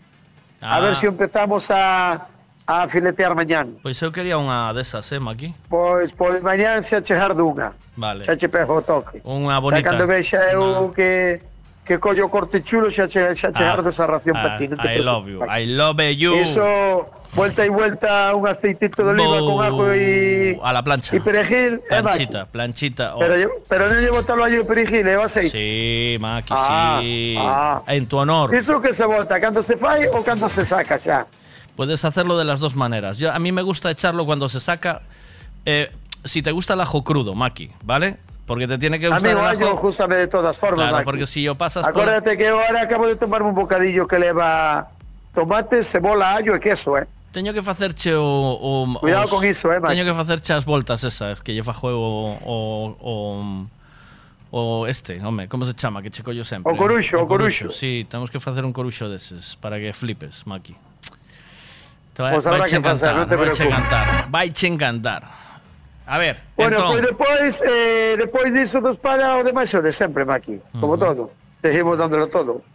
[0.60, 0.76] Ah.
[0.76, 2.28] A ver se si empezamos a,
[2.66, 3.80] a filetear mañán.
[3.82, 5.56] Pois eu quería unha desas, eh, Maki?
[5.68, 7.72] Pois, pois mañán se chegar dunha.
[7.96, 8.24] Vale.
[8.24, 9.24] Se achepejo o toque.
[9.24, 9.88] Unha bonita.
[9.88, 10.94] Cando vexa eu una...
[10.94, 11.40] que
[13.08, 16.34] che, xa che Ah, ardo esa ración ah, I love you, I love you.
[16.34, 21.16] Eso, vuelta y vuelta, un aceitito de oliva con ajo y, A la plancha.
[21.16, 21.74] y perejil.
[21.74, 21.82] eh.
[21.88, 23.16] Planchita, planchita.
[23.16, 23.18] oh.
[23.18, 25.50] Pero, pero no llevo tal de perejil, llevo aceite.
[25.50, 27.34] Sí, Maki, Ah, sí.
[27.38, 27.82] ah.
[27.88, 28.54] En tu honor.
[28.54, 29.40] ¿Eso que se bota?
[29.40, 31.26] ¿Cuándo se fai o cuando se saca ya?
[31.76, 33.18] Puedes hacerlo de las dos maneras.
[33.18, 35.02] Yo, a mí me gusta echarlo cuando se saca.
[35.64, 35.90] eh,
[36.24, 38.18] si te gusta el ajo crudo, Maki, ¿vale?
[38.50, 39.76] Porque te tiene que gustar Amigo, el ajo.
[39.76, 40.78] justamente de todas formas.
[40.80, 41.04] Claro, Maki.
[41.04, 42.02] porque si yo pasas por.
[42.02, 44.88] Acuérdate que ahora acabo de tomarme un bocadillo que lleva
[45.32, 47.06] tomate, cebola, allo e queso, eh?
[47.30, 49.94] Teño que facerche o, o Cuidado os- con iso, eh, Maki.
[49.94, 53.66] Teño que facerche as voltas esas que lleva juego o o
[54.50, 56.72] o este, home, como se chama que che collo sempre?
[56.72, 57.70] O coruxo, o coruxo.
[57.70, 60.74] Sí, temos que facer un coruxo deses para que flipes, Maki.
[62.18, 63.60] Te vai, vaiche que facer, encantar, vaiche preocupes.
[63.62, 65.22] encantar, vaiche encantar.
[66.10, 69.94] A ver, Bueno, entón, pues despois, eh, despois diso dos para o demais o de
[69.94, 70.58] sempre, Maki.
[70.82, 71.30] Como todo.
[71.62, 72.66] Seguimos dándolo todo.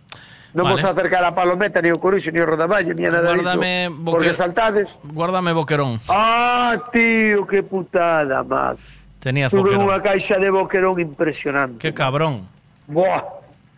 [0.56, 0.80] Non Vale.
[0.80, 3.92] vamos a acercar a palometa, ni o coruxo, ni o rodaballo, ni a nada Guárdame
[3.92, 4.96] boque- Porque saltades.
[5.04, 6.00] guárdame boquerón.
[6.08, 8.80] Ah, tío, qué putada, Mac.
[9.20, 9.84] Tenías Tuve boquerón.
[9.92, 11.84] unha caixa de boquerón impresionante.
[11.84, 12.48] Qué cabrón.
[12.88, 13.35] Buah.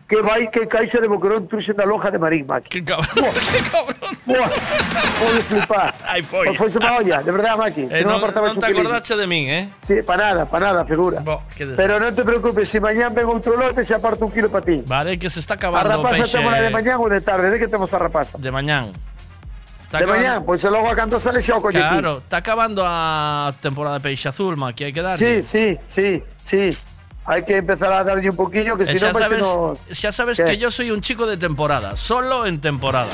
[0.08, 2.64] Que vai, que caixa de boquerón truxen da loja de Marín, Mac.
[2.64, 3.28] Qué cabrón.
[3.52, 4.16] Qué cabrón.
[4.24, 4.48] Buah.
[5.52, 5.92] Flipar.
[6.08, 6.56] Ai, foi.
[6.56, 7.84] Pois foi olla, de verdade, Maki.
[7.92, 9.68] Eh, Se non non, apartaba non te acordache de min, eh?
[9.84, 11.20] Sí, para nada, para nada, figura.
[11.76, 14.80] Pero non te preocupes, si mañán ven outro lote, se aparta un kilo para ti.
[14.88, 16.40] Vale, que se está acabando o rapaza peixe.
[16.40, 18.40] temos de mañán ou de tarde, de que temos a rapaza?
[18.40, 18.96] De mañán.
[19.92, 21.62] Está de acabando- mañán, pois pues, logo a canto sale xa o.
[21.68, 25.20] Claro, está acabando a temporada de peixe azul, ma, que hai que dar.
[25.20, 26.72] Sí, sí, sí, sí.
[27.28, 29.44] Hai que empezar a darlle un poquillo, que Eh, si xa non vai sabes,
[29.92, 30.48] xa sabes ¿Qué?
[30.48, 33.12] que yo soy un chico de temporada, solo en temporada.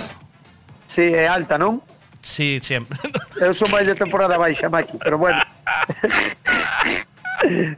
[0.85, 1.81] Si é alta, non?
[2.21, 2.93] Sí, siempre.
[3.41, 5.41] Eu son máis de temporada baixa, Maki, pero bueno.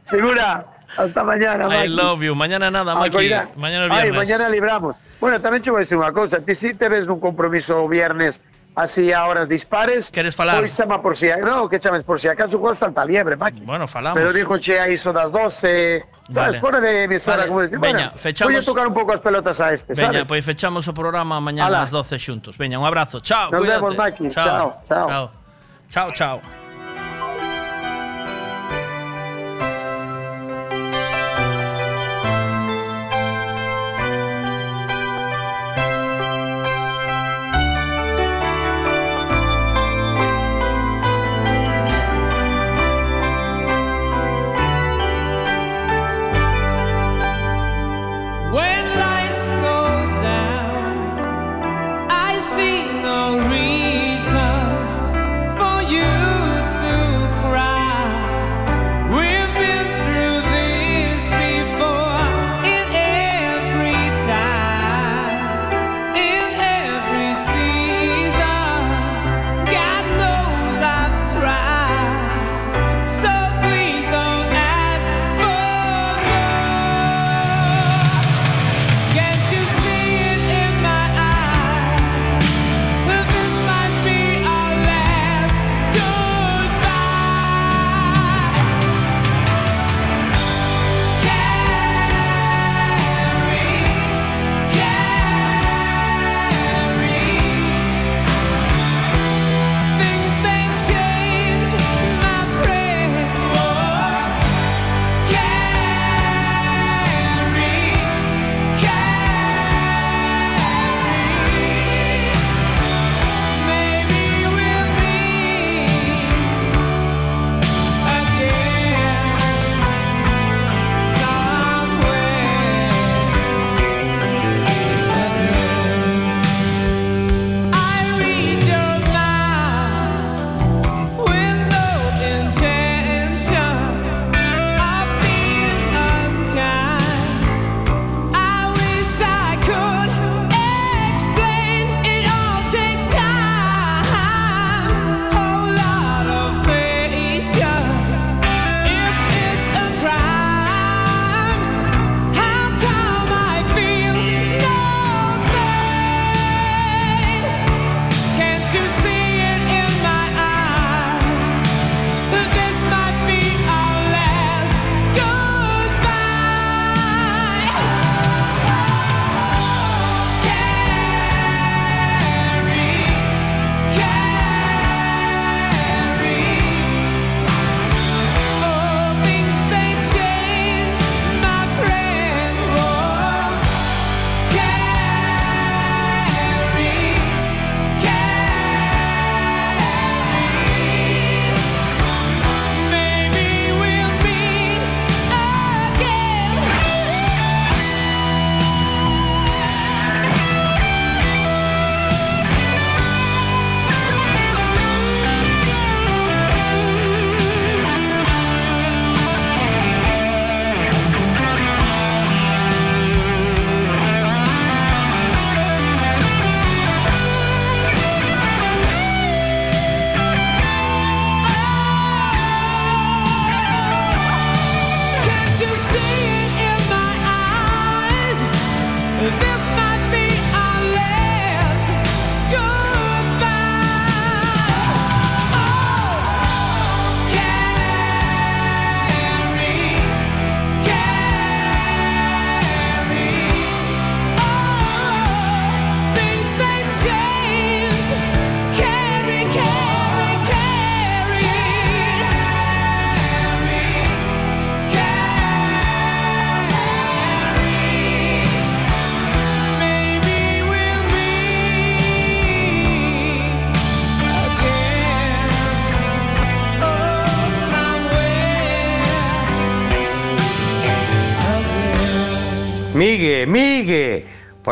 [0.04, 0.66] Figura,
[0.96, 1.88] hasta mañana, I Maki.
[1.88, 2.34] love you.
[2.34, 3.30] Mañana nada, Maki.
[3.56, 4.16] Mañana es Ay, viernes.
[4.28, 4.96] mañana libramos.
[5.20, 6.38] Bueno, tamén che vou decir unha cousa.
[6.44, 8.44] Ti si te ves nun compromiso viernes
[8.76, 10.12] así a horas dispares.
[10.12, 10.60] Queres falar?
[10.60, 13.64] Pois chama por si, no, que chames por si acaso juegas salta liebre, Maki.
[13.64, 14.20] Bueno, falamos.
[14.20, 16.60] Pero dijo che a iso das 12, Sabes, vale.
[16.60, 17.48] fora de emisora, vale.
[17.48, 18.52] como decir, Veña, bueno, fechamos...
[18.52, 20.24] Voy a tocar un pouco as pelotas a este, Veña, sabes?
[20.26, 22.58] pois fechamos o programa mañá ás 12 xuntos.
[22.58, 23.20] Veña, un abrazo.
[23.20, 23.80] Chao, Nos cuídate.
[23.80, 24.28] Nos vemos, Maki.
[24.30, 25.30] Chao, chao.
[25.88, 26.12] Chao, chao.
[26.12, 26.65] chao.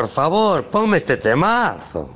[0.04, 2.10] Por favor, ponme este temazo.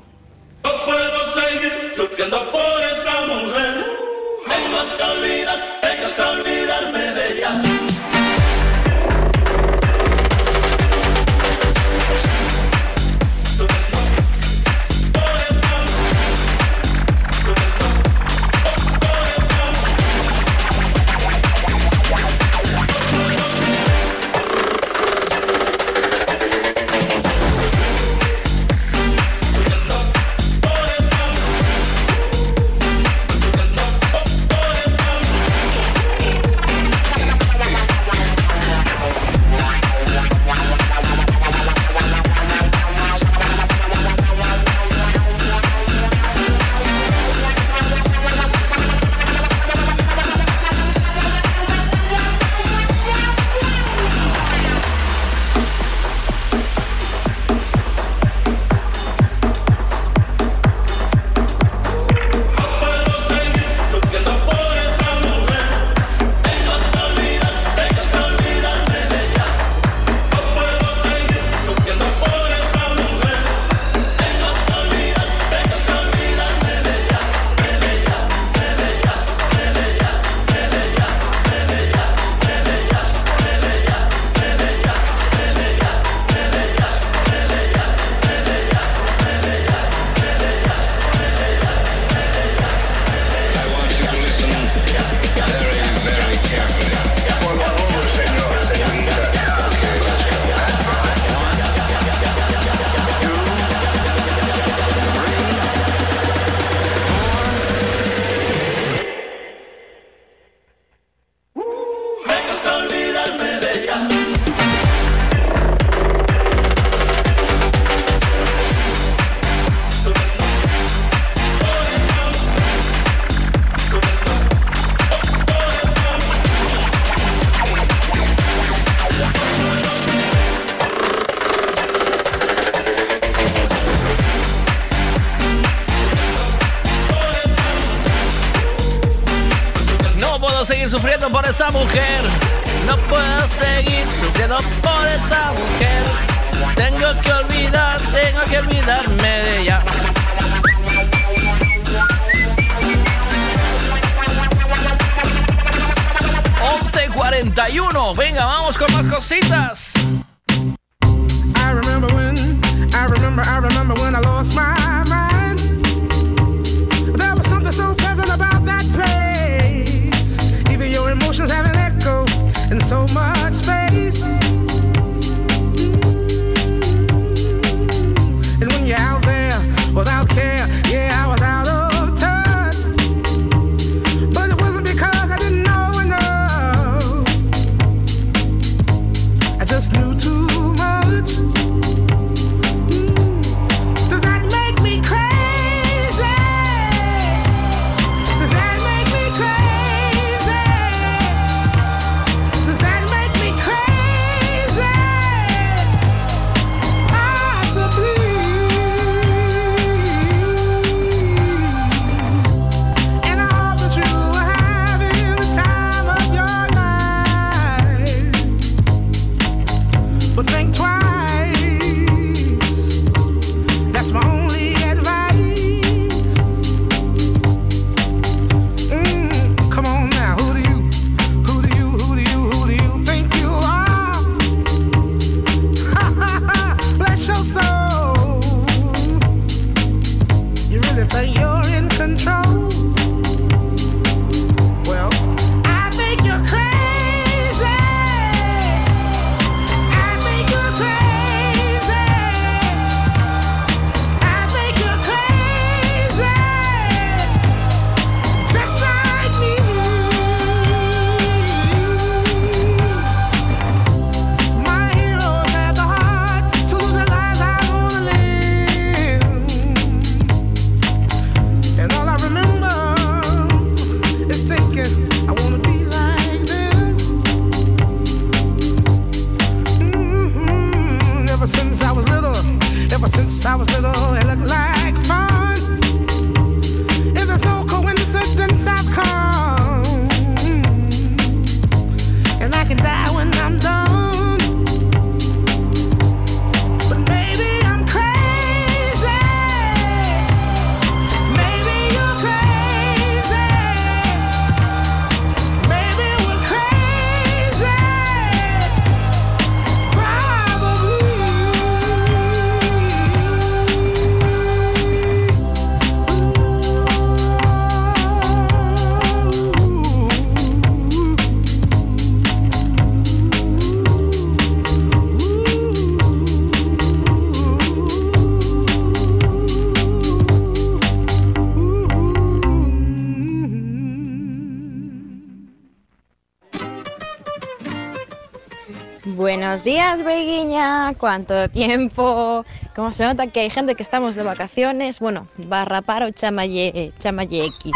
[339.88, 342.44] Buenas, Beguiña, cuánto tiempo.
[342.76, 347.46] Como se nota que hay gente que estamos de vacaciones, bueno, barra paro, chamaye, chamaye
[347.46, 347.72] X.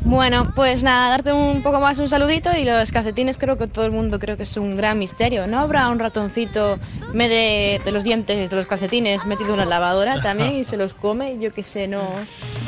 [0.00, 3.84] Bueno, pues nada, darte un poco más un saludito y los calcetines creo que todo
[3.84, 5.46] el mundo creo que es un gran misterio.
[5.46, 6.80] ¿No habrá un ratoncito
[7.14, 10.76] me de, de, los dientes de los calcetines metido en la lavadora también y se
[10.76, 11.38] los come?
[11.38, 12.02] Yo qué sé, no.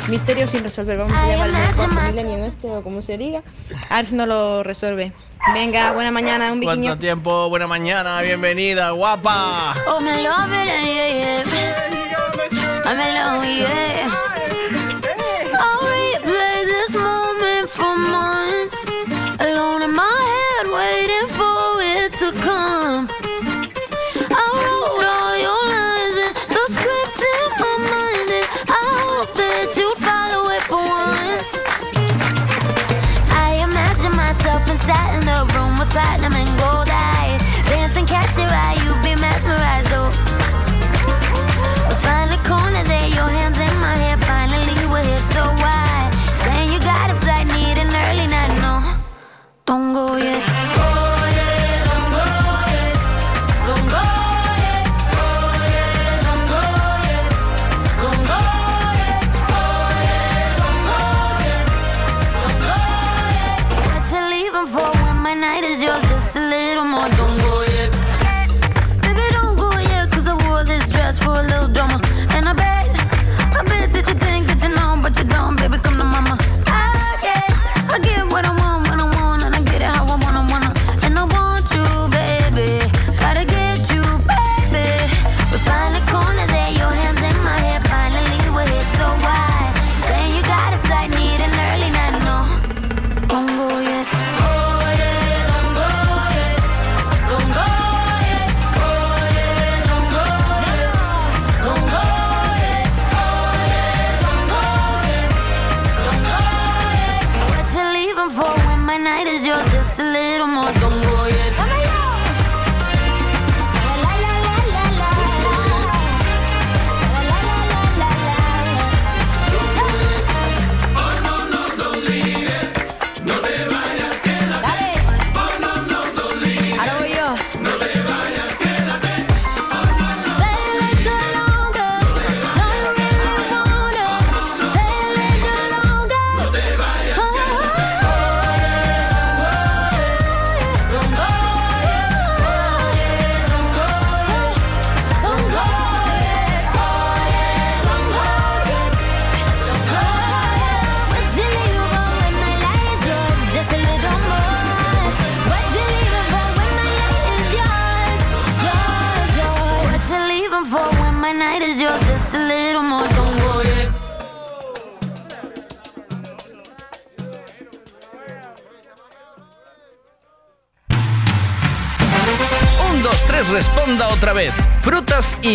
[0.08, 0.96] Misterio sin resolver.
[0.96, 3.42] Vamos a llevar el mejor milenio este o como se diga.
[3.88, 5.10] A ver si no lo resuelve.
[5.54, 6.82] Venga, buena mañana, un biquiño.
[6.82, 7.48] ¿Cuánto tiempo?
[7.48, 9.74] Buena mañana, bienvenida, guapa.
[9.88, 11.02] Oh, me love it, yeah, yeah.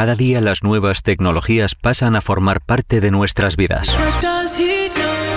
[0.00, 3.94] Cada día las nuevas tecnologías pasan a formar parte de nuestras vidas.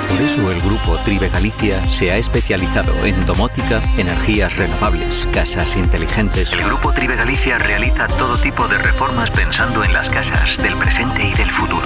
[0.07, 6.53] Por eso el grupo Tribe Galicia se ha especializado en domótica, energías renovables, casas inteligentes.
[6.53, 11.27] El grupo Tribe Galicia realiza todo tipo de reformas pensando en las casas del presente
[11.27, 11.85] y del futuro.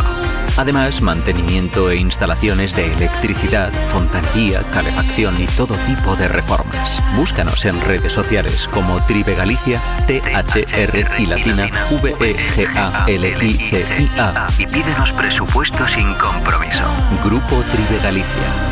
[0.58, 6.57] Además, mantenimiento e instalaciones de electricidad, fontanería, calefacción y todo tipo de reformas.
[7.16, 11.70] Búscanos en redes sociales como Tribe Galicia, T-H-R y latina,
[12.02, 13.08] V-E-G-A-L-I-C-I-A.
[14.58, 16.84] Y pídenos presupuesto sin compromiso.
[17.24, 18.67] Grupo Tribe Galicia.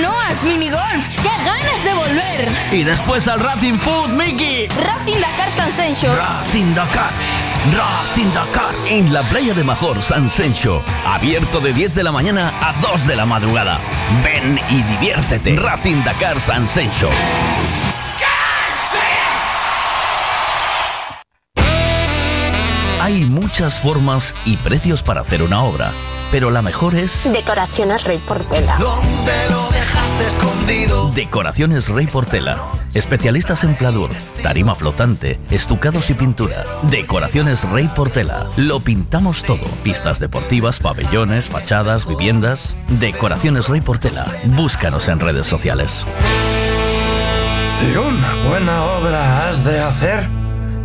[0.00, 1.08] Canoas, minigolf.
[1.22, 2.48] ¡Qué ganas de volver!
[2.72, 4.66] Y después al Racing Food, Miki.
[4.66, 6.16] Racing Dakar Sensation.
[6.16, 7.10] Racing Dakar,
[7.76, 8.74] Racing Dakar.
[8.88, 10.82] En la playa de Major, San Sencho.
[11.04, 13.78] Abierto de 10 de la mañana a 2 de la madrugada.
[14.24, 15.56] Ven y diviértete.
[15.56, 17.10] Racing Dakar San Sencho.
[23.02, 25.90] Hay muchas formas y precios para hacer una obra,
[26.30, 27.30] pero la mejor es...
[27.32, 28.78] Decoraciones Rey Portela.
[30.20, 31.12] ¿Dónde lo dejaste escondido?
[31.12, 32.58] Decoraciones Rey Portela.
[32.94, 34.10] Especialistas en pladur,
[34.42, 36.64] tarima flotante, estucados y pintura.
[36.90, 38.46] Decoraciones Rey Portela.
[38.56, 39.64] Lo pintamos todo.
[39.82, 42.76] Pistas deportivas, pabellones, fachadas, viviendas.
[42.88, 44.26] Decoraciones Rey Portela.
[44.56, 46.04] Búscanos en redes sociales.
[47.78, 50.28] Si una buena obra has de hacer,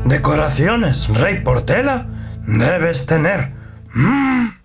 [0.05, 2.07] decoraciones Rey Portela
[2.45, 3.51] debes tener.
[3.93, 4.64] Mm.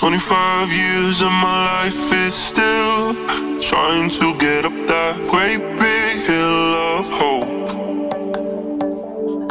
[0.00, 3.14] 25 years of my life is still
[3.60, 7.68] trying to get up that great big hill of hope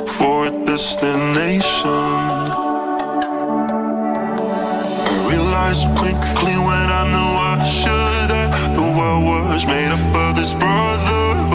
[0.07, 1.91] for a destination.
[5.03, 10.37] I realized quickly when I knew I should that the world was made up of
[10.37, 11.46] this brotherhood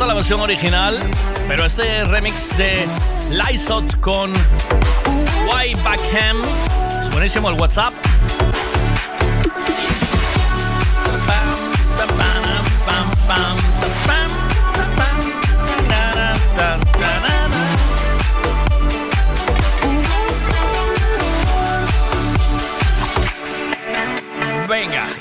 [0.00, 0.96] gusta la versión original,
[1.46, 2.86] pero este remix de
[3.32, 6.38] Lysot con White Backham
[7.12, 7.99] buenísimo el WhatsApp.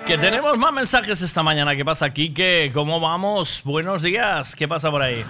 [0.10, 1.76] Que tenemos más mensajes esta mañana.
[1.76, 2.72] ¿Qué pasa, Kike?
[2.74, 3.62] ¿Cómo vamos?
[3.64, 4.56] Buenos días.
[4.56, 5.24] ¿Qué pasa por ahí?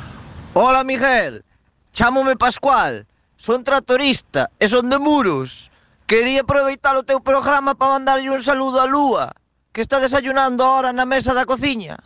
[0.54, 1.44] Hola, Miguel.
[1.92, 3.06] Chámome Pascual.
[3.36, 5.70] Son tratorista e son de Muros.
[6.08, 9.36] Quería aproveitar o teu programa para mandarlle un saludo a Lúa,
[9.76, 12.00] que está desayunando ahora na mesa da cociña.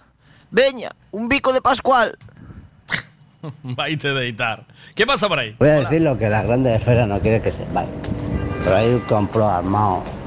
[0.49, 2.17] Veña, un bico de Pascual.
[3.77, 4.65] Vaite de editar.
[4.97, 5.53] ¿Qué pasa por ahí?
[5.59, 7.93] Voy a decir lo que la grande esfera no quiere que se vaya.
[8.65, 10.22] Pero hay un complot armado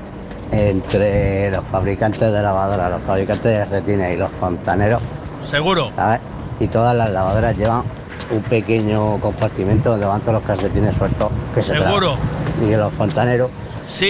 [0.53, 5.03] entre los fabricantes de lavadoras, los fabricantes de calcetines y los fontaneros,
[5.47, 5.91] Seguro.
[5.97, 6.21] ¿sabes?
[6.61, 7.83] Y todas las lavadoras llevan
[8.31, 12.17] un pequeño compartimento donde van todos los calcetines sueltos que se Seguro.
[12.63, 13.51] Y los fontaneros,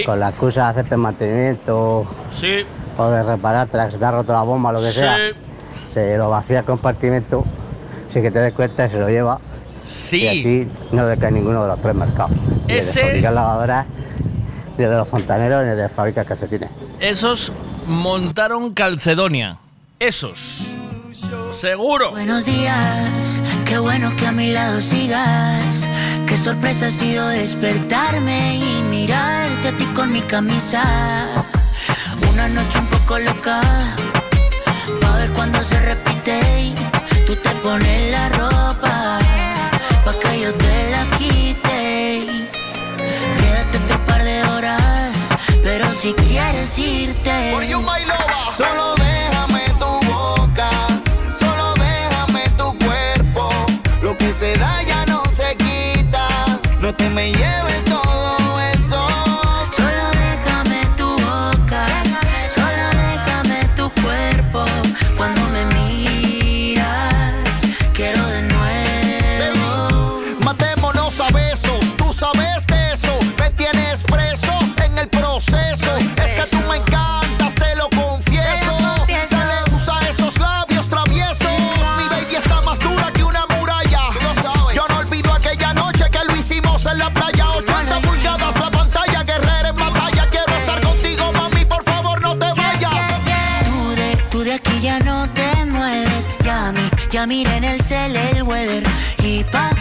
[0.05, 2.65] con la excusa de hacerte mantenimiento Sí.
[2.97, 3.23] o de
[3.91, 4.99] se te ha roto la bomba, lo que Sí.
[4.99, 5.15] sea,
[5.91, 7.43] se lo vacía el compartimento
[8.09, 9.39] sin que te des cuenta y se lo lleva.
[9.83, 10.21] Sí.
[10.23, 12.31] Y así no decae ninguno de los tres mercados.
[12.67, 13.85] Ese- de fabricar lavadoras,
[14.83, 16.69] el de los fontaneros, ni el de calcetines.
[16.99, 17.51] Esos
[17.87, 19.57] montaron Calcedonia.
[19.99, 20.67] Esos.
[21.51, 22.11] Seguro.
[22.11, 25.87] Buenos días, qué bueno que a mi lado sigas.
[26.27, 30.83] Qué sorpresa ha sido despertarme y mirarte a ti con mi camisa.
[32.31, 33.61] Una noche un poco loca,
[35.01, 36.39] pa' ver cuando se repite.
[36.61, 36.75] y
[37.25, 39.19] Tú te pones la ropa,
[46.07, 47.51] si quieres irte.
[48.55, 50.69] Solo déjame tu boca,
[51.37, 53.49] solo déjame tu cuerpo.
[54.01, 56.27] Lo que se da ya no se quita.
[56.79, 58.16] No te me lleves todo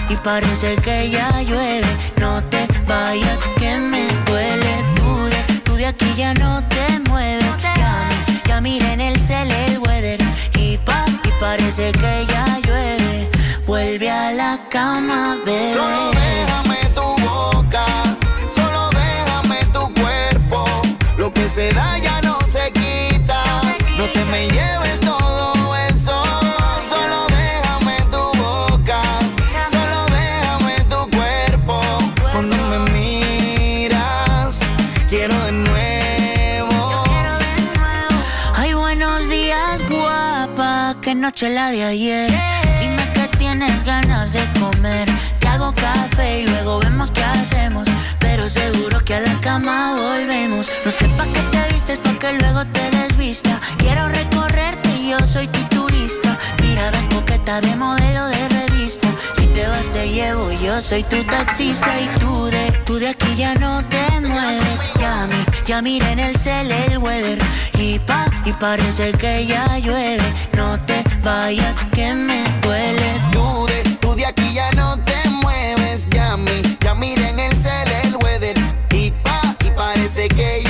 [0.09, 1.87] Y pa, y parece que ya llueve.
[2.19, 4.85] No te vayas que me duele.
[4.97, 7.57] Tú de, tú de aquí ya no te mueves.
[7.63, 8.09] Ya
[8.47, 10.21] ya miré en el cel el weather.
[10.59, 13.31] Y pa, y parece que ya llueve.
[13.67, 16.66] Vuelve a la cama, bebé.
[41.45, 42.31] De ayer.
[42.81, 45.07] Dime que tienes ganas de comer.
[45.39, 47.87] Te hago café y luego vemos qué hacemos.
[48.21, 50.67] Pero seguro que a la cama volvemos.
[50.83, 53.61] No sé pa' qué te vistes, porque luego te desvista.
[53.77, 56.39] Quiero recorrer yo soy tu turista.
[56.63, 58.36] Mirada coqueta de modelo de
[59.97, 64.05] te llevo, yo soy tu taxista y tú de, tú de aquí ya no te
[64.21, 64.81] mueves.
[65.01, 67.39] Ya mi, ya miré en el cel el weather
[67.79, 70.29] y pa, y parece que ya llueve.
[70.55, 73.09] No te vayas que me duele.
[73.33, 77.57] Tú de, tú de aquí ya no te mueves, ya mi, ya miré en el
[77.57, 78.57] cel el weather
[78.91, 80.66] y pa, y parece que ya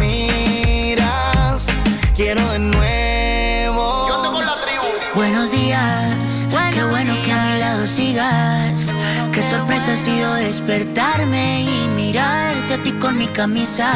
[0.00, 1.66] miras,
[2.14, 4.08] quiero de nuevo.
[4.08, 4.86] Yo ando con la tribu.
[5.14, 8.92] Buenos días, qué bueno que a mi lado sigas.
[9.32, 13.90] Qué sorpresa ha sido despertarme y mirarte a ti con mi camisa.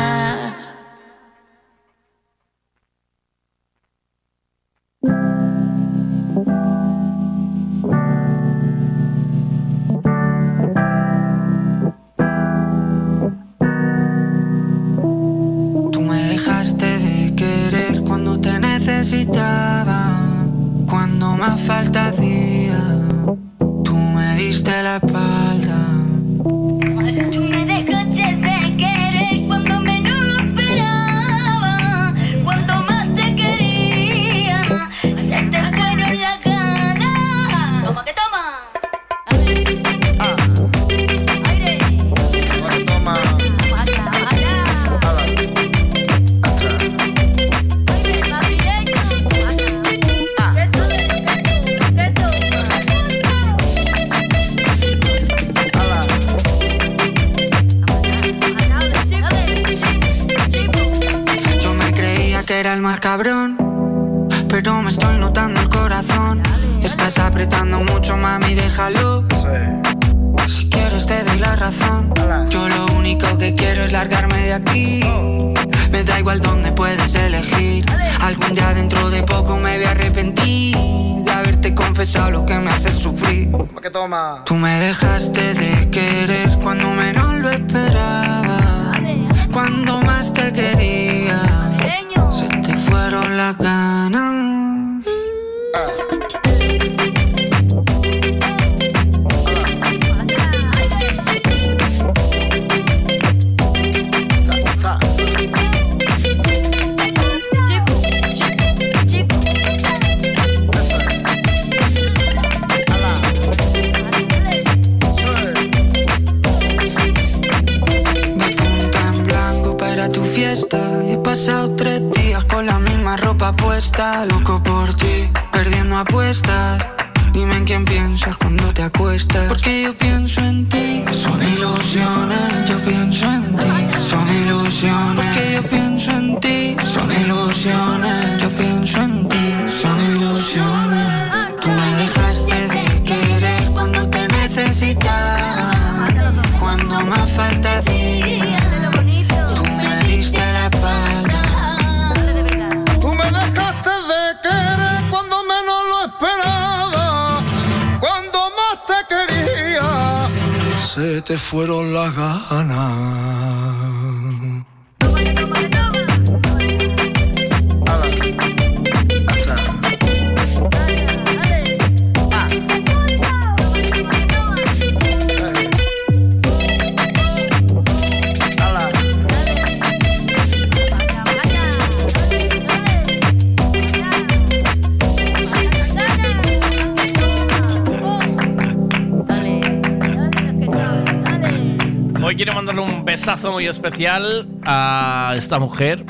[194.07, 196.05] A esta mujer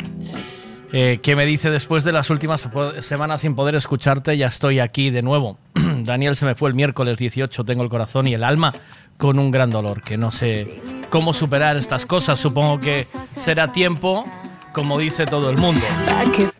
[0.93, 2.69] eh, que me dice después de las últimas
[3.01, 5.59] semanas sin poder escucharte, ya estoy aquí de nuevo.
[6.05, 8.73] Daniel se me fue el miércoles 18, tengo el corazón y el alma
[9.17, 10.81] con un gran dolor, que no sé
[11.11, 12.41] cómo superar estas cosas.
[12.41, 14.27] Supongo que será tiempo,
[14.73, 15.83] como dice todo el mundo.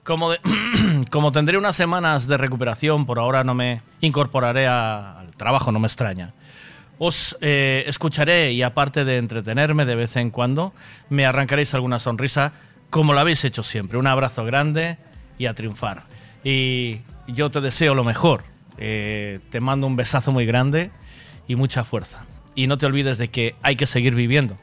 [0.05, 0.31] Como,
[1.11, 5.81] como tendré unas semanas de recuperación, por ahora no me incorporaré a- al trabajo, no
[5.81, 6.35] me extraña.
[7.05, 10.73] Os eh, escucharé y aparte de entretenerme de vez en cuando,
[11.11, 12.53] me arrancaréis alguna sonrisa
[12.91, 13.99] como lo habéis hecho siempre.
[13.99, 14.99] Un abrazo grande
[15.37, 16.05] y a triunfar.
[16.45, 18.45] Y yo te deseo lo mejor.
[18.79, 20.93] Eh, te mando un besazo muy grande
[21.49, 22.25] y mucha fuerza.
[22.55, 24.57] Y no te olvides de que hay que seguir viviendo.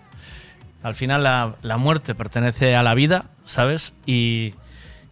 [0.82, 3.94] Al final la, la muerte pertenece a la vida, ¿sabes?
[4.06, 4.54] Y,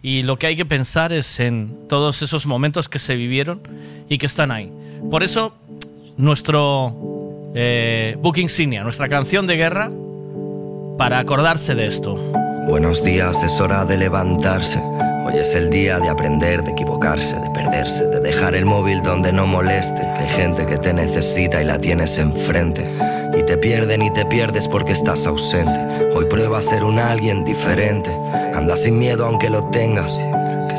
[0.02, 3.62] y lo que hay que pensar es en todos esos momentos que se vivieron
[4.08, 4.72] y que están ahí.
[5.12, 5.54] Por eso,
[6.16, 7.17] nuestro
[7.54, 9.92] eh, book insignia, nuestra canción de guerra,
[10.98, 12.16] para acordarse de esto.
[12.68, 14.80] Buenos días, es hora de levantarse.
[15.28, 19.34] Hoy es el día de aprender, de equivocarse, de perderse, de dejar el móvil donde
[19.34, 20.02] no moleste.
[20.02, 22.90] Que hay gente que te necesita y la tienes enfrente.
[23.38, 26.10] Y te pierden y te pierdes porque estás ausente.
[26.16, 28.10] Hoy prueba a ser un alguien diferente.
[28.56, 30.18] Anda sin miedo aunque lo tengas.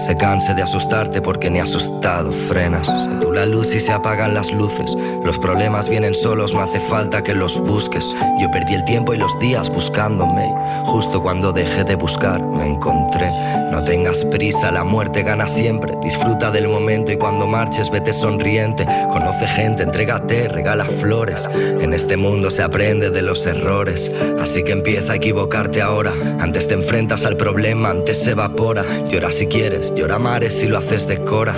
[0.07, 2.87] Se canse de asustarte porque ni asustado frenas.
[2.87, 4.97] Se tú la luz y se apagan las luces.
[5.25, 8.09] Los problemas vienen solos, no hace falta que los busques.
[8.41, 10.55] Yo perdí el tiempo y los días buscándome.
[10.87, 13.31] Justo cuando dejé de buscar, me encontré.
[13.71, 15.95] No tengas prisa, la muerte gana siempre.
[16.03, 18.87] Disfruta del momento y cuando marches, vete sonriente.
[19.11, 21.51] Conoce gente, entrégate, regala flores.
[21.81, 24.11] En este mundo se aprende de los errores.
[24.41, 26.13] Así que empieza a equivocarte ahora.
[26.41, 28.85] Antes te enfrentas al problema, antes se evapora.
[29.09, 31.55] Llora si quieres, llora mares si lo haces de cora.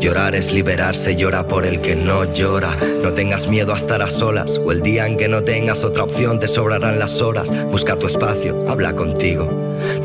[0.00, 2.76] Llorar es liberarse, llora por el que no llora.
[3.02, 6.02] No tengas miedo a estar a solas, o el día en que no tengas otra
[6.02, 7.52] opción te sobrarán las horas.
[7.70, 9.48] Busca tu espacio, habla contigo.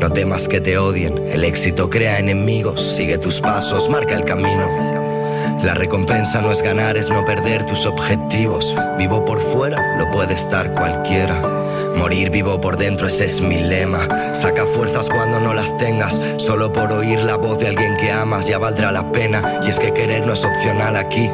[0.00, 2.80] No temas que te odien, el éxito crea enemigos.
[2.80, 4.68] Sigue tus pasos, marca el camino.
[5.64, 8.76] La recompensa no es ganar, es no perder tus objetivos.
[8.96, 11.36] Vivo por fuera, lo puede estar cualquiera.
[11.98, 14.06] Morir vivo por dentro, ese es mi lema.
[14.32, 16.20] Saca fuerzas cuando no las tengas.
[16.36, 19.60] Solo por oír la voz de alguien que amas ya valdrá la pena.
[19.66, 21.28] Y es que querer no es opcional aquí.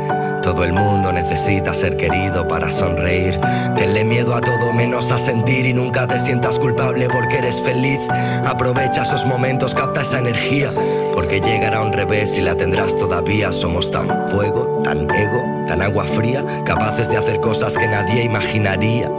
[0.45, 3.41] Todo el mundo necesita ser querido para sonreír.
[3.79, 7.99] Tenle miedo a todo menos a sentir y nunca te sientas culpable porque eres feliz.
[8.45, 10.69] Aprovecha esos momentos, capta esa energía.
[11.15, 13.55] Porque llegará un revés y la tendrás todavía.
[13.55, 19.11] Somos tan fuego, tan ego, tan agua fría, capaces de hacer cosas que nadie imaginaría.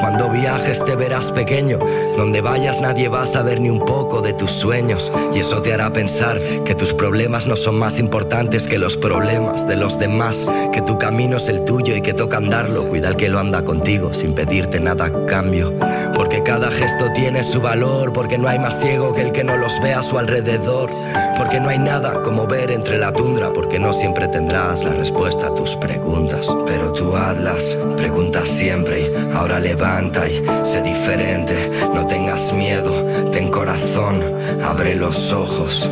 [0.00, 1.78] Cuando viajes te verás pequeño,
[2.16, 5.12] donde vayas nadie va a saber ni un poco de tus sueños.
[5.32, 9.68] Y eso te hará pensar que tus problemas no son más importantes que los problemas
[9.68, 12.88] de los demás, que tu camino es el tuyo y que toca andarlo.
[12.88, 15.72] Cuida que lo anda contigo sin pedirte nada a cambio.
[16.14, 19.56] Porque cada gesto tiene su valor, porque no hay más ciego que el que no
[19.56, 20.90] los ve a su alrededor.
[21.36, 25.48] Porque no hay nada como ver entre la tundra, porque no siempre tendrás la respuesta
[25.48, 26.48] a tus preguntas.
[26.66, 31.70] Pero tú hazlas, preguntas siempre y ahora levanta y sé diferente.
[31.94, 32.90] No tengas miedo,
[33.30, 34.22] ten corazón,
[34.64, 35.86] abre los ojos.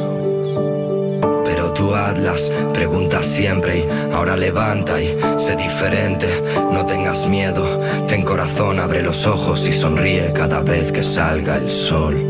[1.81, 6.29] Tú hazlas, preguntas siempre y ahora levanta y sé diferente.
[6.71, 7.65] No tengas miedo,
[8.07, 12.30] ten corazón, abre los ojos y sonríe cada vez que salga el sol.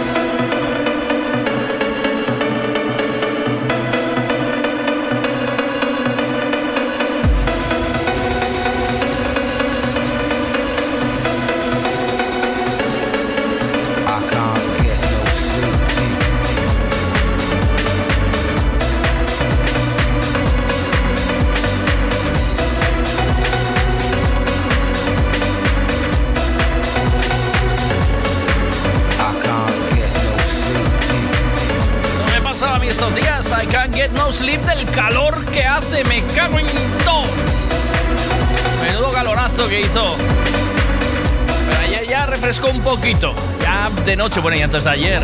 [42.51, 43.33] refrescó un poquito.
[43.61, 45.23] Ya de noche, bueno, y antes de ayer.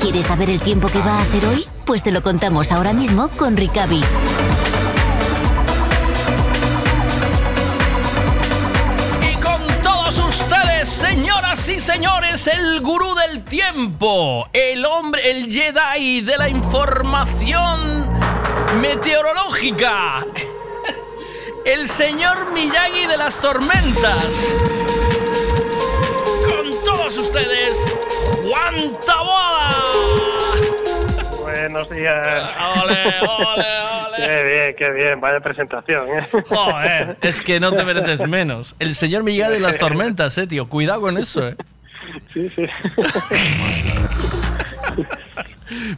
[0.00, 1.64] ¿Quieres saber el tiempo que va a hacer hoy?
[1.86, 4.02] Pues te lo contamos ahora mismo con Ricavi.
[9.32, 16.20] Y con todos ustedes, señoras y señores, el gurú del tiempo, el hombre, el Jedi
[16.20, 18.06] de la información
[18.80, 20.26] meteorológica,
[21.64, 24.56] el señor Miyagi de las tormentas.
[26.48, 27.86] Con todos ustedes,
[28.42, 29.84] Juan Taboada.
[31.40, 32.50] Buenos días.
[32.82, 35.20] Ole, ole, Qué bien, qué bien.
[35.20, 36.26] Vaya presentación, ¿eh?
[36.46, 38.74] Joder, es que no te mereces menos.
[38.78, 40.68] El señor Miyagi de las tormentas, eh, tío.
[40.68, 41.56] Cuidado con eso, eh.
[42.32, 42.66] Sí, sí.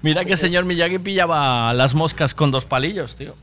[0.02, 3.34] Mira que el señor Miyagi pillaba las moscas con dos palillos, tío.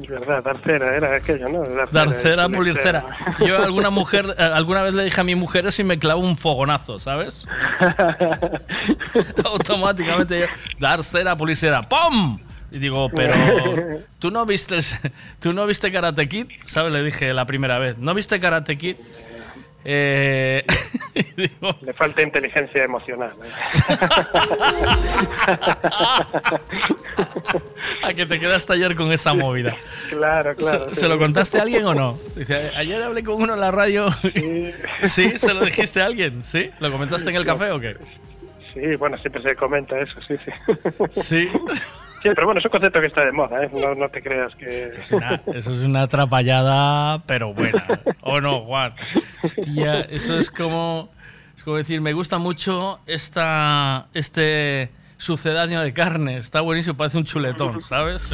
[0.00, 1.62] Es verdad, dar cera era aquello, ¿no?
[1.64, 3.04] Dar Dar cera, cera, es pulir cera.
[3.40, 6.36] Yo alguna mujer, eh, alguna vez le dije a mi mujer y me clavo un
[6.36, 7.46] fogonazo, ¿sabes?
[9.44, 10.46] Automáticamente yo,
[10.78, 12.38] dar cera, pulir cera, ¡pum!
[12.70, 13.34] Y digo, pero
[14.18, 14.78] tú no viste,
[15.40, 16.90] tú no viste Karate Kid, ¿sabes?
[16.90, 18.96] Le dije la primera vez, ¿no viste Karate Kid?
[19.84, 20.64] Eh,
[21.82, 23.32] Le falta inteligencia emocional.
[28.02, 29.74] a que te quedaste ayer con esa movida.
[30.08, 30.88] Claro, claro.
[30.88, 31.00] ¿Se, sí.
[31.00, 32.18] se lo contaste a alguien o no?
[32.36, 34.08] Dice, ayer hablé con uno en la radio.
[35.02, 35.32] Sí.
[35.36, 36.44] ¿Se lo dijiste a alguien?
[36.44, 36.70] ¿Sí?
[36.78, 37.96] ¿Lo comentaste en el café o qué?
[38.72, 41.22] Sí, bueno, siempre se comenta eso, sí, sí.
[41.22, 41.50] Sí.
[42.22, 43.70] Sí, pero bueno, es un concepto que está de moda, ¿eh?
[43.72, 44.84] No, no te creas que...
[44.86, 47.84] Es una- eso es una atrapallada, pero buena.
[48.20, 48.94] ¿O no, Juan?
[49.42, 51.10] Hostia, eso es como,
[51.56, 56.36] es como decir, me gusta mucho esta, este sucedáneo de carne.
[56.36, 58.30] Está buenísimo, parece un chuletón, ¿sabes?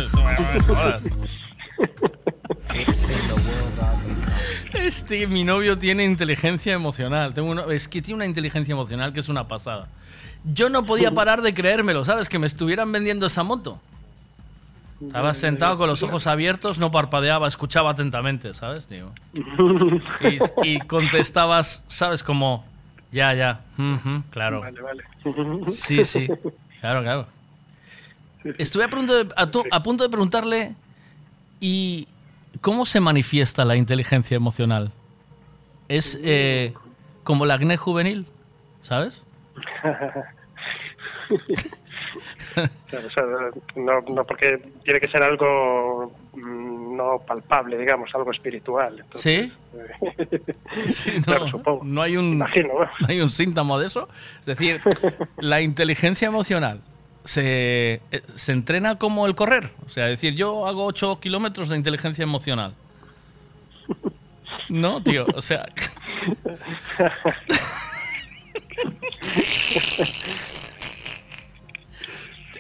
[4.75, 7.33] Este, mi novio tiene inteligencia emocional.
[7.34, 9.89] Tengo uno- es que tiene una inteligencia emocional que es una pasada.
[10.44, 12.28] Yo no podía parar de creérmelo, ¿sabes?
[12.28, 13.81] Que me estuvieran vendiendo esa moto.
[15.05, 18.89] Estaba sentado con los ojos abiertos, no parpadeaba, escuchaba atentamente, ¿sabes?
[18.89, 19.12] Digo.
[20.65, 22.23] Y, y contestabas, ¿sabes?
[22.25, 22.65] Como,
[23.12, 23.60] ya, ya,
[24.31, 24.60] claro.
[24.60, 25.05] Vale, vale.
[25.70, 26.28] Sí, sí,
[26.81, 27.26] claro, claro.
[28.58, 30.75] Estuve a punto de, a tu- a punto de preguntarle,
[31.60, 32.08] ¿y
[32.60, 34.91] cómo se manifiesta la inteligencia emocional?
[35.89, 36.75] ¿Es eh,
[37.25, 38.26] como el acné juvenil?
[38.83, 39.23] ¿Sabes?
[42.88, 43.22] Claro, o sea,
[43.76, 49.04] no, no, porque tiene que ser algo mm, no palpable, digamos, algo espiritual.
[49.14, 49.52] ¿Sí?
[50.84, 51.84] Sí, no, Claro, supongo.
[51.84, 52.80] no hay un Imagino, ¿no?
[52.80, 54.08] no hay un síntoma de eso.
[54.40, 54.80] Es decir,
[55.36, 56.80] la inteligencia emocional
[57.24, 59.70] se, eh, se entrena como el correr.
[59.86, 62.74] O sea, decir, yo hago 8 kilómetros de inteligencia emocional.
[64.68, 65.66] No, tío, o sea.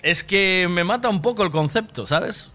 [0.02, 2.54] Es que me mata un poco el concepto, ¿sabes?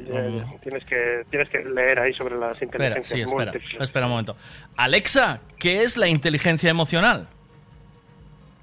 [0.00, 4.12] Eh, tienes, que, tienes que leer ahí sobre las Espera, inteligencias sí, espera, espera un
[4.12, 4.36] momento.
[4.76, 7.28] Alexa, ¿qué es la inteligencia emocional?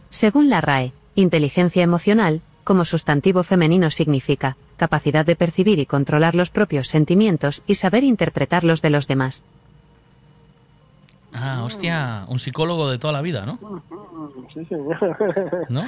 [0.10, 6.50] Según la RAE, inteligencia emocional, como sustantivo femenino significa capacidad de percibir y controlar los
[6.50, 9.44] propios sentimientos y saber interpretarlos de los demás.
[11.38, 13.60] Ah, hostia, un psicólogo de toda la vida, ¿no?
[14.54, 14.98] Sí, señor.
[15.70, 15.84] ¿No?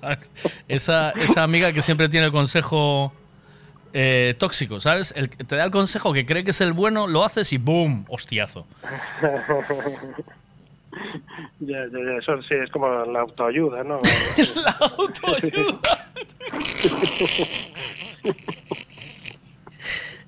[0.00, 0.30] ¿Sabes?
[0.68, 3.12] Esa, esa amiga que siempre tiene el consejo
[3.94, 5.14] eh, tóxico, ¿sabes?
[5.16, 8.04] El te da el consejo que cree que es el bueno, lo haces y ¡boom!
[8.08, 8.66] Hostiazo.
[11.58, 14.00] Ya, ya, ya, eso sí es como la autoayuda, ¿no?
[14.64, 16.12] la autoayuda.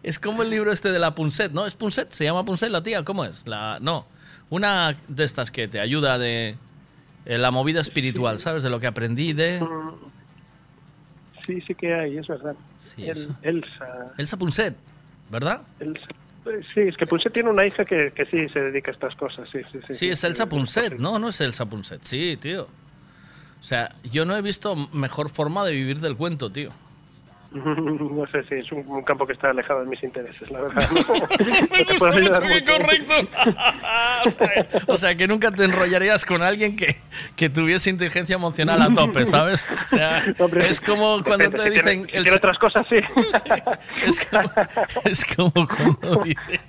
[0.07, 1.67] Es como el libro este de la Punset, ¿no?
[1.67, 2.13] ¿Es Punset?
[2.13, 3.05] ¿Se llama Punset la tía?
[3.05, 3.49] ¿Cómo es?
[3.49, 4.07] La, no,
[4.51, 6.55] una de estas que te ayuda de
[7.25, 8.63] eh, la movida espiritual, ¿sabes?
[8.63, 9.61] De lo que aprendí de...
[11.45, 12.55] Sí, sí que hay, es verdad.
[12.79, 13.35] Sí, El-.
[13.43, 14.13] Elsa.
[14.17, 14.77] Elsa Punset,
[15.29, 15.63] ¿verdad?
[15.81, 16.07] Elsa.
[16.47, 19.17] Eh, Sí, es que Pulse tiene una hija que, que sí se dedica a estas
[19.17, 19.95] cosas, sí, sí, sí.
[19.95, 22.69] Sí, es Elsa Punset, no, no es Elsa Punset, sí, tío.
[23.59, 26.71] O sea, yo no he visto mejor forma de vivir del cuento, tío.
[28.17, 30.89] No sé si es un, un campo que está alejado de mis intereses, la verdad.
[30.91, 33.15] Gusta mucho que correcto.
[34.25, 36.97] o, sea, o sea, que nunca te enrollarías con alguien que,
[37.37, 39.69] que tuviese inteligencia emocional a tope, ¿sabes?
[39.87, 40.25] O sea,
[40.61, 42.07] es como cuando te dicen...
[42.07, 42.97] tiene otras cosas, sí.
[44.03, 44.53] Es como,
[45.05, 46.61] es como cuando dicen...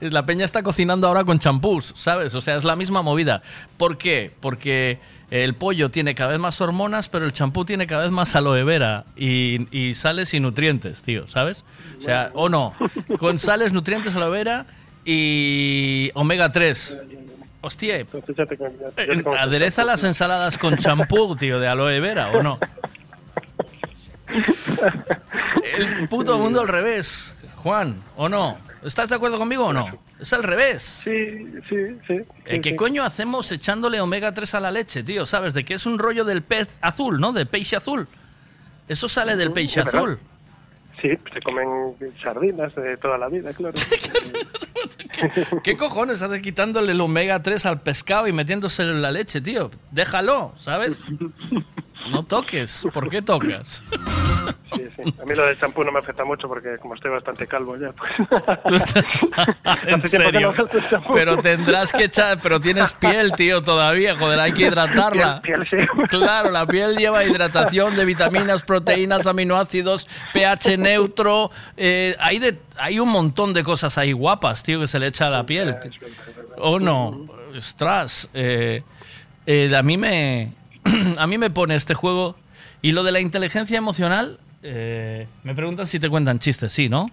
[0.00, 2.34] La peña está cocinando ahora con champús, ¿sabes?
[2.34, 3.42] O sea, es la misma movida.
[3.76, 4.32] ¿Por qué?
[4.40, 4.98] Porque
[5.30, 8.64] el pollo tiene cada vez más hormonas, pero el champú tiene cada vez más aloe
[8.64, 11.64] vera y, y sales y nutrientes, tío, ¿sabes?
[11.98, 12.74] O sea, o no.
[13.18, 14.66] Con sales, nutrientes, aloe vera
[15.04, 17.00] y omega 3.
[17.60, 18.06] Hostia, eh,
[19.38, 22.58] adereza las ensaladas con champú, tío, de aloe vera, ¿o no?
[25.76, 28.58] El puto mundo al revés, Juan, ¿o no?
[28.84, 29.98] ¿Estás de acuerdo conmigo o no?
[30.20, 30.82] Es al revés.
[31.04, 32.20] Sí, sí, sí.
[32.46, 35.26] Eh, ¿Qué coño hacemos echándole omega 3 a la leche, tío?
[35.26, 35.54] ¿Sabes?
[35.54, 37.32] De que es un rollo del pez azul, ¿no?
[37.32, 38.08] Del peixe azul.
[38.88, 40.02] Eso sale del peixe es verdad.
[40.02, 40.18] azul.
[41.00, 41.68] Sí, se comen
[42.20, 43.74] sardinas de toda la vida, claro.
[45.62, 49.70] ¿Qué cojones hace quitándole el omega 3 al pescado y metiéndoselo en la leche, tío?
[49.92, 51.04] Déjalo, ¿sabes?
[52.10, 52.86] No toques.
[52.92, 53.82] ¿Por qué tocas?
[54.74, 55.14] Sí, sí.
[55.20, 57.92] A mí lo del champú no me afecta mucho porque como estoy bastante calvo ya,
[57.92, 58.12] pues...
[59.86, 60.54] en serio.
[60.90, 61.04] no.
[61.12, 65.40] Pero tendrás que echar, pero tienes piel, tío, todavía, joder, hay que hidratarla.
[65.42, 66.06] Piel- piel, sí.
[66.08, 73.00] Claro, la piel lleva hidratación de vitaminas, proteínas, aminoácidos, pH neutro, eh, hay de hay
[73.00, 75.76] un montón de cosas ahí guapas, tío, que se le echa a la piel.
[76.58, 77.26] ¿O no?
[77.56, 78.82] Ostras, eh,
[79.46, 80.52] eh, a mí me
[81.18, 82.36] a mí me pone este juego
[82.82, 87.10] y lo de la inteligencia emocional eh, me preguntan si te cuentan chistes, sí, ¿no?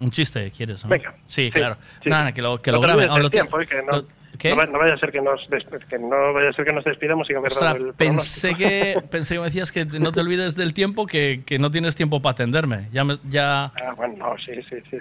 [0.00, 0.84] Un chiste, ¿quieres?
[0.84, 0.90] no?
[0.90, 1.14] Venga.
[1.26, 1.76] Sí, Sí, claro.
[2.02, 2.08] sí.
[2.10, 3.10] Nada, que lo, que No lo graben.
[3.10, 3.66] Oh, lo tiempo, ¿eh?
[3.66, 5.40] que no, vaya a ser que nos
[5.88, 9.34] que no vaya a ser que nos despidamos y que Ostras, el pensé que, pensé
[9.34, 12.32] que me decías que no te olvides del tiempo, que, que no tienes tiempo para
[12.32, 12.88] atenderme.
[12.92, 13.64] Ya, me- ya...
[13.64, 14.98] Ah, bueno, no, sí, sí, sí.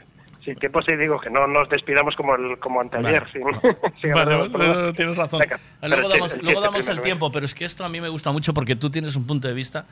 [0.48, 3.26] Sí, tiempo sí digo que no nos despidamos como el, como anteayer.
[3.44, 3.60] Vale.
[3.92, 4.02] sí.
[4.02, 5.40] Sí, Vale, hablamos, vale, pero- tienes razón.
[5.42, 8.00] Venga, luego damos, sí, luego sí, damos el tiempo, pero es que esto a mí
[8.00, 9.86] me gusta mucho porque tú tienes un punto de vista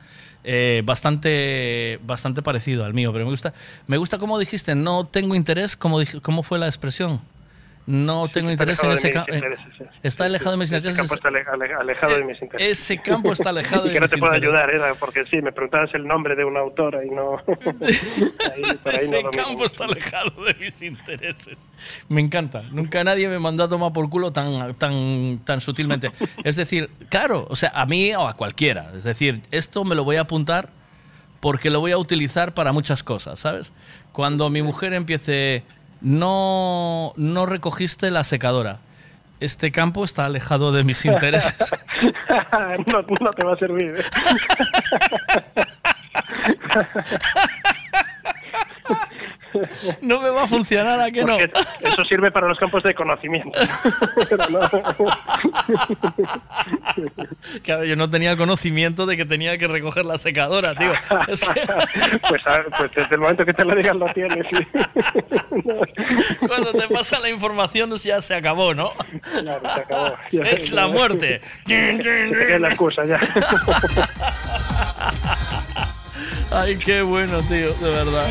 [0.44, 3.52] eh, bastante, bastante parecido al mío, pero me gusta,
[3.86, 7.20] me gusta cómo dijiste, no tengo interés, ¿cómo, cómo fue la expresión?
[7.86, 9.32] No tengo interés en ese de campo.
[9.32, 9.88] mis intereses.
[10.02, 11.00] Está alejado de mis Ese intereses.
[11.02, 12.78] campo está ale- ale- alejado de mis intereses.
[12.80, 14.60] Ese campo está alejado de Y que no mis te puedo intereses.
[14.60, 17.36] ayudar, era porque sí, me preguntabas el nombre de una autora y no.
[17.46, 21.56] ahí, por ahí Ese no campo está alejado de mis intereses.
[22.08, 22.62] Me encanta.
[22.72, 26.10] Nunca nadie me mandó a tomar por culo tan, tan, tan sutilmente.
[26.42, 28.90] Es decir, claro, o sea, a mí o a cualquiera.
[28.96, 30.70] Es decir, esto me lo voy a apuntar
[31.40, 33.72] porque lo voy a utilizar para muchas cosas, ¿sabes?
[34.10, 35.62] Cuando mi mujer empiece,
[36.00, 38.78] no, no recogiste la secadora.
[39.40, 41.56] Este campo está alejado de mis intereses.
[42.86, 43.94] no, no te va a servir.
[50.00, 51.36] No me va a funcionar, ¿a que no?
[51.38, 53.58] Porque Eso sirve para los campos de conocimiento.
[57.62, 60.92] Claro, yo no tenía el conocimiento de que tenía que recoger la secadora, tío.
[61.28, 61.60] Es que-
[62.28, 64.46] pues, a- pues desde el momento que te lo digan lo tienes.
[64.50, 64.66] sí.
[66.46, 68.92] Cuando te pasa la información ya se acabó, ¿no?
[69.40, 70.16] Claro, se acabó.
[70.30, 71.40] Ya- Es la ya- muerte.
[71.66, 73.18] Queda la excusa ya.
[76.50, 78.26] Ay, qué bueno, tío, de verdad.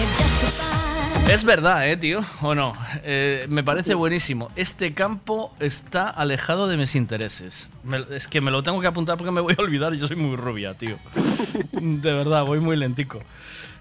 [1.29, 2.21] Es verdad, ¿eh, tío?
[2.41, 2.73] ¿O no?
[3.03, 4.49] Eh, me parece buenísimo.
[4.55, 7.71] Este campo está alejado de mis intereses.
[7.83, 9.93] Me- es que me lo tengo que apuntar porque me voy a olvidar.
[9.95, 10.97] Yo soy muy rubia, tío.
[11.73, 13.21] De verdad, voy muy lentico.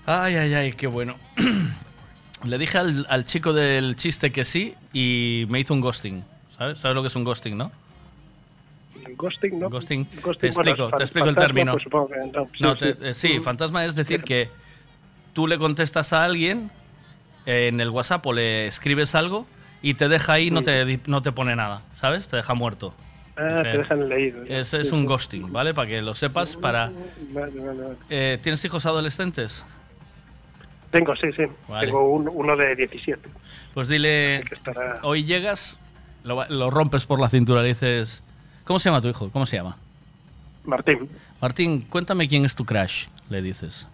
[0.07, 1.17] Ay, ay, ay, qué bueno.
[2.45, 6.25] Le dije al, al chico del chiste que sí y me hizo un ghosting.
[6.57, 6.79] ¿Sabes?
[6.81, 7.71] ¿Sabes lo que es un ghosting, no?
[9.17, 9.71] Ghosting, ¿no?
[9.71, 10.07] Ghosting.
[10.23, 11.73] Ghosting, te bueno, explico, fan- te explico el término.
[11.73, 12.45] pues supongo que no.
[12.47, 12.79] Sí, No, sí.
[12.81, 14.49] te- eh, sí, fantasma es decir que
[15.35, 16.71] tú le contestas a alguien
[17.47, 19.47] en el WhatsApp o le escribes algo
[19.83, 22.29] y te deja ahí, no te, no te pone nada, ¿sabes?
[22.29, 22.95] Te deja muerto.
[23.37, 24.43] Ah, Dice, te dejan leído.
[24.45, 25.07] Ese es Sí, un sí.
[25.07, 25.75] ghosting, ¿vale?
[25.75, 26.57] Para que lo sepas.
[26.57, 26.93] Para,
[27.31, 27.97] Vale, vale, vale.
[28.09, 29.65] eh, ¿Tienes hijos adolescentes?
[30.93, 31.43] Tengo, sí, sí.
[31.81, 33.29] Tengo un- uno de 17.
[33.75, 35.81] Pues dile, estará- hoy llegas
[36.23, 38.23] lo, rompes por la cintura y dices,
[38.65, 39.29] ¿cómo se llama tu hijo?
[39.31, 39.77] ¿Cómo se llama?
[40.65, 41.11] Martín.
[41.41, 43.89] Martín, cuéntame quién es tu crush, le dices.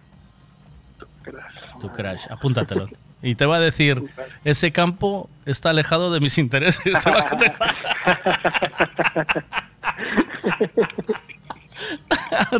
[1.79, 2.87] Tu crush, apúntatelo.
[3.23, 4.03] Y te va a decir,
[4.43, 6.83] ese campo está alejado de mis intereses.
[7.03, 7.75] Te va a contestar.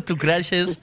[0.06, 0.80] tu crush es...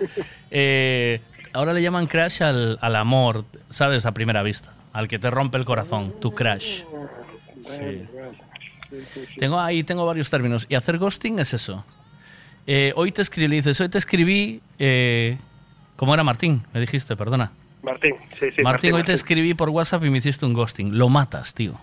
[0.51, 1.21] eh,
[1.53, 4.07] ahora le llaman crush al, al amor, ¿sabes?
[4.07, 4.73] A primera vista.
[4.93, 6.15] Al que te rompe el corazón.
[6.21, 6.83] Tu crush.
[7.65, 8.05] Sí.
[9.39, 10.67] Tengo ahí tengo varios términos.
[10.69, 11.85] Y hacer ghosting es eso.
[12.67, 14.61] Eh, hoy te escribí, le dices, hoy te escribí...
[14.79, 15.39] Eh,
[15.97, 16.63] ¿Cómo era Martín?
[16.73, 17.53] Me dijiste, perdona.
[17.83, 18.63] Martín, sí, sí.
[18.63, 20.99] Martín, hoy te escribí por WhatsApp y me hiciste un ghosting.
[20.99, 21.79] Lo matas, tío.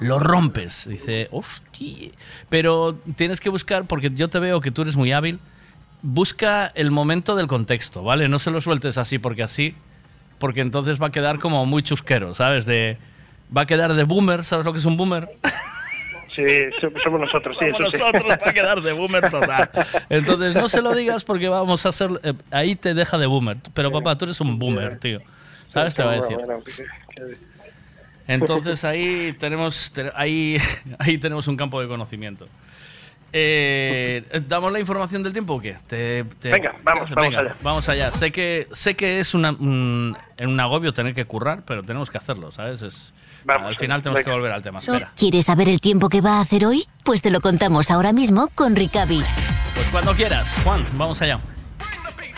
[0.00, 0.88] Lo rompes.
[0.88, 2.10] Dice, hostia.
[2.48, 5.38] Pero tienes que buscar, porque yo te veo que tú eres muy hábil,
[6.02, 8.28] busca el momento del contexto, ¿vale?
[8.28, 9.74] No se lo sueltes así porque así,
[10.38, 12.66] porque entonces va a quedar como muy chusquero, ¿sabes?
[12.66, 12.96] De,
[13.54, 15.28] va a quedar de boomer, ¿sabes lo que es un boomer?
[16.34, 16.42] Sí,
[16.80, 18.12] so- somos nosotros, sí, Somos eso sí.
[18.12, 19.70] nosotros, va a quedar de boomer total.
[20.08, 23.56] Entonces no se lo digas porque vamos a hacer, eh, ahí te deja de boomer.
[23.74, 25.20] Pero papá, tú eres un boomer, tío.
[25.68, 25.94] ¿Sabes?
[25.94, 26.36] Te va a decir.
[28.26, 30.58] Entonces ahí tenemos, te- ahí,
[30.98, 32.48] ahí tenemos un campo de conocimiento.
[33.32, 35.76] Eh, ¿Damos la información del tiempo o qué?
[35.86, 37.56] Te- te- Venga, vamos, te- vamos venga, allá.
[37.62, 38.12] vamos allá.
[38.12, 42.10] Sé que, sé que es una, un, en un agobio tener que currar, pero tenemos
[42.10, 42.82] que hacerlo, ¿sabes?
[42.82, 43.12] Es,
[43.46, 44.78] al final tenemos que volver al tema.
[44.78, 45.12] Espera.
[45.16, 46.86] ¿Quieres saber el tiempo que va a hacer hoy?
[47.04, 49.22] Pues te lo contamos ahora mismo con Ricavi.
[49.74, 51.40] Pues cuando quieras, Juan, vamos allá.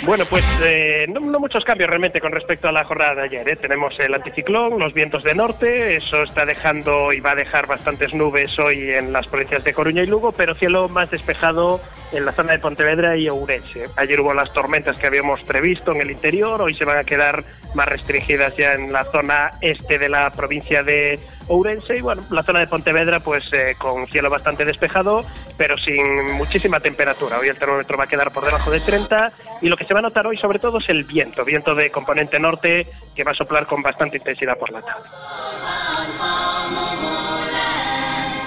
[0.04, 3.48] Bueno, pues eh, no, no muchos cambios realmente con respecto a la jornada de ayer.
[3.48, 3.56] ¿eh?
[3.56, 8.12] Tenemos el anticiclón, los vientos de norte, eso está dejando y va a dejar bastantes
[8.12, 12.32] nubes hoy en las provincias de Coruña y Lugo, pero cielo más despejado en la
[12.32, 13.84] zona de Pontevedra y Ourense.
[13.96, 17.44] Ayer hubo las tormentas que habíamos previsto en el interior, hoy se van a quedar
[17.74, 22.42] más restringidas ya en la zona este de la provincia de Ourense y bueno, la
[22.42, 25.24] zona de Pontevedra pues eh, con cielo bastante despejado,
[25.56, 27.38] pero sin muchísima temperatura.
[27.38, 30.00] Hoy el termómetro va a quedar por debajo de 30 y lo que se va
[30.00, 33.34] a notar hoy sobre todo es el viento, viento de componente norte que va a
[33.34, 35.08] soplar con bastante intensidad por la tarde.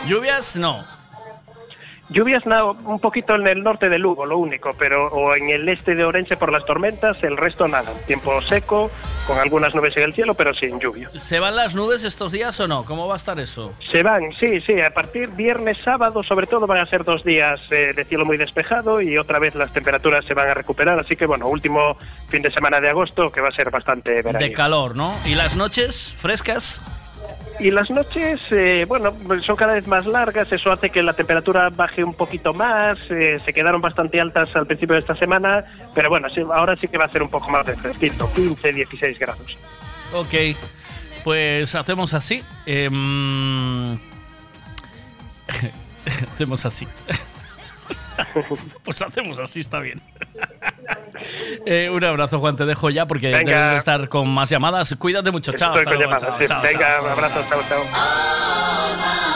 [0.08, 0.56] ¿Lluvias?
[0.56, 0.86] No.
[2.10, 5.68] Lluvias no, un poquito en el norte de Lugo, lo único, pero o en el
[5.68, 7.92] este de Orense por las tormentas, el resto nada.
[8.06, 8.92] Tiempo seco,
[9.26, 11.10] con algunas nubes en el cielo, pero sin lluvia.
[11.16, 12.86] ¿Se van las nubes estos días o no?
[12.86, 13.74] ¿Cómo va a estar eso?
[13.92, 17.60] Se van, sí, sí, a partir viernes, sábado, sobre todo van a ser dos días
[17.72, 21.16] eh, de cielo muy despejado y otra vez las temperaturas se van a recuperar, así
[21.16, 24.40] que bueno, último fin de semana de agosto que va a ser bastante verano.
[24.40, 25.16] De calor, ¿no?
[25.26, 26.82] ¿Y las noches frescas?
[27.60, 31.70] Y las noches, eh, bueno, son cada vez más largas, eso hace que la temperatura
[31.70, 35.64] baje un poquito más, eh, se quedaron bastante altas al principio de esta semana,
[35.94, 39.20] pero bueno, ahora sí que va a ser un poco más de fresquito, 15, 16
[39.20, 39.58] grados.
[40.14, 40.34] Ok,
[41.24, 42.44] pues hacemos así.
[42.66, 43.94] em,
[46.34, 46.86] hacemos así.
[48.84, 50.02] pues hacemos así, está bien.
[51.66, 53.52] Eh, un abrazo, Juan, te dejo ya porque Venga.
[53.52, 54.96] debes de estar con más llamadas.
[55.00, 55.76] Cuídate mucho, chao.
[55.78, 56.46] Estoy hasta con luego, llamadas, chao, sí.
[56.48, 57.06] chao, Venga, chao.
[57.06, 59.35] un abrazo, chao, chao.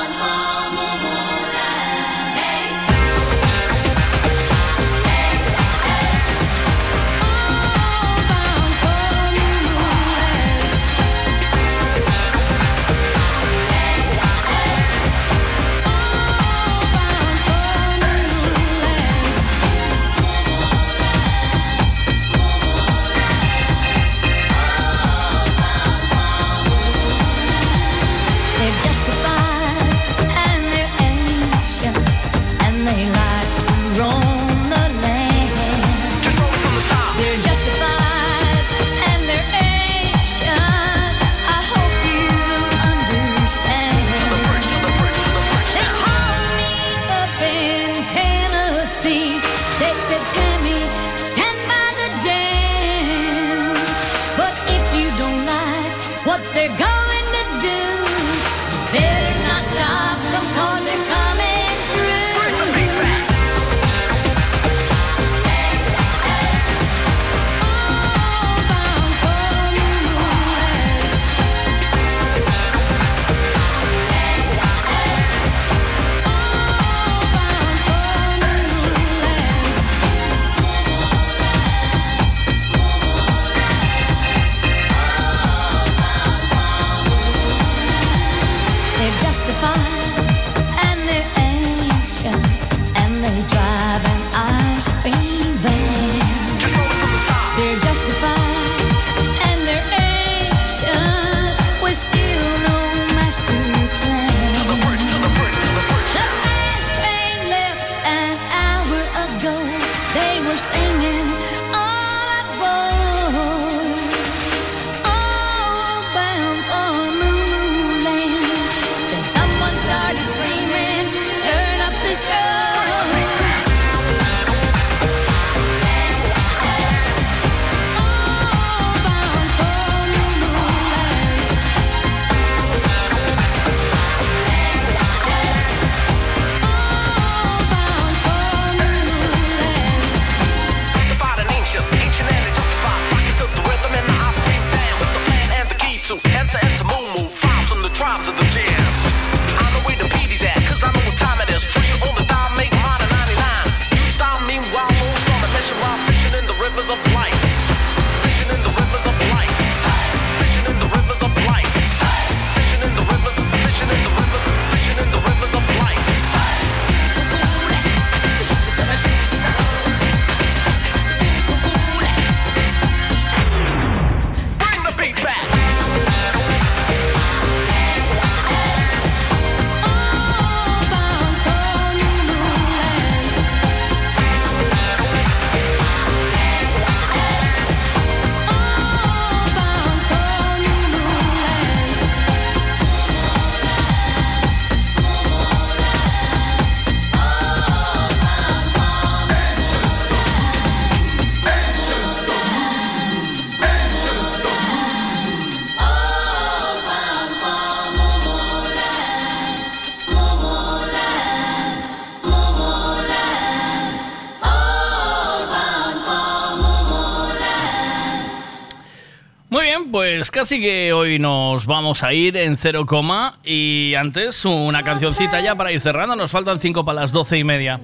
[219.91, 225.41] Pues casi que hoy nos vamos a ir en cero coma y antes una cancioncita
[225.41, 226.15] ya para ir cerrando.
[226.15, 227.79] Nos faltan cinco para las doce y media.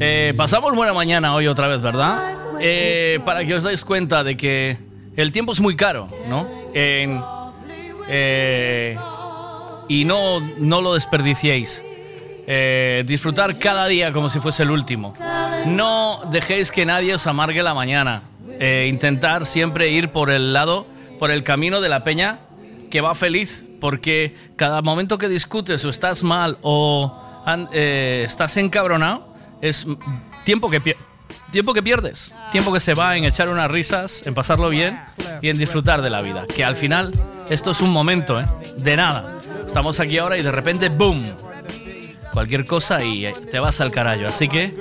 [0.00, 2.34] Eh, pasamos buena mañana hoy otra vez, ¿verdad?
[2.60, 4.78] Eh, para que os dais cuenta de que
[5.16, 6.46] el tiempo es muy caro, ¿no?
[6.74, 7.18] Eh,
[9.88, 11.82] y no, no lo desperdiciéis.
[12.48, 15.14] Eh, disfrutar cada día como si fuese el último.
[15.66, 18.22] No dejéis que nadie os amargue la mañana.
[18.60, 20.86] Eh, intentar siempre ir por el lado,
[21.18, 22.40] por el camino de la peña
[22.90, 29.34] que va feliz, porque cada momento que discutes o estás mal o eh, estás encabronado
[29.60, 29.86] es
[30.44, 30.96] tiempo que,
[31.50, 34.98] tiempo que pierdes, tiempo que se va en echar unas risas, en pasarlo bien
[35.42, 36.46] y en disfrutar de la vida.
[36.46, 37.12] Que al final
[37.48, 38.46] esto es un momento, ¿eh?
[38.78, 39.40] de nada.
[39.66, 41.24] Estamos aquí ahora y de repente ¡boom!
[42.36, 44.26] cualquier cosa y eh, te vas al carajo.
[44.26, 44.74] Así que,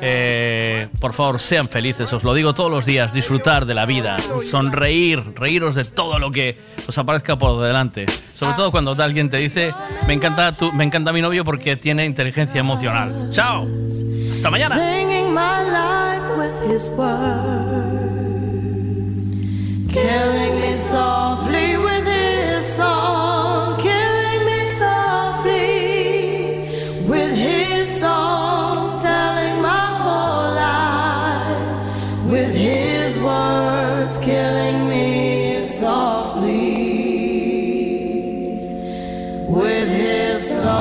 [0.00, 4.16] eh, por favor, sean felices, os lo digo todos los días, disfrutar de la vida,
[4.48, 8.06] sonreír, reíros de todo lo que os aparezca por delante.
[8.34, 9.72] Sobre todo cuando alguien te dice,
[10.06, 13.30] me encanta, tu, me encanta mi novio porque tiene inteligencia emocional.
[13.30, 13.66] ¡Chao!
[14.32, 14.76] ¡Hasta mañana!
[19.96, 23.65] Killing me softly with his song,
[40.66, 40.76] his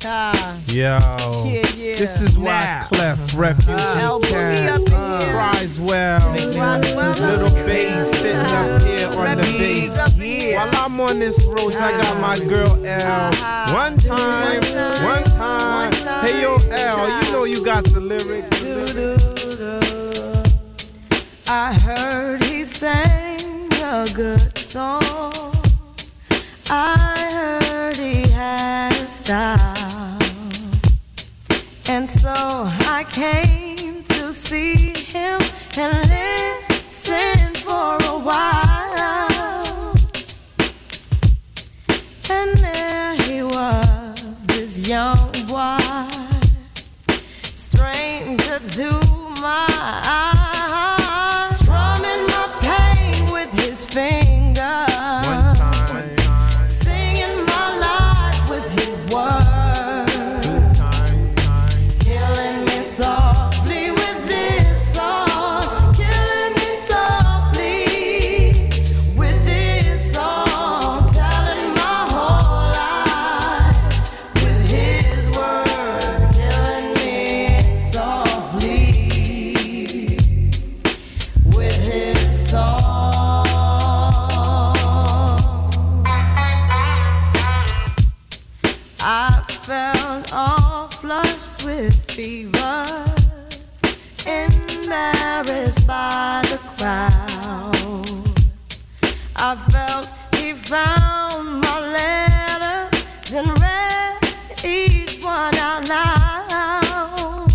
[0.00, 0.62] song.
[0.68, 1.96] Yo, Yeah, yeah.
[1.96, 2.86] this is why Now.
[2.88, 5.32] Clef Refugee Uh, put me Camp up in here.
[5.32, 6.32] cries well.
[6.32, 9.96] Little bass sitting up here on the bass.
[10.54, 13.30] While I'm on this road, I got my girl L.
[13.74, 14.62] One time,
[15.04, 15.92] one time.
[16.24, 18.64] Hey yo, L, you know you got the lyrics.
[21.48, 23.25] I heard he sang
[24.02, 25.02] a good song.
[26.68, 26.98] I
[27.32, 30.18] heard he had a style.
[31.88, 32.34] And so
[32.96, 35.40] I came to see him
[35.78, 39.94] and listen for a while.
[42.28, 45.78] And there he was, this young boy,
[47.40, 48.90] stranger to
[49.40, 49.66] my
[50.04, 50.35] eyes,
[96.88, 97.18] I
[99.70, 104.18] felt he found my letters and read
[104.64, 107.50] each one out loud.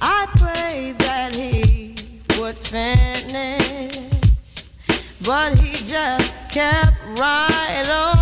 [0.00, 1.94] I prayed that he
[2.40, 3.96] would finish,
[5.24, 8.13] but he just kept right on,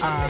[0.00, 0.28] Uh,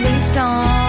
[0.00, 0.16] with you.
[0.16, 0.85] You know